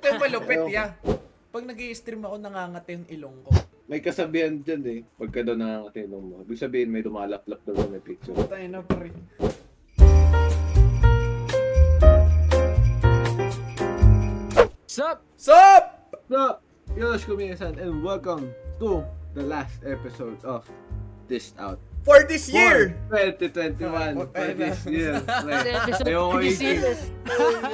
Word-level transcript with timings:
Ito 0.00 0.16
yung 0.16 0.24
malupit, 0.24 0.56
Ayoko. 0.64 0.72
ya. 0.72 0.86
Pag 1.52 1.64
nag 1.68 1.76
stream 1.92 2.24
ako, 2.24 2.40
nangangati 2.40 2.90
yung 2.96 3.08
ilong 3.12 3.36
ko. 3.44 3.52
May 3.84 4.00
kasabihan 4.00 4.56
dyan 4.64 4.80
eh. 4.88 5.00
Pagka 5.20 5.44
daw 5.44 5.52
nangangatinong 5.52 6.24
mo. 6.24 6.34
Ibig 6.40 6.56
sabihin 6.56 6.88
may 6.88 7.04
dumalaplap 7.04 7.60
daw 7.68 7.76
na 7.76 8.00
picture. 8.00 8.32
Tayo 8.32 8.64
na, 8.72 8.80
pre. 8.80 9.12
Sup? 14.88 15.20
Sup? 15.36 15.84
So, 16.32 16.64
Yoroshiku 16.96 17.36
Minasan 17.36 17.76
and 17.76 18.00
welcome 18.00 18.56
to 18.80 19.04
the 19.36 19.44
last 19.44 19.84
episode 19.84 20.40
of 20.48 20.64
This 21.28 21.52
Out. 21.60 21.89
For 22.00 22.24
this 22.24 22.48
year! 22.48 22.96
For 23.12 23.20
2021. 23.36 24.16
Oh, 24.16 24.24
For 24.24 24.40
ayun 24.40 24.56
this 24.56 24.80
na. 24.80 24.90
year. 24.90 25.14
Episode 25.20 26.06
Ayoko 26.08 26.40
year. 26.40 26.96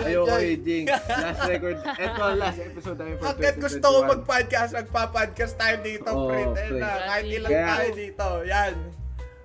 Ayoko 0.03 0.37
i-jinx. 0.43 0.87
Last 1.09 1.41
record. 1.47 1.79
Ito, 1.79 2.23
last 2.35 2.59
episode 2.59 2.97
namin 2.99 3.15
for 3.17 3.25
Hanggat 3.25 3.55
2021. 3.55 3.63
gusto 3.63 3.87
ko 3.87 3.99
mag-podcast, 4.05 4.71
magpa-podcast 4.75 5.53
tayo 5.55 5.77
dito, 5.81 6.11
Oo, 6.11 6.27
pre. 6.27 6.43
Ayun 6.43 6.75
na, 6.77 6.91
kahit 7.07 7.27
ilang 7.31 7.51
Kaya- 7.55 7.71
tayo 7.71 7.91
dito. 7.95 8.27
Yan. 8.45 8.75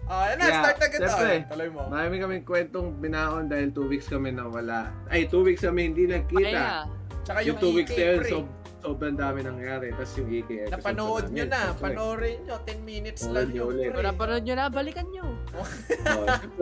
Ah, 0.04 0.24
yan 0.28 0.36
na, 0.36 0.44
Yeah, 0.44 0.60
start 0.60 0.78
agad 0.82 1.00
to. 1.00 1.08
syempre. 1.08 1.36
Tuloy 1.48 1.70
mo. 1.70 1.82
Marami 1.88 2.16
kaming 2.18 2.44
kwentong 2.44 2.88
binaon 2.98 3.44
dahil 3.48 3.70
2 3.70 3.86
weeks 3.86 4.10
kami 4.10 4.30
nawala. 4.30 4.90
Ay, 5.08 5.24
2 5.24 5.46
weeks 5.46 5.62
kami 5.62 5.88
hindi 5.88 6.10
nagkita. 6.10 6.41
Kaya, 6.41 6.90
Tsaka 7.22 7.38
Yung 7.46 7.54
yung 7.54 7.60
2 7.62 7.77
weeks 7.77 7.94
na 7.94 8.02
yun, 8.04 8.20
so, 8.26 8.38
sobrang 8.81 9.16
dami 9.16 9.40
nangyari. 9.41 9.88
Tapos 9.91 10.13
yung 10.16 10.30
EK 10.30 10.49
episode 10.66 10.73
Napanood 10.73 11.23
pa 11.23 11.31
nyo 11.31 11.45
na. 11.45 11.62
Siyempre. 11.62 11.84
Panoorin 11.84 12.38
nyo. 12.44 12.55
10 12.59 12.81
minutes 12.84 13.21
Panoorin 13.21 13.35
lang 13.38 13.49
yun, 13.52 13.66
ulit. 13.67 13.84
pre. 13.84 13.94
kung 13.94 14.07
napanood 14.07 14.44
nyo 14.44 14.55
na, 14.55 14.66
balikan 14.67 15.07
nyo. 15.07 15.26
Oh. 15.54 15.67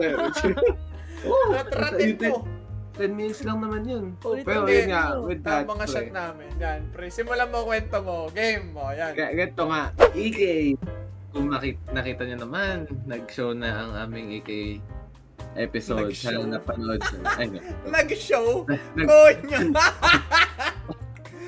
Oh, 1.20 1.52
Natratin 1.52 2.16
ko. 2.16 2.48
10 2.96 3.12
minutes 3.12 3.44
lang 3.44 3.60
naman 3.60 3.84
yun. 3.84 4.04
Ulit 4.20 4.40
Pero 4.40 4.64
yun 4.64 4.88
nga, 4.88 5.20
with 5.20 5.40
that, 5.40 5.64
Ang 5.64 5.72
mga 5.72 5.84
pre. 5.84 5.92
shot 5.92 6.08
namin. 6.10 6.48
Yan, 6.56 6.80
pre. 6.90 7.06
Simulan 7.08 7.48
mo 7.48 7.64
kwento 7.64 7.96
mo. 8.00 8.28
Game 8.30 8.72
mo. 8.72 8.88
Yan. 8.88 9.12
Ganito 9.12 9.68
nga, 9.68 9.92
EK, 10.12 10.40
kung 11.30 11.48
nakita, 11.48 11.80
nakita 11.92 12.22
nyo 12.24 12.38
naman, 12.40 12.74
nag-show 13.04 13.52
na 13.52 13.68
ang 13.70 13.92
aming 14.00 14.32
EK 14.34 14.80
episode. 15.56 16.08
Nag-show. 16.08 16.40
Sana 16.40 16.56
napanood 16.56 17.00
nyo. 17.00 17.20
Ay, 17.30 17.46
no. 17.48 17.60
Nag-show. 17.94 18.46
Nag- 18.96 19.08
Konyo. 19.08 19.58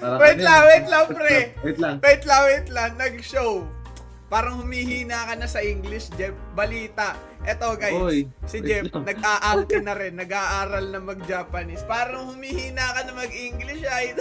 Parang 0.03 0.19
wait 0.19 0.41
lang, 0.43 0.63
wait 0.67 0.87
lang, 0.91 1.05
pre. 1.09 1.37
Wait 1.63 1.79
lang. 1.79 1.97
Wait 2.03 2.23
lang, 2.27 2.43
wait 2.45 2.69
lang. 2.69 2.91
Nag-show. 2.99 3.63
Parang 4.27 4.59
humihina 4.59 5.29
ka 5.29 5.39
na 5.39 5.47
sa 5.47 5.63
English, 5.63 6.11
Jeff. 6.19 6.35
Balita. 6.59 7.15
Eto, 7.45 7.77
guys. 7.79 7.95
Oy, 7.95 8.27
si 8.43 8.59
Jeff, 8.59 8.91
nag-aangkin 8.91 9.85
na 9.85 9.95
rin. 9.95 10.19
Nag-aaral 10.19 10.91
na 10.91 10.99
mag-Japanese. 10.99 11.87
Parang 11.87 12.35
humihina 12.35 12.97
ka 12.97 13.07
na 13.07 13.13
mag-English, 13.15 13.87
ay. 13.87 14.19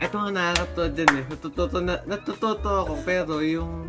Ito 0.00 0.14
nga 0.16 0.30
nakakatawa 0.32 0.88
dyan 0.96 1.12
eh. 1.12 1.24
Natututo, 1.28 1.76
na, 1.84 1.94
natututo 2.08 2.70
ako, 2.86 2.92
pero 3.04 3.44
yung... 3.44 3.84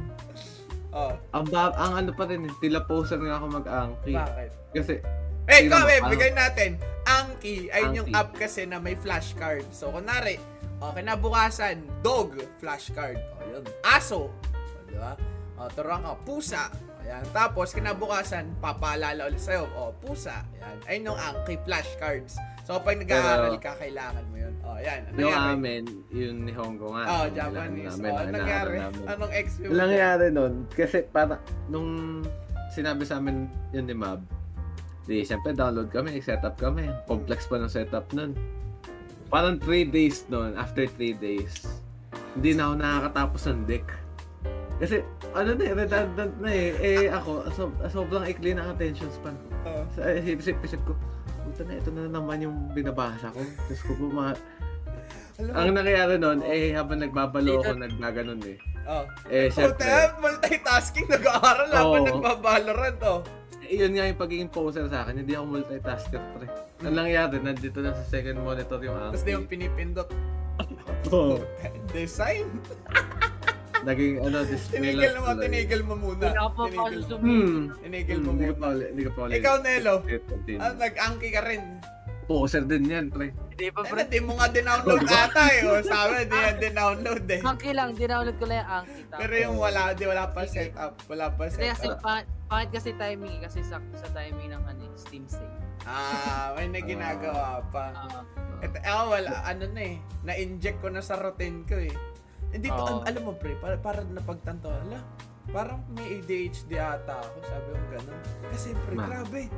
oh, 0.92 1.16
Ang, 1.32 1.48
ang 1.56 1.94
ano 2.04 2.12
pa 2.12 2.28
rin 2.28 2.44
eh, 2.44 2.54
tila 2.60 2.84
poser 2.84 3.16
nga 3.16 3.40
ako 3.40 3.46
mag-angki. 3.48 4.12
bakit? 4.12 4.52
Kasi, 4.76 4.94
Eh, 5.52 5.68
kami, 5.68 5.94
parang- 6.00 6.12
bigay 6.16 6.32
natin. 6.32 6.72
Anki 7.02 7.68
ay 7.74 7.92
yung 7.92 8.08
Anki. 8.08 8.16
app 8.16 8.32
kasi 8.32 8.64
na 8.64 8.78
may 8.78 8.96
flashcard. 8.96 9.66
So, 9.74 9.92
kunwari, 9.92 10.40
oh, 10.80 10.94
kinabukasan, 10.94 11.84
dog, 12.00 12.40
flashcard. 12.62 13.20
O, 13.36 13.44
yun. 13.50 13.64
Aso. 13.84 14.30
O, 14.32 14.80
di 14.88 14.96
ba? 14.96 15.18
O, 15.60 15.68
turuan 15.74 16.06
ka, 16.06 16.16
pusa. 16.24 16.70
O, 16.72 17.02
yan. 17.04 17.26
Tapos, 17.34 17.74
kinabukasan, 17.74 18.54
papaalala 18.62 19.28
ulit 19.28 19.42
sa'yo. 19.42 19.66
O, 19.76 19.92
pusa. 19.98 20.46
Yan. 20.62 20.78
Ayun 20.88 21.08
yung 21.12 21.20
Anki 21.20 21.58
flashcards. 21.66 22.38
So, 22.62 22.78
pag 22.80 23.02
nag-aaral 23.02 23.58
ka, 23.58 23.74
kailangan 23.76 24.24
mo 24.30 24.36
yun. 24.38 24.54
O, 24.62 24.78
yan. 24.78 25.10
Ano 25.10 25.18
yung 25.18 25.34
nangyari? 25.34 25.52
amin, 25.58 25.84
yung 26.14 26.38
Nihongo 26.46 26.88
nga. 26.94 27.04
Oh, 27.10 27.24
yung 27.26 27.36
Japanese. 27.36 27.90
O, 27.90 27.98
namin, 27.98 28.14
ang 28.14 28.32
nangyari? 28.32 28.76
namin. 28.78 29.04
Anong 29.10 29.32
ex 29.34 29.48
Yung 29.60 29.74
nangyari 29.76 30.26
nun, 30.30 30.54
kasi 30.70 31.02
para, 31.10 31.42
nung 31.68 32.22
sinabi 32.72 33.04
sa 33.04 33.18
amin 33.18 33.50
yun 33.74 33.90
ni 33.90 33.98
Mab, 33.98 34.22
di, 35.06 35.26
syempre 35.26 35.54
download 35.54 35.90
kami, 35.90 36.22
setup 36.22 36.58
kami. 36.58 36.90
Complex 37.06 37.50
pa 37.50 37.58
ng 37.58 37.72
setup 37.72 38.06
nun. 38.14 38.38
Parang 39.32 39.56
3 39.58 39.88
days 39.88 40.28
nun, 40.28 40.54
after 40.60 40.84
3 40.86 41.16
days, 41.16 41.64
hindi 42.36 42.52
na 42.52 42.68
ako 42.68 42.74
nakakatapos 42.80 43.42
ng 43.48 43.62
deck. 43.64 43.88
Kasi, 44.82 45.06
ano 45.38 45.54
na 45.54 45.64
eh, 45.64 45.74
redundant 45.78 46.34
na 46.42 46.50
eh. 46.50 46.70
Eh, 46.82 47.06
ako, 47.08 47.46
so, 47.54 47.70
sobrang 47.88 48.26
ikli 48.26 48.58
ng 48.58 48.66
attention 48.66 49.08
span 49.14 49.38
ko. 49.38 49.48
Oh. 49.70 49.84
Sa 49.94 50.10
eh, 50.10 50.26
isip-isip 50.26 50.82
ko, 50.84 50.98
puta 51.46 51.62
na, 51.70 51.78
ito 51.78 51.94
na 51.94 52.10
naman 52.10 52.42
yung 52.42 52.58
binabasa 52.74 53.30
ko. 53.30 53.40
Tapos 53.46 53.82
ko 53.86 53.92
po 53.94 54.06
mo, 54.10 54.34
Ang 55.42 55.74
nangyayari 55.74 56.22
nun, 56.22 56.42
eh, 56.46 56.74
habang 56.74 57.02
nagbabalo 57.02 57.62
ako, 57.62 57.74
naggaganon 57.78 58.42
eh. 58.46 58.58
oh. 58.86 59.06
Eh, 59.30 59.50
Oh, 59.50 59.54
syempre, 59.54 59.86
tayo, 59.86 60.18
multitasking, 60.22 61.08
nag-aaral 61.10 61.70
habang 61.72 62.04
Oo. 62.04 62.08
nagbabalorant, 62.10 63.00
oh. 63.06 63.22
Yun 63.72 63.92
nga 63.96 64.04
yung 64.04 64.20
pagiging 64.20 64.52
poser 64.52 64.86
sa 64.92 65.08
akin, 65.08 65.24
hindi 65.24 65.32
ako 65.32 65.46
multitasker, 65.48 66.22
pre. 66.36 66.48
Ang 66.84 66.96
nangyayari, 66.96 67.40
nandito 67.40 67.80
na 67.80 67.96
sa 67.96 68.04
second 68.04 68.44
monitor 68.44 68.80
yung 68.84 68.98
Tapos 69.00 69.24
di 69.24 69.32
yung 69.32 69.48
pinipindot. 69.48 70.10
Oo. 71.16 71.40
Design. 71.96 72.52
Naging, 73.82 74.22
ano, 74.22 74.46
display 74.46 74.94
Tinigil 74.94 75.16
mo, 75.18 75.30
tinigil 75.34 75.82
mo 75.82 75.96
muna. 75.98 76.22
Hindi 76.22 76.38
ako 76.38 76.52
pa 76.54 76.64
Tinigil. 76.70 77.02
Hmm. 77.02 77.10
mo 77.10 77.18
Hmm, 77.18 77.64
pa 78.54 78.68
muna. 78.70 78.86
hindi 78.86 79.02
ka 79.02 79.12
pa 79.16 79.22
ulit. 79.26 79.36
Ikaw, 79.42 79.56
Nelo. 79.64 79.94
Ah, 80.60 80.74
nag-angki 80.78 81.30
ka 81.34 81.42
rin. 81.48 81.64
Poser 82.34 82.64
din 82.64 82.84
yan, 82.86 83.06
pre. 83.08 83.36
Hindi 83.52 83.68
pa, 83.68 83.80
Eh, 83.82 83.92
pre. 83.92 84.02
di 84.06 84.20
mo 84.20 84.32
nga 84.34 84.48
dinownload 84.48 85.04
ata 85.04 85.44
eh. 85.50 85.62
O, 85.62 85.84
sabi, 85.84 86.24
di 86.24 86.38
yan 86.38 86.56
dinownload 86.58 87.26
eh. 87.28 87.42
Angki 87.42 87.72
lang, 87.72 87.92
dinownload 87.92 88.38
ko 88.38 88.46
lang 88.46 88.58
yung 88.58 88.72
Angki. 88.74 89.00
Tapos- 89.06 89.20
Pero 89.20 89.34
yung 89.38 89.58
wala, 89.58 89.82
di 89.92 90.04
wala 90.04 90.24
pa 90.28 90.42
setup. 90.44 90.94
Wala 91.06 91.26
pa 91.30 91.42
Hindi 91.46 91.68
kasi, 91.68 91.86
setup. 91.86 92.00
pa, 92.00 92.14
pangit 92.48 92.70
kasi 92.72 92.90
timing, 92.96 93.38
kasi 93.40 93.60
sakto 93.62 93.96
sa 93.96 94.08
timing 94.10 94.50
ng 94.50 94.64
ano, 94.64 94.84
Steam 94.96 95.26
sale. 95.26 95.52
Ah, 95.84 96.54
may 96.54 96.70
na 96.70 96.80
ginagawa 96.80 97.60
pa. 97.68 97.92
Ah, 97.92 98.24
Ito, 98.62 98.78
ako 98.78 99.04
wala, 99.12 99.32
ano 99.44 99.66
na 99.68 99.82
eh. 99.84 99.96
Na-inject 100.22 100.78
ko 100.78 100.88
na 100.88 101.02
sa 101.02 101.18
routine 101.18 101.66
ko 101.66 101.76
eh. 101.76 101.92
Hindi 102.50 102.68
al- 102.68 103.02
alam 103.04 103.22
mo 103.24 103.34
pre, 103.34 103.58
para, 103.58 103.76
para 103.76 104.04
napagtanto, 104.04 104.70
ala, 104.70 105.02
parang 105.50 105.82
may 105.90 106.18
ADHD 106.18 106.78
ata 106.78 107.18
ako, 107.18 107.38
sabi 107.42 107.68
ko 107.68 107.84
gano'n. 107.90 108.22
Kasi 108.48 108.68
pre, 108.78 108.94
Ma. 108.94 109.04
grabe. 109.06 109.50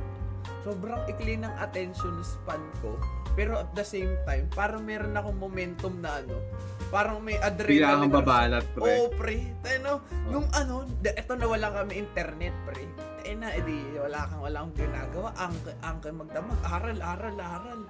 Sobrang 0.64 1.04
ikli 1.04 1.36
ng 1.36 1.54
attention 1.60 2.24
span 2.24 2.64
ko. 2.80 2.96
Pero 3.36 3.60
at 3.60 3.70
the 3.76 3.84
same 3.84 4.16
time, 4.24 4.48
parang 4.48 4.80
meron 4.80 5.12
akong 5.12 5.36
momentum 5.36 6.00
na 6.00 6.24
ano, 6.24 6.40
parang 6.88 7.20
may 7.20 7.36
adrenaline. 7.36 8.08
kang 8.08 8.14
babalat, 8.14 8.64
pre. 8.72 8.82
Oo, 8.86 9.12
pre. 9.12 9.52
Tayo 9.60 9.78
no, 9.84 9.94
nung 10.32 10.48
ano, 10.56 10.88
eto 11.04 11.36
na 11.36 11.46
wala 11.50 11.68
kami 11.68 12.00
internet, 12.00 12.54
pre. 12.64 12.86
Eh 13.28 13.36
na, 13.36 13.52
edi, 13.52 13.76
wala 13.98 14.24
kang, 14.24 14.40
wala 14.40 14.56
akong 14.64 14.76
ginagawa. 14.78 15.28
Ang, 15.36 15.54
ang 15.84 15.98
magdamag, 16.00 16.60
aral, 16.64 16.98
aral, 17.02 17.36
aral. 17.36 17.80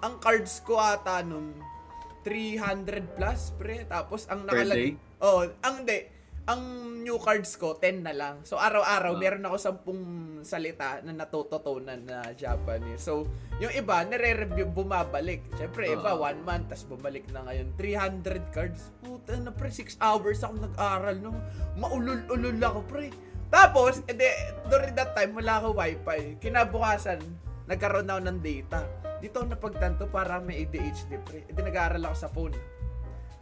Ang 0.00 0.14
cards 0.22 0.62
ko 0.64 0.80
ata 0.80 1.20
nun, 1.20 1.52
300 2.24 3.18
plus, 3.18 3.52
pre. 3.58 3.84
Tapos 3.84 4.24
ang 4.30 4.46
Per 4.46 4.56
nakalag... 4.56 4.78
day? 4.78 4.90
Oh, 5.20 5.44
ang 5.66 5.84
de, 5.84 6.21
ang 6.42 6.62
new 7.06 7.18
cards 7.22 7.54
ko, 7.54 7.78
10 7.78 8.02
na 8.02 8.10
lang. 8.10 8.42
So, 8.42 8.58
araw-araw, 8.58 9.14
Ah. 9.14 9.20
meron 9.20 9.46
ako 9.46 9.56
10 9.58 9.90
salita 10.42 10.98
na 11.06 11.14
natututunan 11.14 12.02
na 12.02 12.34
Japanese. 12.34 13.02
So, 13.02 13.30
yung 13.62 13.70
iba, 13.74 14.02
nare-review, 14.02 14.66
bumabalik. 14.66 15.46
Siyempre, 15.54 15.90
iba, 15.90 16.14
Ah. 16.14 16.18
one 16.18 16.42
month, 16.42 16.74
tas 16.74 16.82
bumalik 16.82 17.30
na 17.30 17.46
ngayon. 17.46 17.74
300 17.78 18.42
cards. 18.50 18.90
Puta 19.02 19.38
na, 19.38 19.54
pre, 19.54 19.70
6 19.70 19.94
hours 20.02 20.42
ako 20.42 20.66
nag-aral. 20.66 21.16
No? 21.22 21.30
Maulol-ulol 21.78 22.58
ako, 22.58 22.80
pre. 22.90 23.14
Tapos, 23.46 24.02
edi, 24.10 24.26
during 24.66 24.94
that 24.98 25.14
time, 25.14 25.36
wala 25.38 25.62
ako 25.62 25.78
wifi. 25.78 26.40
Kinabukasan, 26.42 27.22
nagkaroon 27.70 28.10
ako 28.10 28.20
ng 28.30 28.38
data. 28.42 28.82
Dito 29.22 29.38
ako 29.38 29.46
napagtanto 29.46 30.02
para 30.10 30.42
may 30.42 30.66
ADHD, 30.66 31.22
pre. 31.22 31.46
Edi, 31.46 31.60
nag-aaral 31.62 32.02
ako 32.10 32.16
sa 32.18 32.30
phone. 32.30 32.56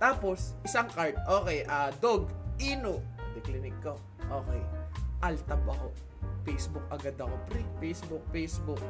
Tapos, 0.00 0.56
isang 0.64 0.88
card. 0.88 1.12
Okay, 1.29 1.61
ah 1.69 1.93
dog, 2.00 2.32
ino. 2.60 3.00
Di 3.32 3.40
clinic 3.40 3.74
ko. 3.80 3.96
Okay. 4.28 4.62
Altab 5.20 5.64
ako. 5.64 5.88
Facebook 6.44 6.84
agad 6.88 7.16
ako, 7.16 7.34
pre. 7.48 7.60
Facebook, 7.80 8.24
Facebook. 8.30 8.80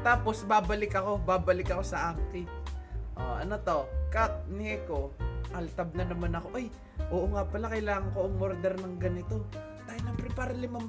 Tapos, 0.00 0.44
babalik 0.44 0.92
ako. 0.92 1.20
Babalik 1.20 1.72
ako 1.72 1.82
sa 1.84 2.12
Anki. 2.12 2.44
Oh, 3.16 3.36
ano 3.36 3.56
to? 3.60 3.84
Cut, 4.08 4.48
Nico. 4.48 5.12
Altab 5.52 5.92
na 5.92 6.04
naman 6.04 6.32
ako. 6.36 6.56
Ay, 6.56 6.68
oo 7.10 7.26
nga 7.32 7.44
pala, 7.44 7.68
kailangan 7.68 8.12
ko 8.12 8.28
umorder 8.28 8.74
ng 8.80 8.96
ganito. 8.96 9.44
Tayo 9.84 10.00
na, 10.04 10.12
pre, 10.16 10.28
para 10.32 10.52
limang... 10.56 10.88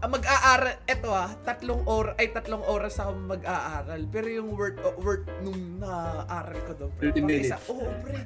Ah, 0.00 0.08
mag-aaral, 0.08 0.80
eto 0.88 1.12
ah, 1.12 1.28
tatlong 1.44 1.84
or 1.84 2.16
ay 2.16 2.32
tatlong 2.32 2.64
oras 2.64 2.96
ako 2.96 3.20
mag-aaral. 3.36 4.00
Pero 4.08 4.32
yung 4.32 4.56
word 4.56 4.80
oh, 4.80 4.96
word 4.96 5.28
nung 5.44 5.76
na-aaral 5.76 6.56
ko 6.64 6.72
doon, 6.72 6.90
pre. 6.96 7.12
30 7.12 7.20
pang 7.20 7.28
minutes. 7.28 7.48
isa- 7.52 7.64
Oo, 7.68 7.84
pre. 8.00 8.20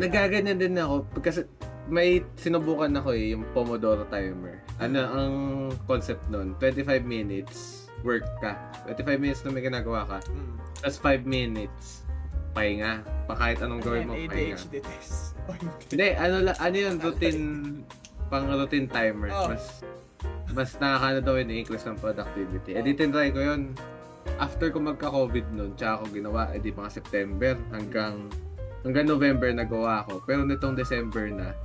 Nagaganyan 0.00 0.58
din 0.58 0.74
ako 0.80 1.04
kasi 1.20 1.44
may 1.88 2.24
sinubukan 2.40 2.88
ako 2.96 3.12
eh, 3.12 3.36
yung 3.36 3.44
Pomodoro 3.52 4.08
timer. 4.08 4.64
Ano 4.80 5.00
ang 5.04 5.34
concept 5.84 6.24
nun? 6.32 6.56
25 6.56 7.04
minutes 7.04 7.84
work 8.04 8.24
ka. 8.40 8.56
25 8.88 9.20
minutes 9.20 9.40
na 9.44 9.52
may 9.52 9.64
ginagawa 9.64 10.08
ka. 10.08 10.18
Mm. 10.32 10.54
Tapos 10.80 10.98
5 11.00 11.24
minutes 11.28 12.04
pahinga. 12.56 13.04
Pa 13.28 13.34
kahit 13.36 13.60
anong 13.60 13.82
gawin 13.82 14.08
mo, 14.08 14.14
Ano 14.16 14.28
pahinga. 14.30 14.56
ADHD 14.56 14.74
test. 14.80 15.36
Hindi. 15.92 16.08
Ano, 16.16 16.34
ano 16.48 16.76
yun, 16.76 16.94
routine, 17.00 17.42
pang 18.32 18.48
routine 18.48 18.88
timer. 18.88 19.28
Oh. 19.32 19.52
Mas, 19.52 19.84
mas 20.54 20.70
nakakano 20.80 21.20
daw 21.20 21.34
yun, 21.36 21.48
i-increase 21.50 21.84
ng 21.84 21.98
productivity. 22.00 22.78
Eh, 22.78 22.80
di 22.80 22.94
tinry 22.96 23.28
ko 23.34 23.40
yun. 23.42 23.74
After 24.40 24.72
ko 24.72 24.80
magka-COVID 24.80 25.52
nun, 25.52 25.76
tsaka 25.76 26.00
ako 26.00 26.04
ginawa, 26.16 26.48
eh 26.56 26.60
di 26.62 26.72
mga 26.72 26.90
September 26.90 27.58
hanggang 27.74 28.32
hanggang 28.84 29.08
November 29.08 29.48
nagawa 29.50 30.04
ko. 30.06 30.20
Pero 30.22 30.44
nitong 30.44 30.76
December 30.76 31.32
na, 31.32 31.56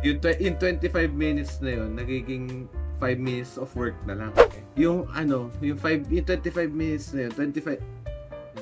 yung, 0.00 0.18
tw- 0.22 0.40
yung 0.40 0.56
25 0.56 1.10
minutes 1.12 1.58
na 1.60 1.80
yun, 1.80 1.98
nagiging 1.98 2.70
5 3.02 3.18
minutes 3.18 3.58
of 3.58 3.68
work 3.74 3.96
na 4.06 4.14
lang. 4.16 4.30
Yung 4.78 5.10
ano, 5.12 5.50
yung 5.60 5.76
5, 5.76 6.08
yung 6.08 6.26
25 6.26 6.70
minutes 6.70 7.12
na 7.12 7.28
yun, 7.28 7.32
25, 7.36 7.80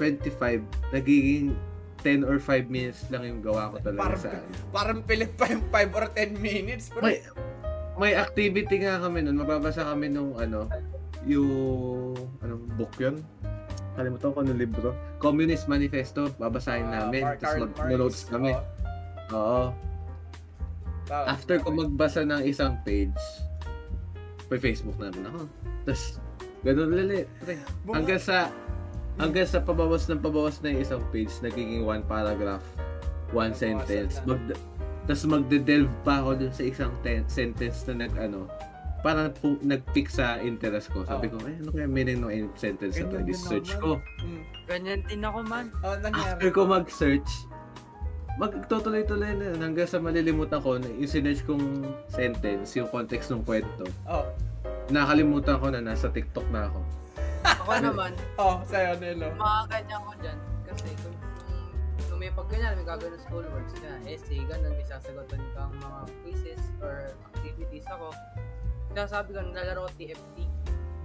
25, 0.00 0.64
nagiging 0.96 1.52
10 2.02 2.26
or 2.26 2.42
5 2.42 2.66
minutes 2.66 3.06
lang 3.14 3.22
yung 3.22 3.40
gawa 3.44 3.70
ko 3.70 3.76
talaga 3.78 4.02
Parang, 4.02 4.18
sa 4.18 4.30
parang 4.74 5.00
pilit 5.06 5.30
pa 5.38 5.46
yung 5.46 5.62
5 5.70 5.98
or 5.98 6.06
10 6.10 6.34
minutes. 6.42 6.90
Pero, 6.90 7.04
may 7.06 7.22
may 8.00 8.12
activity 8.16 8.82
nga 8.82 8.98
kami 8.98 9.22
nun. 9.22 9.38
Mababasa 9.38 9.86
kami 9.86 10.10
nung 10.10 10.34
ano, 10.34 10.66
yung 11.28 12.16
anong 12.42 12.64
book 12.74 12.94
yun? 12.98 13.22
Kalimutan 13.92 14.28
ko 14.32 14.38
anong 14.40 14.60
libro. 14.60 14.88
Communist 15.20 15.68
Manifesto. 15.68 16.32
Babasahin 16.40 16.88
ah, 16.88 17.06
namin. 17.06 17.22
Mark- 17.28 17.40
Tapos 17.44 17.68
mag-notes 17.76 18.24
kami. 18.24 18.56
Oo. 18.56 18.64
Oo. 19.36 19.64
Tama. 21.08 21.24
After 21.28 21.56
ko 21.60 21.68
magbasa 21.74 22.22
ng 22.24 22.46
isang 22.46 22.78
page, 22.86 23.18
may 24.48 24.60
Facebook 24.60 24.96
namin 24.96 25.28
ako. 25.28 25.40
Tapos, 25.84 26.04
ganun. 26.62 26.88
Buma- 27.84 27.96
Hanggang 28.00 28.22
sa, 28.22 28.48
hanggang 29.18 29.48
sa 29.48 29.60
pabawas 29.60 30.08
ng 30.08 30.20
pabawas 30.22 30.62
na 30.62 30.72
yung 30.72 30.82
isang 30.84 31.02
page, 31.10 31.32
nagiging 31.42 31.84
one 31.84 32.00
paragraph, 32.06 32.64
one 33.34 33.52
sentence. 33.52 34.22
na. 34.24 34.36
Mag, 34.36 34.42
tapos 35.02 35.26
magde-delve 35.26 35.90
pa 36.06 36.22
ako 36.22 36.30
dun 36.38 36.52
sa 36.54 36.62
isang 36.62 36.92
ten- 37.02 37.26
sentence 37.26 37.82
na 37.90 38.06
nag, 38.06 38.14
ano, 38.14 38.46
parang 39.02 39.34
pu- 39.34 39.58
nag-pick 39.60 40.06
sa 40.06 40.38
interest 40.38 40.90
ko. 40.90 41.02
Sabi 41.02 41.26
Oo. 41.26 41.36
ko, 41.36 41.44
eh, 41.44 41.58
ano 41.58 41.70
kaya 41.70 41.86
meaning 41.86 42.22
ng 42.22 42.54
sentence 42.54 42.96
na 42.96 43.10
to? 43.10 43.18
Search 43.34 43.74
ko. 43.76 43.98
Mm. 44.22 44.42
Ganyan 44.64 45.00
din 45.04 45.22
ako, 45.22 45.38
man. 45.42 45.66
Oh, 45.82 45.98
nangyari. 45.98 46.38
After 46.38 46.50
ko 46.50 46.60
mag-search, 46.64 47.30
magtutuloy-tuloy 48.38 49.36
na 49.36 49.44
yun 49.52 49.58
hanggang 49.60 49.84
sa 49.84 49.98
malilimutan 49.98 50.62
ko 50.62 50.78
na 50.78 50.88
yung 50.88 51.10
sinerch 51.10 51.42
kong 51.44 51.84
sentence, 52.08 52.78
yung 52.78 52.88
context 52.88 53.28
ng 53.28 53.42
kwento. 53.42 53.84
Oh, 54.06 54.24
Nakalimutan 54.88 55.56
ko 55.56 55.66
na 55.68 55.80
nasa 55.80 56.08
TikTok 56.08 56.46
na 56.48 56.66
ako. 56.66 56.80
Ako 57.42 57.70
naman, 57.86 58.12
oh, 58.36 58.60
sa'yo, 58.64 58.98
Nelo. 58.98 59.30
mga 59.34 59.62
ganyan 59.68 60.00
ko 60.00 60.12
dyan. 60.18 60.38
Kasi 60.64 60.88
kung, 60.96 61.16
kung, 61.16 61.62
kung 62.06 62.18
may 62.18 62.30
pag 62.30 62.46
ganyan, 62.48 62.72
may 62.76 62.86
gagawin 62.86 63.12
ng 63.14 63.22
school 63.22 63.46
works 63.46 63.74
na, 63.78 63.90
essay, 64.04 64.40
ganun, 64.46 64.72
may 64.72 64.86
sasagutan 64.86 65.42
kang 65.54 65.74
mga 65.76 65.98
quizzes 66.22 66.62
or 66.78 67.12
activities 67.34 67.86
ako. 67.88 68.10
Sinasabi 68.92 69.28
ko, 69.32 69.40
naglalaro 69.40 69.88
ko 69.88 69.90
TFT. 69.96 70.36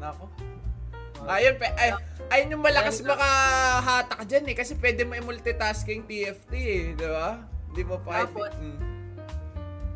Nako. 0.04 0.26
Uh, 1.24 1.34
Ayun, 1.34 1.56
pe, 1.58 1.66
ay, 1.80 1.90
ayun 2.30 2.54
yung 2.60 2.64
malakas 2.64 3.02
makahatak 3.02 4.22
dyan 4.28 4.46
eh. 4.52 4.56
Kasi 4.60 4.76
pwede 4.78 5.08
mo 5.08 5.16
i-multitasking 5.16 6.04
TFT 6.04 6.52
eh. 6.54 6.84
Di 6.94 7.08
ba? 7.08 7.42
Hindi 7.72 7.82
mo 7.88 7.98
pa... 8.04 8.28
Tapos, 8.28 8.52
Mm. 8.60 8.80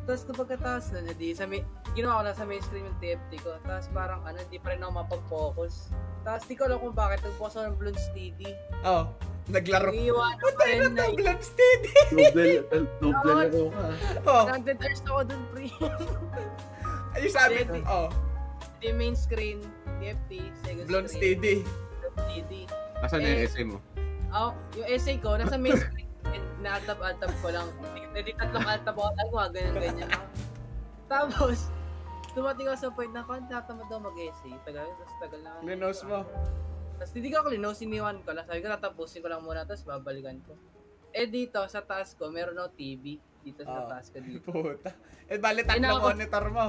Tapos 0.01 0.25
nung 0.25 0.39
pagkataas 0.43 0.97
na, 0.97 1.13
edi, 1.13 1.29
sa 1.37 1.45
may, 1.45 1.61
ginawa 1.93 2.19
ko 2.19 2.23
na 2.25 2.33
sa 2.33 2.43
mainstream 2.49 2.89
yung 2.89 2.97
TFT 2.97 3.37
ko. 3.45 3.53
Tapos 3.61 3.85
parang 3.93 4.25
ano, 4.25 4.41
di 4.49 4.57
pa 4.57 4.73
rin 4.73 4.81
ako 4.81 4.91
mapag-focus. 4.97 5.93
Tapos 6.25 6.43
di 6.49 6.57
ko 6.57 6.65
alam 6.65 6.81
kung 6.81 6.97
bakit 6.97 7.21
ako 7.21 7.47
ng 7.53 7.77
Bloons 7.77 8.05
TD. 8.17 8.41
Oh, 8.81 9.13
naglaro. 9.45 9.93
Patay 10.41 10.73
rin 10.81 10.97
na 10.97 11.05
to, 11.05 11.13
blood 11.21 11.41
steady. 11.45 11.93
Noble, 12.11 12.53
noble 12.97 13.33
laro 13.45 13.63
ka. 13.69 13.85
Oh, 14.25 14.43
Nag-thirst 14.49 15.05
ako 15.05 15.21
dun, 15.21 15.41
pre. 15.53 15.69
ay 17.13 17.27
sabi 17.27 17.61
ko, 17.61 17.73
Steady. 17.73 17.81
oh, 17.85 18.09
Di 18.77 18.89
main 18.91 19.13
screen, 19.13 19.59
TFT, 19.99 20.31
second 20.59 20.85
blood 20.85 21.05
screen, 21.05 21.37
steady. 21.37 21.55
Bloons 21.61 22.25
TD. 22.27 22.53
Asan 22.99 23.19
yung 23.19 23.29
Eh, 23.35 23.45
essay 23.45 23.63
mo? 23.63 23.77
Oh, 24.31 24.51
yung 24.73 24.87
essay 24.87 25.17
ko, 25.17 25.35
nasa 25.35 25.53
main 25.55 25.75
screen. 25.75 26.09
And 26.25 26.45
na-altab-altab 26.59 27.29
ko 27.37 27.47
lang. 27.49 27.67
Hindi 28.09 28.31
tatlong 28.33 28.63
altab 28.65 28.95
ako. 28.95 29.09
Nagawa, 29.15 29.43
ganyan-ganyan. 29.49 30.09
Tapos, 31.05 31.67
dumating 32.31 32.67
ako 32.67 32.77
sa 32.79 32.89
point 32.89 33.11
na, 33.11 33.21
kung 33.21 33.45
tatamad 33.45 33.85
daw 33.85 33.99
mag-essay. 33.99 34.55
Tagal, 34.63 34.87
tapos 34.87 35.15
tagal 35.19 35.39
na. 35.41 35.59
Linos 35.61 35.99
mo. 36.01 36.23
Tapos 36.95 37.11
hindi 37.11 37.27
ko 37.27 37.37
ako 37.37 37.47
linos, 37.51 37.77
iniwan 37.79 38.21
ko 38.21 38.29
lang. 38.31 38.45
Sabi 38.45 38.61
ko, 38.61 38.67
natapusin 38.67 39.19
ko 39.19 39.27
lang 39.27 39.41
muna, 39.41 39.61
tapos 39.61 39.83
babalikan 39.83 40.37
ko. 40.41 40.53
Eh 41.11 41.27
dito, 41.27 41.59
sa 41.65 41.81
taas 41.81 42.13
ko, 42.13 42.29
meron 42.29 42.55
ako 42.55 42.69
TV. 42.71 43.17
Dito 43.41 43.61
sa 43.61 43.83
Ah. 43.83 43.89
taas 43.89 44.07
ko 44.07 44.17
dito. 44.17 44.47
Puta. 44.53 44.93
Eh, 45.25 45.35
bali 45.35 45.61
tatlo 45.61 45.81
Inako. 45.81 46.07
monitor 46.07 46.45
mo. 46.47 46.65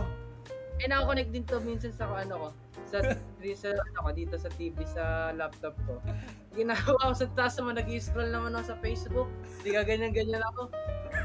Eh, 0.82 0.90
nakakonect 0.90 1.30
din 1.30 1.46
to 1.46 1.62
minsan 1.62 1.94
sa 1.94 2.10
ano 2.10 2.34
ko. 2.34 2.48
Sa, 2.90 2.98
sa 3.62 3.68
ano 3.70 3.98
ko, 4.02 4.10
dito 4.10 4.34
sa 4.34 4.50
TV, 4.50 4.74
sa 4.82 5.30
laptop 5.30 5.78
ko. 5.86 6.02
Ginagawa 6.58 7.14
ko 7.14 7.14
sa 7.14 7.30
taas 7.38 7.54
naman, 7.62 7.78
nag-scroll 7.78 8.34
naman 8.34 8.58
ako 8.58 8.74
sa 8.74 8.76
Facebook. 8.82 9.30
Hindi 9.62 9.70
ka 9.78 9.82
ganyan-ganyan 9.86 10.42
ako. 10.42 10.62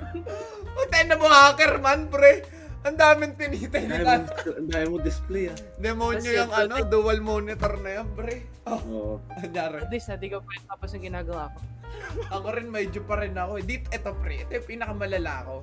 Puta 0.78 0.98
na 1.10 1.18
mo 1.18 1.26
hacker 1.26 1.82
man, 1.82 2.06
pre. 2.06 2.46
Ang 2.86 2.96
daming 3.02 3.34
tinitay 3.34 3.90
nila. 3.90 4.22
ang 4.30 4.70
dami 4.70 4.86
mo 4.94 5.02
display 5.02 5.50
ah. 5.50 5.58
Demonyo 5.82 6.30
yung 6.30 6.54
ano, 6.54 6.86
dual 6.86 7.26
monitor 7.26 7.82
na 7.82 8.00
yan, 8.00 8.08
pre. 8.14 8.46
Oh, 8.70 8.78
Oo. 8.78 9.12
At 9.42 9.90
least, 9.90 10.14
hindi 10.14 10.30
ko 10.30 10.46
pa 10.46 10.54
rin 10.54 10.64
tapos 10.70 10.94
yung 10.94 11.06
ginagawa 11.10 11.50
ko. 11.58 11.60
Ako 12.38 12.48
rin 12.54 12.70
medyo 12.70 13.02
pa 13.10 13.18
rin 13.18 13.34
ako. 13.34 13.64
Dito, 13.64 13.90
ito 13.90 14.12
pre, 14.22 14.44
ito 14.46 14.52
yung 14.54 14.68
pinakamalala 14.70 15.34
ko. 15.48 15.56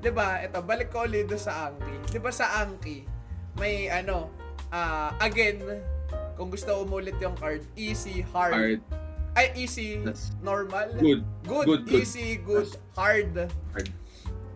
'Di 0.00 0.10
ba? 0.12 0.40
Ito, 0.40 0.60
balik 0.60 0.92
ko 0.92 1.08
ulit 1.08 1.32
sa 1.40 1.68
Anki. 1.72 2.12
'Di 2.12 2.18
ba 2.20 2.30
sa 2.30 2.60
Anki, 2.60 3.04
may 3.58 3.88
ano, 3.88 4.30
ah, 4.70 5.14
again, 5.20 5.62
kung 6.34 6.50
gusto 6.50 6.82
umulit 6.82 7.14
yung 7.22 7.36
card, 7.38 7.62
easy, 7.74 8.22
hard. 8.34 8.54
Hard. 8.54 8.80
Ay, 9.34 9.66
easy, 9.66 9.98
That's 9.98 10.30
normal. 10.38 10.94
good. 10.94 11.26
Good, 11.42 11.66
Good, 11.66 11.82
good. 11.90 12.00
easy, 12.06 12.38
good, 12.38 12.70
hard. 12.94 13.50
Hard. 13.74 13.90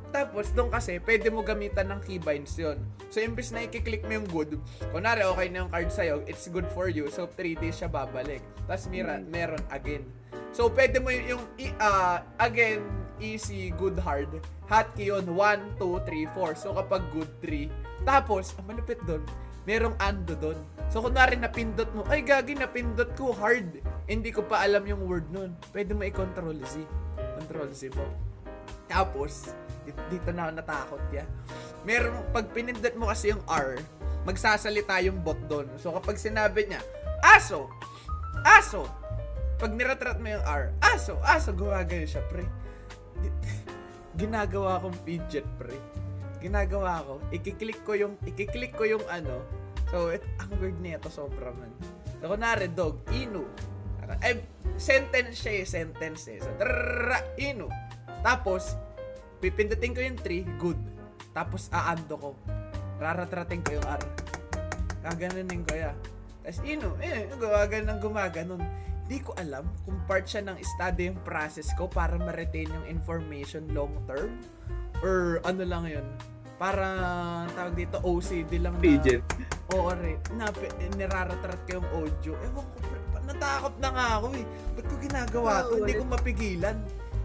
Tapos, 0.08 0.54
doon 0.54 0.70
kasi, 0.70 1.02
pwede 1.02 1.28
mo 1.28 1.42
gamitan 1.42 1.90
ng 1.90 2.00
keybinds 2.00 2.56
yon 2.56 2.78
So, 3.10 3.18
imbes 3.20 3.50
na 3.52 3.66
i-click 3.66 4.06
mo 4.06 4.22
yung 4.22 4.28
good, 4.30 4.56
kunwari, 4.88 5.20
okay 5.26 5.50
na 5.50 5.66
yung 5.66 5.70
card 5.74 5.90
sa'yo, 5.90 6.22
it's 6.24 6.46
good 6.48 6.64
for 6.72 6.88
you. 6.88 7.10
So, 7.10 7.26
3 7.26 7.58
days 7.58 7.76
siya 7.76 7.90
babalik. 7.90 8.40
Tapos, 8.64 8.86
mira, 8.88 9.18
Mm. 9.18 9.28
meron 9.28 9.62
again. 9.68 10.06
So, 10.54 10.70
pwede 10.72 10.96
mo 11.02 11.10
yung, 11.12 11.42
ah, 11.76 12.24
again, 12.40 12.80
easy, 13.20 13.68
good, 13.76 13.98
hard. 14.00 14.30
Hotkey 14.64 15.10
yun, 15.12 15.26
1, 15.36 15.74
2, 15.76 16.00
3, 16.06 16.24
4. 16.32 16.56
So, 16.56 16.72
kapag 16.72 17.02
good, 17.12 17.28
3. 17.44 17.68
Tapos, 18.08 18.56
ang 18.56 18.64
malupit 18.72 18.96
doon, 19.04 19.20
merong 19.68 19.92
ando 20.00 20.32
doon. 20.32 20.56
So, 20.88 21.04
kunwari 21.04 21.36
napindot 21.36 21.92
mo, 21.92 22.08
ay 22.08 22.24
gagi, 22.24 22.56
napindot 22.56 23.12
ko, 23.12 23.36
hard. 23.36 23.84
Hindi 24.08 24.32
ko 24.32 24.48
pa 24.48 24.64
alam 24.64 24.88
yung 24.88 25.04
word 25.04 25.28
nun. 25.28 25.52
Pwede 25.76 25.92
mo 25.92 26.08
i-control 26.08 26.56
Z. 26.64 26.88
Control 27.36 27.68
Z 27.76 27.92
mo. 27.92 28.08
Tapos, 28.88 29.52
dito, 29.84 30.00
dito 30.08 30.32
na 30.32 30.48
ako 30.48 30.52
natakot 30.56 31.02
ya. 31.12 31.28
Meron, 31.84 32.24
pag 32.32 32.48
pinindot 32.48 32.96
mo 32.96 33.12
kasi 33.12 33.28
yung 33.36 33.44
R, 33.44 33.76
magsasalita 34.24 35.04
yung 35.04 35.20
bot 35.20 35.36
doon. 35.44 35.68
So, 35.76 35.92
kapag 35.92 36.16
sinabi 36.16 36.64
niya, 36.64 36.80
aso, 37.20 37.68
aso, 38.40 38.88
pag 39.60 39.76
niratrat 39.76 40.16
mo 40.16 40.32
yung 40.32 40.44
R, 40.48 40.72
aso, 40.80 41.20
aso, 41.20 41.52
gumagano 41.52 42.08
siya, 42.08 42.24
pre. 42.32 42.48
Ginagawa 44.20 44.80
kong 44.80 44.96
fidget, 45.04 45.44
pre. 45.60 45.76
Ginagawa 46.38 47.02
ko, 47.02 47.14
ikiklik 47.34 47.82
ko 47.82 47.98
yung, 47.98 48.14
ikiklik 48.22 48.74
ko 48.78 48.86
yung 48.86 49.04
ano. 49.10 49.42
So, 49.88 50.12
it, 50.12 50.22
ang 50.38 50.52
weird 50.60 50.78
niya 50.84 51.00
to 51.00 51.10
sobra 51.10 51.50
man. 51.50 51.72
So, 52.20 52.30
kunwari, 52.30 52.68
dog, 52.70 53.00
inu. 53.10 53.48
Ay, 54.20 54.40
sentence 54.80 55.44
siya 55.44 55.52
eh, 55.62 55.66
sentence 55.68 56.22
eh. 56.32 56.38
So, 56.40 56.50
trrrra, 56.60 57.24
inu. 57.40 57.68
Tapos, 58.20 58.76
pipindutin 59.40 59.92
ko 59.92 60.00
yung 60.00 60.18
3, 60.20 60.60
good. 60.60 60.80
Tapos, 61.32 61.72
aando 61.72 62.14
ko. 62.16 62.30
Raratrating 62.98 63.62
ko 63.62 63.78
yung 63.78 63.86
R. 63.86 64.02
Kaganunin 65.04 65.62
ko 65.64 65.72
ya. 65.76 65.92
Tapos, 66.44 66.60
inu, 66.64 66.90
eh, 67.00 67.28
gumaganon, 67.36 67.98
gumaganon. 68.00 68.62
Hindi 69.08 69.24
ko 69.24 69.32
alam 69.40 69.64
kung 69.88 69.96
part 70.04 70.28
siya 70.28 70.44
ng 70.44 70.60
study 70.60 71.08
yung 71.08 71.20
process 71.24 71.72
ko 71.80 71.88
para 71.88 72.20
ma-retain 72.20 72.68
yung 72.68 72.86
information 72.92 73.64
long 73.72 73.96
term. 74.04 74.36
Or 75.02 75.38
ano 75.46 75.62
lang 75.62 75.84
yun. 75.86 76.06
Para, 76.58 76.86
tawag 77.54 77.78
dito, 77.78 78.02
OCD 78.02 78.58
lang 78.58 78.74
na. 78.78 78.82
Fidget. 78.82 79.22
Oo, 79.70 79.94
re. 79.94 80.18
Na, 80.34 80.50
niraratrat 80.98 81.60
ko 81.70 81.78
yung 81.78 81.88
audio. 81.94 82.32
Ewan 82.34 82.66
ko, 82.66 82.76
natakot 83.28 83.74
na 83.78 83.88
nga 83.94 84.06
ako 84.18 84.26
eh. 84.34 84.44
Ba't 84.74 84.84
ko 84.90 84.94
ginagawa 84.98 85.52
to? 85.70 85.74
Hindi 85.78 85.94
ko 85.94 86.04
mapigilan. 86.08 86.76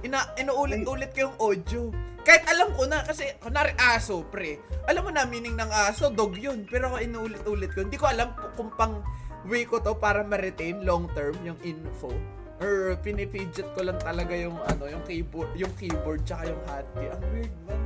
Ina, 0.06 0.38
inuulit-ulit 0.38 1.10
ko 1.18 1.20
yung 1.32 1.38
audio. 1.42 1.82
Kahit 2.22 2.46
alam 2.46 2.70
ko 2.77 2.86
na, 2.86 3.01
kasi, 3.01 3.34
kunwari 3.42 3.74
aso, 3.80 4.22
pre. 4.22 4.62
Alam 4.86 5.10
mo 5.10 5.12
na, 5.12 5.25
meaning 5.25 5.58
ng 5.58 5.72
aso, 5.72 6.13
dog 6.13 6.38
yun. 6.38 6.70
Pero 6.70 6.94
ako 6.94 7.01
inuulit-ulit 7.01 7.74
ko. 7.74 7.89
Hindi 7.89 7.98
ko 7.98 8.06
alam 8.12 8.38
kung 8.53 8.70
pang 8.77 9.01
way 9.50 9.65
ko 9.65 9.82
to 9.82 9.98
para 9.98 10.22
ma-retain 10.24 10.86
long 10.86 11.10
term 11.12 11.36
yung 11.42 11.58
info. 11.65 12.13
Or 12.62 12.93
pinipidget 13.01 13.65
ko 13.74 13.81
lang 13.81 13.98
talaga 13.98 14.33
yung 14.36 14.57
ano, 14.69 14.86
yung 14.86 15.03
keyboard, 15.03 15.50
yung 15.57 15.74
keyboard 15.77 16.22
tsaka 16.27 16.53
yung 16.53 16.62
hotkey. 16.69 17.07
Ang 17.10 17.24
weird 17.33 17.55
man. 17.65 17.81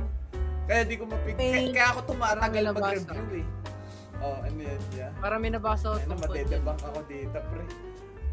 Kaya 0.68 0.80
di 0.84 0.94
ko 1.00 1.04
mapig... 1.08 1.34
Kaya, 1.40 1.64
Eh, 1.64 1.72
kaya 1.72 1.88
ako 1.96 2.00
tumatagal 2.12 2.62
mag-review 2.76 3.40
eh. 3.40 3.46
Oh, 4.18 4.36
ano 4.42 4.58
yan, 4.58 4.80
yeah. 4.92 5.10
Parang 5.22 5.40
may 5.40 5.48
nabasa 5.48 5.94
ko 5.94 5.96
Ayun 5.96 6.04
na, 6.04 6.10
tungkol 6.18 6.34
dyan. 6.34 6.44
matedebang 6.44 6.80
ako 6.82 7.00
dito, 7.06 7.38
pre. 7.38 7.64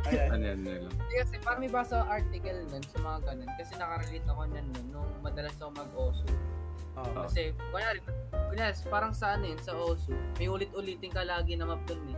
Ayan. 0.05 0.27
Ano 0.33 0.43
yan, 0.43 0.59
ano. 0.65 0.89
Kasi 1.07 1.35
parang 1.39 1.61
may 1.61 1.71
basa 1.71 1.93
ako 2.01 2.05
article 2.11 2.59
nun 2.67 2.83
sa 2.83 2.97
mga 2.99 3.17
ganun. 3.23 3.49
Kasi 3.55 3.71
nakarelate 3.79 4.27
ako 4.27 4.41
nun 4.49 4.67
nun 4.73 4.85
nung 4.91 5.09
madalas 5.21 5.55
ako 5.61 5.71
mag-OSU. 5.77 6.27
Oh. 6.95 7.27
Kasi, 7.27 7.41
kunyari, 7.71 7.99
kunyari, 8.33 8.73
parang 8.87 9.13
sa 9.13 9.35
ano 9.37 9.45
yun, 9.47 9.59
sa 9.61 9.71
OSU, 9.77 10.11
may 10.35 10.47
ulit-ulitin 10.49 11.11
ka 11.13 11.23
lagi 11.23 11.55
na 11.55 11.69
map 11.69 11.81
dun 11.87 12.01
eh. 12.11 12.17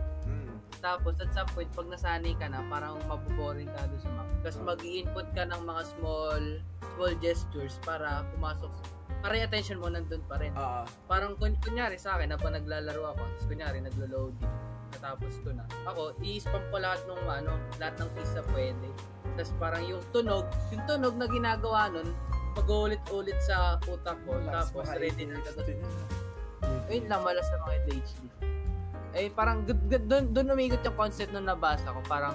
Tapos 0.78 1.18
at 1.18 1.30
some 1.34 1.48
point, 1.52 1.70
pag 1.74 1.90
nasanay 1.90 2.38
ka 2.38 2.46
na, 2.46 2.62
parang 2.66 2.98
mabuboring 3.06 3.66
ka 3.68 3.82
doon 3.86 4.00
sa 4.00 4.10
map. 4.14 4.28
Tapos 4.40 4.58
Oh. 4.62 4.66
mag 4.66 4.80
input 4.80 5.26
ka 5.34 5.42
ng 5.44 5.62
mga 5.62 5.82
small 5.96 6.42
small 6.94 7.14
gestures 7.18 7.78
para 7.82 8.26
pumasok. 8.34 8.70
Para 9.18 9.34
yung 9.34 9.46
attention 9.46 9.78
mo 9.82 9.90
nandun 9.90 10.22
pa 10.30 10.38
rin. 10.38 10.54
Ah, 10.54 10.86
Parang 11.06 11.34
kun- 11.34 11.58
kunyari 11.58 11.98
sa 11.98 12.14
akin, 12.14 12.30
habang 12.30 12.54
naglalaro 12.54 13.14
ako, 13.14 13.22
tapos 13.26 13.46
kunyari 13.50 13.82
naglo-loading, 13.82 14.50
natapos 14.94 15.42
ko 15.42 15.50
na. 15.50 15.66
Ako, 15.84 16.14
i-spam 16.22 16.62
ko 16.70 16.76
lahat 16.78 17.02
ng 17.02 17.22
ano, 17.26 17.52
lahat 17.78 17.98
ng 17.98 18.10
keys 18.14 18.32
na 18.34 18.42
pwede. 18.54 18.88
Tapos 19.34 19.52
parang 19.58 19.82
yung 19.82 20.02
tunog, 20.14 20.46
yung 20.70 20.84
tunog 20.86 21.14
na 21.18 21.26
ginagawa 21.26 21.90
nun, 21.90 22.14
pag-ulit-ulit 22.54 23.38
sa 23.42 23.78
utak 23.86 24.18
ko, 24.22 24.38
tapos 24.44 24.86
ready 24.94 25.26
na. 25.26 25.38
Ayun 26.88 27.06
lang, 27.06 27.22
malas 27.22 27.46
na 27.50 27.58
mga 27.60 27.74
ADHD. 27.76 28.22
Eh, 29.18 29.28
parang 29.28 29.66
doon 29.66 30.30
doon 30.30 30.46
umigot 30.54 30.78
yung 30.80 30.94
concept 30.94 31.34
nung 31.34 31.44
nabasa 31.44 31.90
ko. 31.90 32.00
Parang 32.06 32.34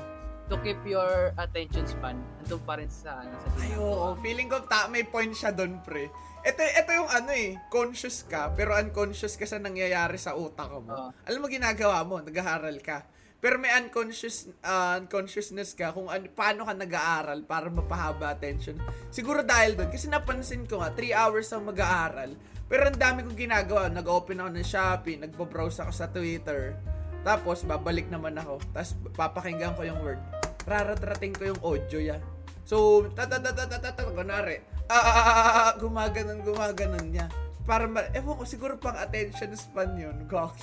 to 0.52 0.60
keep 0.60 0.80
your 0.84 1.32
attention 1.40 1.88
span, 1.88 2.20
andun 2.44 2.60
pa 2.68 2.76
rin 2.76 2.92
sa 2.92 3.24
ano 3.24 3.32
sa 3.40 3.48
Ay, 3.56 3.72
ginagawa. 3.72 3.88
oo. 3.88 4.08
Feeling 4.20 4.50
ko 4.52 4.58
ta 4.68 4.92
may 4.92 5.08
point 5.08 5.32
siya 5.32 5.56
doon, 5.56 5.80
pre. 5.80 6.12
Ito, 6.44 6.60
ito 6.60 6.92
yung 6.92 7.08
ano 7.08 7.32
eh, 7.32 7.56
conscious 7.72 8.28
ka, 8.28 8.52
pero 8.52 8.76
unconscious 8.76 9.40
ka 9.40 9.48
sa 9.48 9.64
nangyayari 9.64 10.20
sa 10.20 10.36
utak 10.36 10.68
mo. 10.68 10.84
Oo. 10.84 11.10
Alam 11.24 11.40
mo 11.40 11.48
ginagawa 11.48 12.04
mo, 12.04 12.20
nag-aaral 12.20 12.76
ka. 12.84 13.08
Pero 13.40 13.60
may 13.60 13.72
unconscious 13.76 14.48
uh, 14.64 15.00
unconsciousness 15.00 15.76
ka 15.76 15.92
kung 15.92 16.08
ano, 16.08 16.28
paano 16.32 16.64
ka 16.64 16.76
nag-aaral 16.76 17.44
para 17.44 17.68
mapahaba 17.68 18.32
attention. 18.32 18.76
Siguro 19.12 19.44
dahil 19.44 19.76
doon. 19.76 19.92
Kasi 19.92 20.08
napansin 20.08 20.64
ko 20.64 20.80
nga, 20.80 20.92
3 20.92 21.12
hours 21.12 21.48
ang 21.52 21.64
mag-aaral. 21.64 22.36
Pero 22.68 22.90
ang 22.90 22.98
dami 22.98 23.24
kong 23.28 23.38
ginagawa. 23.38 23.92
Nag-open 23.92 24.40
ako 24.40 24.50
ng 24.54 24.68
Shopee, 24.68 25.20
nagpo-browse 25.20 25.84
ako 25.84 25.92
sa 25.94 26.08
Twitter. 26.10 26.78
Tapos, 27.24 27.64
babalik 27.64 28.08
naman 28.12 28.36
ako. 28.36 28.60
Tapos, 28.72 28.92
papakinggan 29.16 29.76
ko 29.76 29.88
yung 29.88 30.00
word. 30.04 30.20
Raratrating 30.68 31.36
ko 31.36 31.54
yung 31.56 31.62
audio 31.64 32.00
ya. 32.00 32.18
So, 32.64 33.08
tatatatatatatat, 33.12 34.16
kunwari, 34.16 34.64
ah, 34.88 34.96
ah, 34.96 35.16
ah, 35.16 35.28
ah, 35.28 35.52
ah, 35.52 35.72
gumaganon, 35.80 36.40
gumaganon 36.44 37.12
niya. 37.12 37.28
Para, 37.64 37.88
ma- 37.88 38.08
ewan 38.16 38.40
ko, 38.40 38.44
siguro 38.48 38.80
pang 38.80 38.96
attention 38.96 39.52
span 39.56 39.96
yun. 40.00 40.16
Gawak 40.32 40.60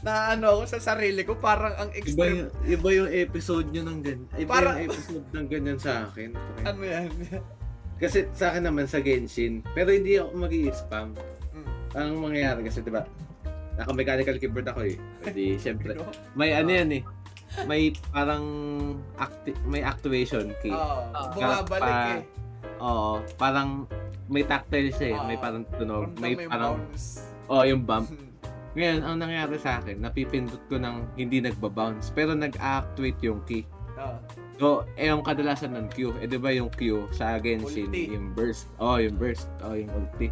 na 0.00 0.32
ano 0.32 0.56
ako 0.56 0.62
sa 0.66 0.80
sarili 0.80 1.22
ko, 1.28 1.36
parang 1.36 1.76
ang 1.76 1.90
Iba 1.92 2.24
yung, 2.26 2.50
iba 2.64 2.88
yung 2.88 3.10
episode 3.12 3.68
nyo 3.68 3.82
ng 3.84 4.00
ganyan. 4.00 4.28
Iba 4.40 4.54
yung 4.64 4.80
episode 4.88 5.26
ng 5.30 5.46
ganyan 5.46 5.78
sa 5.78 6.08
akin. 6.08 6.32
Ano 6.68 6.80
yan? 6.84 7.10
Kasi 8.00 8.26
sa 8.32 8.50
akin 8.50 8.64
naman 8.64 8.88
sa 8.88 8.98
Genshin, 8.98 9.60
pero 9.70 9.92
hindi 9.92 10.16
ako 10.16 10.32
mag 10.34 10.52
spam 10.72 11.08
Mm. 11.50 11.66
Ang 11.92 12.10
mangyayari 12.22 12.60
kasi, 12.62 12.80
di 12.80 12.88
ba? 12.88 13.02
Naka-mechanical 13.74 14.38
keyboard 14.38 14.70
ako 14.70 14.86
eh. 14.86 14.96
Hindi, 15.20 15.54
syempre. 15.62 15.92
No? 15.92 16.06
May 16.32 16.54
ano 16.54 16.70
yan 16.70 16.90
eh. 16.94 17.02
May 17.66 17.90
parang 18.08 18.44
acti- 19.16 19.58
may 19.66 19.82
actuation 19.82 20.54
key. 20.62 20.70
Oo, 20.70 21.10
Ah. 21.10 21.28
bumabalik 21.34 21.82
Pa- 21.92 22.14
eh. 22.14 22.22
Oo, 22.78 23.12
parang 23.34 23.90
may 24.30 24.46
tactile 24.46 24.88
siya 24.88 25.08
eh. 25.10 25.16
Ah. 25.18 25.26
May 25.26 25.36
parang 25.36 25.66
tunog. 25.68 26.14
May 26.16 26.38
yung 26.38 26.46
parang, 26.46 26.78
bounce. 26.78 27.26
oh, 27.50 27.66
yung 27.66 27.82
bump. 27.82 28.06
Ngayon, 28.78 29.02
ang 29.02 29.16
nangyari 29.18 29.58
sa 29.58 29.82
akin, 29.82 29.98
napipindot 29.98 30.62
ko 30.70 30.78
ng 30.78 31.18
hindi 31.18 31.42
nagbabounce, 31.42 32.14
pero 32.14 32.38
nag-actuate 32.38 33.18
yung 33.20 33.42
key. 33.42 33.66
Oo. 33.98 34.16
So, 34.60 34.84
eh, 35.00 35.08
yung 35.08 35.24
kadalasan 35.24 35.72
ng 35.72 35.88
Q, 35.88 36.12
eh, 36.20 36.28
di 36.28 36.36
ba 36.36 36.52
yung 36.52 36.68
Q 36.68 37.08
sa 37.16 37.40
Genshin, 37.40 37.88
Ulti. 37.88 38.12
yung 38.12 38.36
burst. 38.36 38.68
Oh, 38.76 39.00
yung 39.00 39.16
burst. 39.16 39.48
Oh, 39.64 39.72
yung 39.72 39.88
ulti. 39.88 40.28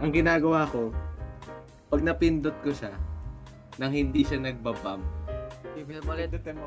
Ang 0.00 0.16
ginagawa 0.16 0.64
ko, 0.72 0.88
pag 1.92 2.00
napindot 2.00 2.56
ko 2.64 2.72
siya, 2.72 2.88
nang 3.76 3.92
hindi 3.92 4.24
siya 4.24 4.40
pa. 4.72 4.96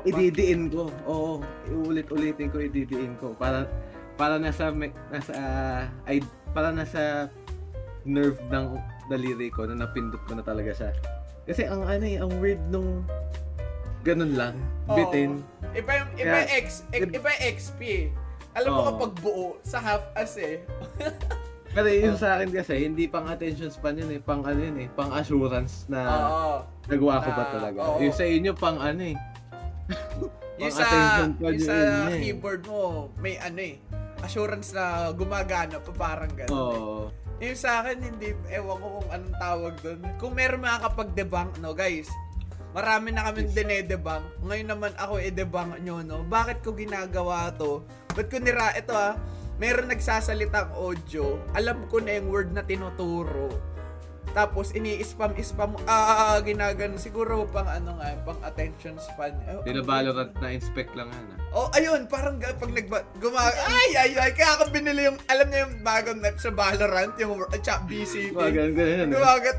ididiin 0.06 0.70
ko. 0.70 0.86
Oo, 1.10 1.42
iulit-ulitin 1.66 2.54
ko, 2.54 2.62
ididiin 2.62 3.18
ko. 3.18 3.34
Para, 3.34 3.66
para 4.14 4.38
nasa, 4.38 4.70
nasa, 5.10 5.34
ay, 6.06 6.22
para 6.54 6.70
nasa 6.70 7.26
nerve 8.06 8.38
ng 8.54 8.78
daliri 9.10 9.50
ko 9.50 9.66
na 9.66 9.82
napindot 9.82 10.22
ko 10.30 10.38
na 10.38 10.46
talaga 10.46 10.70
siya. 10.70 10.90
Kasi 11.42 11.66
ang 11.66 11.82
ano 11.82 12.04
eh, 12.06 12.22
ang 12.22 12.30
weird 12.38 12.62
nung 12.70 13.02
ganun 14.04 14.32
lang, 14.34 14.54
Oo. 14.86 14.94
bitin. 14.94 15.40
Iba 15.72 15.92
yung, 15.96 16.10
iba 16.14 16.36
yung 16.38 16.52
X, 16.60 16.66
iba 16.92 17.08
yung 17.26 17.42
XP 17.50 17.80
eh. 17.82 18.06
Alam 18.54 18.70
mo 18.70 18.78
Oo. 18.78 18.88
kapag 18.92 19.12
buo, 19.18 19.46
sa 19.62 19.80
half 19.80 20.04
as 20.14 20.36
eh. 20.36 20.62
Pero 21.74 21.90
yun 21.90 22.14
sa 22.14 22.38
akin 22.38 22.54
kasi, 22.54 22.86
hindi 22.86 23.10
pang 23.10 23.26
attention 23.26 23.66
span 23.66 23.98
yun 23.98 24.06
eh, 24.08 24.22
pang 24.22 24.46
ano 24.46 24.60
yun 24.60 24.78
eh, 24.78 24.88
pang 24.88 25.10
assurance 25.10 25.88
na 25.88 26.00
Oo. 26.06 26.54
nagawa 26.86 27.18
ko 27.18 27.30
ba 27.32 27.42
Ah, 27.42 27.50
talaga. 27.50 27.78
oo. 27.82 27.98
Yung 27.98 28.14
sa 28.14 28.22
inyo 28.22 28.52
pang 28.54 28.78
ano 28.78 29.02
eh, 29.02 29.16
Yung 30.54 30.70
Pang 30.70 30.78
sa, 30.78 30.86
attention 30.86 31.30
pa 31.34 31.42
yung 31.42 31.50
yun 31.50 31.66
sa 31.66 31.74
yun 31.74 32.06
eh. 32.06 32.20
keyboard 32.22 32.62
mo, 32.64 32.80
may 33.18 33.34
ano 33.36 33.58
eh, 33.58 33.74
assurance 34.22 34.70
na 34.70 34.84
gumagana 35.10 35.82
pa 35.82 35.90
parang 35.92 36.30
gano'n 36.30 36.46
eh. 36.46 36.54
oo. 36.54 37.10
Yung 37.42 37.58
sa 37.58 37.82
akin, 37.82 37.98
hindi, 37.98 38.30
ewan 38.48 38.78
ko 38.78 38.86
kung 38.96 39.08
anong 39.10 39.36
tawag 39.36 39.74
doon. 39.82 39.98
Kung 40.16 40.32
meron 40.32 40.62
makakapag-debunk, 40.62 41.58
no, 41.58 41.74
guys, 41.74 42.06
marami 42.74 43.14
na 43.14 43.30
kami 43.30 43.46
dinedebunk. 43.54 44.42
Ngayon 44.42 44.68
naman 44.68 44.92
ako 44.98 45.22
i-debunk 45.22 45.78
nyo, 45.80 46.02
no? 46.02 46.26
Bakit 46.26 46.66
ko 46.66 46.74
ginagawa 46.74 47.54
to? 47.54 47.86
Ba't 48.18 48.26
ko 48.26 48.42
nira, 48.42 48.74
ito 48.74 48.90
ah, 48.90 49.14
meron 49.62 49.86
nagsasalitang 49.86 50.74
audio, 50.74 51.38
alam 51.54 51.86
ko 51.86 52.02
na 52.02 52.18
yung 52.18 52.28
word 52.34 52.50
na 52.50 52.66
tinuturo. 52.66 53.73
Tapos, 54.34 54.74
ini-spam-spam, 54.74 55.78
ah, 55.86 56.42
ginagano, 56.42 56.98
siguro 56.98 57.46
pang 57.46 57.70
ano 57.70 57.94
nga, 58.02 58.18
pang 58.26 58.40
attention 58.42 58.98
span. 58.98 59.30
Eh, 59.46 59.62
na 59.70 59.78
ang- 59.78 59.86
Valorant 59.86 60.34
na 60.42 60.50
inspect 60.50 60.90
lang 60.98 61.06
yan 61.06 61.26
ah. 61.30 61.38
Oh, 61.54 61.70
ayun, 61.70 62.10
parang 62.10 62.42
pag 62.42 62.70
nagba, 62.74 63.06
gumag... 63.22 63.54
Ay, 63.62 63.94
ay, 63.94 64.10
ay, 64.18 64.34
kaya 64.34 64.58
ako 64.58 64.74
binili 64.74 65.06
yung, 65.06 65.14
alam 65.30 65.46
niyo 65.46 65.70
yung 65.70 65.74
bagong 65.86 66.18
map 66.18 66.34
sa 66.42 66.50
Valorant, 66.50 67.14
yung 67.22 67.46
uh, 67.46 67.58
chat 67.62 67.86
BCP. 67.86 68.34
Mga 68.34 68.74
ganun 68.74 69.06
eh. 69.06 69.14
Gumagat, 69.14 69.56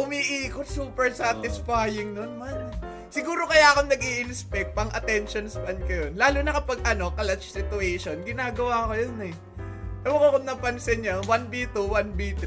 umiikot, 0.00 0.64
super 0.64 1.12
satisfying 1.12 2.16
nun, 2.16 2.40
man. 2.40 2.72
Siguro 3.12 3.44
kaya 3.44 3.76
ako 3.76 3.92
nag 3.92 4.00
inspect 4.24 4.72
pang 4.72 4.88
attention 4.96 5.52
span 5.52 5.78
ko 5.84 6.08
yun. 6.08 6.12
Lalo 6.16 6.40
na 6.40 6.56
kapag, 6.56 6.80
ano, 6.88 7.12
clutch 7.12 7.52
situation, 7.52 8.24
ginagawa 8.24 8.88
ko 8.88 8.94
yun 8.96 9.16
eh. 9.20 9.34
Ewan 10.08 10.16
ko 10.16 10.28
kung 10.40 10.48
napansin 10.48 11.04
niyo, 11.04 11.20
1v2, 11.28 11.76
1v3. 11.76 12.44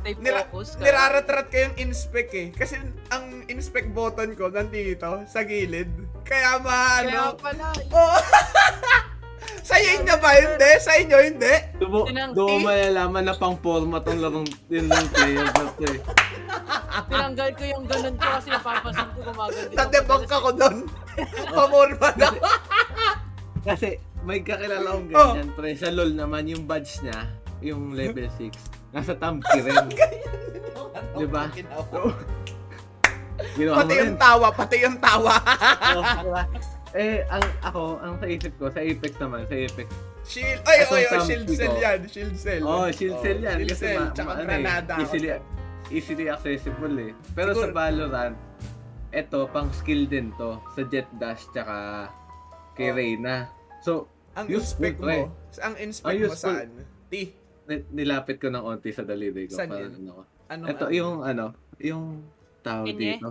Stay 0.00 0.16
Nira, 0.16 0.42
focus 0.44 0.74
ka. 0.74 0.80
niraratrat 0.80 1.46
ko 1.46 1.56
yung 1.60 1.76
inspect 1.78 2.32
eh. 2.32 2.48
Kasi 2.50 2.80
ang 3.08 3.24
inspect 3.46 3.92
button 3.92 4.32
ko 4.32 4.48
nandito, 4.48 5.24
sa 5.26 5.44
gilid. 5.44 5.92
Kaya 6.22 6.56
Kaya 6.56 6.60
maano, 6.60 7.36
pala, 7.36 7.68
Oh! 7.90 8.16
sa 9.62 9.76
inyo 9.76 10.14
ba 10.16 10.30
hindi? 10.32 10.70
Sa 10.78 10.92
inyo 10.94 11.16
hindi? 11.20 11.54
Doon 11.76 11.90
mo, 11.90 12.00
Tinang- 12.02 12.32
doon 12.32 12.48
mo 12.58 12.66
malalaman 12.66 13.22
na 13.22 13.34
pang 13.34 13.56
format 13.56 14.02
ang 14.02 14.18
larong 14.18 14.48
yun 14.66 14.86
lang 14.86 15.04
player 15.06 15.46
eh. 15.46 16.00
tinanggal 17.06 17.50
ko 17.52 17.62
yung 17.66 17.84
ganun 17.84 18.16
ko 18.16 18.26
kasi 18.30 18.48
napapansin 18.48 19.08
ko 19.10 19.20
ako 19.22 19.42
Na-debunk 19.70 20.22
madalas. 20.22 20.36
ako 20.38 20.48
doon. 20.54 20.76
Pamorma 21.46 22.08
na. 22.16 22.28
Kasi 23.60 23.88
may 24.20 24.40
kakilala 24.40 24.88
akong 24.90 25.08
Oh. 25.12 25.32
ganyan, 25.32 25.48
pre. 25.52 25.72
Sa 25.74 25.88
LoL 25.88 26.12
naman, 26.12 26.44
yung 26.46 26.64
badge 26.64 27.00
niya, 27.00 27.20
yung 27.60 27.92
level 27.98 28.26
6, 28.28 28.52
nasa 28.90 29.12
Tamki 29.14 29.58
rin. 29.66 29.86
Di 31.12 31.26
ba? 31.26 31.46
Ginawa 33.50 33.76
Pati 33.80 33.94
yung 33.96 34.16
tawa, 34.16 34.46
pati 34.52 34.76
yung 34.80 34.98
tawa. 34.98 35.34
Oh, 35.96 36.04
di 36.20 36.28
ba? 36.28 36.42
Eh, 36.90 37.22
ang 37.24 37.40
ako, 37.62 37.80
ang 37.98 38.14
sa 38.18 38.26
isip 38.26 38.52
ko, 38.56 38.66
sa 38.66 38.82
Apex 38.82 39.12
naman, 39.16 39.46
sa 39.46 39.54
Apex. 39.54 39.88
Shield, 40.22 40.60
ay, 40.64 40.78
oy, 40.84 41.02
ang 41.06 41.24
shield 41.24 41.48
cell 41.48 41.76
yan, 41.78 41.98
shield 42.04 42.36
cell. 42.36 42.62
Oh, 42.62 42.86
shield 42.90 43.16
cell 43.18 43.38
yan. 43.38 43.56
Shield 43.56 43.70
kasi 43.70 43.84
cell, 43.86 43.96
ma- 43.96 44.12
tsaka 44.12 44.26
ma- 44.26 44.34
ano 44.34 44.42
eh, 44.42 44.48
granada. 44.60 44.92
easily, 44.98 45.28
easily 45.88 46.26
accessible 46.28 46.96
eh. 47.00 47.12
Pero 47.32 47.50
sa 47.50 47.64
Siguro- 47.64 47.72
Valorant, 47.72 48.36
eto, 49.10 49.38
pang 49.48 49.70
skill 49.72 50.04
din 50.04 50.34
to. 50.34 50.60
Sa 50.70 50.82
Jet 50.84 51.08
Dash, 51.14 51.46
tsaka 51.48 52.10
kay 52.74 52.90
Oh. 52.90 52.94
Reyna. 52.94 53.36
So, 53.80 53.92
ang 54.32 54.46
useful, 54.46 54.84
inspect 54.84 54.98
pre. 54.98 55.16
mo, 55.16 55.24
ang 55.58 55.74
inspect 55.78 56.18
mo 56.20 56.34
saan? 56.36 56.68
T. 57.06 57.14
ni- 57.70 57.86
nilapit 57.94 58.36
ko 58.36 58.50
ng 58.50 58.60
onti 58.60 58.90
sa 58.90 59.02
daliri 59.02 59.46
ko. 59.46 59.54
Saan 59.54 59.70
Parang 59.70 59.86
yun? 59.86 59.92
ano 59.96 60.10
ko. 60.12 60.22
Ano? 60.50 60.64
Ito, 60.66 60.84
yung 60.90 61.14
ano, 61.22 61.44
yung 61.78 62.04
tawag 62.60 62.86
Inye? 62.90 63.16
dito. 63.16 63.30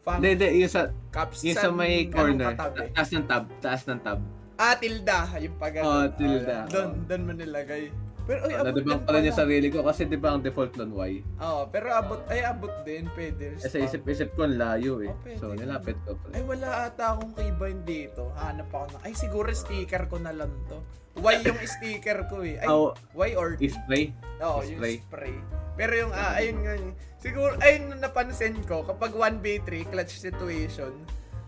Hindi, 0.00 0.28
hindi, 0.32 0.46
yung 0.62 0.72
sa, 0.72 0.82
caps, 1.10 1.42
yung 1.42 1.58
sa 1.58 1.68
may 1.68 2.08
corner. 2.08 2.54
Taas 2.56 3.10
ng 3.10 3.26
tab, 3.26 3.44
taas 3.60 3.82
ng 3.84 4.00
tab. 4.00 4.18
Ah, 4.56 4.76
tilda. 4.76 5.24
Yung 5.36 5.56
pag 5.56 5.72
Oh, 5.80 6.04
tilda. 6.10 6.68
Doon, 6.68 7.04
doon 7.04 7.22
mo 7.22 7.32
nilagay. 7.32 7.88
Pero, 8.30 8.46
ay, 8.46 8.54
abot 8.54 8.66
Nadibang 8.70 8.86
din 8.94 9.02
pala 9.02 9.18
pala. 9.18 9.34
sarili 9.34 9.68
ko 9.68 9.78
kasi 9.82 10.06
di 10.06 10.14
ba 10.14 10.28
ang 10.30 10.40
default 10.40 10.78
nun 10.78 10.94
Y? 10.94 11.12
Oo, 11.36 11.66
pero 11.66 11.90
abot, 11.90 12.22
ay, 12.30 12.46
abot 12.46 12.70
din. 12.80 13.10
Pwede. 13.10 13.58
Kasi 13.58 13.82
isip-isip 13.82 14.30
ko 14.32 14.46
ang 14.46 14.54
layo 14.54 15.02
eh. 15.02 15.10
Oh, 15.10 15.18
pwede. 15.20 15.36
So 15.36 15.50
nilapit 15.50 15.98
ko 16.00 16.14
Ay, 16.30 16.38
pala. 16.38 16.46
wala 16.46 16.68
ata 16.86 17.04
akong 17.12 17.34
keybind 17.34 17.82
dito. 17.82 18.30
Hanap 18.36 18.70
ako 18.70 18.86
na. 18.88 18.98
Ay, 19.02 19.12
siguro 19.12 19.50
sticker 19.50 20.06
ko 20.06 20.16
na 20.16 20.30
lang 20.30 20.54
to. 20.70 20.78
Y 21.18 21.42
yung 21.42 21.58
sticker 21.74 22.22
ko 22.24 22.46
eh. 22.46 22.54
Ay, 22.56 22.70
Oh, 22.70 22.94
Y 23.18 23.34
or 23.34 23.58
T? 23.58 23.66
spray? 23.66 24.14
Oo, 24.38 24.62
yung 24.62 24.78
spray. 24.78 24.94
spray. 25.02 25.34
Pero 25.74 25.92
yung, 25.96 26.12
ah, 26.12 26.38
ayun 26.38 26.58
nga, 26.60 26.74
yun. 26.76 26.94
siguro, 27.18 27.58
ayun 27.58 27.90
na 27.90 28.06
napansin 28.06 28.54
ko, 28.62 28.86
kapag 28.86 29.10
1v3, 29.10 29.66
clutch 29.86 30.14
situation, 30.14 30.92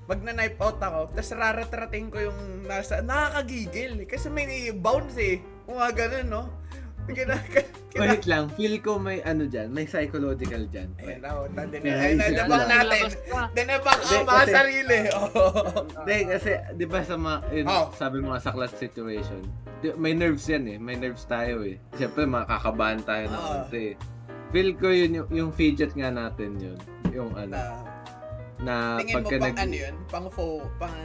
magna-knife 0.02 0.58
out 0.58 0.80
ako, 0.80 1.14
tapos 1.14 1.30
raratrating 1.30 2.08
ko 2.08 2.18
yung 2.22 2.38
nasa, 2.64 2.98
nakakagigil. 3.00 4.02
eh. 4.02 4.08
Kasi 4.08 4.26
may 4.28 4.50
bounce 4.72 5.14
eh. 5.16 5.38
Kung 5.62 5.78
nga 5.78 5.94
ganun, 5.94 6.26
no? 6.26 6.42
Kina, 7.04 7.34
kina, 7.90 8.02
Wait 8.08 8.24
lang, 8.24 8.46
feel 8.54 8.78
ko 8.78 8.96
may 8.96 9.18
ano 9.20 9.44
dyan, 9.44 9.68
may 9.68 9.84
psychological 9.84 10.64
dyan. 10.66 10.94
Ayun 10.96 11.18
na, 11.18 11.28
oh. 11.34 11.44
Ayun 11.50 12.16
na, 12.16 12.26
lang. 12.30 12.48
natin. 12.64 13.04
Dinabang 13.52 14.00
ang 14.00 14.22
mga 14.22 14.32
kasi- 14.38 14.54
sarili. 14.54 14.98
Hindi, 15.98 16.16
kasi, 16.24 16.50
di 16.72 16.86
ba 16.86 17.00
sa 17.02 17.14
mga, 17.16 17.38
yun, 17.52 17.66
Oh. 17.66 17.86
sabi 17.92 18.16
mo 18.18 18.38
sa 18.38 18.50
clutch 18.50 18.76
situation, 18.76 19.42
di- 19.80 19.96
may 19.96 20.14
nerves 20.14 20.46
yan 20.46 20.64
eh, 20.68 20.78
may 20.78 20.94
nerves 20.94 21.26
tayo 21.26 21.60
eh. 21.62 21.76
Siyempre, 21.92 22.22
makakabahan 22.24 23.02
tayo 23.02 23.26
ng 23.26 23.34
Ah. 23.36 23.48
konti 23.60 23.82
eh. 23.92 23.96
Feel 24.50 24.70
ko 24.76 24.88
yun, 24.88 25.10
yung, 25.14 25.28
yung 25.30 25.50
fidget 25.50 25.92
nga 25.92 26.08
natin 26.08 26.54
yun, 26.56 26.78
yung 27.10 27.34
ano, 27.34 27.56
Na, 28.62 28.62
na 28.62 28.74
tingin 29.02 29.10
mo 29.10 29.18
pagka 29.20 29.36
pang 29.36 29.48
nag, 29.48 29.56
ano 29.58 29.74
yun? 29.74 29.94
Pang 30.06 30.26
fo, 30.30 30.44
pang 30.78 30.96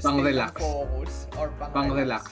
Pang 0.00 0.18
relax. 0.18 0.54
focus 0.56 1.12
or 1.36 1.52
pang, 1.54 1.70
pang 1.70 1.90
relax. 1.92 2.24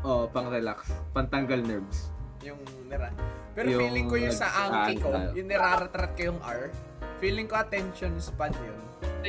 Oh, 0.00 0.24
pang 0.24 0.46
relax, 0.46 0.86
pantanggal 1.10 1.58
nerves. 1.60 2.14
Yung 2.46 2.60
nira. 2.86 3.10
Pero 3.52 3.66
Yung 3.66 3.80
feeling 3.82 4.06
ko 4.06 4.16
yung 4.16 4.30
sa 4.32 4.48
angki 4.62 5.00
ko, 5.00 5.10
yung 5.32 5.48
niraratrat 5.48 6.12
ko 6.12 6.22
yung 6.28 6.40
R, 6.40 6.70
feeling 7.18 7.44
ko 7.44 7.56
attention 7.56 8.12
span 8.16 8.52
yun. 8.54 8.78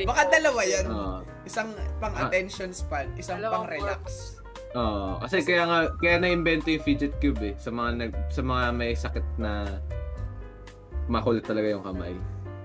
Baka 0.04 0.30
dalawa 0.30 0.60
yan. 0.62 0.86
Oo. 0.86 1.18
Isang 1.42 1.68
pang 1.98 2.14
Ah. 2.14 2.28
attention 2.28 2.70
span, 2.70 3.10
isang 3.16 3.40
pang 3.40 3.66
relax. 3.66 4.36
Oo, 4.72 5.16
kasi 5.18 5.40
kaya 5.42 5.64
nga 5.64 5.78
kaya 5.96 6.20
na-invento 6.20 6.68
yung 6.68 6.84
fidget 6.84 7.16
cube 7.18 7.40
eh 7.42 7.54
sa 7.56 7.72
mga 7.72 7.90
nag 7.98 8.12
sa 8.28 8.44
mga 8.44 8.64
may 8.70 8.92
sakit 8.92 9.24
na 9.36 9.64
makulit 11.08 11.42
talaga 11.42 11.66
yung 11.68 11.80
kamay. 11.82 12.12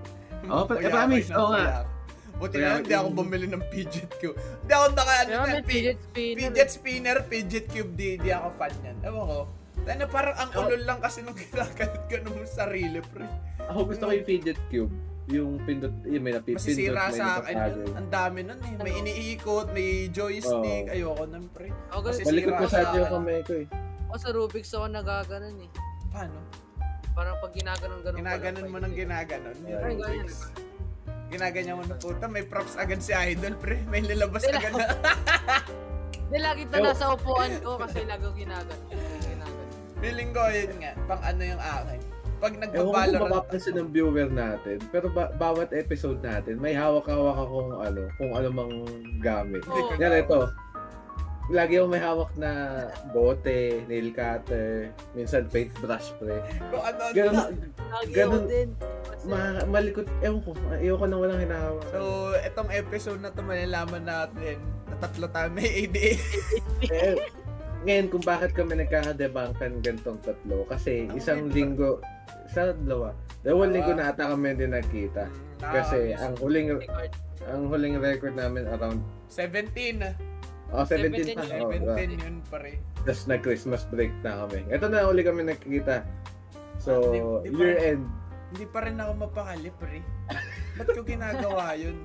Oo, 0.52 0.68
pa- 0.68 0.76
eh, 0.76 0.86
promise, 0.86 1.32
oo 1.32 1.48
nga. 1.50 1.88
Buti 2.34 2.58
na 2.58 2.76
hindi 2.76 2.92
ako 2.92 3.08
bumili 3.14 3.46
ng 3.46 3.62
fidget 3.70 4.10
cube. 4.18 4.36
Hindi 4.36 4.72
ako 4.74 4.84
naka, 4.92 5.12
ano, 5.22 5.32
na, 5.40 5.62
fidget 5.64 5.98
spinner. 6.02 6.36
fidget 6.36 6.68
spinner, 6.68 7.16
fidget 7.24 7.64
cube, 7.66 7.92
di, 7.94 8.18
di 8.18 8.28
ako 8.28 8.52
fan 8.52 8.74
yan. 8.84 8.96
Ewan 9.00 9.24
ko. 9.24 9.38
Ano, 9.76 10.04
parang 10.06 10.36
ang 10.36 10.50
Oh. 10.52 10.64
ulol 10.64 10.82
lang 10.82 10.98
kasi 10.98 11.20
nung 11.20 11.36
ginagalit 11.42 12.02
ko 12.06 12.16
nung 12.22 12.40
sarili, 12.44 13.02
pre. 13.04 13.26
Ako 13.64 13.84
gusto 13.86 14.02
ko 14.02 14.12
yung 14.12 14.24
fidget 14.24 14.60
cube. 14.68 14.94
Yung 15.26 15.56
pindot, 15.58 15.92
yung 16.04 16.20
may 16.20 16.32
napipindot, 16.32 16.60
Masisira 16.62 17.08
may 17.08 17.16
sa 17.16 17.26
akin 17.38 17.54
yun. 17.56 17.92
Ang 17.94 18.08
dami 18.08 18.38
nun 18.42 18.60
eh. 18.60 18.72
May 18.78 18.92
Ano? 18.92 19.00
iniikot, 19.02 19.66
may 19.72 19.88
joystick. 20.08 20.84
Oo. 20.84 20.92
Ayoko 20.92 21.24
nun, 21.26 21.44
pre. 21.48 21.68
Ako 21.88 21.98
ganun, 22.02 22.12
Kasi 22.14 22.22
Malikot 22.24 22.44
sira 22.46 22.56
ko 22.56 22.64
sa 22.64 22.68
sa 22.68 22.78
atin 22.78 22.92
yung 22.94 23.00
akin. 23.02 23.14
kamay 23.18 23.40
ko 23.40 23.52
eh. 23.54 23.66
ako 24.04 24.16
sa 24.20 24.28
Rubik's 24.30 24.70
ako 24.70 24.86
nagaganon 24.86 25.56
eh. 25.58 25.70
Paano? 26.08 26.38
Parang 27.14 27.36
pag 27.38 27.52
ginaganon-ganon 27.52 28.18
Ginaganon 28.20 28.66
mo 28.68 28.78
ng 28.78 28.94
ginaganon. 28.94 29.56
Yung. 29.64 29.80
Rubik's. 29.82 30.36
Ginaganyan 31.26 31.74
mo 31.74 31.82
na 31.82 31.96
puta. 31.96 32.24
May 32.26 32.44
props 32.44 32.76
agad 32.76 33.00
si 33.00 33.10
Idol, 33.10 33.56
pre. 33.56 33.80
May 33.84 34.02
lalabas 34.02 34.44
agad 34.44 34.72
na. 34.72 34.86
Hindi, 36.24 36.38
lagi 36.38 36.62
ito 36.64 36.76
nasa 36.76 37.04
upuan 37.10 37.52
ko 37.60 37.76
kasi 37.76 38.02
lagi 38.02 38.28
ginaganon. 38.34 38.92
Feeling 39.98 40.30
ko, 40.30 40.42
yun 40.48 40.74
nga. 40.78 40.92
Pang 41.06 41.22
ano 41.22 41.42
yung 41.42 41.62
akin. 41.62 42.00
Pag 42.42 42.52
Ewan 42.76 43.08
ko 43.08 43.24
kung 43.24 43.72
ng 43.72 43.88
viewer 43.88 44.28
natin, 44.28 44.76
pero 44.92 45.08
ba- 45.08 45.32
bawat 45.32 45.72
episode 45.72 46.20
natin, 46.20 46.60
may 46.60 46.76
hawak-hawak 46.76 47.40
akong 47.40 47.72
ano, 47.72 48.02
kung 48.20 48.32
ano 48.36 48.48
mang 48.52 48.74
gamit. 49.16 49.64
Oo. 49.64 49.96
Yan 49.96 50.20
ito. 50.20 50.52
Lagi 51.48 51.76
ako 51.76 51.86
may 51.88 52.00
hawak 52.00 52.32
na 52.36 52.50
bote, 53.12 53.84
nail 53.84 54.12
cutter, 54.12 54.92
minsan 55.12 55.44
paintbrush 55.48 56.12
pre. 56.16 56.40
kung 56.68 56.84
ano. 56.84 57.00
Ganun, 57.12 57.52
Lagi 57.84 58.12
Ganun- 58.12 58.48
din. 58.48 58.68
Ma 59.24 59.64
malikot, 59.64 60.04
ewan 60.20 60.44
ko, 60.44 60.52
ayoko 60.68 61.04
nang 61.08 61.20
walang 61.20 61.40
hinahawak. 61.40 61.84
So, 61.88 62.00
itong 62.44 62.68
episode 62.68 63.20
na 63.20 63.32
to 63.32 63.40
malalaman 63.40 64.04
natin 64.04 64.60
na 64.84 64.94
tatlo 65.00 65.32
tayo 65.32 65.48
may 65.48 65.64
ADA. 65.84 66.12
Ngayon 67.84 68.06
kung 68.08 68.24
bakit 68.24 68.50
kami 68.52 68.74
nagkakadebangkan 68.76 69.80
gantong 69.80 70.18
tatlo, 70.20 70.64
kasi 70.64 71.04
Ang 71.04 71.14
isang 71.14 71.40
linggo, 71.48 72.00
sa 72.46 72.72
dalawa, 72.72 73.12
dalawang 73.40 73.68
Dalawa. 73.68 73.74
linggo 73.74 73.92
na 73.92 74.04
ata 74.08 74.24
kami 74.26 74.48
din 74.54 74.72
nagkita. 74.72 75.24
Kasi 75.58 76.10
Nakakamiss. 76.10 76.20
ang 76.20 76.34
huling 76.38 76.68
record. 76.74 77.10
ang 77.44 77.62
huling 77.68 77.96
record 77.98 78.34
namin 78.34 78.64
around 78.66 79.00
17. 79.28 80.00
oh 80.70 80.82
17 80.82 81.36
pa. 81.36 81.44
17, 81.44 81.84
Oh, 81.84 81.92
17 81.92 82.16
yun 82.18 82.36
pare. 82.42 82.80
Tapos 82.98 83.22
na 83.24 83.36
Christmas 83.36 83.84
break 83.86 84.12
na 84.20 84.42
kami. 84.42 84.64
Ito 84.66 84.88
na 84.88 85.04
uli 85.04 85.20
kami 85.20 85.44
nagkikita. 85.44 86.02
So, 86.76 86.92
Ah, 86.98 87.12
di- 87.12 87.20
di 87.44 87.50
pa 87.50 87.58
year 87.58 87.68
rin- 87.70 87.84
end. 87.94 88.04
Hindi 88.46 88.66
pa 88.66 88.78
rin 88.80 88.96
ako 88.96 89.12
mapakali, 89.18 89.70
pre. 89.74 90.00
Ba't 90.74 90.88
ko 90.88 91.02
ginagawa 91.02 91.74
yun? 91.74 91.96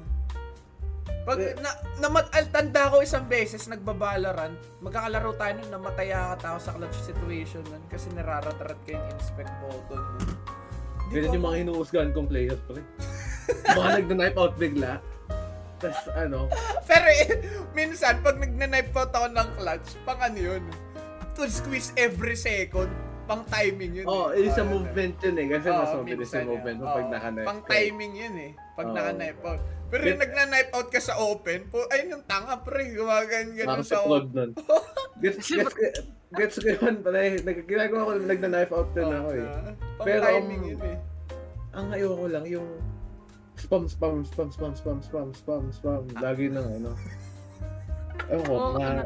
Pag 1.29 1.61
na, 1.61 1.71
namat 2.01 2.33
tanda 2.49 2.89
ko 2.89 3.05
isang 3.05 3.29
beses 3.29 3.69
nagbabalaran, 3.69 4.57
magkakalaro 4.81 5.37
tayo 5.37 5.61
nun, 5.61 5.69
namatay 5.77 6.09
ata 6.09 6.57
ako 6.57 6.59
sa 6.59 6.71
clutch 6.73 6.97
situation 7.05 7.61
nun 7.69 7.85
kasi 7.85 8.09
nararatrat 8.17 8.73
ko 8.81 8.97
yung 8.97 9.05
inspect 9.13 9.53
button. 9.61 10.01
Ganyan 11.13 11.37
yung 11.37 11.45
mga 11.45 11.57
hinuhusgahan 11.61 12.09
kong 12.17 12.25
players, 12.25 12.57
pre. 12.65 12.81
mga 13.77 13.89
nagna-knife 14.01 14.37
out 14.41 14.53
bigla. 14.57 14.97
Tapos 15.77 16.01
ano, 16.17 16.49
Pero 16.89 17.07
eh, 17.13 17.29
minsan, 17.77 18.25
pag 18.25 18.41
nagna-knife 18.41 18.89
out 18.97 19.13
ako 19.13 19.27
ng 19.29 19.49
clutch, 19.53 19.87
pang 20.09 20.19
ano 20.25 20.37
yun? 20.37 20.63
To 21.37 21.45
squeeze 21.45 21.93
every 21.93 22.33
second. 22.33 22.89
Pang 23.29 23.45
timing 23.53 24.01
yun. 24.01 24.05
oh, 24.09 24.33
eh. 24.33 24.49
isa 24.49 24.65
Ah, 24.65 24.69
movement 24.73 25.13
yun 25.21 25.37
eh. 25.37 25.45
Kasi 25.53 25.69
Oo, 25.69 25.77
mas 25.77 25.93
mabilis 25.93 26.33
yung 26.33 26.49
movement 26.49 26.77
mo 26.81 26.85
pag 26.89 27.05
Oo, 27.05 27.13
naka-knife. 27.13 27.45
Pang 27.45 27.61
timing 27.69 28.13
yun 28.17 28.35
eh. 28.41 28.51
Pag 28.73 28.87
Oo. 28.89 28.95
naka-knife 28.97 29.41
out. 29.45 29.61
Pero 29.89 30.03
yung 30.05 30.21
nagna-knife 30.21 30.71
out 30.77 30.89
ka 30.93 31.01
sa 31.01 31.17
open, 31.17 31.65
po, 31.67 31.81
ayun 31.89 32.13
yung 32.17 32.25
tanga 32.29 32.61
pre, 32.61 32.93
gumagan 32.93 33.57
ganun 33.57 33.81
sa 33.81 33.97
sa 33.97 34.05
open. 34.05 34.29
nun. 34.31 34.51
Gets, 35.19 35.49
gets, 35.49 35.75
gets, 36.31 36.57
ko 36.61 36.67
yun, 36.77 37.01
pare. 37.01 37.41
Nag- 37.41 37.65
Ginagawa 37.65 38.05
ko, 38.05 38.11
nagna-knife 38.21 38.71
out 38.71 38.89
din 38.93 39.09
ako 39.09 39.29
eh. 39.33 39.47
Pang 39.97 40.05
Pero, 40.05 40.23
timing 40.29 40.63
um, 40.63 40.71
yun 40.71 40.81
eh. 40.85 40.97
Ang 41.73 41.87
ayoko 41.89 42.25
lang, 42.29 42.45
yung 42.45 42.69
spam, 43.57 43.83
spam, 43.89 44.21
spam, 44.23 44.49
spam, 44.53 44.71
spam, 44.71 44.99
spam, 45.01 45.29
spam, 45.33 45.63
spam. 45.73 46.03
Lagi 46.21 46.53
nang 46.53 46.69
ano. 46.69 46.91
Ewan 48.31 48.45
ko, 48.45 48.53
Oo, 48.53 48.77
na, 48.77 48.87
ano, 48.93 49.03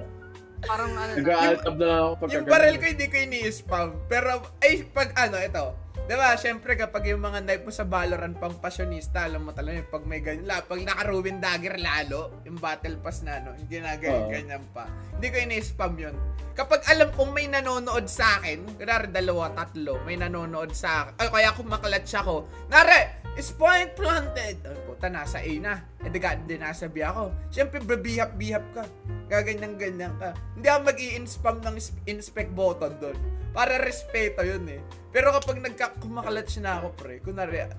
Parang 0.63 0.91
ano 0.95 1.11
na. 1.11 1.19
nag-aaltab 1.19 1.75
na 1.75 1.85
lang 1.87 1.99
ako 1.99 2.13
pagka 2.15 2.33
Yung 2.35 2.45
barrel 2.47 2.75
ko 2.79 2.85
hindi 2.87 3.07
ko 3.07 3.15
ini-spam. 3.19 3.87
Pero, 4.07 4.29
ay, 4.59 4.83
pag 4.91 5.11
ano, 5.15 5.35
ito. 5.39 5.65
Diba, 6.03 6.35
syempre 6.35 6.75
kapag 6.75 7.07
yung 7.07 7.23
mga 7.23 7.47
knife 7.47 7.63
mo 7.63 7.71
sa 7.71 7.87
Valorant 7.87 8.35
pang 8.35 8.57
pasyonista, 8.59 9.23
alam 9.23 9.47
mo 9.47 9.55
talaga 9.55 9.79
yung 9.79 9.91
pag 9.93 10.03
may 10.03 10.19
ganyan, 10.19 10.43
la, 10.43 10.59
pag 10.59 10.81
naka-Ruin 10.83 11.39
Dagger 11.39 11.79
lalo, 11.79 12.43
yung 12.43 12.59
battle 12.59 12.99
pass 12.99 13.23
na, 13.23 13.39
no, 13.39 13.55
hindi 13.55 13.79
na 13.79 13.95
ganyan, 13.95 14.27
Oo. 14.27 14.31
ganyan 14.33 14.63
pa. 14.75 14.89
Hindi 15.15 15.27
ko 15.31 15.35
ini-spam 15.39 15.93
yun. 15.95 16.15
Kapag 16.53 16.85
alam 16.91 17.09
kong 17.15 17.31
may 17.31 17.47
nanonood 17.47 18.05
sa 18.11 18.37
akin, 18.37 18.77
kunwari 18.77 19.09
dalawa, 19.09 19.55
tatlo, 19.55 20.03
may 20.03 20.19
nanonood 20.19 20.75
sa 20.75 21.07
akin, 21.07 21.13
ay, 21.23 21.27
kaya 21.31 21.49
kung 21.55 21.71
maklatch 21.71 22.13
ako, 22.19 22.45
nare, 22.67 23.23
is 23.33 23.49
point 23.55 23.89
planted. 23.97 24.61
Ay, 24.61 24.77
puta, 24.85 25.09
nasa 25.09 25.41
A 25.41 25.53
na. 25.57 25.81
E 26.03 26.11
di 26.11 26.19
ka, 26.21 26.37
di 26.37 26.59
nasa 26.59 26.85
B 26.85 27.01
ako. 27.01 27.33
Siyempre, 27.49 27.81
babihap-bihap 27.81 28.65
ka. 28.77 28.83
Gaganyan-ganyan 29.31 30.13
ka. 30.21 30.37
Hindi 30.53 30.67
ako 30.69 30.79
mag 30.85 30.99
spam 31.25 31.57
ng 31.65 31.75
inspect 32.05 32.51
button 32.53 32.93
doon. 33.01 33.17
Para 33.53 33.81
respeto 33.81 34.45
yun 34.45 34.65
eh. 34.69 34.81
Pero 35.13 35.29
kapag 35.29 35.61
nagka 35.61 35.93
kumakalatch 36.01 36.57
na 36.57 36.81
ako, 36.81 36.87
pre, 36.97 37.21
kunwari, 37.21 37.69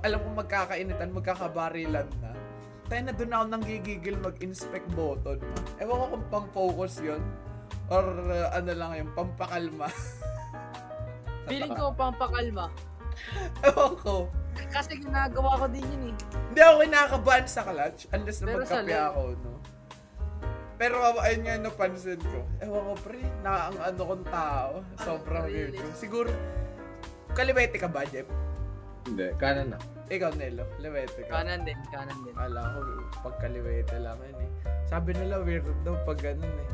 alam 0.00 0.18
mo 0.24 0.40
magkakainitan, 0.40 1.12
magkakabarilan 1.12 2.08
na, 2.24 2.32
tayo 2.88 3.02
na 3.04 3.12
doon 3.12 3.32
ako 3.36 3.44
nang 3.52 3.64
gigigil 3.68 4.16
mag-inspect 4.16 4.88
button. 4.96 5.36
Ewan 5.76 5.96
ko 6.00 6.06
kung 6.16 6.26
pang-focus 6.32 7.04
yun. 7.04 7.22
Or 7.92 8.04
uh, 8.04 8.56
ano 8.56 8.72
lang 8.72 8.90
yung 8.96 9.12
pampakalma. 9.12 9.92
Feeling 11.48 11.76
ko 11.76 11.92
pampakalma. 11.92 12.72
Ewan 13.60 13.92
ko. 14.00 14.16
Kasi 14.72 14.96
ginagawa 14.96 15.60
ko 15.60 15.64
din 15.68 15.84
yun 15.84 16.02
eh. 16.12 16.16
Hindi 16.48 16.60
ako 16.60 16.74
kinakabahan 16.88 17.46
sa 17.48 17.62
clutch 17.68 18.00
unless 18.12 18.40
na 18.40 18.46
Pero 18.48 18.64
magkape 18.64 18.96
ako, 18.96 19.22
no? 19.40 19.52
Pero 20.82 20.98
ayun 21.22 21.46
nga 21.46 21.62
napansin 21.62 22.18
ko. 22.18 22.42
Ewan 22.58 22.90
ko, 22.90 22.94
pre, 23.06 23.22
na 23.46 23.70
ang 23.70 23.78
ano 23.78 24.02
kong 24.02 24.26
tao. 24.26 24.82
Sobrang 24.98 25.46
weird 25.46 25.78
ko. 25.78 25.86
Siguro, 25.94 26.26
kaliwete 27.38 27.78
ka 27.78 27.86
ba, 27.86 28.02
Jeff? 28.02 28.26
Hindi, 29.06 29.30
kanan 29.38 29.70
na. 29.70 29.78
Ikaw, 30.10 30.34
Nelo, 30.34 30.66
kaliwete 30.74 31.22
ka. 31.30 31.38
Kanan 31.38 31.62
din, 31.62 31.78
kanan 31.94 32.18
din. 32.26 32.34
Ala 32.34 32.74
ko, 32.74 32.78
pag 33.22 33.38
kaliwete 33.38 33.94
lang 34.02 34.18
yun 34.26 34.42
eh. 34.42 34.50
Sabi 34.90 35.14
nila, 35.14 35.38
weird 35.46 35.70
daw 35.86 35.94
pag 36.02 36.18
ganun 36.18 36.50
eh. 36.50 36.70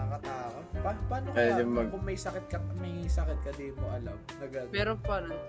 Nakakatakot. 0.00 0.64
Pa 0.80 0.90
paano 1.12 1.26
kaya 1.36 1.50
yung 1.60 1.72
mag- 1.76 1.90
kung 1.92 2.04
may 2.04 2.16
sakit 2.16 2.44
ka, 2.48 2.58
may 2.80 2.94
sakit 3.04 3.38
ka 3.44 3.50
di 3.56 3.68
mo 3.76 3.86
alam. 3.92 4.16
Na 4.16 4.46
ganun? 4.48 4.72
Meron 4.72 4.98
pa 5.04 5.16
nun. 5.20 5.40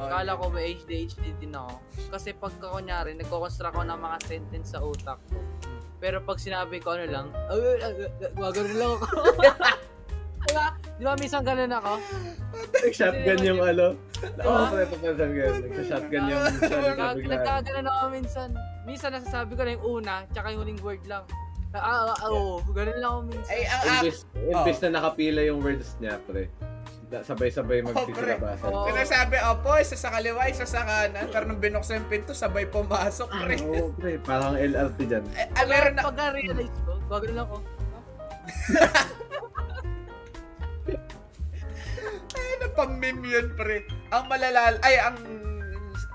Oh, 0.00 0.06
Kala 0.06 0.32
ko 0.34 0.44
may 0.50 0.64
ADHD 0.74 1.24
din 1.38 1.52
ako. 1.54 1.74
Kasi 2.10 2.28
pagka 2.34 2.66
kunyari, 2.70 3.14
nagko-construct 3.14 3.74
ako 3.76 3.82
ng 3.86 4.00
mga 4.00 4.16
sentence 4.26 4.68
sa 4.74 4.80
utak 4.82 5.18
ko. 5.30 5.38
Pero 6.00 6.24
pag 6.24 6.38
sinabi 6.40 6.80
ko 6.80 6.96
ano 6.96 7.04
lang, 7.06 7.26
gumagano 8.34 8.72
lang 8.74 8.90
ako. 8.96 9.06
diba? 10.50 10.66
Di 10.98 11.02
ba 11.06 11.14
minsan 11.16 11.42
ganun 11.46 11.72
ako? 11.72 11.92
Nag-shotgun 12.74 13.38
yung 13.46 13.60
ano. 13.62 13.86
Oo, 14.44 14.52
oh, 14.52 14.66
pre, 14.68 14.84
papansan 14.84 15.28
ko 15.32 15.38
yun. 15.38 15.54
Nag-shotgun 15.70 16.22
yung 16.28 16.44
salita 16.60 16.92
Nag- 16.92 17.16
bigla. 17.16 17.32
Nagkaganon 17.38 17.86
ako 17.88 18.04
minsan. 18.12 18.48
Minsan 18.84 19.10
nasasabi 19.14 19.52
ko 19.54 19.62
na 19.64 19.70
yung 19.78 19.86
una, 19.86 20.14
tsaka 20.34 20.52
yung 20.52 20.60
huling 20.66 20.80
word 20.82 21.02
lang. 21.06 21.24
Ah, 21.70 22.10
ah, 22.10 22.18
ah, 22.18 22.34
oo. 22.34 22.58
Ganun 22.74 22.98
lang 22.98 23.10
ako 23.14 23.22
minsan. 23.30 23.54
Ay, 23.54 23.62
ang 23.70 24.02
Imbis, 24.02 24.26
imbis 24.34 24.78
na 24.82 24.98
nakapila 24.98 25.38
yung 25.46 25.62
words 25.62 25.94
niya, 26.02 26.18
pre. 26.26 26.50
Sabay-sabay 27.10 27.82
magsisilabasan. 27.86 28.70
Oo. 28.70 28.86
sinasabi, 28.90 29.38
opo, 29.38 29.78
isa 29.78 29.94
sa 29.94 30.10
kaliwa, 30.14 30.50
isa 30.50 30.66
sa 30.66 30.82
kanan. 30.82 31.30
Pero 31.30 31.46
nung 31.46 31.62
binuksan 31.62 32.02
yung 32.02 32.10
pinto, 32.10 32.34
sabay 32.34 32.66
pumasok, 32.66 33.30
pre. 33.30 33.54
Oo, 33.62 33.94
pre. 33.94 34.18
Parang 34.18 34.58
LRT 34.58 34.98
dyan. 35.06 35.22
Eh, 35.38 35.46
ah, 35.46 35.66
meron 35.66 35.94
na, 35.94 36.02
Pagka-realize 36.10 36.74
ko, 36.82 36.98
gagano 37.06 37.34
lang 37.38 37.46
ako. 37.46 37.56
ay, 42.34 42.52
na 42.58 42.66
pang-meme 42.74 43.22
yun, 43.30 43.46
pre. 43.54 43.86
Ang 44.10 44.26
malalal, 44.26 44.74
ay, 44.82 44.98
ang, 44.98 45.22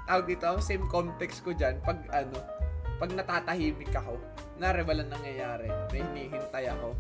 tawag 0.04 0.28
dito, 0.28 0.52
same 0.60 0.84
context 0.92 1.48
ko 1.48 1.56
dyan, 1.56 1.80
pag, 1.80 2.04
ano, 2.12 2.44
pag 3.00 3.16
natatahimik 3.16 3.96
ako, 3.96 4.20
nare, 4.60 4.82
walang 4.88 5.12
nangyayari. 5.12 5.68
May 5.92 6.02
hinihintay 6.04 6.72
ako. 6.72 6.96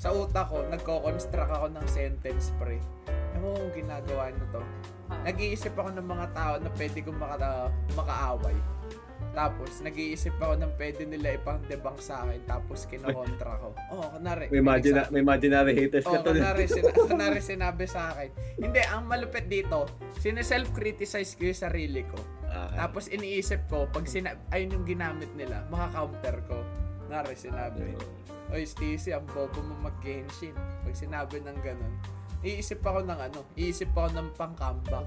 Sa 0.00 0.16
utak 0.16 0.48
ko, 0.48 0.64
nagko-construct 0.66 1.52
ako 1.52 1.66
ng 1.76 1.86
sentence, 1.86 2.50
pre. 2.56 2.80
Ano 3.36 3.52
kung 3.52 3.72
ginagawa 3.76 4.32
nyo 4.32 4.46
to? 4.48 4.62
Nag-iisip 5.28 5.76
ako 5.76 5.92
ng 5.92 6.06
mga 6.08 6.26
tao 6.32 6.54
na 6.56 6.70
pwede 6.72 6.98
kong 7.04 7.18
maka, 7.20 7.68
makaaway. 7.92 8.56
Tapos, 9.30 9.78
nag-iisip 9.84 10.34
ako 10.42 10.58
ng 10.58 10.72
pwede 10.74 11.02
nila 11.06 11.38
ipang 11.38 11.62
debunk 11.70 12.02
sa 12.02 12.26
akin. 12.26 12.40
Tapos, 12.48 12.88
kinokontra 12.88 13.52
ko. 13.62 13.68
Oo, 13.94 14.00
oh, 14.02 14.08
kunwari. 14.16 14.50
May, 14.50 14.58
imagine, 14.64 14.96
may 15.14 15.20
imaginary 15.22 15.72
haters 15.76 16.06
Oo, 16.08 16.18
ka 16.18 16.26
to. 16.26 16.34
kunwari, 16.34 16.64
sina- 16.74 16.96
kunwari 16.96 17.40
sinabi 17.44 17.84
sa 17.86 18.10
akin. 18.16 18.30
Hindi, 18.58 18.80
ang 18.88 19.06
malupit 19.06 19.46
dito, 19.46 19.86
sineself-criticize 20.18 21.38
ko 21.38 21.42
yung 21.46 21.60
sarili 21.60 22.02
ko. 22.08 22.39
Ah, 22.50 22.86
Tapos, 22.86 23.06
iniisip 23.06 23.70
ko, 23.70 23.86
pag 23.86 24.04
sina- 24.10 24.34
ayun 24.50 24.74
yung 24.74 24.86
ginamit 24.86 25.30
nila, 25.38 25.62
maka-counter 25.70 26.42
ko. 26.50 26.58
Kunwari, 27.06 27.38
sinabi, 27.38 27.94
Oy, 28.50 28.66
Stacy, 28.66 29.14
ang 29.14 29.22
bobo 29.30 29.62
mo 29.62 29.78
mag-Genshin. 29.86 30.58
Pag 30.82 30.94
sinabi 30.98 31.38
ng 31.38 31.58
ganun, 31.62 31.94
iisip 32.42 32.82
ako 32.82 33.06
ng 33.06 33.18
ano, 33.18 33.46
iisip 33.54 33.94
ako 33.94 34.10
ng 34.10 34.28
pang-comeback. 34.34 35.06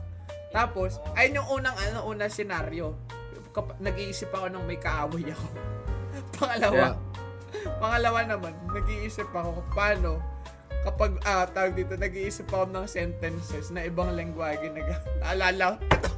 Tapos, 0.56 1.04
ayun 1.20 1.44
yung 1.44 1.50
unang 1.60 1.76
ano, 1.76 2.08
unang 2.08 2.32
senaryo. 2.32 2.96
Kap- 3.52 3.76
nag-iisip 3.84 4.32
ako 4.32 4.48
ng 4.48 4.64
may 4.64 4.80
kaaway 4.80 5.28
ako. 5.28 5.48
Pangalawa, 6.40 6.96
pangalawa 7.82 8.20
naman, 8.24 8.54
nag-iisip 8.72 9.28
ako 9.36 9.60
paano 9.76 10.24
kapag, 10.84 11.16
ah, 11.24 11.48
tawag 11.48 11.76
dito, 11.76 11.96
nag-iisip 11.96 12.48
ako 12.48 12.72
ng 12.72 12.88
sentences 12.88 13.72
na 13.72 13.88
ibang 13.88 14.12
lengguwahe 14.16 14.72
na 14.72 15.00
naalala 15.24 15.80
ko. 15.80 16.13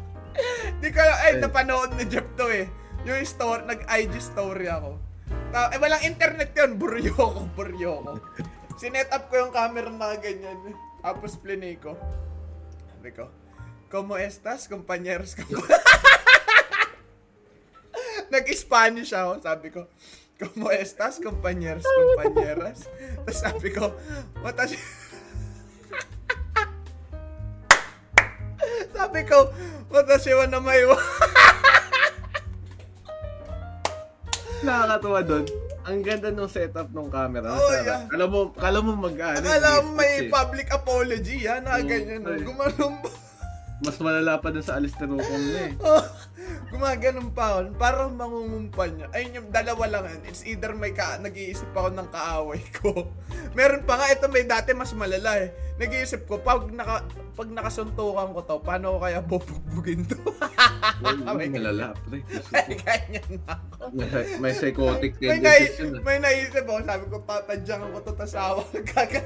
Di 0.82 0.90
ko, 0.92 1.02
Eh. 1.02 1.40
napanood 1.40 1.96
ni 1.96 2.04
Jeff 2.06 2.28
to 2.36 2.46
eh. 2.48 2.68
Yung 3.06 3.22
story, 3.22 3.64
nag-IG 3.64 4.14
story 4.20 4.68
ako. 4.68 4.98
Ta- 5.50 5.72
eh, 5.72 5.80
walang 5.80 6.04
internet 6.04 6.52
yun. 6.54 6.76
Buryo 6.76 7.12
ko, 7.14 7.26
buryo 7.54 8.02
ko. 8.02 8.12
Sinet 8.76 9.08
up 9.10 9.30
ko 9.30 9.40
yung 9.40 9.54
camera 9.56 9.88
na 9.88 10.18
ganyan. 10.18 10.58
Tapos 11.00 11.38
plinay 11.38 11.78
ko. 11.80 11.96
Sabi 12.92 13.12
ko, 13.14 13.26
Como 13.86 14.18
estas, 14.18 14.66
compañeros? 14.68 15.38
Nag-Spanish 18.34 19.14
ako. 19.14 19.32
Sabi 19.40 19.68
ko, 19.72 19.88
Como 20.36 20.68
estas, 20.68 21.24
compañeros, 21.24 21.88
compañeras? 21.88 22.92
Tapos 23.24 23.38
sabi 23.40 23.72
ko, 23.72 23.96
Watashi... 24.44 24.76
sabi 28.96 29.22
ko, 29.28 29.52
Watashi 29.92 30.32
wa 30.34 30.48
namay 30.48 30.82
wa... 30.88 30.98
Nakakatuwa 34.66 35.20
doon. 35.22 35.46
Ang 35.86 36.02
ganda 36.02 36.34
ng 36.34 36.50
setup 36.50 36.90
ng 36.90 37.14
camera. 37.14 37.54
Oh, 37.54 37.62
Sarap. 37.70 37.86
yeah. 37.86 38.02
Kala 38.10 38.26
mo, 38.26 38.50
kala 38.50 38.80
mo 38.82 38.92
mag 38.98 39.14
ano, 39.14 39.46
Akala 39.46 39.86
mo 39.86 39.94
may 39.94 40.26
eh. 40.26 40.30
public 40.34 40.68
apology, 40.74 41.46
ha? 41.46 41.62
Na 41.62 41.78
Oo, 41.78 41.86
ganyan. 41.86 42.26
ay. 42.26 42.42
Mas 43.84 44.00
malala 44.00 44.40
pa 44.40 44.56
dun 44.56 44.64
sa 44.64 44.80
Alisterocom 44.80 45.20
na 45.52 45.60
eh. 45.68 45.74
Oh, 45.84 46.04
gumaganon 46.72 47.34
pa 47.36 47.60
ako. 47.60 47.76
Parang 47.76 48.16
mangungumpa 48.16 48.88
niya. 48.88 49.08
Ayun 49.12 49.38
yung 49.42 49.50
dalawa 49.52 49.84
lang 49.90 50.08
yan. 50.08 50.22
It's 50.30 50.48
either 50.48 50.72
may 50.72 50.96
ka 50.96 51.20
nag-iisip 51.20 51.68
ako 51.74 51.92
ng 51.92 52.08
kaaway 52.08 52.62
ko. 52.72 53.12
Meron 53.58 53.84
pa 53.84 54.00
nga, 54.00 54.08
ito 54.08 54.32
may 54.32 54.48
dati 54.48 54.72
mas 54.72 54.96
malala 54.96 55.44
eh. 55.44 55.52
Nag-iisip 55.76 56.24
ko, 56.24 56.40
pag, 56.40 56.72
naka, 56.72 57.04
pag 57.36 57.50
nakasuntukan 57.52 58.32
ko 58.32 58.40
to, 58.44 58.56
paano 58.64 58.96
ko 58.96 59.00
kaya 59.04 59.20
bubugbugin 59.20 60.08
to? 60.08 60.16
May 61.36 61.52
malala, 61.52 61.92
pre. 62.08 62.24
Ay, 62.56 62.80
ganyan 62.80 63.44
ako. 63.44 63.92
May, 63.92 64.08
may 64.40 64.54
psychotic 64.56 65.20
May, 65.20 65.36
tendencies 65.36 65.76
nai- 65.76 65.84
yun. 65.84 65.92
ah. 65.92 66.02
may 66.02 66.18
naisip 66.24 66.64
ako, 66.64 66.80
sabi 66.80 67.06
ko, 67.12 67.18
tatadyan 67.28 67.92
ko 67.92 68.00
to, 68.00 68.12
tas 68.16 68.36
awa 68.40 68.64
gaga. 68.88 69.20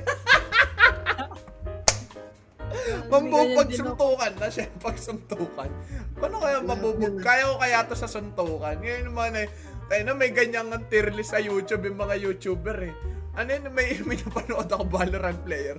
Mambubog 3.09 3.65
pag 3.65 3.69
suntukan 3.73 4.33
na 4.37 4.47
siya, 4.47 4.65
pag 4.77 4.97
suntukan. 4.97 5.69
Paano 6.17 6.35
kaya 6.41 6.59
mabubog? 6.61 7.15
Kaya 7.21 7.49
ko 7.49 7.55
kaya 7.57 7.85
to 7.85 7.95
sa 7.97 8.09
suntukan? 8.09 8.77
Ngayon 8.79 9.05
naman 9.09 9.33
eh, 9.37 9.47
tayo 9.89 10.01
na 10.05 10.13
may 10.13 10.29
ganyang 10.29 10.69
ang 10.69 10.85
tier 10.85 11.09
list 11.09 11.33
sa 11.33 11.41
YouTube 11.41 11.89
yung 11.89 11.97
mga 11.97 12.15
YouTuber 12.21 12.77
eh. 12.85 12.95
Ano 13.37 13.49
yun, 13.49 13.71
may, 13.71 13.97
may 14.07 14.17
napanood 14.19 14.69
ako 14.69 14.83
Valorant 14.89 15.41
player. 15.45 15.77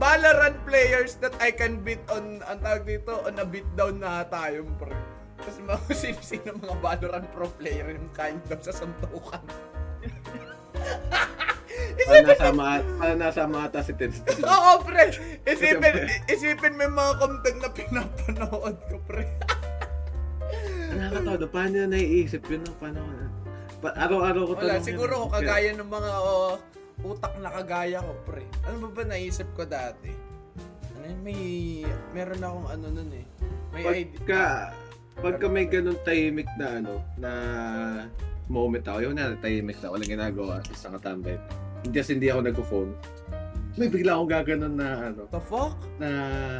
Valorant 0.00 0.58
players 0.66 1.20
that 1.22 1.36
I 1.38 1.54
can 1.54 1.82
beat 1.84 2.02
on, 2.10 2.42
ang 2.42 2.58
tawag 2.58 2.88
dito, 2.88 3.22
on 3.22 3.38
a 3.38 3.46
beatdown 3.46 4.00
na 4.02 4.26
tayo, 4.26 4.66
pre. 4.80 4.96
Tapos 5.38 5.58
mga 5.62 5.94
sino-sino 6.02 6.58
mga 6.58 6.76
Valorant 6.80 7.28
pro 7.30 7.46
player 7.54 7.94
yung 7.94 8.10
kind 8.16 8.42
of 8.50 8.60
sa 8.62 8.74
suntukan. 8.74 9.42
Para 11.92 12.22
nasama, 12.24 12.64
para 12.98 13.14
nasama 13.16 13.56
ata 13.68 13.80
si 13.84 13.92
Tens. 13.96 14.24
Oo, 14.42 14.72
pre. 14.84 15.12
Isipin, 15.50 15.94
isipin 16.28 16.74
mo 16.76 16.82
yung 16.88 16.96
mga 16.96 17.12
content 17.20 17.58
na 17.60 17.70
pinapanood 17.70 18.76
ko, 18.88 18.96
pre. 19.04 19.24
Nakakatawa. 20.96 21.46
Paano 21.48 21.74
na 21.84 21.88
naiisip 21.96 22.42
yun? 22.48 22.62
no? 22.64 22.72
Paano 22.76 23.00
pa, 23.82 23.90
araw-araw 23.98 24.42
ko 24.46 24.52
Wala, 24.62 24.78
siguro 24.78 25.12
yun. 25.18 25.22
ko 25.26 25.28
kagaya 25.34 25.70
ng 25.74 25.90
mga 25.90 26.10
oh, 26.22 26.54
utak 27.02 27.34
na 27.42 27.50
kagaya 27.50 27.98
ko, 27.98 28.12
pre. 28.22 28.46
Ano 28.70 28.86
ba 28.86 29.02
ba 29.02 29.02
naisip 29.10 29.50
ko 29.58 29.66
dati? 29.66 30.14
Ano 30.94 31.04
yun, 31.10 31.20
may, 31.26 31.42
meron 32.14 32.38
akong 32.38 32.68
ano 32.70 32.86
nun 32.94 33.10
eh. 33.10 33.26
May 33.74 34.06
idea. 34.06 34.22
Pagka, 34.22 34.44
pagka 35.18 35.46
may 35.50 35.66
ganun 35.66 35.98
tahimik 36.06 36.46
na 36.54 36.66
ano, 36.78 37.02
na 37.18 37.30
moment 38.46 38.86
ako, 38.86 38.98
yung 39.02 39.18
na 39.18 39.34
tahimik 39.42 39.82
na, 39.82 39.90
walang 39.90 40.12
ginagawa, 40.14 40.62
isa 40.70 40.92
katambay. 40.94 41.34
Hindi 41.82 41.94
kasi 41.94 42.10
hindi 42.14 42.28
ako 42.28 42.40
nagpo-phone. 42.42 42.90
May 43.72 43.88
bigla 43.88 44.14
akong 44.14 44.30
gaganon 44.30 44.74
na 44.74 44.88
ano, 45.02 45.20
The 45.26 45.40
fuck? 45.40 45.74
na... 45.96 46.08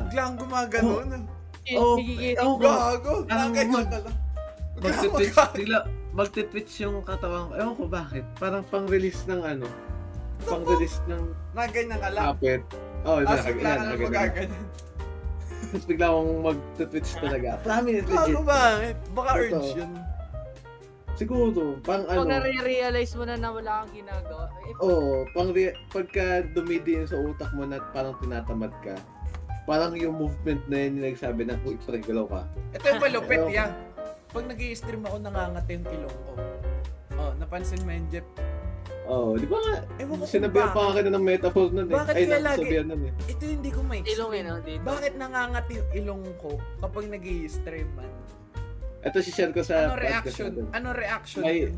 Biglang 0.08 0.34
gumaganon. 0.36 1.28
Oh, 1.72 1.94
Nagigit. 1.94 2.34
ewan 2.34 2.48
ko, 2.50 2.58
Gago. 2.58 3.12
Mag- 3.22 3.54
ka 3.86 3.98
lang. 4.00 4.16
Magtitwitch, 4.74 5.30
mag- 5.32 5.54
bigla, 5.54 5.78
magtitwitch 6.12 6.72
yung 6.80 6.96
katawan 7.02 7.46
ko. 7.46 7.52
Ewan 7.54 7.74
ko 7.76 7.84
bakit. 7.86 8.24
Parang 8.36 8.64
pang-release 8.66 9.28
ng 9.28 9.40
ano, 9.40 9.66
pang-release 10.42 10.98
ng 11.06 11.22
Naganyan 11.52 11.98
ka 12.00 12.10
lang. 12.10 12.24
kapit. 12.34 12.62
Oh, 13.04 13.20
Ah, 13.20 13.28
na, 13.28 13.34
bigla 13.36 13.44
ka 13.44 13.50
yan, 13.52 13.62
lang 13.62 13.86
naganon. 13.86 14.08
magaganyan. 14.08 14.64
Tapos 15.62 15.84
bigla 15.90 16.06
akong 16.08 16.32
mag-twitch 16.42 17.10
talaga. 17.14 17.48
Promise, 17.62 18.02
legit. 18.02 18.10
Gago 18.10 18.40
bakit? 18.42 18.96
Baka 19.12 19.30
urge 19.36 19.70
yun. 19.76 19.90
Siguro, 21.12 21.76
pang 21.84 22.08
Pag 22.08 22.24
ano, 22.24 22.40
na-realize 22.40 23.12
mo 23.20 23.24
na 23.28 23.36
na 23.36 23.52
wala 23.52 23.84
kang 23.84 23.92
ginagawa, 23.92 24.48
eh, 24.64 24.72
Oo, 24.80 25.28
pang 25.36 25.52
re- 25.52 25.76
pagka 25.92 26.40
dumidiin 26.56 27.04
sa 27.04 27.20
utak 27.20 27.52
mo 27.52 27.68
na 27.68 27.84
parang 27.92 28.16
tinatamad 28.16 28.72
ka, 28.80 28.96
parang 29.68 29.92
yung 29.92 30.16
movement 30.16 30.64
na 30.72 30.76
yun 30.88 30.98
yung 30.98 31.06
nagsabi 31.12 31.44
na, 31.44 31.60
uy, 31.68 31.76
parang 31.84 32.04
galaw 32.08 32.26
ka. 32.26 32.40
Ito 32.72 32.84
yung 32.88 33.02
malupit, 33.04 33.38
Ewan 33.38 33.52
ko. 33.52 33.52
ya. 33.52 33.66
Pag 34.32 34.44
nag 34.48 34.60
stream 34.72 35.02
ako, 35.04 35.16
nangangati 35.20 35.70
yung 35.76 35.88
ilong 35.92 36.18
ko. 36.24 36.32
Oh, 37.20 37.32
napansin 37.36 37.84
mo 37.84 37.92
yun, 37.92 38.06
Jeff? 38.08 38.26
Oo, 39.04 39.36
di 39.36 39.44
ba 39.44 39.58
nga, 39.60 39.74
Ewan 40.00 40.16
ko 40.16 40.24
kung 40.24 40.32
sinabihan 40.32 40.72
pa 40.72 40.96
na 40.96 41.10
ng 41.12 41.26
metaphor 41.28 41.68
nun 41.68 41.86
eh. 41.92 41.92
Bakit 41.92 42.14
Ay, 42.16 42.24
kaya 42.24 42.40
lagi- 42.40 42.72
nun 42.88 43.02
eh. 43.04 43.12
Ito 43.28 43.42
yung 43.44 43.54
hindi 43.60 43.70
ko 43.70 43.80
ma 43.84 43.94
ilong 44.00 44.32
eh, 44.32 44.42
no, 44.48 44.54
dito. 44.64 44.80
Bakit 44.88 45.12
nangangati 45.20 45.72
yung 45.76 45.90
ilong 45.92 46.24
ko 46.40 46.56
kapag 46.80 47.04
nag 47.12 47.24
stream 47.52 47.92
man? 47.92 48.08
Ito 49.02 49.18
si 49.18 49.30
share 49.30 49.50
ko 49.50 49.60
sa 49.60 49.90
Ano 49.90 49.98
reaction? 49.98 50.50
Ano 50.70 50.88
reaction? 50.94 51.42
May- 51.42 51.74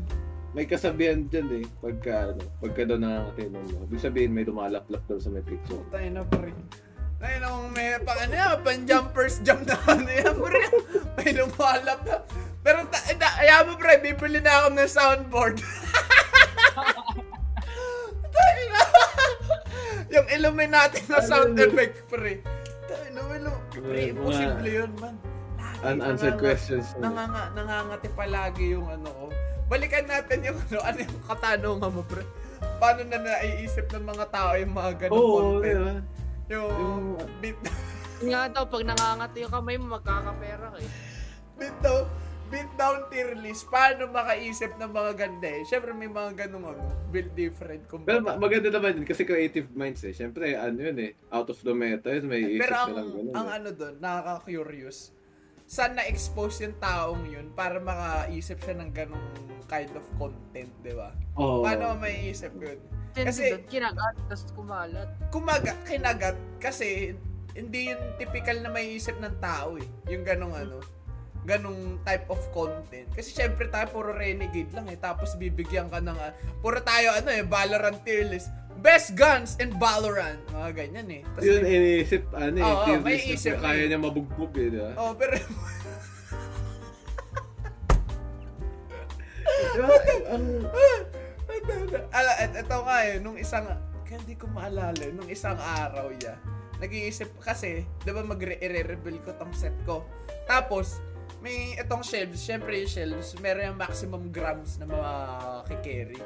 may 0.55 0.63
kasabihan 0.63 1.27
dyan 1.27 1.47
eh. 1.51 1.65
Pagka, 1.83 2.31
ano, 2.31 2.39
pagka 2.61 2.87
daw 2.87 2.95
nakakatinong 2.95 3.65
mo. 3.65 3.77
Ibig 3.83 3.99
sabihin 3.99 4.31
may 4.31 4.47
lumalaplap 4.47 5.03
daw 5.03 5.19
sa 5.19 5.27
may 5.27 5.43
picture. 5.43 5.83
Tayo 5.91 6.07
na 6.07 6.23
pre. 6.23 6.53
Tayo 7.19 7.35
na 7.41 7.47
kung 7.49 7.71
may 7.73 7.97
pang 7.99 8.15
ano 8.15 8.33
yan, 8.33 8.55
pang 8.63 8.81
jumpers 8.87 9.35
jump 9.43 9.65
na 9.65 9.75
ano 9.83 10.07
yan 10.07 10.31
pre. 10.31 10.63
May 11.17 11.29
lumalap 11.33 11.99
na. 12.07 12.15
Pero 12.63 12.77
ta, 12.87 12.97
ta, 13.13 13.29
ayaw 13.41 13.67
mo 13.67 13.73
pre, 13.75 13.99
bibili 13.99 14.39
na 14.39 14.63
ako 14.63 14.67
ng 14.71 14.89
soundboard. 14.89 15.55
Tayo 18.31 18.61
na. 18.69 18.81
Yung 20.07 20.27
Illuminati 20.29 21.03
na 21.05 21.19
sound 21.19 21.53
Ano? 21.53 21.61
effect 21.67 22.07
pre. 22.07 22.39
Tayo 22.87 23.07
na, 23.11 23.21
pre, 23.69 24.01
imposible 24.13 24.69
yun 24.71 24.91
man. 24.97 25.15
Unanswered 25.87 26.09
nanganga- 26.31 26.41
questions. 26.41 26.87
Nanganga, 26.97 27.43
nangangati 27.51 28.07
palagi 28.09 28.65
yung 28.71 28.85
ano 28.85 29.07
ko. 29.07 29.25
Balikan 29.65 30.05
natin 30.05 30.37
yung 30.43 30.57
ano, 30.59 30.77
ano 30.79 30.97
yung 30.99 31.17
katanungan 31.23 31.89
mo, 31.91 32.01
pre. 32.03 32.23
Paano 32.75 33.01
na 33.03 33.17
naiisip 33.17 33.85
ng 33.89 34.05
mga 34.05 34.25
tao 34.29 34.51
yung 34.53 34.73
mga 34.73 34.91
ganong 34.99 35.15
Oo, 35.15 35.37
content? 35.57 35.65
diba? 35.75 35.93
Yung, 36.47 36.69
Yung- 36.71 37.17
bit, 37.39 37.57
Yun 38.17 38.29
nga 38.31 38.47
daw, 38.47 38.63
pag 38.63 38.83
nangangati 38.85 39.37
yung 39.39 39.51
kamay 39.51 39.75
mo, 39.75 39.85
magkakapera 39.91 40.69
ka 40.69 40.77
eh. 40.77 40.91
bit 41.55 41.75
down, 41.79 42.03
bit 42.45 42.69
down 42.75 42.99
tier 43.07 43.33
list. 43.33 43.65
Paano 43.65 44.05
makaisip 44.07 44.71
ng 44.73 44.87
mga 44.87 45.11
ganda 45.15 45.49
eh? 45.49 45.63
Siyempre 45.63 45.91
may 45.91 46.07
mga 46.07 46.45
ganong 46.45 46.67
ano, 46.69 46.83
build 47.09 47.31
different. 47.33 47.83
Pero 47.83 48.19
ma- 48.21 48.35
Kumbaga. 48.35 48.37
maganda 48.37 48.69
naman 48.69 48.91
yun 48.93 49.05
kasi 49.05 49.23
creative 49.23 49.71
minds 49.71 49.99
eh. 50.01 50.11
Siyempre, 50.11 50.53
ano 50.53 50.77
yun 50.77 50.97
eh. 51.01 51.11
Out 51.27 51.49
of 51.49 51.59
the 51.59 51.71
meta 51.71 52.07
yun. 52.09 52.25
May 52.25 52.43
isip 52.53 52.61
Pero 52.61 52.75
ang, 52.77 52.87
na 52.87 52.93
lang 52.93 53.07
ganun. 53.09 53.33
ang 53.33 53.47
eh. 53.47 53.55
ano 53.55 53.67
doon, 53.71 53.93
nakaka-curious. 53.97 55.14
Saan 55.65 55.97
na-expose 55.97 56.69
yung 56.69 56.77
taong 56.77 57.25
yun 57.25 57.49
para 57.57 57.81
makaisip 57.81 58.61
siya 58.61 58.77
ng 58.77 58.93
ganong 58.93 59.27
kind 59.65 59.89
of 59.97 60.05
content, 60.21 60.69
di 60.85 60.93
ba? 60.93 61.09
Oo. 61.41 61.65
Paano 61.65 61.97
may 61.97 62.29
isip 62.29 62.53
yun? 62.61 62.77
Kasi 63.15 63.65
kinagat, 63.65 64.13
tapos 64.29 64.51
kumalat. 64.53 65.09
kumaga, 65.31 65.73
kinagat 65.87 66.37
kasi 66.61 67.15
hindi 67.55 67.89
yung 67.89 68.19
typical 68.19 68.59
na 68.59 68.69
may 68.69 68.93
isip 68.93 69.15
ng 69.17 69.39
tao 69.39 69.79
eh. 69.79 69.87
Yung 70.11 70.27
ganong 70.27 70.53
ano, 70.53 70.83
ganong 71.45 72.01
type 72.01 72.25
of 72.27 72.41
content. 72.49 73.05
Kasi 73.13 73.29
syempre 73.31 73.69
tayo 73.69 73.85
puro 73.87 74.11
renegade 74.11 74.73
lang 74.73 74.89
eh. 74.89 74.97
Tapos 74.97 75.37
bibigyan 75.37 75.87
ka 75.87 76.01
ng, 76.01 76.17
ah, 76.17 76.33
puro 76.59 76.81
tayo 76.81 77.13
ano 77.13 77.29
eh, 77.29 77.45
Valorant 77.45 78.01
tier 78.01 78.25
list. 78.25 78.49
Best 78.75 79.13
guns 79.13 79.55
in 79.57 79.71
Valorant. 79.77 80.41
Mga 80.51 80.69
ganyan 80.75 81.07
eh. 81.07 81.21
Tas 81.31 81.41
Yun, 81.41 81.61
may- 81.61 81.71
iniisip, 81.71 82.23
ano 82.33 82.57
eh. 82.57 82.65
Oo, 82.65 82.83
tier 82.83 82.99
may 82.99 83.15
list 83.15 83.25
na 83.25 83.33
isip 83.37 83.53
Kaya 83.61 83.83
niya 83.85 83.97
mabugbog 83.97 84.51
eh, 84.57 84.67
di 84.67 84.77
ba? 84.77 84.91
oh, 84.99 85.13
pero 85.13 85.37
Diba? 89.75 89.95
Ang, 90.31 90.45
Ala, 92.11 92.31
ito 92.45 92.77
nga 92.77 92.97
eh, 93.03 93.17
nung 93.17 93.37
isang, 93.37 93.65
kaya 94.03 94.17
hindi 94.21 94.35
ko 94.35 94.45
maalala, 94.47 94.93
eh, 94.95 95.11
nung 95.11 95.27
isang 95.27 95.55
araw 95.57 96.11
ya, 96.13 96.35
nag-iisip 96.77 97.31
kasi, 97.39 97.87
di 98.03 98.11
ba 98.11 98.21
magre-reveal 98.21 99.17
ko 99.23 99.31
tong 99.33 99.53
set 99.55 99.73
ko. 99.83 100.03
Tapos, 100.45 100.99
may 101.45 101.77
itong 101.77 102.01
shelves, 102.01 102.41
syempre 102.41 102.73
yung 102.81 102.89
shelves, 102.89 103.37
meron 103.37 103.69
yung 103.69 103.77
maximum 103.77 104.33
grams 104.33 104.81
na 104.81 104.89
mga 104.89 105.11
kikerry. 105.69 106.21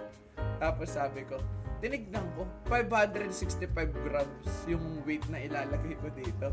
Tapos 0.64 0.96
sabi 0.96 1.28
ko, 1.28 1.36
tinignan 1.84 2.24
ko, 2.40 2.48
565 2.72 3.68
grams 4.08 4.48
yung 4.72 5.04
weight 5.04 5.28
na 5.28 5.44
ilalagay 5.44 6.00
ko 6.00 6.08
dito. 6.16 6.48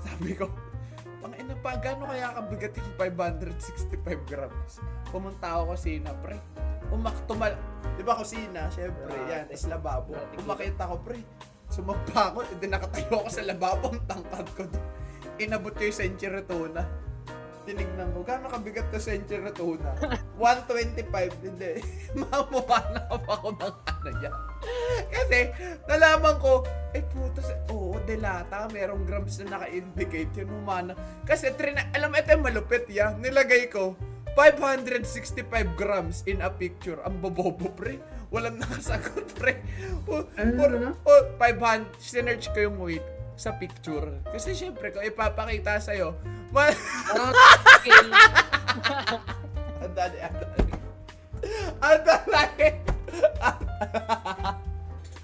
Sabi 0.00 0.32
ko, 0.32 0.48
pang 1.20 1.36
ina 1.36 1.52
pa, 1.60 1.76
gano'n 1.76 2.08
kaya 2.08 2.32
kabigat 2.40 2.72
yung 2.80 2.92
565 2.96 4.00
grams? 4.24 4.80
Pumunta 5.12 5.60
ako 5.60 5.76
kusina, 5.76 6.16
pre. 6.24 6.40
Umak, 6.88 7.20
tumal, 7.28 7.52
di 8.00 8.02
ba 8.06 8.16
kusina, 8.16 8.72
syempre, 8.72 9.12
yan, 9.28 9.44
is 9.52 9.68
lababo. 9.68 10.16
ah, 10.16 10.24
Umakit 10.40 10.80
ako, 10.80 11.04
pre. 11.04 11.20
Sumampa 11.68 12.32
ako, 12.32 12.48
hindi 12.48 12.64
nakatayo 12.72 13.12
ako 13.20 13.28
sa 13.28 13.44
lababo, 13.44 13.92
ang 13.92 14.04
tangkad 14.08 14.48
ko 14.56 14.64
doon. 14.64 14.86
Inabot 15.36 15.76
ko 15.76 15.84
yung 15.84 15.98
century 16.00 16.40
tuna. 16.48 17.05
Tinignan 17.66 18.14
ko, 18.14 18.22
gano'n 18.22 18.46
kabigat 18.46 18.86
to 18.94 19.02
century 19.02 19.50
tuna? 19.50 19.90
125, 20.38 21.02
hindi. 21.42 21.82
Mamuha 22.22 22.78
na 22.94 23.02
ako 23.10 23.58
ng 23.58 23.74
ano 23.90 24.10
niya. 24.22 24.30
Kasi, 25.10 25.38
nalaman 25.90 26.38
ko, 26.38 26.62
eh 26.94 27.02
puto, 27.02 27.42
oo, 27.74 27.98
delata, 28.06 28.70
merong 28.70 29.02
grams 29.02 29.42
na 29.42 29.58
naka-indicate 29.58 30.30
yun, 30.38 30.50
humana. 30.54 30.94
Kasi, 31.26 31.50
trina, 31.58 31.90
alam 31.90 32.14
ito 32.14 32.30
yung 32.30 32.46
malupit, 32.46 32.86
ya. 32.86 33.10
Nilagay 33.18 33.66
ko, 33.66 33.98
565 34.38 35.42
grams 35.74 36.22
in 36.30 36.44
a 36.44 36.50
picture. 36.52 37.02
Ang 37.02 37.18
bobobo, 37.18 37.66
pre. 37.74 37.98
Walang 38.30 38.62
nakasagot, 38.62 39.26
pre. 39.42 39.58
O, 40.06 40.22
Ano 40.38 40.62
na? 40.70 40.90
o, 41.02 41.12
500, 41.34 41.98
sinerch 41.98 42.46
ko 42.54 42.70
yung 42.70 42.78
weight 42.78 43.15
sa 43.36 43.52
picture. 43.54 44.24
Kasi 44.32 44.56
syempre, 44.56 44.90
kung 44.90 45.04
ipapakita 45.04 45.76
sa'yo, 45.76 46.16
ma- 46.50 46.72
Parang 46.72 47.32
scale. 47.84 48.10
ang 49.84 49.92
dali, 49.92 50.18
ang 50.24 50.34
dali. 50.34 50.72
Ang 51.84 52.00
dali. 52.02 52.68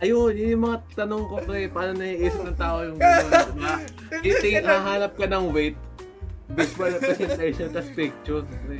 ayun, 0.04 0.32
yun 0.36 0.48
yung 0.54 0.64
mga 0.68 0.78
tanong 0.92 1.24
ko, 1.24 1.36
pre. 1.40 1.72
Paano 1.72 1.96
naiisip 1.96 2.44
ng 2.44 2.58
tao 2.60 2.84
yung 2.84 3.00
gano'n? 3.00 3.80
Iting, 4.20 4.60
hahanap 4.68 5.16
ka 5.16 5.24
ng 5.24 5.48
weight, 5.48 5.78
visual 6.52 6.92
representation, 7.00 7.72
tas 7.72 7.88
picture. 7.96 8.44
Pre. 8.44 8.76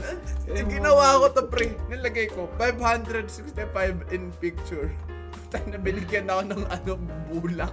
Yung 0.53 0.69
ginawa 0.69 1.25
ko 1.25 1.27
to, 1.33 1.43
pre. 1.49 1.73
Nilagay 1.89 2.29
ko, 2.29 2.53
565 2.61 4.13
in 4.13 4.29
picture. 4.37 4.93
Tayo 5.49 5.65
na 5.73 5.81
binigyan 5.81 6.29
ako 6.29 6.43
ng 6.53 6.63
ano, 6.69 6.93
bulak 7.33 7.73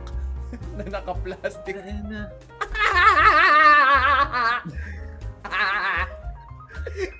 na 0.78 0.84
naka-plastic. 0.90 1.76
Na. 2.08 2.30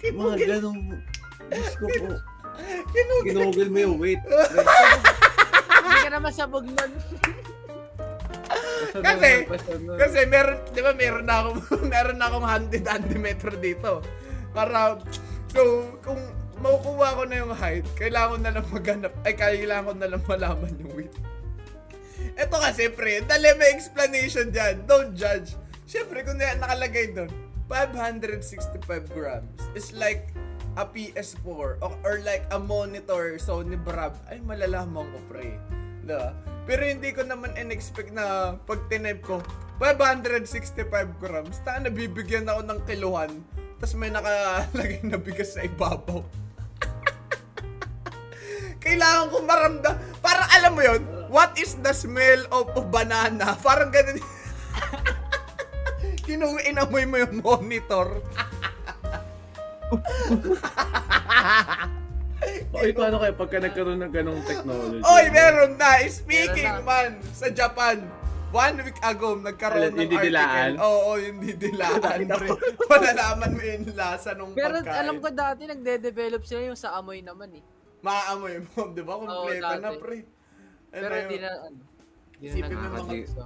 Mga 0.10 0.36
ganong, 0.48 0.82
Diyos 1.50 1.74
ko 1.78 1.86
po, 1.88 2.08
kinugil. 2.92 3.26
kinugil 3.32 3.70
mo 3.72 3.80
yung 3.80 3.96
weight. 3.98 4.22
Hindi 4.26 5.98
ka 6.04 6.10
naman 6.12 6.32
sabog 6.34 6.66
nun. 6.68 6.92
Kasi, 8.90 9.30
na- 9.46 9.80
na- 9.86 10.00
Kasi 10.02 10.20
meron, 10.26 10.58
di 10.74 10.82
ba 10.82 10.92
meron 10.98 11.26
na 11.26 11.36
akong, 11.46 11.60
meron 11.94 12.18
na 12.18 12.26
akong 12.28 12.46
100 12.48 12.82
centimeter 12.82 13.52
dito. 13.56 13.92
Para, 14.52 14.98
so, 15.54 15.62
kung 16.02 16.20
makukuha 16.60 17.16
ko 17.16 17.24
na 17.30 17.36
yung 17.40 17.54
height, 17.54 17.86
kailangan 17.96 18.30
ko 18.30 18.38
na 18.42 18.52
lang 18.58 18.66
maghanap, 18.74 19.14
ay 19.24 19.34
kailangan 19.38 19.86
ko 19.86 19.94
na 19.96 20.10
lang 20.10 20.22
malaman 20.26 20.72
yung 20.82 20.92
weight. 20.98 21.16
Ito 22.40 22.56
kasi, 22.56 22.88
pre, 22.92 23.24
dali 23.26 23.52
may 23.60 23.72
explanation 23.74 24.50
dyan. 24.54 24.86
Don't 24.88 25.16
judge. 25.16 25.56
Siyempre, 25.90 26.22
kung 26.24 26.38
na- 26.38 26.60
nakalagay 26.60 27.12
doon, 27.12 27.32
565 27.70 29.14
grams 29.14 29.62
is 29.78 29.94
like 29.94 30.34
a 30.78 30.86
PS4 30.86 31.82
or, 31.82 31.94
or 32.02 32.16
like 32.26 32.46
a 32.50 32.58
monitor 32.58 33.38
Sony 33.38 33.78
Brab. 33.78 34.18
Ay, 34.30 34.42
malalaman 34.42 35.06
ko, 35.10 35.20
pre. 35.30 35.58
Diba? 36.06 36.34
Pero 36.70 36.82
hindi 36.86 37.10
ko 37.14 37.26
naman 37.26 37.58
in-expect 37.58 38.14
na 38.14 38.54
pag 38.66 38.82
tinype 38.90 39.26
ko, 39.26 39.42
565 39.82 40.76
grams, 41.18 41.58
ta 41.64 41.80
nabibigyan 41.80 42.46
ako 42.46 42.62
ng 42.68 42.80
kiluhan, 42.84 43.32
tapos 43.80 43.96
may 43.96 44.12
nakalagay 44.12 45.00
na 45.08 45.16
bigas 45.16 45.56
sa 45.56 45.64
ibabaw. 45.64 46.20
Kailangan 48.80 49.26
ko 49.32 49.38
maramdam. 49.44 49.96
Parang 50.24 50.48
alam 50.56 50.72
mo 50.72 50.82
yon 50.82 51.02
what 51.30 51.54
is 51.56 51.78
the 51.80 51.94
smell 51.94 52.42
of, 52.50 52.72
of 52.74 52.88
banana? 52.90 53.56
Parang 53.66 53.92
ganun. 53.92 54.20
Kinung 56.26 56.60
inamoy 56.62 57.06
mo 57.06 57.18
yung 57.20 57.42
monitor. 57.42 58.22
Oy, 62.70 62.94
paano 62.96 63.20
kayo 63.20 63.34
pagka 63.36 63.58
nagkaroon 63.60 64.00
ng 64.00 64.14
ganong 64.14 64.42
technology? 64.46 65.04
Oy, 65.04 65.26
meron 65.34 65.76
na. 65.76 66.00
Speaking 66.08 66.70
Meron 66.70 66.86
man, 66.86 67.12
sa 67.36 67.52
Japan, 67.52 68.06
one 68.54 68.78
week 68.86 69.00
ago, 69.02 69.36
nagkaroon 69.36 69.92
Yung 69.92 70.08
ng 70.08 70.14
article. 70.16 70.76
Oo, 70.80 71.18
yung 71.20 71.38
didilaan. 71.42 72.30
pre. 72.30 72.48
Malalaman 72.88 73.52
mo 73.58 73.62
yung 73.62 73.86
lasa 73.98 74.32
ng 74.38 74.54
Pero 74.56 74.80
pagkain. 74.80 75.00
alam 75.02 75.16
ko 75.20 75.28
dati, 75.34 75.62
nagde-develop 75.68 76.42
sila 76.46 76.62
yung 76.72 76.80
sa 76.80 76.96
amoy 76.96 77.20
naman 77.20 77.50
eh. 77.58 77.64
Maaamoy 78.00 78.56
mo, 78.64 78.80
di 78.96 79.04
ba? 79.04 79.14
Kompleto 79.16 79.36
Oo, 79.60 79.76
na, 79.76 79.78
dati. 79.78 79.98
pre. 80.00 80.18
Ano 80.90 81.02
Pero 81.04 81.14
yun? 81.14 81.22
hindi 81.22 81.38
na, 81.38 81.50
ano. 81.52 81.80
Hindi 82.40 82.46
Isipin 82.48 82.70
na 82.70 82.78
mo 82.78 82.80
mga- 82.80 82.96
nakakagso. 82.96 83.44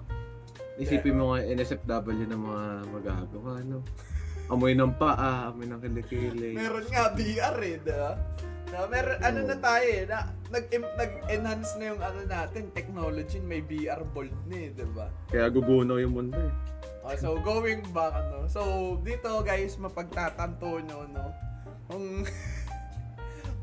Isipin 0.74 1.16
mo 1.16 1.24
nga 1.30 1.40
NSFW 1.44 2.24
ng 2.26 2.42
mga 2.42 2.64
magagawa, 2.90 3.52
no? 3.62 3.80
Amoy 4.50 4.74
ng 4.74 4.94
paa, 4.98 5.50
amoy 5.50 5.66
ng 5.66 5.80
kilikili. 5.80 6.52
Meron 6.54 6.86
nga 6.90 7.14
VR 7.14 7.58
eh, 7.62 7.78
di 7.80 7.94
ba? 7.94 8.12
Na, 8.70 8.90
meron, 8.90 9.18
ano 9.22 9.40
na 9.46 9.56
tayo 9.56 9.86
eh, 9.86 10.04
na, 10.04 10.18
nag, 10.50 10.66
nag-enhance 10.70 11.78
na 11.78 11.86
yung 11.94 12.02
ano 12.02 12.20
natin, 12.26 12.74
technology, 12.74 13.38
may 13.38 13.62
VR 13.62 14.02
bolt 14.04 14.34
na 14.46 14.58
eh, 14.60 14.70
di 14.70 14.86
ba? 14.92 15.08
Kaya 15.30 15.46
gugunaw 15.48 15.98
yung 15.98 16.14
mundo 16.14 16.38
eh. 16.38 16.54
Okay, 17.04 17.20
so 17.20 17.36
going 17.38 17.84
back, 17.92 18.16
ano, 18.16 18.48
so 18.48 18.62
dito 18.98 19.30
guys, 19.42 19.76
mapagtatanto 19.76 20.80
nyo, 20.82 21.04
no, 21.06 21.26
kung, 21.86 22.24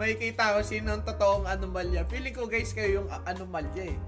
makikita 0.01 0.57
ko 0.57 0.65
sino 0.65 0.97
ang 0.97 1.05
totoong 1.05 1.45
anomalya. 1.45 2.09
Feeling 2.09 2.33
ko 2.33 2.49
guys 2.49 2.73
kayo 2.73 3.05
yung 3.05 3.09
anomalya 3.29 3.93
eh. 3.93 3.99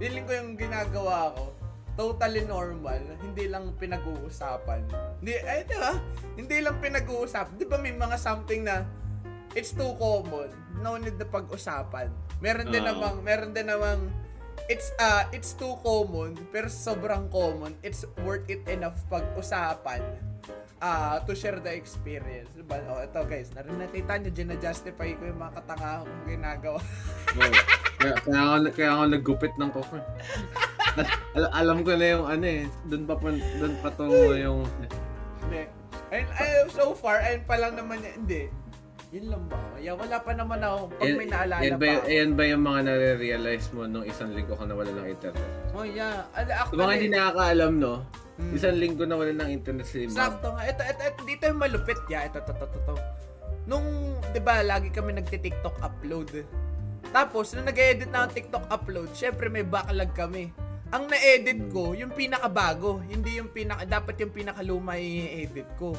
Feeling 0.00 0.24
ko 0.24 0.32
yung 0.32 0.56
ginagawa 0.56 1.36
ko, 1.36 1.52
totally 2.00 2.48
normal, 2.48 3.00
hindi 3.20 3.44
lang 3.48 3.76
pinag-uusapan. 3.76 4.88
Hindi, 5.20 5.36
ay 5.44 5.68
di 5.68 5.76
ba? 5.76 5.92
Hindi 6.36 6.56
lang 6.64 6.80
pinag-uusapan. 6.80 7.60
Di 7.60 7.64
ba 7.68 7.76
may 7.76 7.92
mga 7.92 8.16
something 8.16 8.64
na 8.64 8.88
it's 9.52 9.76
too 9.76 9.92
common, 10.00 10.48
no 10.80 10.96
need 10.96 11.20
na 11.20 11.28
pag-usapan. 11.28 12.08
Meron 12.40 12.72
din 12.72 12.84
Oo. 12.84 12.88
namang, 12.92 13.16
meron 13.20 13.52
din 13.52 13.68
namang 13.68 14.00
it's 14.66 14.90
uh 14.98 15.22
it's 15.30 15.54
too 15.54 15.78
common 15.86 16.34
pero 16.50 16.66
sobrang 16.66 17.30
common 17.30 17.70
it's 17.86 18.02
worth 18.26 18.42
it 18.50 18.66
enough 18.66 18.98
pag-usapan 19.06 20.02
ah 20.76 21.16
to 21.24 21.32
share 21.32 21.56
the 21.56 21.72
experience 21.72 22.52
diba 22.52 22.76
oh 22.92 23.00
ito 23.00 23.20
guys 23.24 23.48
narinig 23.56 23.88
nakita 23.88 24.12
nyo 24.20 24.30
gina-justify 24.30 25.08
ko 25.16 25.22
yung 25.24 25.40
mga 25.40 25.52
katangahang 25.56 26.08
ginagawa 26.28 26.80
Oo. 27.36 27.52
kaya, 27.96 28.14
kaya, 28.20 28.40
ako, 28.44 28.56
kaya 28.76 28.90
ako 28.92 29.02
naggupit 29.08 29.52
ng 29.56 29.70
cover. 29.72 30.00
Al- 31.36 31.52
alam 31.52 31.80
ko 31.80 31.96
na 31.96 32.06
yung 32.12 32.24
ano 32.28 32.44
eh. 32.44 32.64
Doon 32.88 33.04
pa 33.04 33.16
pa, 33.16 33.28
doon 33.32 33.74
pa 33.80 33.88
to 33.92 34.04
yung... 34.36 34.64
hindi 35.44 35.64
ayun, 36.12 36.28
ayun, 36.36 36.66
so 36.72 36.92
far 36.92 37.20
ayun 37.20 37.42
pa 37.44 37.56
lang 37.56 37.72
naman 37.76 38.00
yan 38.00 38.14
hindi 38.24 38.42
yun 39.14 39.32
lang 39.32 39.42
ba 39.46 39.56
yeah, 39.78 39.94
wala 39.94 40.18
pa 40.18 40.32
naman 40.34 40.58
ako 40.60 40.92
pag 40.98 41.08
may 41.14 41.28
naalala 41.30 41.62
yan 41.62 41.78
ba, 41.78 41.78
pa 41.78 41.86
yung- 41.86 42.02
ako. 42.02 42.10
yan 42.10 42.30
ba 42.34 42.42
yung 42.44 42.62
mga 42.66 42.80
nare-realize 42.84 43.66
mo 43.72 43.80
nung 43.86 44.06
isang 44.06 44.30
linggo 44.34 44.54
ka 44.58 44.64
nawala 44.66 44.90
ng 44.92 45.08
internet? 45.08 45.50
oh 45.72 45.86
yeah 45.86 46.26
Al- 46.34 46.52
actually 46.52 46.78
mga 46.82 46.92
hindi 46.98 47.08
nakakaalam, 47.14 47.72
no? 47.78 47.94
Hmm. 48.36 48.52
Isang 48.52 48.76
linggo 48.76 49.08
nawala 49.08 49.32
ng 49.32 49.50
internet 49.50 49.88
si 49.88 50.04
Ma'am. 50.04 50.16
Sakto 50.16 50.52
nga. 50.52 50.62
Ito, 50.68 50.82
ito, 50.84 51.02
ito, 51.08 51.20
dito 51.24 51.42
yung 51.48 51.60
malupit. 51.60 52.00
Ya, 52.12 52.28
ito, 52.28 52.38
ito, 52.44 52.52
ito, 52.52 52.66
ito. 52.68 52.94
Nung, 53.64 53.86
di 54.30 54.40
ba, 54.44 54.60
lagi 54.60 54.92
kami 54.92 55.16
nagti-TikTok 55.16 55.80
upload. 55.80 56.44
Tapos, 57.10 57.56
nung 57.56 57.64
nag-edit 57.64 58.12
na 58.12 58.28
ang 58.28 58.32
TikTok 58.32 58.68
upload, 58.68 59.08
syempre 59.16 59.48
may 59.48 59.64
backlog 59.64 60.12
kami. 60.12 60.52
Ang 60.92 61.10
na-edit 61.10 61.72
ko, 61.72 61.96
yung 61.96 62.14
pinakabago. 62.14 63.02
Hindi 63.02 63.40
yung 63.40 63.50
pinaka, 63.50 63.88
dapat 63.88 64.20
yung 64.22 64.30
pinakaluma 64.30 65.00
i-edit 65.00 65.66
ko. 65.80 65.96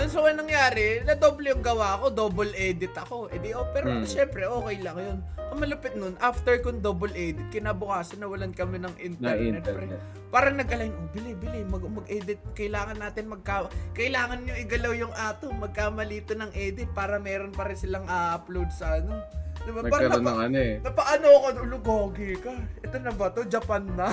Ano 0.00 0.08
so, 0.08 0.24
anong 0.24 0.48
nangyari? 0.48 1.04
Na 1.04 1.12
double 1.12 1.52
yung 1.52 1.60
gawa 1.60 2.00
ko, 2.00 2.08
double 2.08 2.56
edit 2.56 2.96
ako. 2.96 3.28
E 3.28 3.36
di, 3.36 3.52
oh, 3.52 3.68
pero 3.68 3.92
Hmm. 3.92 4.08
syempre, 4.08 4.48
okay 4.48 4.80
lang 4.80 4.96
yun. 4.96 5.18
Ang 5.52 5.58
malupit 5.60 5.92
nun, 5.92 6.16
after 6.24 6.56
kong 6.56 6.80
double 6.80 7.12
edit, 7.12 7.44
kinabukasan 7.52 8.16
nawalan 8.16 8.48
kami 8.48 8.80
ng 8.80 8.96
Na 9.20 9.36
internet. 9.36 9.60
pre. 9.60 9.84
internet. 9.84 10.00
Parang 10.32 10.56
nag-align, 10.56 10.88
oh, 10.88 11.04
bili, 11.12 11.36
bili, 11.36 11.60
mag, 11.68 11.84
mag-edit. 11.84 12.40
Kailangan 12.56 12.96
natin 12.96 13.28
magka... 13.28 13.68
Kailangan 13.92 14.40
nyo 14.40 14.54
igalaw 14.56 14.92
yung 14.96 15.12
ato. 15.12 15.52
Magkamalito 15.52 16.32
ng 16.32 16.48
edit 16.56 16.88
para 16.96 17.20
meron 17.20 17.52
pa 17.52 17.68
rin 17.68 17.76
silang 17.76 18.08
a-upload 18.08 18.72
sa 18.72 18.96
ano. 18.96 19.20
Diba? 19.60 19.84
Nagkaroon 19.84 20.24
ng 20.24 20.40
ano 20.48 20.56
eh. 20.56 20.74
napaano 20.80 21.26
ako, 21.28 21.46
ulo, 21.60 21.76
gogi 21.76 22.40
ka. 22.40 22.56
Ito 22.80 22.96
na 23.04 23.12
ba 23.12 23.28
to? 23.28 23.44
Japan 23.44 23.84
na. 23.92 24.08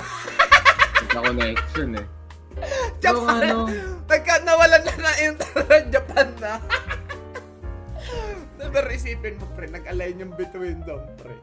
Na 1.08 1.20
connection 1.24 1.96
eh. 1.96 2.04
Japan! 3.04 3.42
ano, 3.44 3.58
Nagka, 4.08 4.34
nawalan 4.40 4.82
na 4.82 4.94
ng 4.96 5.18
internet, 5.22 5.84
Japan 5.90 6.28
na. 6.38 6.52
Pero 8.68 8.88
isipin 8.88 9.36
mo, 9.36 9.46
pre, 9.52 9.66
nag-align 9.66 10.16
yung 10.18 10.32
between 10.34 10.80
them, 10.82 11.00
pre. 11.16 11.36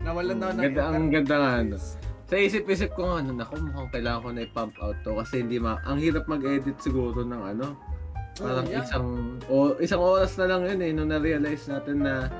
Nawalan 0.00 0.36
na 0.36 0.52
ng 0.52 0.62
Ganda, 0.62 0.82
ang 0.88 1.08
ganda 1.08 1.34
nga 1.36 1.50
ano. 1.58 1.76
Sa 2.26 2.34
isip-isip 2.34 2.90
ko 2.92 3.18
ano, 3.18 3.30
naku, 3.30 3.60
mukhang 3.60 3.92
kailangan 3.92 4.20
ko 4.20 4.28
na 4.30 4.42
i-pump 4.42 4.74
out 4.78 4.96
to 5.02 5.12
kasi 5.14 5.40
hindi 5.40 5.60
ma... 5.60 5.76
Ang 5.84 6.00
hirap 6.00 6.24
mag-edit 6.24 6.80
siguro 6.80 7.20
ng 7.20 7.42
ano. 7.48 7.76
Parang 8.34 8.64
Oh, 8.64 8.72
yeah. 8.72 8.80
isang... 8.80 9.06
O, 9.46 9.54
isang 9.76 10.00
oras 10.00 10.32
na 10.36 10.48
lang 10.48 10.64
yun 10.64 10.80
eh, 10.80 10.90
nung 10.90 11.08
na-realize 11.08 11.68
natin 11.68 12.00
na 12.00 12.32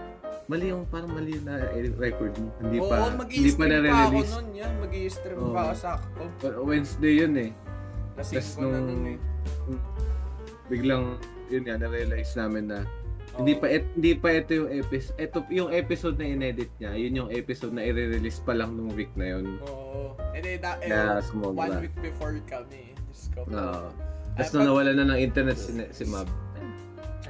mali 0.48 0.68
yung 0.68 0.88
parang 0.88 1.12
mali 1.12 1.37
na 1.38 1.61
record 1.96 2.33
mo. 2.35 2.48
Hindi 2.59 2.77
Oo, 2.79 2.88
pa, 2.88 2.96
hindi 3.05 3.20
mag-i-stream 3.20 3.53
pa 3.53 3.62
pa 3.62 3.68
ako 3.68 3.85
na-release. 4.09 4.33
nun, 4.33 4.48
yan. 4.53 4.72
Mag-i-stream 4.81 5.38
Oo. 5.38 5.53
pa 5.53 5.61
ako 5.62 5.75
sakto. 5.77 6.22
Wednesday 6.62 7.14
yun 7.20 7.35
eh. 7.37 7.51
Tas 8.14 8.29
ko 8.55 8.64
na 8.64 8.79
nung- 8.79 8.87
nun 8.87 9.05
eh. 9.09 9.18
Biglang, 10.68 11.05
yun 11.48 11.62
nga, 11.64 11.77
na-realize 11.77 12.33
namin 12.35 12.66
na 12.66 12.81
Hindi 13.33 13.57
Oo. 13.57 13.61
pa 13.61 13.66
et, 13.66 13.85
hindi 13.96 14.12
pa 14.12 14.29
ito 14.31 14.53
yung 14.53 14.68
episode. 14.70 15.16
Ito 15.16 15.37
yung 15.48 15.70
episode 15.72 16.16
na 16.20 16.27
inedit 16.29 16.68
niya. 16.77 16.92
Yun 16.92 17.12
yung 17.16 17.31
episode 17.33 17.72
na 17.72 17.81
i-release 17.81 18.44
pa 18.44 18.53
lang 18.53 18.77
nung 18.77 18.92
week 18.92 19.09
na 19.16 19.33
yun. 19.33 19.57
Oo. 19.64 20.12
And 20.37 20.44
then, 20.44 20.61
that, 20.61 20.85
eh, 20.85 20.92
Na 20.92 21.16
small 21.25 21.57
one 21.57 21.72
ba? 21.72 21.81
week 21.81 21.96
before 21.96 22.37
kami. 22.44 22.92
Diyos 22.92 23.33
ko. 23.33 23.48
Oo. 23.48 23.88
Ay, 23.88 24.37
Tapos 24.37 24.53
nung 24.53 24.61
pag- 24.61 24.68
nawala 24.68 24.90
na 24.92 25.05
ng 25.09 25.20
internet 25.22 25.57
si, 25.57 25.72
si 25.88 26.05
Mab. 26.05 26.29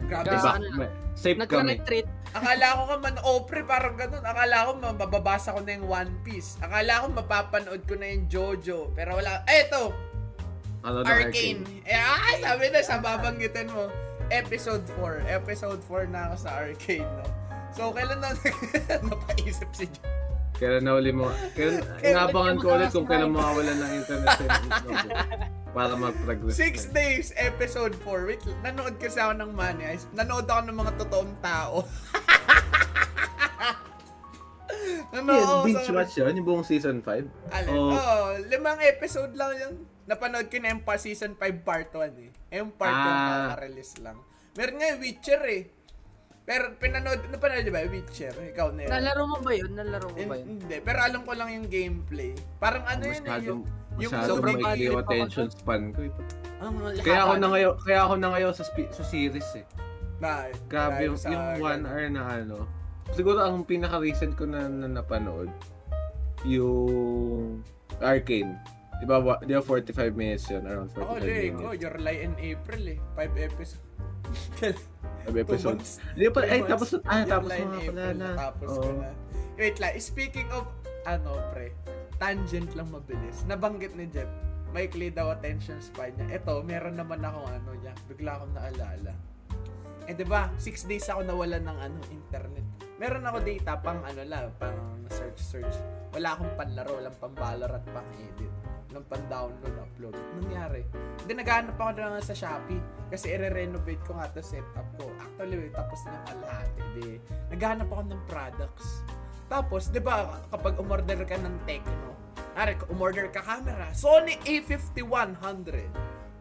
Grabe. 0.02 0.26
Diba? 0.26 0.50
ano, 0.50 0.66
May- 0.74 0.90
Safe 1.14 1.38
kami. 1.38 1.78
Akala 2.32 2.66
ko 2.72 2.82
ka 2.88 2.96
man, 2.98 3.16
oh 3.22 3.38
pre, 3.44 3.60
parang 3.62 3.94
ganun. 3.94 4.24
Akala 4.24 4.66
ko 4.66 4.70
mababasa 4.74 5.52
ko 5.52 5.60
na 5.60 5.76
yung 5.76 5.86
One 5.86 6.12
Piece. 6.24 6.56
Akala 6.58 7.04
ko 7.04 7.14
mapapanood 7.14 7.82
ko 7.84 7.94
na 7.94 8.10
yung 8.10 8.26
Jojo. 8.26 8.90
Pero 8.90 9.14
wala. 9.14 9.46
Eh, 9.46 9.68
ito. 9.68 9.92
Ano 10.82 11.06
na 11.06 11.14
Arcane. 11.14 11.62
Eh, 11.86 11.94
ah, 11.94 12.34
sabi 12.42 12.66
na 12.74 12.82
sa 12.82 12.98
babanggitin 12.98 13.70
mo. 13.70 13.86
Episode 14.34 14.82
4. 14.98 15.28
Episode 15.30 15.80
4 15.86 16.10
na 16.10 16.32
ako 16.32 16.36
sa 16.42 16.50
Arcane, 16.58 17.06
no? 17.06 17.26
So, 17.72 17.94
kailan 17.94 18.20
na 18.20 18.34
napaisip 19.08 19.70
si 19.72 19.86
Jojo? 19.88 20.10
Kailan 20.58 20.84
na 20.84 20.92
uli 20.98 21.12
mo? 21.14 21.30
Kailan, 21.54 21.80
inabangan 22.06 22.56
ko 22.58 22.66
ulit 22.74 22.90
kung 22.90 23.06
kailan 23.06 23.32
mawawala 23.32 23.72
ng 23.72 23.92
internet. 23.98 24.38
Para 25.76 25.96
mag-progress. 25.96 26.52
Six 26.58 26.92
days, 26.92 27.32
episode 27.40 27.96
4. 28.04 28.28
Wait, 28.28 28.42
nanood 28.60 29.00
kasi 29.00 29.16
ako 29.16 29.40
ng 29.40 29.50
Money 29.56 29.84
Heist. 29.88 30.10
Nanood 30.12 30.44
ako 30.44 30.60
ng 30.68 30.76
mga 30.76 30.92
totoong 31.00 31.34
tao. 31.40 31.88
nanood 35.16 35.64
binge 35.64 35.84
sa- 35.88 35.96
watch 35.96 36.14
yun, 36.18 36.32
yung 36.36 36.46
buong 36.46 36.66
season 36.66 37.00
5. 37.00 37.24
Alin? 37.56 37.72
Oh. 37.72 37.96
Oh, 37.96 38.28
limang 38.52 38.80
episode 38.84 39.32
lang 39.32 39.56
yun. 39.56 39.74
Napanood 40.02 40.46
ko 40.46 40.56
na 40.58 40.70
yung 40.70 40.82
pa 40.82 40.96
season 40.96 41.34
5 41.34 41.62
part 41.62 41.88
1 41.88 42.10
eh. 42.18 42.30
Yung 42.52 42.74
part 42.74 42.90
1 42.90 43.06
Ah. 43.06 43.54
release 43.56 43.94
lang. 43.98 44.18
Meron 44.52 44.76
nga 44.76 44.86
yung 44.90 45.00
Witcher 45.00 45.42
eh. 45.46 45.62
Pero 46.42 46.74
pinanood, 46.74 47.22
napanood 47.30 47.70
ba 47.70 47.86
yung 47.86 47.94
Witcher? 47.94 48.34
Ikaw 48.34 48.68
na 48.74 48.80
yun. 48.82 48.90
Nalaro 48.90 49.22
mo 49.24 49.38
ba 49.38 49.52
yun? 49.54 49.70
Nalaro 49.72 50.10
mo 50.10 50.18
ba 50.18 50.34
yun? 50.34 50.46
Hindi, 50.58 50.76
pero 50.82 50.98
alam 51.00 51.22
ko 51.22 51.32
lang 51.32 51.48
yung 51.52 51.68
gameplay. 51.70 52.34
Parang 52.58 52.82
ano 52.84 53.02
yun 53.06 53.22
eh, 53.22 53.38
yung, 53.40 53.60
yung 53.96 54.12
sobrang 54.26 54.58
trip 54.58 54.90
ako 54.90 54.98
attention 55.00 55.46
span 55.48 55.94
ko. 55.94 56.00
eh. 56.02 56.12
ang 56.58 56.74
Kaya 56.98 57.20
ako 57.22 57.34
na 57.38 57.48
ngayon, 57.48 57.74
kaya 57.80 58.00
ako 58.02 58.14
na 58.18 58.28
ngayon 58.34 58.52
sa 58.52 58.64
spi- 58.64 58.90
sa 58.90 59.02
series 59.02 59.50
eh. 59.54 59.66
na, 60.18 60.50
Grabe 60.66 61.06
yung, 61.06 61.18
yung 61.18 61.46
one 61.58 61.82
hour 61.82 62.06
na 62.08 62.22
ano. 62.36 62.58
Siguro 63.10 63.38
ang 63.38 63.62
pinaka-recent 63.62 64.34
ko 64.34 64.46
na, 64.46 64.66
na 64.66 64.86
napanood, 64.88 65.50
yung 66.44 67.62
Arcane. 67.98 68.58
Di 69.02 69.06
ba, 69.10 69.18
di 69.42 69.50
ba 69.50 69.62
45 69.66 70.14
minutes 70.14 70.46
yun? 70.46 70.62
Around 70.62 70.94
45 70.94 71.02
Ako, 71.02 71.14
di 71.18 71.26
ko. 71.26 71.58
minutes. 71.58 71.82
Your 71.82 71.96
Lie 71.98 72.20
in 72.22 72.34
April 72.38 72.82
eh. 72.86 72.98
5 73.18 73.34
episodes. 73.50 73.82
Five 75.22 75.34
Two 75.34 75.42
episodes. 75.42 75.66
months. 75.66 75.90
Hindi 76.14 76.26
pa, 76.30 76.38
Three 76.42 76.50
ay, 76.50 76.60
tapos, 76.66 76.88
Your 76.94 77.02
tapos 77.26 77.50
in 77.50 77.66
mga 77.66 77.82
pala 77.90 78.04
na. 78.14 78.28
Tapos 78.38 78.68
ko 78.78 78.90
na. 78.94 79.10
Wait 79.58 79.76
lang, 79.82 79.92
speaking 79.98 80.48
of, 80.54 80.64
ano 81.02 81.30
pre, 81.50 81.74
tangent 82.18 82.70
lang 82.78 82.88
mabilis. 82.90 83.42
Nabanggit 83.46 83.94
ni 83.98 84.06
Jeff, 84.10 84.30
maikli 84.70 85.10
daw 85.10 85.34
attention 85.34 85.78
span 85.82 86.14
niya. 86.18 86.38
Ito, 86.42 86.62
meron 86.62 86.94
naman 86.94 87.22
ako 87.22 87.38
ano 87.46 87.70
niya. 87.78 87.92
Bigla 88.06 88.38
akong 88.38 88.54
naalala. 88.54 89.12
Eh, 90.10 90.14
di 90.18 90.26
ba? 90.26 90.50
Six 90.58 90.86
days 90.90 91.06
ako 91.06 91.22
nawalan 91.22 91.62
ng 91.62 91.78
ano, 91.78 91.98
internet. 92.10 92.66
Meron 92.98 93.22
ako 93.22 93.38
data 93.42 93.78
pang 93.78 94.02
ano 94.02 94.22
lang, 94.26 94.50
pang 94.58 94.78
search 95.10 95.38
search. 95.38 95.74
Wala 96.14 96.34
akong 96.34 96.54
panlaro, 96.58 96.98
walang 96.98 97.16
pang 97.18 97.34
Valorant, 97.34 97.86
pang 97.90 98.06
edit. 98.18 98.50
Walang 98.92 99.08
pang 99.08 99.24
download, 99.32 99.74
upload. 99.80 100.16
Nangyari. 100.36 100.84
Hindi 101.24 101.32
naghahanap 101.40 101.80
ako 101.80 101.90
na 101.96 102.20
sa 102.20 102.36
Shopee 102.36 102.76
kasi 103.08 103.32
i-renovate 103.32 104.04
ko 104.04 104.20
nga 104.20 104.28
to 104.36 104.44
setup 104.44 104.84
ko. 105.00 105.08
Actually, 105.16 105.72
tapos 105.72 106.04
na 106.04 106.12
yung 106.12 106.26
kalahati. 106.28 106.82
Di, 107.00 107.04
naghahanap 107.56 107.88
ako 107.88 108.02
ng 108.12 108.22
products. 108.28 108.86
Tapos, 109.48 109.88
di 109.88 109.96
ba, 109.96 110.44
kapag 110.52 110.76
umorder 110.76 111.24
ka 111.24 111.40
ng 111.40 111.56
Tecno, 111.64 112.12
Ari, 112.52 112.76
umorder 112.92 113.32
ka 113.32 113.40
camera, 113.40 113.88
Sony 113.96 114.36
A5100. 114.44 115.88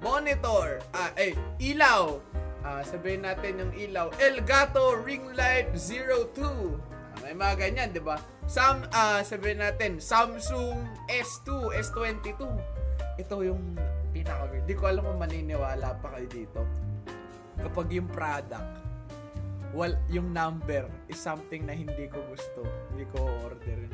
Monitor, 0.04 0.84
ah, 0.92 1.16
eh, 1.16 1.32
ilaw. 1.56 2.20
Ah, 2.68 2.84
sabihin 2.84 3.24
natin 3.24 3.64
yung 3.64 3.74
ilaw, 3.80 4.12
Elgato 4.20 5.00
Ring 5.00 5.32
Light 5.40 5.72
02. 5.72 6.36
Ah, 7.16 7.18
may 7.24 7.32
mga 7.32 7.56
ganyan, 7.64 7.96
di 7.96 8.04
ba? 8.04 8.20
Sam, 8.52 8.84
ah, 8.92 9.24
sabihin 9.24 9.64
natin, 9.64 10.04
Samsung 10.04 10.84
S2, 11.08 11.72
S22. 11.72 12.44
Ito 13.16 13.48
yung 13.48 13.80
pinaka 14.12 14.52
Di 14.68 14.76
ko 14.76 14.92
alam 14.92 15.08
kung 15.08 15.24
maniniwala 15.24 15.96
pa 16.04 16.20
kayo 16.20 16.28
dito. 16.28 16.60
Kapag 17.56 17.88
yung 17.96 18.12
product, 18.12 18.68
wal, 19.72 19.96
yung 20.12 20.36
number 20.36 20.84
is 21.08 21.16
something 21.16 21.64
na 21.64 21.72
hindi 21.72 22.12
ko 22.12 22.20
gusto. 22.28 22.68
Hindi 22.92 23.08
ko 23.16 23.24
orderin. 23.48 23.88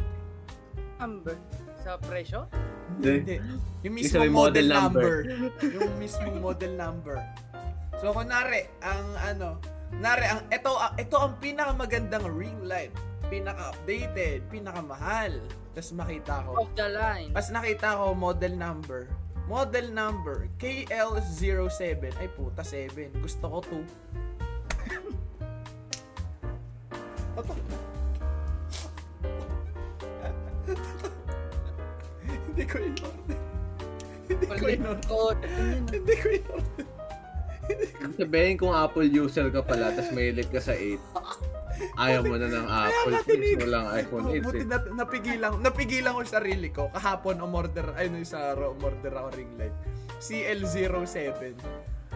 Amber. 0.98 1.38
Sa 1.86 2.02
presyo? 2.02 2.50
Hindi. 2.98 3.38
Yung 3.38 3.62
Yung 3.86 3.94
mismo 3.94 4.26
model, 4.26 4.34
model 4.34 4.68
number. 4.74 5.14
number. 5.22 5.70
yung 5.70 5.92
mismo 6.02 6.30
model 6.42 6.74
number. 6.74 7.18
So, 8.02 8.10
kunwari, 8.10 8.66
ang 8.82 9.06
ano, 9.22 9.62
Nare, 10.02 10.26
ang, 10.28 10.42
ito, 10.52 10.72
ah, 10.76 10.92
ito 11.00 11.16
ang 11.16 11.38
pinakamagandang 11.40 12.26
ring 12.36 12.58
light. 12.66 12.92
Pinaka-updated, 13.28 14.48
pinakamahal. 14.48 15.36
Tapos 15.76 15.92
makita 15.94 16.42
ko. 16.48 16.64
Off 16.64 16.72
the 16.74 16.88
line. 16.90 17.32
Tapos 17.36 17.52
nakita 17.52 18.00
ko 18.00 18.16
model 18.16 18.56
number. 18.56 19.12
Model 19.48 19.88
number, 19.96 20.52
KL07. 20.60 22.12
Ay 22.20 22.28
puta, 22.32 22.64
7. 22.64 23.12
Gusto 23.24 23.46
ko 23.48 23.60
2. 23.64 23.80
Ito. 27.38 27.54
Hindi 32.48 32.64
ko 32.66 32.78
in-order. 32.82 33.40
Hindi 34.28 34.46
ko 34.50 34.66
in-order. 34.68 35.48
Hindi 35.94 36.16
ko 36.18 36.28
in-order. 36.42 36.97
Sabihin 38.20 38.56
kung 38.58 38.74
Apple 38.74 39.08
user 39.08 39.52
ka 39.52 39.62
pala, 39.62 39.92
tapos 39.94 40.12
mahilig 40.16 40.50
ka 40.50 40.60
sa 40.60 40.74
8. 40.74 40.98
Ayaw 41.98 42.22
mo 42.26 42.36
na 42.42 42.50
ng 42.50 42.68
Apple, 42.68 43.16
tinig- 43.30 43.62
mo 43.62 43.68
lang 43.70 43.86
iPhone 43.94 44.26
8 44.34 44.42
Buti 44.42 44.66
eh. 44.66 44.66
na, 44.66 44.78
napigilan, 44.82 45.52
napigilan 45.62 46.12
ko 46.18 46.22
sarili 46.26 46.70
ko. 46.74 46.90
Kahapon 46.90 47.38
umorder, 47.38 47.94
ay 47.94 48.10
no, 48.10 48.18
sa 48.26 48.58
umorder 48.58 49.14
ako 49.14 49.28
ring 49.38 49.52
light. 49.62 49.76
CL07. 50.18 51.54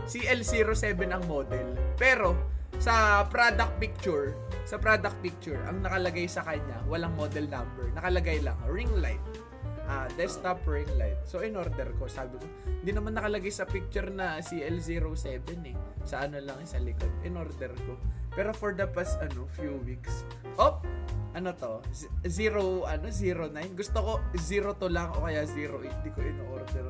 CL07 0.10 1.02
ang 1.14 1.24
model. 1.30 1.78
Pero, 2.02 2.34
sa 2.82 3.28
product 3.30 3.78
picture, 3.78 4.34
sa 4.66 4.82
product 4.82 5.14
picture, 5.22 5.62
ang 5.70 5.86
nakalagay 5.86 6.26
sa 6.26 6.41
kanya, 6.41 6.82
walang 6.89 7.14
model 7.14 7.45
number. 7.45 7.86
Nakalagay 7.93 8.41
lang, 8.41 8.58
ring 8.66 8.89
light. 8.97 9.22
Ah, 9.92 10.08
desktop 10.16 10.64
ring 10.64 10.88
light. 10.96 11.20
So, 11.28 11.44
in 11.44 11.60
order 11.60 11.92
ko, 12.00 12.08
sabi 12.08 12.39
ko, 12.39 12.48
hindi 12.80 12.96
naman 12.96 13.12
nakalagay 13.12 13.52
sa 13.52 13.68
picture 13.68 14.08
na 14.08 14.39
CL07 14.39 15.52
eh. 15.68 15.76
Sa 16.08 16.24
ano 16.24 16.39
lang, 16.39 16.64
sa 16.64 16.80
likod. 16.80 17.12
In 17.28 17.36
order 17.36 17.76
ko. 17.76 18.00
Pero 18.32 18.56
for 18.56 18.72
the 18.72 18.88
past, 18.88 19.20
ano, 19.20 19.44
few 19.60 19.76
weeks, 19.84 20.24
op, 20.56 20.88
ano 21.36 21.52
to, 21.52 21.84
Z- 21.92 22.08
zero, 22.24 22.88
ano, 22.88 23.12
zero 23.12 23.52
nine. 23.52 23.76
Gusto 23.76 24.00
ko, 24.00 24.14
zero 24.39 24.80
to 24.80 24.88
lang 24.88 25.12
o 25.12 25.28
kaya 25.28 25.44
zero 25.44 25.84
eight. 25.84 26.00
Di 26.08 26.12
ko 26.16 26.24
in-order. 26.24 26.88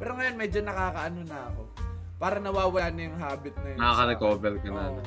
Pero 0.00 0.16
ngayon, 0.16 0.36
medyo 0.40 0.64
nakakaano 0.64 1.20
na 1.28 1.52
ako. 1.52 1.62
Para 2.16 2.40
nawawala 2.40 2.88
na 2.96 3.02
yung 3.12 3.18
habit 3.20 3.54
na 3.60 3.68
yun. 3.76 3.78
Nakaka-recover 3.78 4.54
ka 4.64 4.68
na. 4.72 4.82
No? 4.96 5.02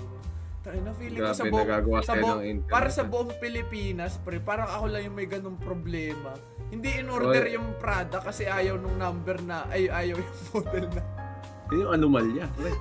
Tayo 0.61 0.77
na 0.85 0.93
feeling 0.93 1.17
ko 1.17 1.25
Grabe, 1.25 1.41
sa 1.41 1.45
buong, 1.49 2.05
sa 2.05 2.15
buong, 2.21 2.41
para 2.69 2.89
sa 2.93 3.01
buong 3.01 3.33
Pilipinas, 3.41 4.21
pre, 4.21 4.37
parang 4.37 4.69
ako 4.69 4.93
lang 4.93 5.09
yung 5.09 5.17
may 5.17 5.25
ganung 5.25 5.57
problema. 5.57 6.37
Hindi 6.71 6.89
in-order 6.97 7.45
Oy. 7.45 7.53
yung 7.53 7.75
Prada 7.75 8.17
kasi 8.17 8.47
ayaw 8.47 8.79
nung 8.79 8.95
number 8.95 9.35
na, 9.43 9.67
ay 9.67 9.91
ayaw 9.91 10.15
yung 10.15 10.37
model 10.55 10.85
na. 10.89 11.03
Yun 11.67 11.77
yung 11.77 11.91
anomalya. 11.93 12.45
pre. 12.55 12.71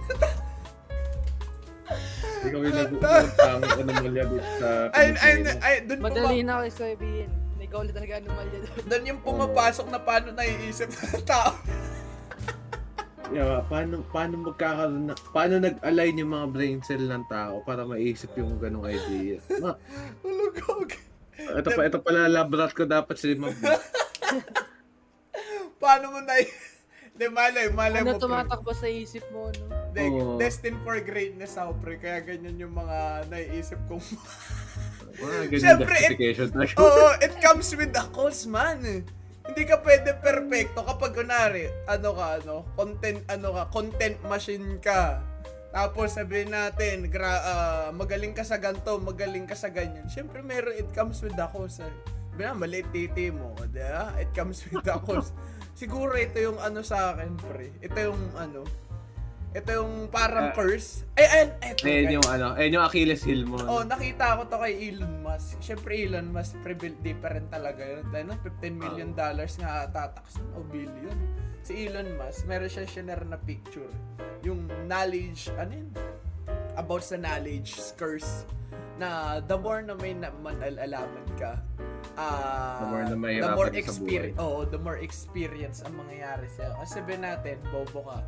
Hindi 2.40 2.48
kami 2.54 2.66
nag-uusap 2.70 3.36
ang 3.40 3.62
anomalya 3.66 4.22
dito 4.24 4.50
sa 4.56 4.68
Ay, 4.96 5.06
ay, 5.10 5.32
Pilipino. 5.36 5.50
ay, 5.60 5.74
dun 5.84 5.98
Madali 6.00 6.38
na 6.40 6.52
ako 6.56 6.64
sabihin. 6.70 7.30
Ikaw 7.60 7.78
ulit 7.82 7.92
talaga 7.92 8.14
anomalya 8.16 8.56
doon. 8.56 8.84
dun 8.88 9.04
yung 9.04 9.20
pumapasok 9.20 9.86
na 9.90 9.98
paano 9.98 10.28
naiisip 10.32 10.88
ng 10.88 11.22
tao. 11.22 11.52
Yeah, 13.30 13.62
paano 13.62 14.02
paano 14.10 14.42
magkakaroon 14.42 15.06
na, 15.06 15.14
paano 15.30 15.62
nag-align 15.62 16.18
yung 16.18 16.34
mga 16.34 16.46
brain 16.50 16.78
cell 16.82 17.06
ng 17.06 17.30
tao 17.30 17.62
para 17.62 17.86
maisip 17.86 18.34
yung 18.34 18.58
ganong 18.58 18.90
idea. 18.90 19.38
Ma, 19.62 19.78
Hulugog. 20.24 20.90
Ito 21.40 21.68
pa 21.72 21.82
ito 21.88 21.98
pala 22.02 22.28
labrat 22.28 22.76
ko 22.76 22.84
dapat 22.84 23.16
si 23.16 23.34
Ma'am. 23.34 23.52
Paano 25.82 26.12
mo 26.12 26.20
na 26.20 26.36
Hindi, 27.20 27.36
malay, 27.36 27.68
malay 27.68 28.00
Ano 28.00 28.16
mo, 28.16 28.20
tumatakbo 28.20 28.72
sa 28.72 28.88
isip 28.88 29.20
mo, 29.28 29.52
no? 29.52 29.68
Hindi, 29.92 30.08
Oo. 30.08 30.40
destined 30.40 30.80
for 30.80 30.96
greatness 31.04 31.60
ako, 31.60 31.76
pre. 31.84 32.00
Kaya 32.00 32.24
ganyan 32.24 32.56
yung 32.56 32.72
mga 32.72 33.28
naiisip 33.28 33.76
kong... 33.92 34.00
Ganyan 35.20 35.60
Siyempre, 35.60 36.00
it-. 36.00 36.80
Oo, 36.80 37.12
it 37.20 37.36
comes 37.44 37.76
with 37.76 37.92
a 37.92 38.08
cause, 38.08 38.48
man. 38.48 39.04
Hindi 39.44 39.62
ka 39.68 39.84
pwede 39.84 40.16
perfecto 40.16 40.80
kapag 40.80 41.12
kunwari, 41.12 41.68
ano 41.84 42.16
ka, 42.16 42.40
ano, 42.40 42.64
content, 42.72 43.20
ano 43.28 43.52
ka, 43.52 43.62
content 43.68 44.16
machine 44.24 44.80
ka. 44.80 45.20
Tapos 45.70 46.18
sabihin 46.18 46.50
natin, 46.50 47.06
gra, 47.06 47.34
ah, 47.46 47.88
magaling 47.94 48.34
ka 48.34 48.42
sa 48.42 48.58
ganto, 48.58 48.98
magaling 48.98 49.46
ka 49.46 49.54
sa 49.54 49.70
ganyan. 49.70 50.10
Siyempre, 50.10 50.42
meron, 50.42 50.74
it 50.74 50.90
comes 50.90 51.22
with 51.22 51.38
a 51.38 51.46
cause. 51.46 51.78
Eh. 51.78 51.94
Sabi 52.34 52.42
na, 52.42 52.54
maliit 52.58 52.90
titi 52.90 53.30
mo, 53.30 53.54
di 53.70 53.78
ba? 53.78 54.10
It 54.18 54.34
comes 54.34 54.66
with 54.66 54.82
a 54.90 54.98
cause. 54.98 55.30
Siguro 55.80 56.18
ito 56.18 56.42
yung 56.42 56.58
ano 56.58 56.82
sa 56.82 57.14
akin, 57.14 57.38
pre. 57.38 57.70
Ito 57.78 57.98
yung 58.10 58.22
ano, 58.34 58.66
ito 59.50 59.70
yung 59.72 60.06
parang 60.06 60.50
Ah. 60.50 60.54
curse. 60.54 61.02
Ay, 61.14 61.26
ay, 61.26 61.42
eto. 61.66 61.82
Ayun 61.82 62.16
yung 62.16 62.28
ano, 62.28 62.46
ayun 62.54 62.78
yung 62.78 62.84
Achilles 62.84 63.22
heel 63.22 63.42
mo. 63.44 63.58
Oh, 63.60 63.82
ano. 63.82 63.90
nakita 63.90 64.38
ko 64.38 64.42
to 64.46 64.56
kay 64.56 64.74
Elon 64.88 65.14
Musk. 65.20 65.58
Siyempre 65.58 65.92
Elon 65.98 66.30
Musk, 66.30 66.54
pre- 66.62 66.78
different 67.00 67.50
talaga 67.50 67.82
yun. 67.82 68.06
Dahil 68.08 68.26
na 68.28 68.38
15 68.38 68.74
million 68.74 69.10
dollars 69.12 69.58
nga 69.58 69.84
tataks 69.86 70.38
o 70.54 70.62
billion. 70.62 71.18
Si 71.60 71.84
Elon 71.84 72.14
Musk, 72.16 72.46
meron 72.46 72.70
siya 72.70 72.86
shinare 72.86 73.26
na 73.26 73.36
picture. 73.36 73.90
Yung 74.40 74.64
knowledge, 74.86 75.50
ano 75.58 75.72
yun? 75.74 75.90
About 76.72 77.02
sa 77.02 77.18
knowledge 77.18 77.74
curse. 77.94 78.46
Na 78.96 79.40
the 79.40 79.56
more 79.56 79.82
na 79.82 79.92
may 79.94 80.14
na- 80.14 80.32
manalalaman 80.36 81.26
ka, 81.34 81.58
ah 82.20 82.76
The 82.80 82.86
more 82.86 83.02
na 83.02 83.16
the 83.16 83.50
more 83.56 83.70
sa 83.72 83.80
experience, 83.80 84.36
oh, 84.36 84.68
the 84.68 84.76
more 84.76 84.98
experience 85.00 85.80
ang 85.80 85.96
mangyayari 85.96 86.46
sa'yo. 86.52 86.76
Kasi 86.76 87.00
sabihin 87.00 87.24
natin, 87.24 87.56
bobo 87.72 88.04
ka. 88.04 88.20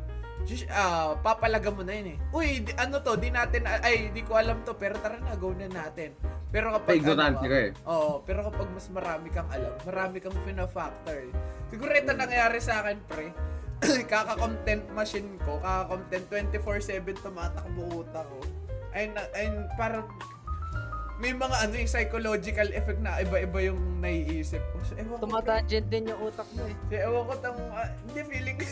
Just, 0.43 0.67
ah, 0.67 1.15
papalaga 1.21 1.69
mo 1.71 1.85
na 1.85 1.93
yun 1.93 2.07
eh. 2.13 2.35
Uy, 2.35 2.65
di- 2.65 2.75
ano 2.75 2.99
to, 2.99 3.15
di 3.15 3.29
natin, 3.29 3.63
ay, 3.63 4.09
di 4.11 4.25
ko 4.25 4.35
alam 4.35 4.65
to, 4.65 4.73
pero 4.75 4.97
tara 4.97 5.21
na, 5.21 5.37
go 5.37 5.53
na 5.53 5.69
natin. 5.69 6.17
Pero 6.51 6.73
kapag, 6.75 6.99
Ignorante 6.99 7.45
ano 7.45 7.49
ka 7.49 7.57
eh. 7.63 7.71
Oo, 7.87 8.11
pero 8.21 8.39
kapag 8.45 8.67
mas 8.73 8.87
marami 8.89 9.27
kang 9.29 9.47
alam, 9.49 9.73
marami 9.85 10.17
kang 10.19 10.35
fina-factor. 10.43 11.29
eh. 11.29 11.33
Siguro 11.71 11.93
ito 11.93 12.11
nangyayari 12.11 12.59
sa 12.59 12.83
akin, 12.83 12.97
pre. 13.07 13.29
kaka-content 14.11 14.83
machine 14.91 15.35
ko, 15.43 15.57
kaka-content 15.59 16.25
24-7 16.59 17.23
tumatakbo 17.23 18.03
utak 18.03 18.25
ko. 18.27 18.39
Na, 18.93 19.21
ay, 19.33 19.47
parang 19.73 20.05
may 21.23 21.31
mga 21.31 21.55
ano 21.55 21.73
yung 21.79 21.87
psychological 21.87 22.67
effect 22.75 22.99
na 22.99 23.23
iba-iba 23.23 23.71
yung 23.71 23.79
naiisip 24.03 24.59
ko. 24.75 24.77
So, 24.83 24.99
ewan. 24.99 25.23
Tumatangent 25.23 25.87
din 25.87 26.11
yung 26.11 26.19
utak 26.19 26.43
mo 26.51 26.67
eh. 26.67 26.75
So, 26.91 26.99
ewan 26.99 27.23
ko 27.31 27.33
tang, 27.39 27.57
ah, 27.71 27.87
hindi 28.03 28.21
feeling 28.27 28.57
ko. 28.59 28.67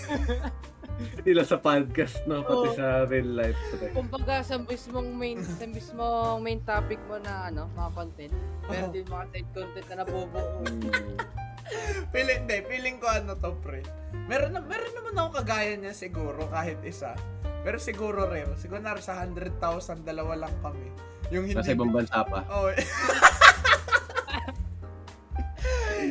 Sila 1.25 1.41
sa 1.47 1.57
podcast, 1.63 2.27
no? 2.27 2.43
Pati 2.43 2.67
Oo. 2.67 2.75
sa 2.75 3.07
real 3.07 3.31
life. 3.39 3.55
pre. 3.71 3.95
Kumbaga 3.95 4.43
sa 4.43 4.59
mismong 4.59 5.09
main 5.15 5.39
sa 5.39 5.63
mismong 5.63 6.43
main 6.43 6.59
topic 6.67 6.99
mo 7.07 7.17
na 7.23 7.47
ano, 7.47 7.71
mga 7.71 7.89
content. 7.95 8.35
Meron 8.67 8.91
Oo. 8.91 8.93
din 8.99 9.05
mga 9.07 9.25
side 9.31 9.49
content 9.55 9.87
na 9.87 9.95
nabubuo. 10.03 10.43
Hmm. 10.67 11.15
feeling, 12.13 12.39
hindi, 12.43 12.57
feeling 12.67 12.97
ko 12.99 13.07
ano 13.07 13.39
to, 13.39 13.55
pre. 13.63 13.79
Meron, 14.27 14.51
na, 14.51 14.59
meron 14.59 14.91
naman 14.91 15.15
ako 15.15 15.29
kagaya 15.39 15.79
niya 15.79 15.95
siguro, 15.95 16.51
kahit 16.51 16.83
isa. 16.83 17.15
Pero 17.63 17.79
siguro 17.79 18.27
rare. 18.27 18.59
Siguro 18.59 18.83
na 18.83 18.99
sa 18.99 19.23
100,000, 19.23 20.03
dalawa 20.03 20.35
lang 20.35 20.55
kami. 20.59 21.10
Yung 21.31 21.47
hindi... 21.47 21.55
Nasa 21.55 21.71
ibang 21.71 21.95
bansa 21.95 22.27
pa. 22.27 22.43
Oh. 22.51 22.67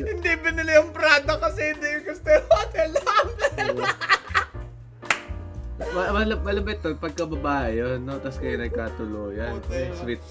hindi 0.09 0.31
binili 0.41 0.73
yung 0.73 0.89
Prada 0.89 1.37
kasi 1.37 1.77
hindi 1.77 2.01
gusto 2.01 2.25
yung 2.25 2.47
hotel 2.49 2.89
namin. 2.97 3.75
Ma- 5.91 6.13
mal- 6.13 6.41
malapit 6.41 6.81
to, 6.81 6.97
pagka 6.97 7.25
babae 7.29 7.77
yun, 7.81 8.01
no? 8.05 8.17
Tapos 8.17 8.37
kayo 8.41 8.57
nagkatuluyan. 8.57 9.61
Puta 9.61 9.73
Ay, 9.73 9.89
yun. 9.89 9.97
sweet. 10.01 10.21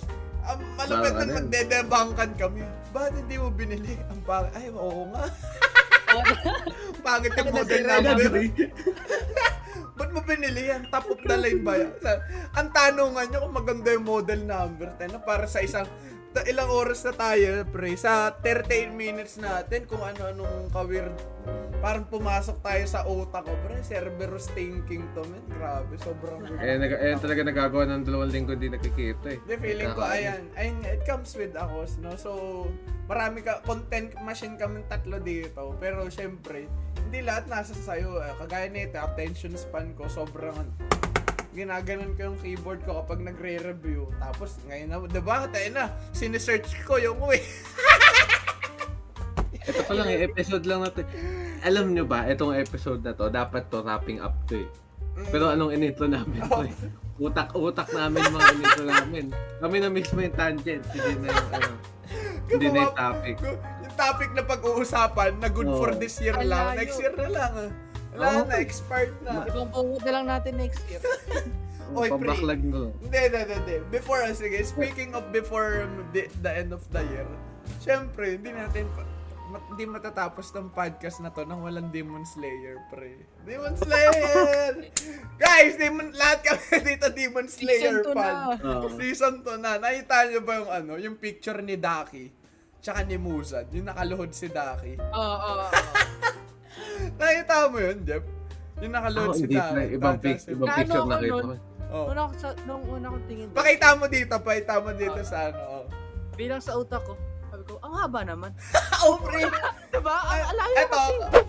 Ang 0.40 0.60
malapit 0.74 0.90
Parang 0.90 1.14
na 1.14 1.22
ano 1.22 1.32
magdedebangkan 1.38 2.30
kami. 2.34 2.62
Bakit 2.90 3.12
hindi 3.22 3.36
mo 3.38 3.48
binili? 3.54 3.94
Ang 4.10 4.20
pangit. 4.26 4.50
Ay, 4.58 4.66
oo 4.74 5.06
nga. 5.14 5.24
Pangit 7.06 7.32
yung 7.38 7.50
model 7.54 7.82
number. 7.86 8.18
Ba't 10.00 10.16
mo 10.16 10.24
binili 10.24 10.72
yan? 10.72 10.88
Top 10.88 11.12
of 11.12 11.20
the 11.20 11.36
line 11.36 11.60
ba 11.60 11.76
yan? 11.76 11.92
Ang 12.56 12.72
tanungan 12.72 13.28
nyo 13.28 13.38
kung 13.44 13.54
maganda 13.60 13.92
yung 13.92 14.08
model 14.08 14.40
number. 14.48 14.88
Tayo 14.96 15.12
na 15.12 15.20
para 15.20 15.44
sa 15.44 15.60
isang 15.60 15.84
ilang 16.46 16.70
oras 16.70 17.02
na 17.02 17.10
tayo, 17.10 17.66
pre. 17.66 17.98
Sa 17.98 18.30
38 18.38 18.94
minutes 18.94 19.36
natin, 19.36 19.82
kung 19.84 19.98
ano-anong 19.98 20.70
kawir. 20.70 21.10
Parang 21.80 22.04
pumasok 22.04 22.60
tayo 22.60 22.84
sa 22.86 23.02
utak 23.02 23.42
ko, 23.42 23.54
pre. 23.66 23.82
Cerberus 23.82 24.46
thinking 24.54 25.02
to, 25.10 25.26
man. 25.26 25.42
Grabe, 25.50 25.94
sobrang 25.98 26.38
Eh, 26.56 26.76
nag- 26.78 27.00
eh, 27.02 27.16
talaga 27.18 27.42
nagagawa 27.42 27.84
ng 27.88 28.02
dalawang 28.04 28.30
linggo 28.30 28.54
hindi 28.54 28.70
nakikita 28.70 29.26
eh. 29.26 29.38
The 29.42 29.56
feeling 29.58 29.90
ko, 29.90 30.02
ayan, 30.04 30.42
ayan, 30.54 30.78
it 30.86 31.02
comes 31.02 31.34
with 31.34 31.56
a 31.56 31.66
cost, 31.66 31.98
no? 31.98 32.14
So, 32.14 32.30
marami 33.04 33.42
ka, 33.42 33.64
content 33.66 34.14
machine 34.22 34.54
kami 34.54 34.86
tatlo 34.86 35.18
dito. 35.18 35.74
Pero, 35.82 36.06
syempre, 36.06 36.70
hindi 37.00 37.26
lahat 37.26 37.50
nasa 37.50 37.74
sayo. 37.74 38.22
Eh, 38.22 38.38
Kagaya 38.38 38.70
nito, 38.70 39.02
attention 39.02 39.58
span 39.58 39.90
ko, 39.98 40.06
sobrang, 40.06 40.54
ginaganon 41.50 42.14
ko 42.14 42.30
yung 42.30 42.38
keyboard 42.38 42.80
ko 42.86 43.02
kapag 43.02 43.20
nagre-review. 43.26 44.06
Tapos, 44.22 44.58
ngayon 44.70 44.86
na, 44.90 44.96
diba, 45.06 45.36
tayo 45.50 45.68
na, 45.74 45.84
sinesearch 46.14 46.70
ko 46.86 46.96
yung 46.96 47.18
way. 47.28 47.42
Ito 49.60 49.80
pa 49.84 49.92
lang 49.92 50.08
eh, 50.08 50.24
episode 50.24 50.64
lang 50.64 50.86
natin. 50.86 51.04
Alam 51.66 51.92
nyo 51.92 52.04
ba, 52.08 52.24
itong 52.30 52.56
episode 52.56 53.04
na 53.04 53.12
to, 53.12 53.28
dapat 53.28 53.68
to 53.68 53.84
wrapping 53.84 54.22
up 54.22 54.34
to 54.48 54.64
eh. 54.64 54.68
Pero 55.28 55.52
anong 55.52 55.76
inintro 55.76 56.08
namin 56.08 56.40
to 56.48 56.64
eh. 56.64 56.74
Utak-utak 57.28 57.92
namin 57.92 58.24
mga 58.32 58.48
inito 58.56 58.82
namin. 58.88 59.24
Kami 59.60 59.76
na 59.76 59.92
mismo 59.92 60.18
yung 60.24 60.32
tangent. 60.32 60.80
Hindi 60.88 61.12
na 61.20 61.28
yung 61.28 61.50
ano. 61.52 61.72
Hindi 62.48 62.66
na 62.72 62.78
yung 62.88 62.96
topic. 62.96 63.36
Yung 63.84 63.94
topic 64.00 64.30
na 64.32 64.42
pag-uusapan 64.48 65.30
na 65.36 65.48
good 65.52 65.68
Oo. 65.68 65.76
for 65.76 65.92
this 65.92 66.16
year 66.24 66.32
Ang 66.40 66.48
lang. 66.48 66.80
Next 66.80 66.96
year 66.96 67.12
na 67.12 67.28
lang. 67.28 67.52
Ah. 68.20 68.44
Wala 68.44 68.44
Oo. 68.44 68.44
na, 68.44 69.32
na. 69.40 69.48
Ibang 69.48 69.68
pungot 69.72 70.02
na 70.04 70.12
lang 70.12 70.26
natin 70.28 70.52
next 70.60 70.82
year. 70.86 71.00
Oy, 71.96 72.06
pre. 72.06 72.22
Pabaklag 72.22 72.62
mo. 72.62 72.94
Hindi, 73.02 73.18
hindi, 73.18 73.40
hindi. 73.50 73.76
Before, 73.90 74.22
ah, 74.22 74.30
sige, 74.30 74.62
speaking 74.62 75.10
of 75.10 75.26
before 75.34 75.90
the, 76.14 76.30
the 76.38 76.52
end 76.52 76.70
of 76.70 76.86
the 76.94 77.02
year, 77.02 77.26
syempre, 77.82 78.38
hindi 78.38 78.54
natin, 78.54 78.86
pa- 78.94 79.08
ma- 79.50 79.64
hindi 79.74 79.90
matatapos 79.90 80.54
ng 80.54 80.70
podcast 80.70 81.18
na 81.18 81.34
to 81.34 81.42
nang 81.42 81.66
walang 81.66 81.90
Demon 81.90 82.22
Slayer, 82.22 82.78
pre. 82.86 83.18
Demon 83.42 83.74
Slayer! 83.74 84.86
Guys, 85.42 85.74
Demon, 85.74 86.14
lahat 86.14 86.46
kami 86.46 86.62
dito 86.94 87.10
Demon 87.10 87.50
Slayer 87.50 88.06
Season 88.06 88.14
fan. 88.14 88.34
na. 88.62 88.86
Season 88.94 89.34
2 89.42 89.58
na. 89.58 89.70
Nakita 89.82 90.30
niyo 90.30 90.40
ba 90.46 90.52
yung 90.62 90.70
ano, 90.70 90.92
yung 90.94 91.16
picture 91.18 91.58
ni 91.58 91.74
Daki? 91.74 92.30
Tsaka 92.80 93.04
ni 93.04 93.20
Muzan, 93.20 93.66
yung 93.74 93.90
nakaluhod 93.90 94.30
si 94.30 94.46
Daki. 94.46 94.94
Oo, 94.96 95.18
oo, 95.18 95.52
oo. 95.66 96.48
Nakita 97.20 97.54
mo 97.68 97.78
yun, 97.78 97.98
Jeff? 98.04 98.24
Yung 98.80 98.92
nakaluhod 98.96 99.30
Ako, 99.32 99.40
si 99.40 99.46
Daki. 99.46 99.72
na. 99.76 99.82
Ibang, 99.92 100.16
pic- 100.18 100.48
ibang 100.48 100.68
Ano 100.68 100.78
picture 100.80 101.00
ako 101.00 101.08
na 101.08 101.18
kita 101.20 101.30
nun? 101.30 101.44
ko. 101.44 101.54
Oh. 101.90 102.06
Una 102.06 102.20
ko 102.30 102.32
sa, 102.38 102.48
nung 102.64 102.84
una 102.86 103.06
kong 103.10 103.24
tingin, 103.26 103.46
Pakita 103.50 103.88
mo 103.98 104.06
dito, 104.06 104.34
pakita 104.38 104.74
mo 104.78 104.90
dito 104.94 105.20
sa 105.26 105.38
ano. 105.50 105.60
Oh. 105.66 105.84
bilang 106.38 106.62
sa 106.62 106.72
utak 106.78 107.02
ko, 107.04 107.18
sabi 107.52 107.62
ko, 107.68 107.76
ang 107.84 107.94
haba 107.98 108.20
naman. 108.24 108.50
oh, 109.04 109.20
pre! 109.20 109.44
Diba? 109.92 110.14
Ang 110.16 110.42
alayo 110.54 110.76
Eto, 110.78 110.96
kasi. 110.96 111.40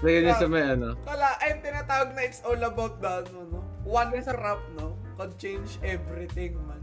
So, 0.00 0.06
yun 0.08 0.28
yung 0.28 0.40
sa 0.40 0.48
may 0.48 0.64
ano. 0.64 0.88
kala, 1.04 1.28
ay 1.42 1.50
tinatawag 1.60 2.08
na 2.16 2.22
it's 2.24 2.40
all 2.44 2.60
about 2.60 3.00
the, 3.02 3.12
ano, 3.26 3.38
no? 3.52 3.60
One 3.84 4.14
crop, 4.16 4.62
no? 4.80 4.96
Could 5.20 5.36
change 5.36 5.76
everything, 5.84 6.56
man. 6.64 6.80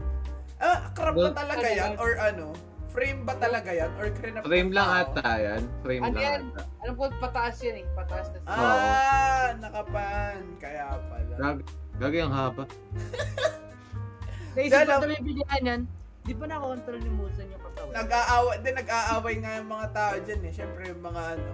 Ah, 0.62 0.94
crop 0.94 1.18
ba 1.18 1.34
talaga 1.34 1.66
yan? 1.66 1.98
Or 1.98 2.14
ano? 2.22 2.54
Frame 2.92 3.20
ba 3.24 3.34
talaga 3.40 3.72
yan? 3.72 3.90
Or 3.96 4.06
crinap 4.12 4.44
Frame 4.44 4.68
ng 4.68 4.76
lang 4.76 4.88
ata 5.00 5.28
yan. 5.40 5.62
Frame 5.80 6.02
Ano 6.04 6.12
lang 6.12 6.22
yan? 6.22 6.40
ata. 6.52 6.62
Alam 6.84 6.94
ko, 7.00 7.02
pataas 7.16 7.56
yan 7.64 7.76
eh. 7.80 7.86
Pataas 7.96 8.26
na 8.28 8.38
siya. 8.44 8.52
Ah, 8.52 9.48
nakapan. 9.56 10.40
Kaya 10.60 10.84
pala. 11.08 11.34
Gag 11.40 11.58
Gagi 12.00 12.18
ang 12.24 12.32
haba. 12.32 12.64
Naisip 14.56 14.84
ko 14.84 14.92
tuloy 15.00 15.20
bilihan 15.24 15.62
yan. 15.64 15.80
Di 16.22 16.32
ba 16.36 16.44
nakakontrol 16.46 17.00
ni 17.02 17.10
Musan 17.10 17.46
yung 17.50 17.62
katawan? 17.66 17.92
Nag-aaway, 17.96 18.56
din 18.62 18.74
nag-aaway 18.78 19.34
nga 19.42 19.52
yung 19.58 19.70
mga 19.72 19.86
tao 19.90 20.14
dyan 20.22 20.40
eh. 20.46 20.52
Siyempre 20.52 20.82
yung 20.92 21.02
mga 21.02 21.22
ano, 21.38 21.52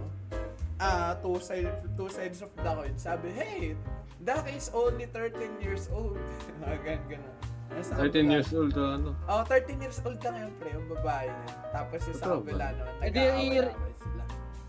ah, 0.83 1.13
two, 1.23 1.39
side, 1.39 1.71
two 1.95 2.11
sides 2.11 2.43
of 2.43 2.51
the 2.53 2.63
coin. 2.67 2.95
Sabi, 2.99 3.31
hey, 3.33 3.79
Dak 4.19 4.51
is 4.51 4.69
only 4.75 5.07
13 5.07 5.63
years 5.63 5.87
old. 5.95 6.19
Ganun, 6.85 7.01
ganun. 7.07 7.35
Nasa 7.69 7.93
13 7.95 8.01
kabila- 8.01 8.33
years 8.33 8.51
old 8.53 8.71
to 8.73 8.83
ano. 8.83 9.11
Oh, 9.25 9.43
13 9.45 9.79
years 9.79 9.99
old 10.03 10.19
ka 10.19 10.29
ngayon, 10.29 10.53
pre, 10.57 10.69
yung 10.73 10.89
babae 10.89 11.29
niya. 11.29 11.53
Tapos 11.71 12.01
yung 12.03 12.17
sa 12.17 12.25
di- 12.35 12.57
nag-aaway-aaway 13.05 13.93
sila. 13.95 14.23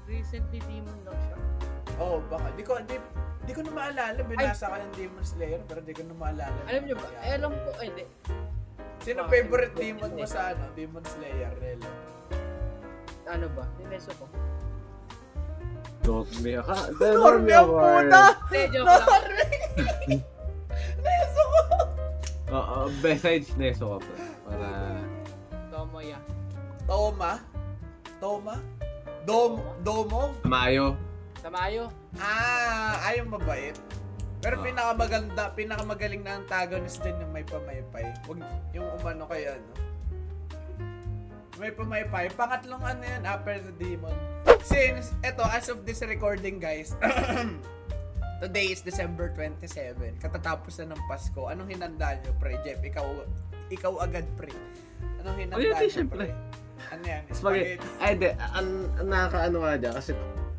Recently 0.05 0.59
demon 0.61 0.97
lang 1.03 1.17
siya. 1.17 1.37
Oh, 1.97 2.19
baka, 2.27 2.47
di 2.53 2.63
ko, 2.63 2.73
di, 2.81 2.95
di 3.43 3.51
ko 3.51 3.61
na 3.61 3.71
maalala, 3.71 4.19
binasa 4.23 4.67
ka 4.67 4.77
ng 4.77 4.93
Demon 4.93 5.23
Slayer, 5.23 5.59
pero 5.63 5.79
di 5.79 5.91
ko 5.91 6.01
na 6.01 6.15
maalala. 6.15 6.59
Alam 6.65 6.81
niyo 6.85 6.95
ba? 6.95 7.07
Eh, 7.19 7.33
alam 7.35 7.51
ko, 7.51 7.69
eh, 7.79 7.89
di. 7.89 8.03
Sino 8.99 9.23
Ah, 9.23 9.31
favorite 9.31 9.75
demon 9.75 10.11
mo 10.11 10.25
sa 10.27 10.51
ano, 10.51 10.67
Demon 10.75 11.03
Slayer, 11.03 11.55
Relo? 11.55 11.87
Ano 13.25 13.47
ba? 13.53 13.63
Tineso 13.77 14.11
ko. 14.15 14.27
Normie 16.01 16.57
ka. 16.57 16.75
Normie 16.99 17.53
ang 17.53 17.69
puta! 17.69 18.23
Normie! 18.49 20.19
Neso 20.99 21.37
ko! 21.37 21.38
Oo, 22.49 22.89
besides 22.99 23.53
Neso 23.55 23.95
ka 23.95 23.99
pa. 24.01 24.13
Para... 24.45 24.67
Tomoya. 25.69 26.17
Toma? 26.89 27.31
Toma? 28.17 28.55
Dom, 29.23 29.61
Domo? 29.85 30.33
Mayo. 30.41 30.97
Tamayo. 31.39 31.93
Ah, 32.17 32.97
ay 33.05 33.21
yung 33.21 33.29
mabait. 33.29 33.77
Pero 34.41 34.55
Ah. 34.57 34.63
pinakamaganda, 34.63 35.43
pinakamagaling 35.53 36.23
na 36.23 36.39
antagonist 36.39 36.99
dyan 36.99 37.21
yung 37.21 37.31
may 37.31 37.45
pamaypay. 37.45 38.07
Wag 38.25 38.39
yung 38.73 38.87
umano 38.97 39.23
kay 39.27 39.45
ano. 39.47 39.69
May 41.59 41.69
pamaypay. 41.69 42.31
Pangatlong 42.33 42.79
ano 42.79 43.03
yan, 43.03 43.23
Upper 43.23 43.59
the 43.59 43.73
Demon. 43.75 44.15
Since, 44.63 45.11
eto, 45.21 45.43
as 45.43 45.67
of 45.67 45.83
this 45.83 45.99
recording 46.01 46.57
guys, 46.57 46.95
today 48.39 48.67
is 48.67 48.81
December 48.81 49.31
27. 49.31 49.95
Katatapos 50.17 50.79
na 50.79 50.95
ng 50.95 51.01
Pasko. 51.05 51.41
Anong 51.45 51.69
hinanda 51.69 52.15
nyo, 52.15 52.31
pre? 52.35 52.55
Jeff, 52.61 52.79
ikaw, 52.79 53.05
ikaw 53.67 53.93
agad, 53.99 54.25
pre. 54.35 54.51
Anong 55.19 55.37
hinanda 55.37 55.55
Oh, 55.55 55.61
yun, 55.61 55.73
nyo, 55.73 55.89
syempre. 55.89 56.17
pre? 56.17 56.29
Ano 56.89 57.03
yan? 57.03 57.21
Spaghetti. 57.29 57.85
Ay, 57.99 58.11
di. 58.15 58.29
Ang, 58.31 58.69
ang 58.95 59.07
nakakaano 59.07 59.57
nga 59.61 59.73
dyan 59.75 59.93
kasi 59.93 60.11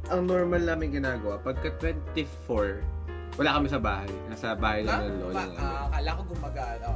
ang 0.07 0.23
normal 0.23 0.63
namin 0.63 0.87
ginagawa, 0.93 1.39
pagka 1.39 1.73
24, 1.75 2.85
wala 3.35 3.51
kami 3.57 3.67
sa 3.67 3.81
bahay. 3.81 4.11
Nasa 4.29 4.53
bahay 4.53 4.85
Ha? 4.85 5.01
lang 5.01 5.03
ng 5.07 5.19
lola 5.19 5.33
Ma- 5.33 5.43
namin. 5.43 5.59
ah, 5.59 5.83
akala 5.89 6.11
ko 6.13 6.23
gumagana. 6.29 6.89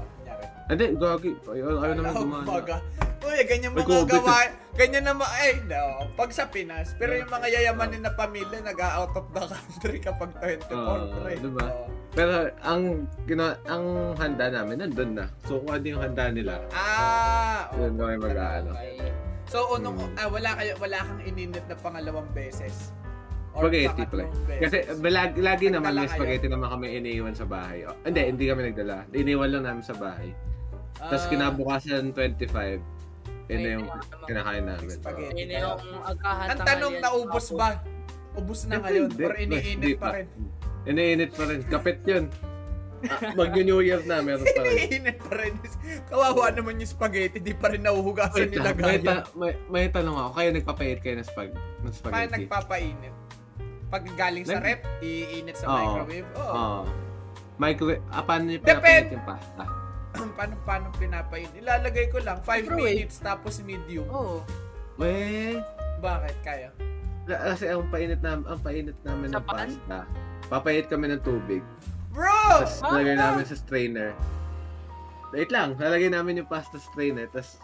Hindi, 0.64 0.86
gagi. 0.96 1.32
Ayaw, 1.44 1.68
ayaw 1.78 1.94
naman 1.94 2.12
gumana. 2.14 2.44
gumaga. 2.44 2.76
Uy, 3.20 3.40
ganyan 3.44 3.72
May 3.72 3.80
mga 3.80 3.88
COVID. 3.90 4.10
gawa. 4.10 4.36
Ganyan 4.74 5.04
na 5.04 5.12
mga, 5.12 5.34
eh, 5.40 5.56
no. 5.64 5.84
Pag 6.12 6.30
sa 6.30 6.44
Pinas, 6.44 6.92
pero 6.94 7.14
yung 7.14 7.28
mga 7.28 7.46
yayamanin 7.48 8.02
na 8.02 8.12
pamilya, 8.12 8.58
nag-out 8.60 9.12
of 9.12 9.26
the 9.30 9.44
country 9.44 9.96
kapag 9.98 10.30
24, 10.36 10.72
Oo, 10.74 11.08
pre. 11.20 11.36
diba? 11.36 11.66
Pero 12.10 12.32
ang 12.60 12.82
gina 13.24 13.58
ang 13.64 13.84
handa 14.14 14.46
namin 14.50 14.82
nandun 14.82 15.12
na. 15.14 15.26
So 15.42 15.60
kung 15.60 15.72
ano 15.72 15.84
yung 15.84 16.02
handa 16.02 16.26
nila, 16.28 16.58
Ah, 16.70 17.68
oo. 17.70 17.80
yun 17.80 17.94
kami 17.94 18.16
mag-aano. 18.18 18.70
Okay. 18.72 18.98
So, 19.44 19.68
unong, 19.70 20.00
Hmm. 20.00 20.16
ah, 20.16 20.26
wala, 20.26 20.50
kayo, 20.56 20.72
wala 20.80 20.98
kang 20.98 21.20
ininit 21.22 21.64
na 21.64 21.76
pangalawang 21.76 22.26
beses? 22.32 22.90
Or 23.54 23.68
Spaghetti, 23.68 24.02
pre. 24.08 24.24
Kasi 24.58 24.76
lagi, 25.04 25.38
lagi 25.38 25.66
Nagdala 25.68 25.76
naman 25.78 25.92
may 25.94 26.08
kayo? 26.08 26.16
spaghetti 26.16 26.48
naman 26.50 26.68
kami 26.72 26.86
iniiwan 26.98 27.34
sa 27.36 27.46
bahay. 27.46 27.86
Oh, 27.86 27.94
hindi, 28.02 28.20
hindi 28.26 28.44
kami 28.48 28.60
nagdala. 28.72 28.96
Iniwan 29.14 29.48
lang 29.52 29.62
namin 29.62 29.84
sa 29.84 29.94
bahay. 29.94 30.34
Tapos 31.04 31.24
Ah, 31.24 31.30
kinabukasan 31.30 32.04
25, 32.10 32.80
yun 33.44 33.60
na 33.60 33.68
yung 33.70 33.84
na 33.84 33.92
yung 33.92 34.24
kinakain 34.24 34.64
namin. 34.64 34.88
Spaghetti. 34.90 35.36
Yun 35.36 35.46
na 35.46 35.56
yung 35.58 35.78
agahan 36.02 36.46
Ang 36.48 36.58
tanong, 36.60 36.94
naubos 36.98 37.46
ba? 37.52 37.68
Ubus 38.34 38.60
na 38.66 38.80
ngayon? 38.80 39.08
Or 39.14 39.34
iniinit 39.36 39.96
pa 39.96 40.08
rin? 40.12 40.26
Iniinit 40.84 41.30
pa 41.32 41.44
rin. 41.46 41.60
Kapit 41.62 42.00
yun. 42.02 42.24
Ah, 43.04 43.36
Mag-New 43.36 43.84
Year 43.84 44.00
na, 44.02 44.24
meron 44.24 44.42
pa 44.42 44.60
rin. 44.64 44.74
Iniinit 44.80 45.18
pa 45.20 45.34
rin. 45.36 45.52
Kawawa 46.08 46.48
naman 46.50 46.80
yung 46.80 46.88
spaghetti, 46.88 47.36
di 47.38 47.52
pa 47.52 47.68
rin 47.68 47.84
nahuhugasan 47.84 48.48
nila 48.48 48.72
lang, 48.72 48.80
may, 48.80 48.98
ta- 48.98 49.28
may, 49.36 49.52
may 49.68 49.86
tanong 49.86 50.16
ako. 50.16 50.30
Kayo 50.34 50.48
nagpapait 50.50 50.98
kayo 50.98 51.14
ng, 51.14 51.28
spag 51.28 51.52
ng 51.52 51.60
Paano 51.84 51.92
spaghetti? 51.92 52.32
nagpapainit? 52.42 53.14
Pag 53.86 54.02
galing 54.16 54.42
sa 54.42 54.56
rep, 54.58 54.80
iinit 54.98 55.54
sa 55.54 55.68
Oo. 55.68 55.76
microwave? 55.76 56.28
Oo. 56.34 56.48
Oo. 56.50 56.80
Microwave, 57.54 58.02
ah, 58.08 58.24
paano 58.24 58.44
nyo 58.48 58.58
pinapait 58.58 59.06
yung 59.12 59.22
pasta? 59.22 59.64
Paano, 60.14 60.54
paano 60.62 60.86
pinapainit? 60.94 61.54
Ilalagay 61.54 62.06
ko 62.08 62.18
lang, 62.18 62.38
5 62.40 62.46
Microwave. 62.64 62.78
minutes 62.96 63.16
tapos 63.18 63.58
medium. 63.60 64.06
Oo. 64.08 64.40
Weh, 64.96 65.58
Bakit? 65.98 66.36
Kaya? 66.40 66.70
kasi 67.24 67.64
ang 67.66 67.88
painit 67.88 68.20
namin, 68.20 68.44
ang 68.44 68.60
painit 68.60 68.98
namin 69.02 69.28
Sa 69.28 69.40
ng 69.40 69.44
pan? 69.44 69.56
pasta. 69.66 69.98
Papait 70.46 70.84
kami 70.84 71.08
ng 71.08 71.22
tubig. 71.22 71.64
Bro! 72.10 72.28
Tapos 72.60 72.78
lalagay 72.80 73.16
namin 73.16 73.42
sa 73.42 73.56
strainer. 73.56 74.12
Wait 75.30 75.48
lang, 75.48 75.74
lalagay 75.74 76.06
namin 76.06 76.38
yung 76.38 76.46
pasta 76.46 76.76
strainer. 76.76 77.26
Tapos, 77.26 77.58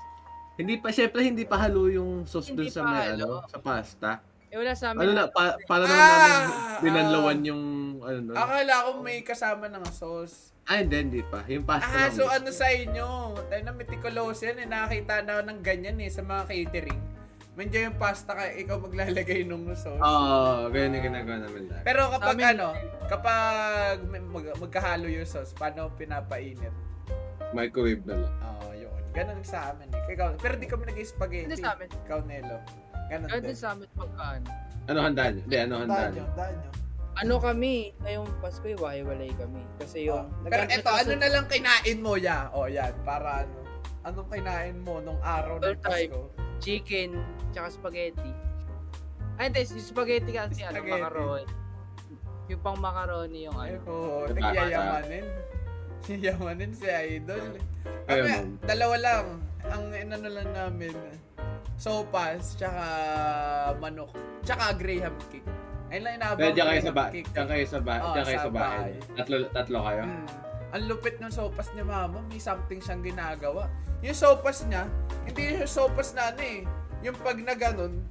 hindi 0.57 0.75
pa, 0.75 0.91
syempre 0.91 1.23
hindi 1.23 1.45
pa 1.45 1.61
halo 1.61 1.87
yung 1.87 2.25
sauce 2.25 2.51
dun 2.51 2.67
sa 2.67 2.83
may, 2.83 3.15
ano, 3.15 3.45
sa 3.47 3.59
pasta. 3.59 4.11
Eh, 4.51 4.59
wala 4.59 4.75
sa 4.75 4.91
amin. 4.91 5.01
Ano 5.01 5.11
na, 5.13 5.25
pa, 5.29 5.55
para 5.63 5.85
naman 5.85 5.95
Ah, 5.95 6.11
namin 6.11 6.43
ah. 6.43 6.81
binanlawan 6.83 7.39
yung, 7.45 7.63
ano 8.01 8.19
nun. 8.21 8.35
Akala 8.35 8.75
ko 8.83 8.89
may 8.99 9.23
kasama 9.23 9.69
ng 9.69 9.85
sauce. 9.87 10.51
Ah, 10.71 10.79
hindi, 10.79 10.97
hindi 10.97 11.23
pa. 11.27 11.43
Yung 11.51 11.67
pasta 11.67 11.91
Ah, 11.91 12.07
lang 12.07 12.15
so 12.15 12.31
ano 12.31 12.49
sa 12.49 12.71
inyo? 12.71 13.07
Tayo 13.43 13.63
na 13.67 13.75
meticulous 13.75 14.39
yan. 14.39 14.55
Eh. 14.57 14.67
Nakakita 14.67 15.15
na 15.21 15.31
ako 15.35 15.43
ng 15.45 15.61
ganyan 15.61 15.99
eh 15.99 16.07
sa 16.07 16.23
mga 16.23 16.47
catering. 16.47 17.01
Medyo 17.53 17.91
yung 17.91 17.99
pasta 17.99 18.31
ka, 18.33 18.47
ikaw 18.55 18.79
maglalagay 18.79 19.43
nung 19.43 19.67
sauce. 19.75 19.99
Oo, 19.99 20.71
ganyan 20.71 20.95
yung 20.97 21.07
ginagawa 21.11 21.37
namin 21.43 21.67
lahat. 21.67 21.83
Pero 21.83 22.07
kapag 22.09 22.39
amin- 22.39 22.51
ano, 22.55 22.69
kapag 23.05 23.97
mag- 24.07 24.55
magkahalo 24.57 25.11
yung 25.11 25.27
sauce, 25.27 25.51
paano 25.53 25.91
pinapainit? 25.93 26.71
Microwave 27.51 28.07
na 28.07 28.15
lang. 28.17 28.35
Oo, 28.55 28.71
yun. 28.73 28.95
Ganun 29.11 29.43
sa 29.43 29.75
amin 29.75 29.91
eh. 29.91 30.15
Ikaw, 30.15 30.39
pero 30.39 30.55
di 30.55 30.71
kami 30.71 30.87
nag-spaghetti. 30.87 31.51
Hindi 31.51 31.59
sa 31.59 31.75
amin. 31.75 31.89
Ikaw, 32.07 32.19
Nelo. 32.23 32.57
Ganun 33.11 33.27
Kahit 33.27 33.43
din. 33.43 33.59
sa 33.59 33.75
amin 33.75 33.91
pagkaan. 33.91 34.43
Ano 34.87 34.99
handa 35.03 35.23
nyo? 35.29 35.43
Hindi, 35.43 35.57
ano 35.59 35.75
handa 35.83 36.03
nyo? 36.07 36.15
nyo, 36.15 36.27
daan 36.33 36.55
nyo. 36.57 36.71
Ano 37.21 37.37
kami, 37.37 37.93
ngayong 38.01 38.29
Pasko, 38.41 38.65
hiwa-hiwalay 38.65 39.29
kami. 39.37 39.61
Kasi 39.77 40.09
yung... 40.09 40.33
Oh. 40.33 40.49
Pero 40.49 40.65
eto, 40.65 40.89
ano 40.89 41.13
na 41.21 41.29
lang 41.29 41.45
kinain 41.53 41.99
mo, 42.01 42.17
ya? 42.17 42.49
O, 42.57 42.65
yan. 42.65 42.97
Para 43.05 43.45
ano. 43.45 43.61
Anong 44.01 44.29
kinain 44.33 44.81
mo 44.81 45.05
nung 45.05 45.21
araw 45.21 45.61
ng. 45.61 45.77
Pasko? 45.85 46.33
Chicken, 46.65 47.21
tsaka 47.53 47.69
spaghetti. 47.77 48.33
Ay, 49.37 49.53
hindi, 49.53 49.61
yung 49.69 49.85
spaghetti 49.85 50.33
kasi 50.33 50.65
ano, 50.65 50.81
Spaghetti. 50.81 50.97
macaroni. 50.97 51.45
Yung 52.49 52.61
pang 52.65 52.79
macaroni 52.81 53.39
yung 53.45 53.57
ano. 53.57 53.77
ko, 53.85 53.95
Diba? 54.33 54.41
nagyayamanin. 54.41 55.27
Yamanin 56.25 56.73
si 56.73 56.89
Idol. 56.89 57.61
Kami, 58.09 58.57
dalawa 58.65 58.97
lang. 58.97 59.25
Ang 59.69 59.85
inano 59.93 60.29
lang 60.33 60.49
namin, 60.57 60.97
sopas, 61.77 62.57
tsaka 62.57 62.85
manok, 63.77 64.09
tsaka 64.41 64.73
graham 64.81 65.13
cake. 65.29 65.45
Ayun 65.91 66.03
lang 66.07 66.15
inaabang 66.23 66.55
diyan 66.55 66.67
kayo 66.71 66.81
sa 66.81 66.93
graham 66.95 66.95
ba, 66.95 67.05
cake. 67.11 67.29
diyan 67.35 67.49
kayo 67.51 67.65
sa 67.67 67.79
ba, 67.83 67.95
Oo, 67.99 68.13
diyan 68.15 68.27
kayo 68.27 68.39
sa 68.39 68.51
bahay. 68.51 68.71
bahay. 68.79 68.93
Tatlo 69.19 69.37
tatlo 69.51 69.79
kayo. 69.83 70.03
Mm. 70.07 70.27
Ang 70.71 70.83
lupit 70.87 71.17
ng 71.19 71.33
sopas 71.35 71.67
niya, 71.75 71.83
mama. 71.83 72.19
May 72.31 72.39
something 72.39 72.79
siyang 72.79 73.03
ginagawa. 73.03 73.67
Yung 74.07 74.15
sopas 74.15 74.63
niya, 74.71 74.87
hindi 75.27 75.59
yung 75.59 75.67
sopas 75.67 76.15
na 76.15 76.31
ano 76.31 76.43
eh. 76.47 76.63
Yung 77.03 77.19
pag 77.19 77.35
na 77.43 77.59
ganun, 77.59 78.07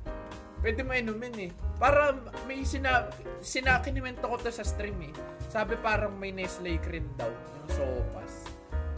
pwede 0.60 0.84
mo 0.84 0.92
inumin 0.92 1.36
eh. 1.40 1.52
Para 1.80 2.12
may 2.52 2.68
sina, 2.68 3.08
sinakinimento 3.40 4.28
ko 4.28 4.36
to 4.36 4.52
sa 4.52 4.68
stream 4.68 5.00
eh. 5.00 5.14
Sabi 5.48 5.80
parang 5.80 6.20
may 6.20 6.36
Nestle 6.36 6.76
cream 6.84 7.08
daw 7.16 7.32
yung 7.32 7.70
sopas. 7.72 8.44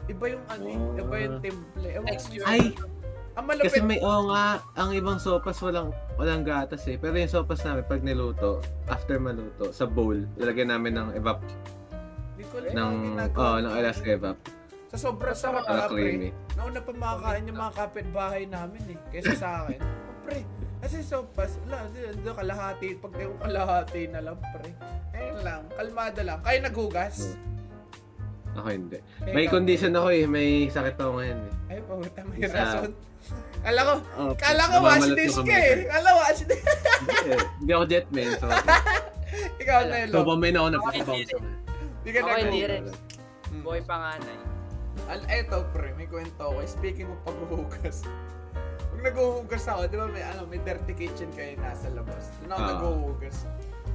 Iba 0.09 0.25
yung 0.33 0.45
ano 0.49 0.65
eh. 0.65 0.79
Oh. 0.81 1.01
Iba 1.05 1.15
yung 1.21 1.37
temple. 1.45 1.85
Ewan 1.85 2.09
Texture. 2.09 2.45
Ang 3.31 3.45
malupit. 3.47 3.71
kasi 3.71 3.79
may 3.79 3.99
oo 4.03 4.27
nga, 4.27 4.59
ang 4.75 4.91
ibang 4.91 5.15
sopas 5.15 5.55
walang 5.63 5.95
walang 6.19 6.43
gatas 6.43 6.83
eh. 6.91 6.99
Pero 6.99 7.15
yung 7.15 7.31
sopas 7.31 7.63
namin 7.63 7.87
pag 7.87 8.03
niluto, 8.03 8.59
after 8.91 9.15
maluto, 9.23 9.71
sa 9.71 9.87
bowl, 9.87 10.19
lalagyan 10.35 10.75
namin 10.75 10.99
ng 10.99 11.09
evap 11.15 11.39
Di 12.35 12.43
alam 12.73 12.75
ng 12.75 13.31
oh, 13.37 13.57
ng 13.63 13.71
Alaska 13.71 14.09
evap 14.11 14.37
Sa 14.91 14.97
sobrang 14.99 15.37
sarap 15.37 15.63
para 15.63 15.87
ka, 15.87 15.95
pre. 15.95 16.35
Nauna 16.59 16.83
pa 16.83 16.91
makakain 16.91 17.47
yung 17.47 17.59
mga 17.63 17.73
kapitbahay 17.79 18.43
namin 18.43 18.83
eh. 18.91 18.97
Kesa 19.07 19.33
sa 19.39 19.49
akin. 19.63 19.79
Oh, 19.79 20.19
pre, 20.27 20.43
kasi 20.83 20.99
sopas, 20.99 21.55
wala, 21.63 21.87
doon 21.95 22.35
kalahati. 22.35 22.99
Pag 22.99 23.13
yung 23.15 23.39
kalahati 23.39 24.11
na 24.11 24.19
lang, 24.19 24.35
pre. 24.51 24.75
Ayun 25.15 25.39
lang, 25.47 25.61
kalmado 25.71 26.19
lang. 26.19 26.39
Kayo 26.43 26.59
naghugas? 26.67 27.39
Ako 28.59 28.67
hindi. 28.67 28.99
May 29.31 29.47
condition 29.47 29.95
ako 29.95 30.11
eh, 30.11 30.27
may 30.27 30.67
sakit 30.67 30.99
ako 30.99 31.23
ngayon 31.23 31.39
eh. 31.39 31.53
Ay, 31.71 31.79
pumunta, 31.87 32.19
may 32.27 32.37
Isa. 32.43 32.51
rason. 32.51 32.91
Kala 33.61 33.79
ko, 33.85 33.93
Oh, 34.17 34.31
kala 34.33 34.63
ko 34.65 34.75
dish 35.13 35.37
yung 35.37 35.45
ka 35.45 35.53
eh. 35.53 35.85
Kala 35.85 36.09
wash 36.17 36.41
dish. 36.43 36.65
Hindi 36.65 37.29
eh. 37.29 37.41
Hindi 37.57 37.71
ako 37.71 37.85
jetman, 37.85 38.27
so 38.35 38.47
Ikaw, 39.61 39.79
Nelo. 39.85 40.11
so 40.11 40.25
pamain 40.25 40.55
ako 40.55 40.67
na 40.67 40.77
Okay, 40.77 40.85
pagkabounce. 40.99 41.31
Hindi 42.01 42.09
ka 42.09 42.19
Okay, 42.19 42.41
hindi 42.41 42.59
nag 42.59 42.69
rin. 42.69 42.83
Hmm. 43.47 43.61
Boy 43.61 43.79
panganay. 43.81 44.37
Al 45.07 45.21
eto 45.29 45.63
pre, 45.71 45.93
may 45.93 46.05
kwento 46.05 46.41
ako. 46.41 46.59
Speaking 46.65 47.07
of 47.07 47.19
paghuhugas. 47.21 48.03
Pag 48.91 49.01
naghuhugas 49.03 49.63
ako, 49.65 49.81
di 49.87 49.95
ba 49.95 50.07
may 50.09 50.23
ano, 50.25 50.41
may 50.45 50.59
dirty 50.59 50.93
kitchen 50.93 51.29
kayo 51.31 51.55
nasa 51.57 51.87
labas. 51.91 52.33
Doon 52.41 52.49
ako 52.49 52.59
Ah. 52.59 52.67
naghuhugas. 52.73 53.37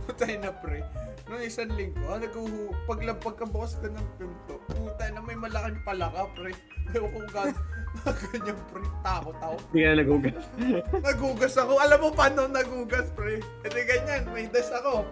Putay 0.07 0.39
na 0.39 0.55
pre. 0.55 0.87
Noong 1.27 1.43
isang 1.43 1.75
linggo, 1.75 1.99
ah, 2.07 2.23
naghuhu 2.23 2.71
pag 2.87 3.03
pagkabukas 3.19 3.83
ko 3.83 3.91
ng 3.91 4.09
pinto, 4.15 4.63
puta 4.71 5.11
na 5.11 5.19
may 5.19 5.35
malaking 5.35 5.83
palaka 5.83 6.31
pre. 6.39 6.55
Ewan 6.95 7.11
ko 7.11 7.21
gano'n. 7.35 7.59
Ganyan 8.31 8.59
pre, 8.71 8.87
takot 9.03 9.37
ako. 9.43 9.57
Hindi 9.73 9.81
ka 9.83 9.89
na 9.91 9.97
naghugas. 9.99 10.47
Naghugas 11.03 11.55
ako. 11.59 11.73
Alam 11.83 11.99
mo 11.99 12.09
paano 12.15 12.47
naghugas 12.47 13.11
pre? 13.17 13.43
Kasi 13.67 13.79
ganyan, 13.89 14.23
may 14.31 14.47
das 14.47 14.71
ako. 14.71 15.03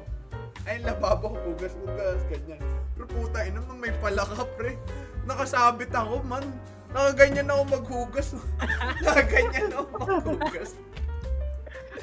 Ay, 0.69 0.81
lababo 0.85 1.35
ko, 1.35 1.39
hugas, 1.51 1.75
hugas, 1.83 2.21
ganyan. 2.31 2.61
Pero 2.95 3.11
puta, 3.11 3.43
ina 3.43 3.59
naman 3.59 3.83
may 3.83 3.95
palaka, 3.99 4.47
pre. 4.55 4.79
Nakasabit 5.25 5.91
ako, 5.91 6.23
man. 6.29 6.45
Nakaganyan 6.95 7.51
ako 7.51 7.63
maghugas. 7.75 8.29
Nakaganyan 9.05 9.75
ako 9.75 9.93
maghugas. 9.99 10.79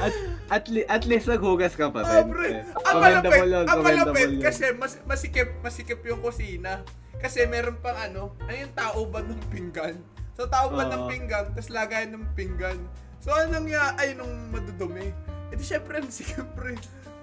At, 0.02 0.14
at, 0.50 0.64
li- 0.66 0.88
at 0.88 1.04
least 1.06 1.26
naghugas 1.26 1.74
ka 1.74 1.88
pa 1.88 2.02
rin. 2.02 2.28
Eh, 2.28 2.66
Ang 2.84 2.98
malapit, 2.98 3.32
yun, 3.40 3.66
ang 3.66 3.80
malapit 3.80 4.28
yun. 4.28 4.42
kasi 4.42 4.66
mas, 4.74 4.98
masikip, 5.06 5.50
masikip 5.62 6.02
yung 6.02 6.20
kusina. 6.20 6.82
Kasi 7.18 7.46
meron 7.46 7.78
pang 7.78 7.94
ano, 7.94 8.34
ano 8.42 8.58
yung 8.58 8.74
tao 8.74 9.06
ba 9.06 9.22
ng 9.22 9.38
pinggan? 9.48 10.02
So 10.34 10.50
tao 10.50 10.74
ba 10.74 10.90
ng 10.90 11.06
Oo. 11.06 11.10
pinggan, 11.10 11.54
tapos 11.54 11.70
lagayan 11.70 12.18
ng 12.18 12.26
pinggan. 12.34 12.82
So 13.22 13.30
anong 13.30 13.70
ya, 13.70 13.94
ay 13.96 14.18
nung 14.18 14.50
madudumi. 14.50 15.14
E 15.48 15.54
di 15.54 15.62
syempre, 15.62 16.02
sikip 16.10 16.50
pre. 16.52 16.74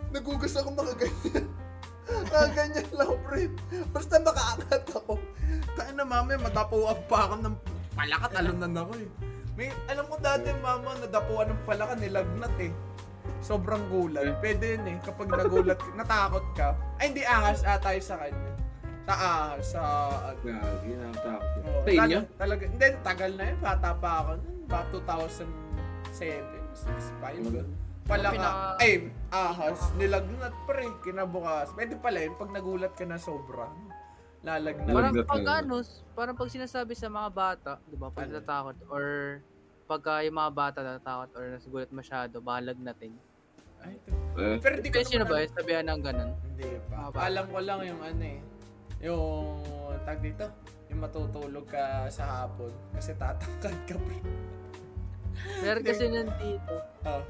Nagugas 0.08 0.54
ako 0.54 0.70
nakaganyan. 0.72 1.50
nakaganyan 2.06 2.86
lang 2.98 3.12
pre. 3.20 3.50
Basta 3.90 4.22
makaangat 4.22 4.86
ako. 4.94 5.18
Kaya 5.74 5.90
na 5.92 6.06
mama, 6.06 6.38
madapuan 6.38 6.96
pa 7.04 7.26
ako 7.26 7.34
ng 7.42 7.54
palaka, 7.92 8.26
talunan 8.30 8.74
ako 8.78 8.92
eh. 8.96 9.10
May, 9.58 9.74
alam 9.90 10.06
ko 10.06 10.14
dati 10.22 10.54
mama, 10.56 10.94
nadapuan 10.94 11.50
ng 11.50 11.66
palaka, 11.66 11.98
nilagnat 11.98 12.54
eh. 12.62 12.70
Sobrang 13.42 13.82
gulat. 13.90 14.38
Pwede 14.38 14.78
yun 14.78 14.86
eh. 14.86 14.96
Kapag 15.02 15.26
nagulat, 15.26 15.82
natakot 15.98 16.46
ka. 16.54 16.78
Ay, 16.96 17.10
hindi 17.10 17.26
ahas 17.26 17.66
ata 17.66 17.90
sa 17.98 18.22
kanya. 18.22 18.52
Sa 19.02 19.14
ahas, 19.18 19.62
sa... 19.66 19.82
ano. 20.30 20.38
Gagi, 20.46 20.94
nakatakot. 20.94 21.50
Oo, 21.58 21.82
Sa 21.82 21.90
inyo? 21.90 22.18
tala- 22.22 22.38
Talaga, 22.38 22.62
hindi, 22.70 22.86
tagal 23.02 23.30
na 23.34 23.44
yun. 23.50 23.58
Bata 23.58 23.90
pa 23.98 24.10
ako. 24.22 24.32
nun. 24.38 24.56
Ba 24.68 24.80
2007, 24.94 25.42
6, 26.14 27.18
5. 27.18 27.42
Mag- 27.42 27.86
Pala 28.08 28.30
ka, 28.30 28.32
Pinaka- 28.32 28.76
ay, 28.80 28.92
ahas, 29.28 29.80
nilagnat 29.98 30.54
pre, 30.64 30.86
kinabukas. 31.02 31.68
Pwede 31.74 31.98
pala 31.98 32.22
yun, 32.22 32.38
pag 32.38 32.48
nagulat 32.48 32.94
ka 32.94 33.04
na 33.04 33.18
sobra. 33.18 33.68
Lalagnat. 34.46 34.94
Parang 34.94 35.14
pag 35.26 35.46
ano, 35.62 35.74
parang 36.14 36.36
pag 36.38 36.50
sinasabi 36.50 36.94
sa 36.94 37.10
mga 37.10 37.28
bata, 37.34 37.72
di 37.90 37.98
ba, 37.98 38.06
pag 38.08 38.30
Ano? 38.30 38.38
natatakot 38.38 38.76
or 38.88 39.04
pagka 39.88 40.22
yung 40.22 40.36
mga 40.38 40.52
bata 40.52 40.78
natatakot 40.84 41.30
or 41.34 41.44
nasugulat 41.50 41.90
masyado, 41.90 42.38
balag 42.38 42.78
natin. 42.78 43.18
Ay, 43.82 43.94
ito. 43.98 44.10
Eh, 44.38 44.58
Pero 44.58 44.74
di 44.78 44.90
ko 44.90 44.98
naman 45.02 45.26
ba, 45.26 45.36
yung 45.42 45.54
sabihan 45.54 45.84
ng 45.86 46.00
ganun? 46.02 46.30
Hindi 46.44 46.68
pa. 46.90 47.10
Alam 47.14 47.46
ko 47.50 47.58
lang 47.62 47.80
yung 47.86 48.00
ano 48.02 48.22
eh. 48.22 48.38
Yung 49.02 49.62
tag 50.02 50.18
dito. 50.22 50.46
Yung 50.90 51.00
matutulog 51.02 51.66
ka 51.66 52.06
sa 52.10 52.42
hapon. 52.42 52.70
Kasi 52.94 53.14
tatangkad 53.14 53.76
ka 53.86 53.94
pre. 53.98 54.18
Meron 55.62 55.82
kasi 55.86 56.04
nandito, 56.10 56.74
Ah. 57.06 57.22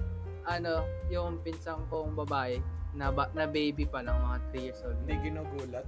ano, 0.49 0.85
yung 1.13 1.41
pinsang 1.45 1.85
kong 1.93 2.17
babae, 2.17 2.61
na, 2.97 3.13
ba, 3.13 3.29
na 3.37 3.45
baby 3.45 3.85
pa 3.85 4.01
lang, 4.01 4.17
mga 4.17 4.39
3 4.49 4.65
years 4.65 4.81
old. 4.81 4.97
Hindi 5.05 5.29
ginugulat. 5.29 5.85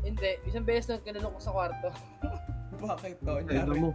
Hindi, 0.00 0.30
isang 0.42 0.64
beses 0.64 0.88
nang 0.88 1.02
kinulong 1.02 1.32
ko 1.32 1.40
sa 1.40 1.52
kwarto. 1.52 1.88
Bakit 2.82 3.16
to? 3.20 3.32
Ay, 3.36 3.44
Nyari. 3.44 3.78
mo. 3.78 3.90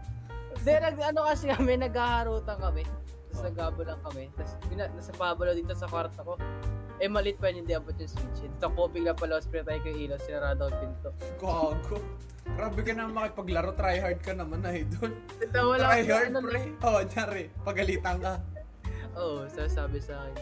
Hindi, 0.55 0.73
nag, 0.77 0.95
ano 1.03 1.19
kasi 1.25 1.45
kami, 1.49 1.71
naghaharutan 1.79 2.57
kami. 2.57 2.83
Tapos 2.85 3.35
Oh. 3.35 3.45
nagabo 3.45 3.79
lang 3.83 3.99
kami. 4.01 4.23
Tapos 4.31 4.53
bina, 4.65 4.87
nasa 4.87 5.11
pabalo 5.11 5.51
dito 5.51 5.73
sa 5.73 5.85
kwarto 5.85 6.21
ko. 6.23 6.33
Eh, 6.95 7.11
malit 7.11 7.35
pa 7.35 7.51
yun, 7.51 7.65
hindi 7.65 7.75
abot 7.75 7.91
yung 7.91 8.07
switch. 8.07 8.39
Dito 8.41 8.67
ko, 8.71 8.87
bigla 8.87 9.11
pala, 9.11 9.43
spray 9.43 9.67
tayo 9.67 9.83
kay 9.83 10.07
ilaw, 10.07 10.15
sinarado 10.15 10.61
ang 10.63 10.77
pinto. 10.79 11.09
Gago. 11.35 11.99
Grabe 12.47 12.79
ka 12.79 12.91
naman 12.93 13.11
makipaglaro. 13.11 13.75
Try 13.75 13.99
hard 13.99 14.19
ka 14.21 14.31
naman 14.31 14.63
na 14.63 14.71
idol. 14.71 15.11
Ito, 15.35 15.57
wala 15.65 15.83
Try 15.83 16.01
hard 16.07 16.31
ano, 16.31 16.39
pre. 16.39 16.61
Oh, 16.79 17.01
nyari. 17.03 17.43
Pagalitan 17.59 18.15
ka. 18.21 18.33
Oo, 19.17 19.43
oh, 19.43 19.51
sasabi 19.51 19.99
sa 19.99 20.23
akin. 20.23 20.35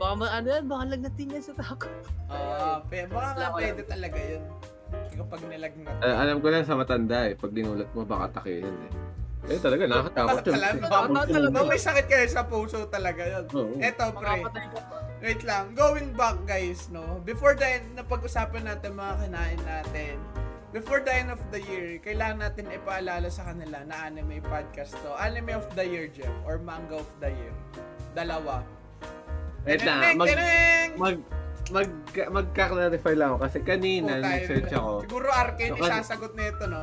Baka 0.00 0.12
ma- 0.16 0.32
ano 0.32 0.46
yan, 0.48 0.64
baka 0.66 0.84
lagnatin 0.88 1.28
yan 1.30 1.44
sa 1.44 1.54
tako. 1.54 1.86
Ah, 2.26 2.82
pe, 2.82 3.06
baka 3.06 3.28
nga 3.36 3.48
pwede 3.52 3.84
talaga 3.84 4.18
yun. 4.18 4.42
Kapag 5.14 5.40
nilagnat. 5.46 5.96
Eh, 6.00 6.16
alam 6.16 6.36
ko 6.40 6.46
lang 6.48 6.64
sa 6.64 6.74
matanda 6.78 7.28
eh, 7.28 7.34
pag 7.36 7.52
dinulat 7.52 7.90
mo, 7.92 8.02
baka 8.08 8.40
takihin 8.40 8.76
eh. 8.88 8.92
Eh, 9.48 9.56
talaga, 9.56 9.88
nakakatakot 9.88 10.44
yun. 10.46 10.54
Tama 10.84 11.20
talaga. 11.24 11.58
May 11.64 11.80
sakit 11.80 12.06
kayo 12.06 12.26
sa 12.28 12.44
puso 12.44 12.84
talaga 12.92 13.22
yun. 13.24 13.44
Oo. 13.56 13.74
Eto, 13.80 14.12
pre. 14.12 14.44
Wait 15.24 15.40
lang. 15.48 15.72
Going 15.72 16.12
back, 16.12 16.44
guys, 16.44 16.92
no? 16.92 17.24
Before 17.24 17.56
the 17.56 17.80
end, 17.80 17.96
napag-usapan 17.96 18.68
natin 18.68 18.96
mga 18.96 19.14
kinain 19.26 19.60
natin. 19.64 20.16
Before 20.70 21.02
the 21.02 21.10
end 21.10 21.34
of 21.34 21.42
the 21.50 21.58
year, 21.66 21.98
kailangan 21.98 22.46
natin 22.46 22.70
ipaalala 22.70 23.26
sa 23.26 23.50
kanila 23.50 23.82
na 23.82 24.06
anime 24.06 24.38
podcast 24.44 24.94
to. 25.02 25.10
Anime 25.18 25.58
of 25.58 25.66
the 25.74 25.82
year, 25.82 26.06
Jeff. 26.06 26.30
Or 26.46 26.62
manga 26.62 27.02
of 27.02 27.10
the 27.18 27.32
year. 27.32 27.52
Dalawa. 28.14 28.62
Wait 29.66 29.82
na, 29.82 30.14
Tineng, 30.14 30.16
mag, 30.16 30.28
mag, 30.96 31.16
mag, 31.70 31.90
magka-clarify 32.28 33.14
lang 33.14 33.34
ako 33.34 33.38
kasi 33.42 33.58
kanina 33.60 34.12
Puta, 34.14 34.26
nag-search 34.26 34.72
ako. 34.72 34.92
Siguro 35.02 35.28
Arcane 35.28 35.70
So, 35.70 35.76
kan- 35.78 35.92
isasagot 35.98 36.32
nito, 36.34 36.64
no? 36.66 36.82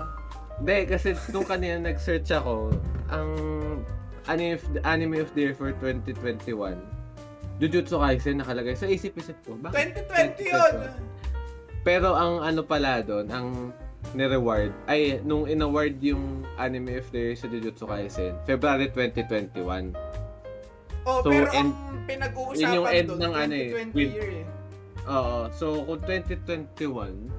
Hindi, 0.57 0.77
kasi 0.89 1.07
nung 1.29 1.45
kanina 1.45 1.75
nag-search 1.83 2.29
ako, 2.33 2.73
ang 3.07 3.29
anime 4.25 4.55
of, 4.55 4.63
anime 4.83 5.15
of 5.19 5.29
the 5.31 5.41
year 5.41 5.53
for 5.53 5.69
2021, 5.77 6.75
Jujutsu 7.57 7.97
Kaisen 7.97 8.37
nakalagay. 8.37 8.73
So 8.73 8.85
isip-isip 8.85 9.37
ko, 9.41 9.53
bakit 9.57 9.97
2020 10.05 10.45
yun! 10.45 10.73
Pero 11.81 12.13
ang 12.13 12.41
ano 12.41 12.61
pala 12.61 12.99
doon, 12.99 13.25
ang 13.29 13.47
ni-reward, 14.11 14.71
ay 14.85 15.19
nung 15.21 15.45
in-award 15.45 15.97
yung 15.99 16.41
anime 16.55 16.97
of 16.97 17.07
the 17.09 17.19
year 17.21 17.35
sa 17.35 17.45
Jujutsu 17.45 17.85
Kaisen, 17.85 18.33
February 18.43 18.89
2021. 18.89 19.93
Oh, 21.07 21.23
So, 21.23 21.31
pero 21.31 21.47
end- 21.51 21.71
ang 21.71 22.03
pinag-uusapan 22.03 22.59
yun 22.59 22.69
yung 22.73 22.87
end 22.87 23.07
doon, 23.07 23.19
ng 23.21 23.33
ano 23.33 23.53
eh, 23.55 23.69
2020 23.93 23.95
year 24.11 24.29
eh. 24.33 24.45
Oo, 25.07 25.47
so 25.55 25.87
kung 25.87 26.03
2021, 26.03 27.31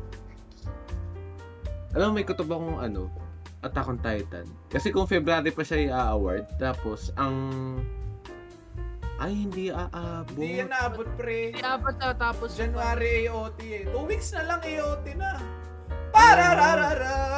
alam 1.96 2.06
mo, 2.12 2.12
may 2.16 2.24
kutob 2.24 2.48
akong 2.52 2.80
ano, 2.80 3.12
Attack 3.58 3.90
on 3.90 3.98
Titan. 3.98 4.46
Kasi 4.70 4.94
kung 4.94 5.10
February 5.10 5.50
pa 5.50 5.66
siya 5.66 5.90
i-award, 5.90 6.46
tapos 6.62 7.10
ang... 7.18 7.34
Ay, 9.18 9.34
hindi 9.34 9.66
aabot. 9.74 10.30
Hindi 10.38 10.62
yan 10.62 10.70
naabot, 10.70 11.08
pre. 11.18 11.50
Hindi 11.50 11.66
apat 11.66 11.98
na 11.98 12.14
tapos. 12.14 12.54
January 12.54 13.26
AOT 13.26 13.58
eh. 13.66 13.84
Two 13.90 14.06
weeks 14.06 14.30
na 14.30 14.46
lang 14.46 14.62
AOT 14.62 15.06
na. 15.18 15.42
Parararara, 16.10 17.28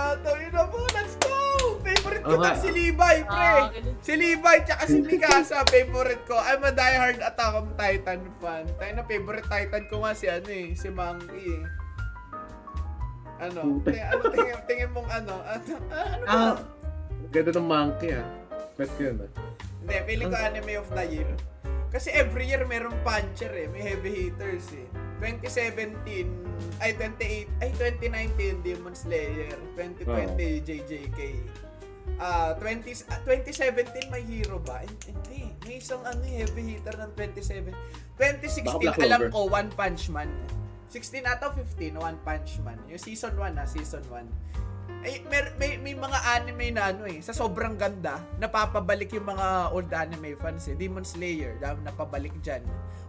favorite 1.81 2.23
ko 2.25 2.33
Oo 2.37 2.41
nga. 2.41 2.53
to 2.55 2.61
si 2.63 2.71
Levi, 2.71 3.17
pre. 3.25 3.45
Ah, 3.45 3.69
okay. 3.69 3.81
Si 4.01 4.13
Levi 4.17 4.57
tsaka 4.65 4.83
si 4.87 4.99
Mikasa, 5.03 5.59
favorite 5.69 6.25
ko. 6.25 6.37
I'm 6.37 6.63
a 6.65 6.73
diehard 6.73 7.21
Attack 7.21 7.53
on 7.57 7.69
Titan 7.77 8.21
fan. 8.39 8.65
Tayo 8.77 8.93
na 8.97 9.05
favorite 9.05 9.49
Titan 9.49 9.85
ko 9.89 9.97
nga 10.05 10.13
si 10.17 10.27
ano 10.29 10.49
eh, 10.51 10.69
si 10.77 10.89
Monkey 10.89 11.47
eh. 11.61 11.65
Ano? 13.41 13.81
Tingin, 13.81 14.05
ano 14.05 14.23
tingin, 14.29 14.57
tingin 14.69 14.91
mong 14.93 15.09
ano? 15.09 15.35
Ano, 15.41 15.73
ano 15.89 16.25
ba? 16.29 16.29
Ah, 16.29 16.55
ganda 17.33 17.51
ng 17.57 17.69
monkey 17.69 18.13
ah. 18.13 18.27
Bet 18.77 18.93
ko 19.01 19.01
yun 19.09 19.17
ah. 19.25 19.31
Hindi, 19.81 19.97
feeling 20.05 20.29
ko 20.29 20.37
anime 20.37 20.73
of 20.77 20.89
the 20.93 21.05
year. 21.09 21.31
Kasi 21.89 22.13
every 22.13 22.47
year 22.47 22.63
merong 22.69 23.01
puncher 23.01 23.51
eh, 23.51 23.67
may 23.73 23.81
heavy 23.81 24.29
hitters 24.29 24.69
eh. 24.77 24.87
2017, 25.21 26.27
ay 26.81 26.91
28, 26.97 27.63
ay 27.63 27.71
2019 27.77 28.65
Demon 28.65 28.97
Slayer, 28.97 29.57
2020 29.77 30.65
JJK. 30.65 31.21
Ah, 32.21 32.53
20 32.57 33.09
ah, 33.09 33.21
2017 33.25 34.13
may 34.13 34.25
hero 34.25 34.61
ba? 34.61 34.85
Hindi, 34.85 35.57
may 35.65 35.81
isang 35.81 36.05
ano 36.05 36.21
eh, 36.25 36.45
heavy 36.45 36.77
hitter 36.77 36.97
ng 37.01 37.13
27. 37.17 37.73
2016 38.17 38.65
Baka 38.69 38.81
Black 38.81 38.99
alam 39.01 39.23
ko 39.33 39.49
One 39.49 39.73
Punch 39.73 40.13
Man. 40.13 40.29
16 40.93 41.25
ata 41.25 41.49
15 41.55 41.97
One 41.97 42.19
Punch 42.21 42.61
Man. 42.61 42.77
Yung 42.93 43.01
season 43.01 43.33
1 43.37 43.57
na, 43.57 43.65
season 43.65 44.05
1. 44.09 44.25
Ay, 45.01 45.25
may, 45.33 45.41
may, 45.57 45.71
may 45.81 45.95
mga 45.97 46.19
anime 46.29 46.77
na 46.77 46.93
ano 46.93 47.09
eh, 47.09 47.25
sa 47.25 47.33
sobrang 47.33 47.73
ganda, 47.73 48.21
napapabalik 48.37 49.09
yung 49.17 49.33
mga 49.33 49.73
old 49.73 49.89
anime 49.89 50.37
fans 50.37 50.69
eh. 50.69 50.77
Demon 50.77 51.09
Slayer, 51.09 51.57
dami 51.57 51.81
napabalik 51.89 52.37
dyan. 52.45 52.61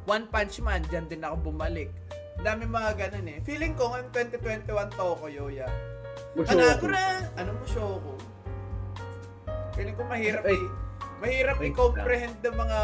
One 0.07 0.23
Punch 0.31 0.63
Man, 0.63 0.87
dyan 0.87 1.11
din 1.11 1.19
ako 1.19 1.51
bumalik. 1.51 1.91
Dami 2.39 2.63
mga 2.63 2.95
ganun 2.95 3.27
eh. 3.27 3.37
Feeling 3.43 3.75
ko 3.75 3.91
ngayon 3.91 4.07
2021 4.31 4.71
Toko 4.95 5.27
Yoya. 5.27 5.67
Anagura! 6.47 7.27
Ano 7.35 7.59
mo 7.59 7.63
show 7.67 7.99
ko? 7.99 8.11
Feeling 9.75 9.95
ko 9.99 10.03
mahirap 10.07 10.47
Ay. 10.47 10.55
eh. 10.55 10.67
Mahirap 11.21 11.57
i-comprehend 11.61 12.39
ng 12.41 12.55
mga 12.55 12.79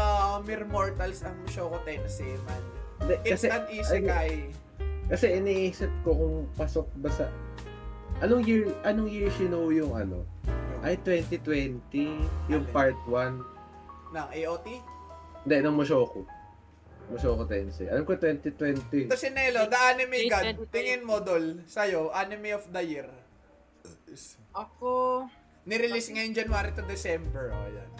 mere 0.46 0.66
mortals 0.68 1.24
ang 1.26 1.34
Mushoku 1.42 1.80
Tensei 1.82 2.36
man. 2.44 2.62
It's 3.24 3.42
Kasi, 3.42 3.46
an 3.48 3.64
isekai. 3.72 4.52
kasi 5.08 5.26
iniisip 5.40 5.90
ko 6.04 6.12
kung 6.12 6.36
pasok 6.54 6.86
ba 7.00 7.08
sa... 7.08 7.24
Anong 8.18 8.42
year, 8.42 8.66
anong 8.82 9.06
year 9.06 9.30
sinow 9.30 9.70
yung 9.70 9.94
ano? 9.94 10.26
Ay, 10.82 10.98
2020, 11.06 11.78
yung 12.50 12.66
Alin? 12.66 12.74
part 12.74 12.98
1. 13.06 13.38
ng 14.10 14.28
AOT. 14.34 14.66
Hindi, 15.46 15.56
ng 15.62 15.76
Mushoku. 15.78 16.26
Mushoku 17.14 17.46
Tensei. 17.46 17.86
Alam 17.86 18.02
ko 18.02 18.18
2020. 18.18 19.06
Ito 19.06 19.14
si 19.14 19.30
Nelo, 19.30 19.70
the 19.70 19.78
anime 19.78 20.26
god. 20.26 20.50
Tingin 20.74 21.06
mo, 21.06 21.22
Dol, 21.22 21.62
sa'yo, 21.70 22.10
anime 22.10 22.58
of 22.58 22.66
the 22.74 22.82
year. 22.82 23.08
Ako, 24.50 25.24
Nirelease 25.68 26.10
ngayon 26.10 26.32
January 26.34 26.72
to 26.74 26.82
December. 26.88 27.54
O, 27.54 27.56
yan. 27.70 27.90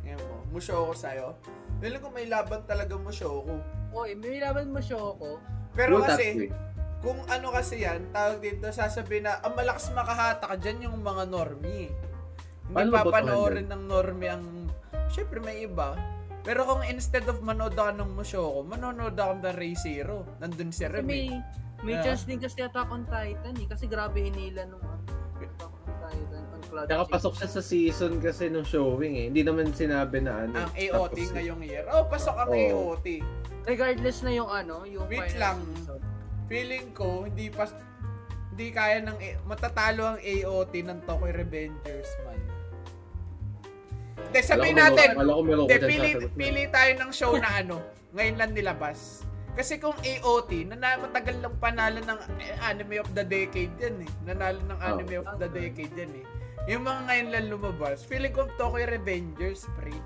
Ngayon 0.00 0.20
mo, 0.32 0.36
Mushoku 0.48 0.96
sa'yo. 0.96 1.36
Feeling 1.82 2.00
ko 2.00 2.08
may 2.08 2.24
laban 2.24 2.64
talaga 2.64 2.96
Mushoku. 2.96 3.60
oy, 3.96 4.12
may 4.16 4.40
laban 4.40 4.68
mo 4.72 4.80
Shoko. 4.80 5.40
Pero 5.72 6.00
Yung 6.00 6.04
kasi, 6.04 6.24
Tatsui. 6.36 6.48
Kung 7.06 7.22
ano 7.30 7.54
kasi 7.54 7.86
yan, 7.86 8.10
tawag 8.10 8.42
dito, 8.42 8.66
sasabihin 8.66 9.30
na, 9.30 9.38
ang 9.38 9.54
malakas 9.54 9.94
makahatak 9.94 10.58
dyan 10.58 10.90
yung 10.90 10.98
mga 11.06 11.30
normie. 11.30 11.94
Hindi 12.66 12.74
Paano 12.74 12.90
papanoorin 12.98 13.70
ng 13.70 13.82
normie 13.86 14.26
ang, 14.26 14.42
syempre 15.06 15.38
may 15.38 15.62
iba. 15.62 15.94
Pero 16.42 16.66
kung 16.66 16.82
instead 16.82 17.22
of 17.30 17.38
manood 17.46 17.78
ako 17.78 17.90
ng 17.94 18.10
Mushoku, 18.10 18.60
manonood 18.66 19.14
ako 19.14 19.38
ng 19.38 19.54
Ray 19.54 19.78
Zero. 19.78 20.26
Nandun 20.42 20.74
si 20.74 20.82
Rem 20.82 21.06
may, 21.06 21.30
eh. 21.30 21.38
may 21.86 21.94
Yeah. 21.94 22.10
chance 22.10 22.26
din 22.26 22.42
kasi 22.42 22.66
Attack 22.66 22.90
on 22.90 23.06
Titan 23.06 23.54
eh. 23.54 23.66
Kasi 23.66 23.86
grabe 23.86 24.26
hinila 24.26 24.66
nung 24.66 24.82
ano, 24.82 25.02
Attack 25.38 25.62
on 25.62 25.94
Titan. 26.02 26.42
On 26.42 26.60
Cloud 26.66 26.86
Tsaka 26.86 27.02
Six. 27.02 27.14
pasok 27.14 27.32
siya 27.38 27.48
sa 27.50 27.62
season 27.62 28.12
kasi 28.18 28.42
nung 28.46 28.66
showing 28.66 29.14
eh. 29.14 29.24
Hindi 29.30 29.42
naman 29.42 29.70
sinabi 29.70 30.22
na 30.22 30.46
ano. 30.46 30.54
Ang 30.58 30.74
AOT 30.74 31.14
Tapos, 31.18 31.30
ngayong 31.34 31.62
year. 31.62 31.84
Oh, 31.86 32.04
pasok 32.06 32.34
ang 32.38 32.50
Oo. 32.50 32.94
AOT. 32.94 33.06
Regardless 33.66 34.18
na 34.22 34.30
yung 34.30 34.50
ano, 34.50 34.82
yung 34.86 35.06
Wait 35.06 35.34
final 35.34 35.38
lang. 35.38 35.58
season. 35.70 36.00
Feeling 36.46 36.94
ko, 36.94 37.26
hindi 37.26 37.50
pas 37.50 37.74
hindi 38.56 38.72
kaya 38.72 39.04
ng 39.04 39.18
matatalo 39.44 40.16
ang 40.16 40.18
AOT 40.22 40.72
ng 40.80 40.98
Tokyo 41.04 41.28
Revengers 41.34 42.10
man. 42.24 42.40
Hindi, 44.16 44.40
sabihin 44.40 44.80
natin, 44.80 45.12
ko 45.12 45.68
pili, 45.68 46.10
pili 46.32 46.62
tayo 46.72 46.90
ng 46.96 47.10
show 47.12 47.36
na 47.36 47.60
ano, 47.60 47.84
ngayon 48.16 48.36
lang 48.40 48.50
nilabas. 48.56 49.26
Kasi 49.56 49.80
kung 49.80 49.96
AOT, 50.00 50.68
na 50.68 51.00
matagal 51.00 51.40
lang 51.40 51.56
panalo 51.56 52.00
ng 52.00 52.18
anime 52.60 53.00
of 53.00 53.08
the 53.16 53.24
decade 53.24 53.72
yan 53.80 54.04
eh. 54.04 54.10
Nanalo 54.28 54.60
ng 54.68 54.80
anime 54.84 55.24
of 55.24 55.36
the 55.40 55.48
decade 55.48 55.92
yan 55.96 56.12
eh. 56.12 56.24
Yung 56.68 56.84
mga 56.84 57.00
ngayon 57.08 57.28
lang 57.32 57.46
lumabas, 57.48 58.04
feeling 58.04 58.32
ko 58.32 58.48
Tokyo 58.60 58.84
Revengers, 58.84 59.64
pre. 59.78 59.96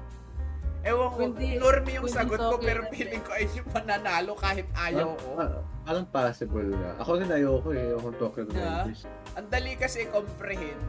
Ewan 0.80 1.08
ko, 1.12 1.20
normie 1.36 2.00
yung 2.00 2.08
sagot 2.08 2.40
ko, 2.40 2.56
pero 2.56 2.88
feeling 2.88 3.20
ko 3.20 3.36
ay 3.36 3.44
yung 3.52 3.68
pananalo 3.68 4.32
kahit 4.32 4.64
ayaw 4.72 5.12
ko. 5.12 5.36
Ah, 5.36 5.60
parang 5.84 6.08
possible 6.08 6.72
na. 6.72 6.96
Ako 6.96 7.20
rin 7.20 7.28
ayoko 7.28 7.68
eh. 7.76 7.92
Ayoko 7.92 8.08
ng 8.08 8.16
Tokyo 8.16 8.42
Yeah. 8.48 8.88
Revengers. 8.88 9.02
Ang 9.36 9.46
dali 9.52 9.72
kasi 9.76 10.08
comprehend. 10.08 10.80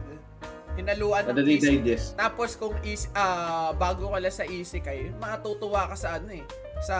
Hinaluan 0.72 1.28
ng 1.28 1.44
easy. 1.44 1.84
digest. 1.84 2.16
Tapos 2.16 2.56
kung 2.56 2.72
is 2.80 3.12
ah 3.12 3.76
bago 3.76 4.08
ka 4.08 4.16
lang 4.16 4.32
sa 4.32 4.48
isekai, 4.48 5.12
matutuwa 5.20 5.92
ka 5.92 5.96
sa 6.00 6.16
ano 6.16 6.32
eh, 6.32 6.44
sa 6.80 6.96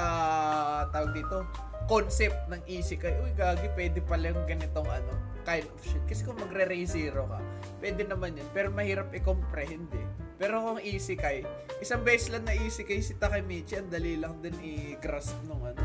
tawag 0.92 1.16
dito, 1.16 1.48
concept 1.88 2.52
ng 2.52 2.60
isekai. 2.68 3.16
Uy, 3.24 3.32
gagi, 3.32 3.72
pwede 3.72 4.04
pala 4.04 4.28
yung 4.28 4.44
ganitong 4.44 4.84
ano, 4.84 5.16
kind 5.48 5.64
of 5.64 5.80
shit. 5.80 6.04
Kasi 6.04 6.20
kung 6.20 6.36
magre-ray 6.36 6.84
zero 6.84 7.24
ka, 7.24 7.40
pwede 7.80 8.04
naman 8.04 8.36
yun. 8.36 8.44
Pero 8.52 8.68
mahirap 8.68 9.08
i-comprehend 9.16 9.88
eh. 9.96 10.06
Pero 10.36 10.60
kung 10.60 10.80
isekai, 10.80 11.44
isang 11.78 12.02
beses 12.02 12.32
lang 12.32 12.44
na 12.44 12.54
isekai 12.54 13.00
si 13.00 13.14
Takemichi, 13.14 13.78
ang 13.78 13.88
dali 13.88 14.18
lang 14.18 14.38
din 14.40 14.54
i-grasp 14.58 15.36
nung 15.46 15.62
ano. 15.62 15.82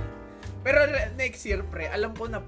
Pero 0.62 0.84
next 1.16 1.46
year, 1.46 1.62
pre, 1.64 1.88
alam 1.88 2.12
ko 2.18 2.28
na, 2.28 2.42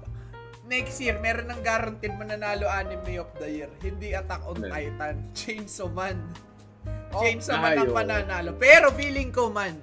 next 0.66 0.98
year, 1.00 1.16
meron 1.18 1.50
ng 1.50 1.62
guaranteed 1.62 2.14
mananalo 2.14 2.66
anime 2.68 3.18
of 3.18 3.30
the 3.38 3.48
year. 3.48 3.70
Hindi 3.80 4.12
Attack 4.12 4.42
on 4.44 4.60
Ano? 4.60 4.70
Titan, 4.70 5.16
Chainsaw 5.38 5.90
Man. 5.90 6.18
Oh, 7.10 7.22
Chainsaw 7.22 7.58
Man 7.58 7.74
ang 7.74 7.90
ayaw. 7.90 7.94
pananalo. 7.94 8.50
Pero 8.56 8.90
feeling 8.94 9.34
ko 9.34 9.50
man, 9.50 9.74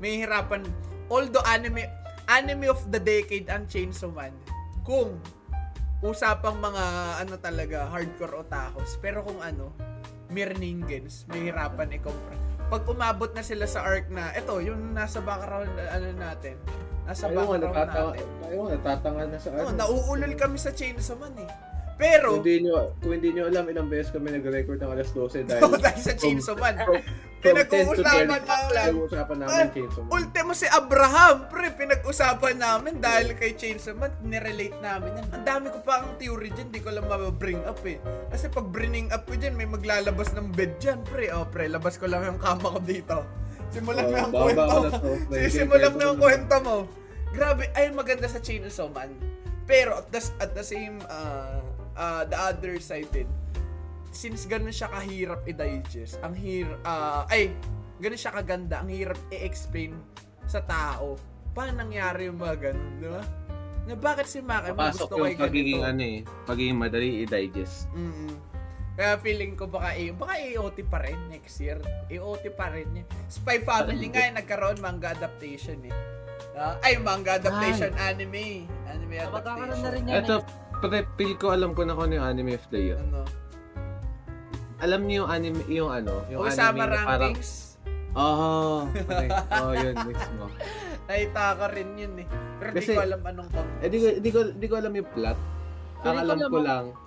may 0.00 0.20
hirapan. 0.20 0.64
Although 1.08 1.44
anime, 1.44 1.84
anime 2.26 2.68
of 2.68 2.80
the 2.88 3.00
decade 3.00 3.48
ang 3.48 3.68
Chainsaw 3.68 4.08
Man. 4.12 4.32
Kung 4.86 5.18
usapang 6.00 6.60
mga 6.60 6.84
ano 7.24 7.34
talaga, 7.40 7.88
hardcore 7.88 8.46
otakos. 8.46 8.96
Pero 9.00 9.24
kung 9.24 9.40
ano, 9.40 9.72
mere 10.28 10.54
ningens, 10.54 11.24
may 11.28 11.48
hirapan 11.48 11.92
i-compare. 11.92 12.38
Pag 12.66 12.82
umabot 12.86 13.30
na 13.30 13.46
sila 13.46 13.64
sa 13.64 13.86
arc 13.86 14.10
na, 14.10 14.34
eto, 14.34 14.58
yung 14.58 14.90
nasa 14.90 15.22
background, 15.22 15.70
ano 15.70 16.06
natin, 16.18 16.58
nasa 17.06 17.30
nga, 17.30 17.46
background 17.46 17.62
natin. 17.62 18.26
nga, 18.42 18.66
natatanga 18.74 19.24
na 19.30 19.38
sa 19.38 19.48
Oh, 19.54 19.70
ano. 19.70 19.78
nauulol 19.78 20.32
kami 20.34 20.56
sa 20.58 20.74
Chainsaw 20.74 21.14
Man 21.14 21.36
eh. 21.38 21.50
Pero, 21.96 22.28
Kung 22.28 22.44
hindi 22.44 22.60
nyo, 22.60 22.92
kung 23.00 23.12
hindi 23.16 23.30
nyo 23.32 23.48
alam, 23.48 23.64
ilang 23.66 23.88
beses 23.88 24.12
kami 24.12 24.28
nag-record 24.30 24.76
ng 24.76 24.90
alas 24.92 25.08
12 25.16 25.48
dahil 25.48 25.64
dahil 25.80 26.02
sa 26.02 26.12
Chainsaw 26.12 26.52
Man, 26.54 26.76
from, 26.76 27.00
from 27.00 27.08
10 27.40 27.40
to 27.40 27.44
pinag-uusapan 27.64 28.04
12, 28.04 28.36
namin. 28.36 28.40
pinag-uusapan 28.68 29.36
namin 29.40 29.66
Chainsaw 29.72 30.02
Man. 30.04 30.10
Ultimo 30.12 30.50
si 30.52 30.66
Abraham, 30.68 31.36
pre, 31.48 31.66
pinag-usapan 31.72 32.54
namin 32.54 32.94
dahil 33.00 33.32
kay 33.32 33.56
Chainsaw 33.56 33.96
Man, 33.96 34.12
nirelate 34.20 34.76
namin 34.78 35.16
yan. 35.16 35.26
Ang 35.32 35.44
dami 35.44 35.66
ko 35.68 35.80
pa 35.80 36.04
ang 36.04 36.14
theory 36.16 36.52
dyan, 36.52 36.68
di 36.68 36.80
ko 36.80 36.92
lang 36.92 37.04
mababring 37.04 37.64
up 37.64 37.80
eh. 37.82 37.96
Kasi 38.28 38.52
pag 38.52 38.68
bringing 38.68 39.08
up 39.08 39.24
ko 39.24 39.32
dyan, 39.32 39.52
may 39.52 39.64
maglalabas 39.64 40.36
ng 40.36 40.52
bed 40.52 40.76
dyan, 40.76 41.00
pre. 41.02 41.32
O, 41.32 41.48
pre, 41.48 41.64
labas 41.66 41.96
ko 41.96 42.04
lang 42.04 42.22
yung 42.22 42.36
kama 42.36 42.76
ko 42.76 42.78
dito. 42.78 43.24
Simulan 43.66 44.04
mo 44.04 44.12
Oh, 44.12 44.20
yung 44.20 44.30
baba 44.30 44.44
kwento 44.46 44.62
ko 44.62 44.76
mo. 44.76 44.86
mo 45.90 46.00
yung 46.04 46.12
mo. 46.12 46.22
kwento 46.22 46.56
mo. 46.60 46.76
Grabe, 47.32 47.72
ay 47.72 47.88
maganda 47.90 48.28
sa 48.28 48.36
Chainsaw 48.36 48.86
Man. 48.86 49.16
Pero 49.64 49.98
at 49.98 50.06
the, 50.08 50.20
at 50.38 50.52
the 50.52 50.62
same, 50.62 51.02
uh, 51.04 51.58
uh, 51.96 52.22
the 52.28 52.36
other 52.38 52.76
side 52.78 53.08
din, 53.10 53.28
since 54.12 54.44
ganun 54.46 54.72
siya 54.72 54.88
kahirap 54.88 55.42
i-digest, 55.44 56.20
ang 56.22 56.32
hir 56.32 56.68
ah, 56.84 57.24
ay, 57.28 57.52
ganun 57.98 58.16
siya 58.20 58.32
kaganda, 58.32 58.80
ang 58.80 58.92
hirap 58.92 59.18
i-explain 59.32 59.96
sa 60.46 60.62
tao. 60.62 61.16
Paano 61.56 61.82
nangyari 61.82 62.28
yung 62.28 62.38
mga 62.40 62.70
ganun, 62.70 62.92
di 63.00 63.08
ba? 63.08 63.22
Na 63.86 63.94
bakit 63.94 64.26
si 64.26 64.42
Maki 64.42 64.74
mo 64.74 64.82
Papasok 64.82 65.08
gusto 65.08 65.14
kay 65.22 65.34
ganito? 65.38 65.44
pagiging 65.46 65.82
ano 65.86 66.02
eh, 66.02 66.18
pagiging 66.44 66.78
madali 66.78 67.08
i-digest. 67.22 67.86
Mm. 67.94 68.34
Kaya 68.96 69.12
feeling 69.20 69.52
ko 69.54 69.68
baka 69.68 69.92
A, 69.92 70.04
baka 70.16 70.34
AOT 70.40 70.78
pa 70.88 71.04
rin 71.04 71.20
next 71.28 71.60
year. 71.60 71.76
AOT 72.08 72.48
pa 72.56 72.72
rin 72.72 72.88
niya. 72.96 73.04
Spy 73.28 73.60
Family 73.60 74.08
nga 74.08 74.24
yung 74.24 74.36
nagkaroon 74.40 74.78
manga 74.80 75.12
adaptation 75.12 75.76
eh. 75.84 75.92
Ah, 76.56 76.80
ay, 76.80 76.96
manga 76.96 77.36
adaptation 77.36 77.92
anime. 78.00 78.64
Anime 78.88 79.20
Magkakaroon 79.28 79.68
adaptation. 79.68 79.84
na 79.84 79.90
rin 79.92 80.02
yan. 80.08 80.24
Ito, 80.24 80.36
pre, 80.80 81.04
feel 81.16 81.34
ko 81.36 81.52
alam 81.52 81.72
ko 81.72 81.82
na 81.84 81.96
kung 81.96 82.10
ano 82.10 82.20
yung 82.20 82.26
anime 82.26 82.56
of 82.56 82.66
the 82.72 82.80
year. 82.80 82.98
Ano? 83.00 83.24
Alam 84.80 85.00
niyo 85.08 85.24
yung 85.24 85.30
anime, 85.32 85.62
yung 85.72 85.90
ano, 85.90 86.24
yung 86.28 86.40
Osama 86.44 86.84
anime 86.84 86.92
na 86.92 86.98
parang... 87.04 87.32
Rankings. 87.32 87.52
Oh, 88.16 88.88
okay. 88.96 89.28
oh, 89.60 89.72
yun, 89.76 89.92
mismo. 90.08 90.44
Nakita 91.08 91.44
ka 91.60 91.66
rin 91.68 91.88
yun 92.00 92.14
eh. 92.24 92.26
Pero 92.56 92.70
di 92.72 92.76
Kasi- 92.80 92.96
ko 92.96 93.00
alam 93.04 93.20
anong 93.20 93.50
context. 93.52 93.84
Eh, 93.84 93.88
di 93.92 93.98
ko, 94.00 94.06
di 94.16 94.30
ko, 94.32 94.40
di 94.56 94.66
ko 94.72 94.74
alam 94.80 94.92
yung 94.96 95.08
plot. 95.12 95.38
Ang 96.00 96.00
ko 96.00 96.08
alam 96.08 96.24
alam 96.24 96.48
ko 96.48 96.58
mo. 96.60 97.05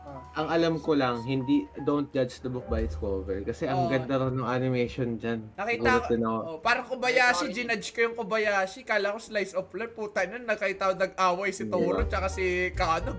Lang, 0.00 0.20
ang 0.34 0.48
alam 0.48 0.74
ko 0.80 0.92
lang, 0.96 1.22
hindi, 1.22 1.66
don't 1.84 2.08
judge 2.10 2.40
the 2.40 2.50
book 2.50 2.66
by 2.70 2.86
its 2.86 2.96
cover. 2.96 3.42
Kasi 3.42 3.66
ang 3.66 3.90
ganda 3.90 4.16
rin 4.16 4.38
ng 4.38 4.46
animation 4.46 5.18
dyan. 5.20 5.46
Nakita 5.54 6.06
ko, 6.06 6.14
oh, 6.24 6.58
parang 6.62 6.86
Kobayashi, 6.86 7.50
ginudge 7.50 7.92
ko 7.92 8.10
yung 8.10 8.16
Kobayashi. 8.16 8.86
Kala 8.86 9.14
ko 9.14 9.18
slice 9.20 9.52
of 9.52 9.68
life. 9.76 9.92
Puta 9.94 10.24
na, 10.26 10.40
nakita 10.42 10.90
ko 10.90 10.92
nag-away 10.96 11.50
si 11.50 11.66
Toro 11.66 12.02
tsaka 12.06 12.26
si 12.30 12.70
Kano. 12.72 13.14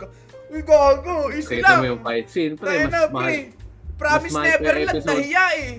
Uy, 0.52 0.62
gago, 0.68 1.32
easy 1.32 1.64
Kita 1.64 1.80
mo 1.80 1.84
lang. 1.84 1.92
yung 1.96 2.02
fight 2.04 2.28
scene, 2.28 2.54
pre, 2.60 2.88
mas 2.88 2.92
na, 2.92 3.08
pre. 3.08 3.56
Promise 3.96 4.34
mas 4.34 4.46
Neverland, 4.50 5.04
nahiya 5.06 5.46
eh. 5.62 5.72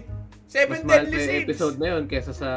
Seven 0.52 0.84
Mas 0.84 1.08
Deadly 1.08 1.16
Sins. 1.16 1.42
episode 1.48 1.76
na 1.80 1.86
yun 1.96 2.04
kesa 2.04 2.32
sa 2.36 2.48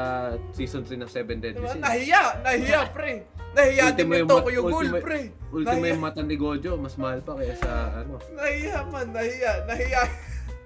season 0.52 0.84
3 0.84 1.00
ng 1.00 1.08
Seven 1.08 1.40
Deadly 1.40 1.64
Diba? 1.64 1.72
Sins. 1.72 1.84
Nahiya, 1.84 2.24
nahiya, 2.44 2.80
pre. 2.92 3.24
Nahiya 3.56 3.86
din 3.90 4.06
yung 4.06 4.20
yung 4.20 4.30
Tokyo 4.30 4.62
Ghoul, 4.62 4.90
pre. 5.00 5.20
Ultimo 5.48 5.80
Nahiya. 5.80 5.92
yung 5.92 6.04
mata 6.04 6.20
ni 6.20 6.36
Gojo, 6.36 6.72
mas 6.76 6.96
mahal 6.96 7.24
pa 7.24 7.34
kesa 7.36 7.72
ano. 7.96 8.20
Nahiya 8.30 8.84
man, 8.86 9.08
nahiya, 9.10 9.64
nahiya. 9.64 10.04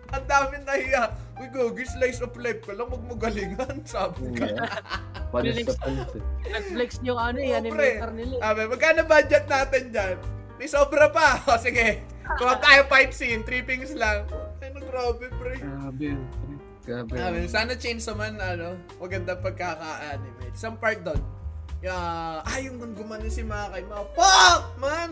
Ang 0.09 0.25
dami 0.25 0.57
nahiya. 0.65 1.03
Uy, 1.37 1.47
Gogi, 1.53 1.85
slice 1.85 2.17
of 2.19 2.33
life 2.35 2.65
ka 2.65 2.73
lang, 2.73 2.89
magmagalingan, 2.89 3.85
sabi 3.87 4.33
ka. 4.33 4.49
Panis 5.31 5.53
Felix. 5.53 5.67
sa 5.69 5.85
panis 5.85 6.11
eh. 6.11 6.23
Nag-flex 6.49 6.89
yung 7.05 7.19
ano 7.21 7.37
eh, 7.37 7.53
animator 7.53 8.09
nila. 8.11 8.33
eh. 8.33 8.41
Sabi, 8.41 8.61
magkano 8.65 9.01
budget 9.05 9.45
natin 9.45 9.83
dyan? 9.93 10.15
May 10.57 10.65
sobra 10.65 11.13
pa. 11.13 11.37
O 11.45 11.61
sige, 11.61 12.01
kuha 12.25 12.57
tayo 12.57 12.89
fight 12.89 13.13
scene, 13.13 13.45
trippings 13.45 13.93
lang. 13.93 14.25
Ay, 14.57 14.73
no, 14.73 14.81
grabe, 14.81 15.29
pre. 15.31 15.61
Grabe. 15.61 16.17
Grabe. 16.81 17.13
Sabi, 17.13 17.37
sana 17.45 17.77
Chainsaw 17.77 18.17
Man, 18.17 18.35
ano, 18.35 18.73
maganda 18.97 19.37
pagkaka-animate. 19.37 20.57
Some 20.57 20.75
part 20.75 21.05
doon, 21.05 21.21
yeah, 21.81 22.39
ah, 22.39 22.59
yung 22.59 22.77
nung 22.77 22.93
gumano 22.93 23.25
si 23.25 23.41
Makay, 23.41 23.83
mga, 23.83 24.05
fuck, 24.13 24.63
man! 24.75 25.11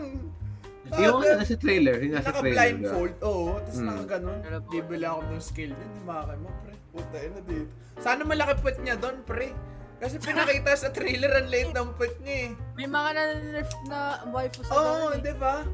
Yung 0.90 1.20
Ah, 1.20 1.36
nasa 1.36 1.52
trailer, 1.54 2.00
yung 2.00 2.14
nasa 2.14 2.32
trailer. 2.32 2.56
Naka-blindfold, 2.80 3.14
oo. 3.20 3.56
Tapos 3.58 3.76
Hmm. 3.76 3.88
naka-ganon. 3.88 4.38
Naka- 4.40 4.64
Bibili 4.66 5.04
ako 5.04 5.20
ng 5.26 5.42
skill 5.42 5.70
niya, 5.70 5.86
di 5.86 6.02
Makay 6.02 6.36
mo, 6.38 6.48
pre. 6.58 6.74
Puta, 6.90 7.16
ina 7.18 7.40
dito. 7.42 7.68
Sana 7.98 8.20
malaki 8.22 8.52
puwet 8.58 8.78
niya 8.80 8.96
doon, 8.96 9.16
pre. 9.22 9.52
Kasi 9.98 10.16
pinakita 10.16 10.72
sa 10.74 10.88
trailer, 10.88 11.32
ang 11.34 11.48
late 11.48 11.72
ng 11.72 11.88
puwet 11.92 12.14
niya 12.22 12.36
eh. 12.38 12.50
May 12.74 12.86
mga 12.86 13.08
na-nerf 13.10 13.70
na 13.84 13.98
waifu 14.28 14.60
sa 14.62 14.72
Oo, 14.72 15.10
eh. 15.10 15.20
di 15.20 15.34
ba? 15.34 15.66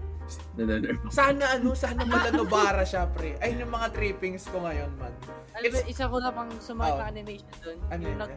Sana 1.06 1.44
ano, 1.52 1.76
sana 1.76 2.00
malanobara 2.08 2.82
siya, 2.82 3.06
pre. 3.06 3.36
Ay, 3.38 3.54
yung 3.54 3.70
mga 3.70 3.92
trippings 3.92 4.48
ko 4.48 4.64
ngayon, 4.64 4.88
man. 4.96 5.12
Alam 5.52 5.68
mo, 5.70 5.78
isa 5.84 6.08
ko 6.08 6.16
na 6.16 6.32
pang 6.32 6.50
sumakit 6.58 6.90
Oh. 6.90 6.98
na 6.98 7.06
animation 7.06 7.54
doon. 7.60 7.78
Ano 7.86 8.00
yung 8.00 8.10
yun? 8.10 8.18
nag 8.18 8.32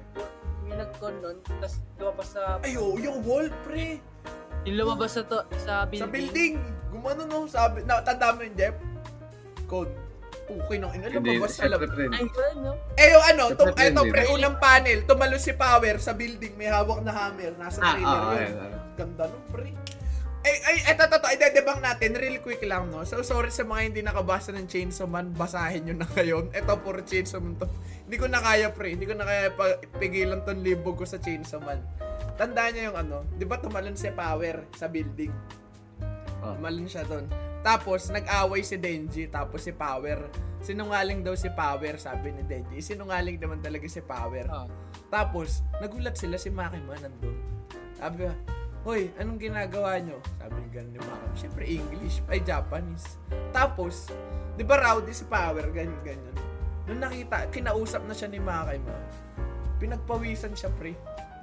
yung 0.67 0.79
nag-con 0.79 1.15
nun, 1.23 1.37
tapos 1.43 1.79
lumabas 1.95 2.27
sa 2.35 2.41
Ay, 2.59 2.75
oh, 2.75 2.99
yung 2.99 3.23
wall, 3.23 3.47
pre. 3.63 4.03
yung 4.67 4.75
lumabas 4.75 5.15
sa 5.15 5.23
to, 5.23 5.47
sa 5.63 5.87
building. 5.87 6.03
Sa 6.03 6.07
building. 6.11 6.53
Gumano 6.91 7.21
no, 7.27 7.47
sabi, 7.47 7.87
na, 7.87 8.03
tanda 8.03 8.35
mo 8.35 8.43
yun, 8.43 8.55
Jeff? 8.55 8.75
Code. 9.67 9.91
Okay 10.47 10.79
nang 10.79 10.91
ina, 10.95 11.11
lumabas 11.11 11.59
sa 11.59 11.67
lab. 11.67 11.83
syempre, 11.83 11.91
friend. 11.95 12.13
Ay, 12.15 12.55
no? 12.59 12.71
Eh, 12.95 13.07
yung 13.11 13.25
ano, 13.35 13.43
tum, 13.55 13.67
din. 13.71 13.95
pre, 14.11 14.23
unang 14.31 14.57
panel, 14.59 14.99
tumalo 15.03 15.35
si 15.39 15.51
Power 15.55 15.95
sa 15.99 16.11
building, 16.15 16.55
may 16.55 16.71
hawak 16.71 17.03
na 17.03 17.11
hammer, 17.11 17.51
nasa 17.59 17.79
Ah, 17.83 17.91
trailer 17.95 18.19
ah, 18.19 18.31
yun. 18.39 18.53
Ganda 18.95 19.23
no, 19.27 19.39
pre. 19.51 19.71
Ay, 20.47 20.63
ay, 20.63 20.77
eto, 20.95 21.03
eto, 21.11 21.19
eto, 21.19 21.27
idedebang 21.27 21.83
natin, 21.83 22.15
real 22.15 22.39
quick 22.39 22.63
lang, 22.63 22.87
no? 22.87 23.03
So, 23.03 23.19
sorry 23.19 23.51
sa 23.51 23.67
mga 23.67 23.91
hindi 23.91 23.99
nakabasa 23.99 24.55
ng 24.55 24.63
Chainsaw 24.63 25.03
Man, 25.03 25.35
basahin 25.35 25.83
nyo 25.83 25.95
na 25.99 26.07
ngayon. 26.15 26.55
Eto, 26.55 26.79
puro 26.79 27.03
Chainsaw 27.03 27.43
Man 27.43 27.59
to. 27.59 27.67
Hindi 28.07 28.15
ko 28.15 28.31
na 28.31 28.39
kaya, 28.39 28.71
pre. 28.71 28.95
Hindi 28.95 29.11
ko 29.11 29.19
na 29.19 29.27
kaya 29.27 29.51
pigilan 29.99 30.47
tong 30.47 30.63
libog 30.63 31.03
ko 31.03 31.03
sa 31.03 31.19
Chainsaw 31.19 31.59
Man. 31.59 31.83
Tandaan 32.39 32.79
niyo 32.79 32.95
yung 32.95 32.97
ano, 33.03 33.27
di 33.35 33.43
ba 33.43 33.59
tumalon 33.59 33.99
si 33.99 34.07
Power 34.07 34.71
sa 34.71 34.87
building? 34.87 35.35
Oh. 36.39 36.55
Tumalon 36.55 36.87
siya 36.87 37.03
doon. 37.03 37.27
Tapos, 37.59 38.07
nag-away 38.07 38.63
si 38.63 38.79
Denji, 38.79 39.27
tapos 39.27 39.67
si 39.67 39.75
Power. 39.75 40.31
Sinungaling 40.63 41.27
daw 41.27 41.35
si 41.35 41.51
Power, 41.51 41.99
sabi 41.99 42.31
ni 42.31 42.47
Denji. 42.47 42.79
Sinungaling 42.79 43.35
naman 43.35 43.59
talaga 43.59 43.83
si 43.91 43.99
Power. 43.99 44.47
Oh. 44.47 44.71
Tapos, 45.11 45.59
nagulat 45.83 46.15
sila 46.15 46.39
si 46.39 46.47
Makima 46.47 46.95
nandun. 47.03 47.35
Sabi 47.99 48.23
ba, 48.23 48.31
Hoy, 48.87 49.11
anong 49.19 49.35
ginagawa 49.35 49.99
nyo? 49.99 50.15
Sabi 50.39 50.63
ni 50.63 50.69
ganun 50.71 50.95
ni 50.95 50.99
Makima. 51.03 51.35
Siyempre, 51.35 51.67
English, 51.67 52.23
ay 52.31 52.39
Japanese. 52.39 53.19
Tapos, 53.51 54.07
di 54.55 54.63
ba 54.63 54.79
rowdy 54.79 55.11
si 55.11 55.27
Power, 55.27 55.67
ganyan, 55.75 55.99
ganyan. 56.07 56.35
Nung 56.87 57.03
nakita, 57.03 57.51
kinausap 57.51 58.07
na 58.07 58.15
siya 58.15 58.31
ni 58.31 58.39
Makima, 58.39 58.95
pinagpawisan 59.83 60.55
siya, 60.55 60.71
pre. 60.79 60.95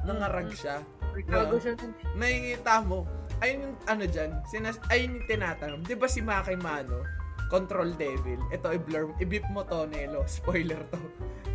Nangarag 0.08 0.56
siya. 0.56 0.80
Gago 1.28 1.60
siya. 1.60 1.76
Nakikita 2.16 2.80
mo, 2.80 3.04
ayun 3.44 3.68
yung 3.68 3.76
ano 3.92 4.04
dyan, 4.08 4.40
sinas 4.48 4.80
ayun 4.88 5.20
yung 5.20 5.28
tinatanong. 5.28 5.84
Di 5.84 6.00
ba 6.00 6.08
si 6.08 6.24
Makay 6.24 6.56
Mano, 6.56 7.04
Control 7.52 7.94
Devil, 7.94 8.40
ito 8.50 8.66
i-blur, 8.72 9.14
i-beep 9.20 9.46
mo 9.52 9.62
to, 9.64 9.86
Nelo, 9.88 10.24
spoiler 10.30 10.80
to. 10.90 11.00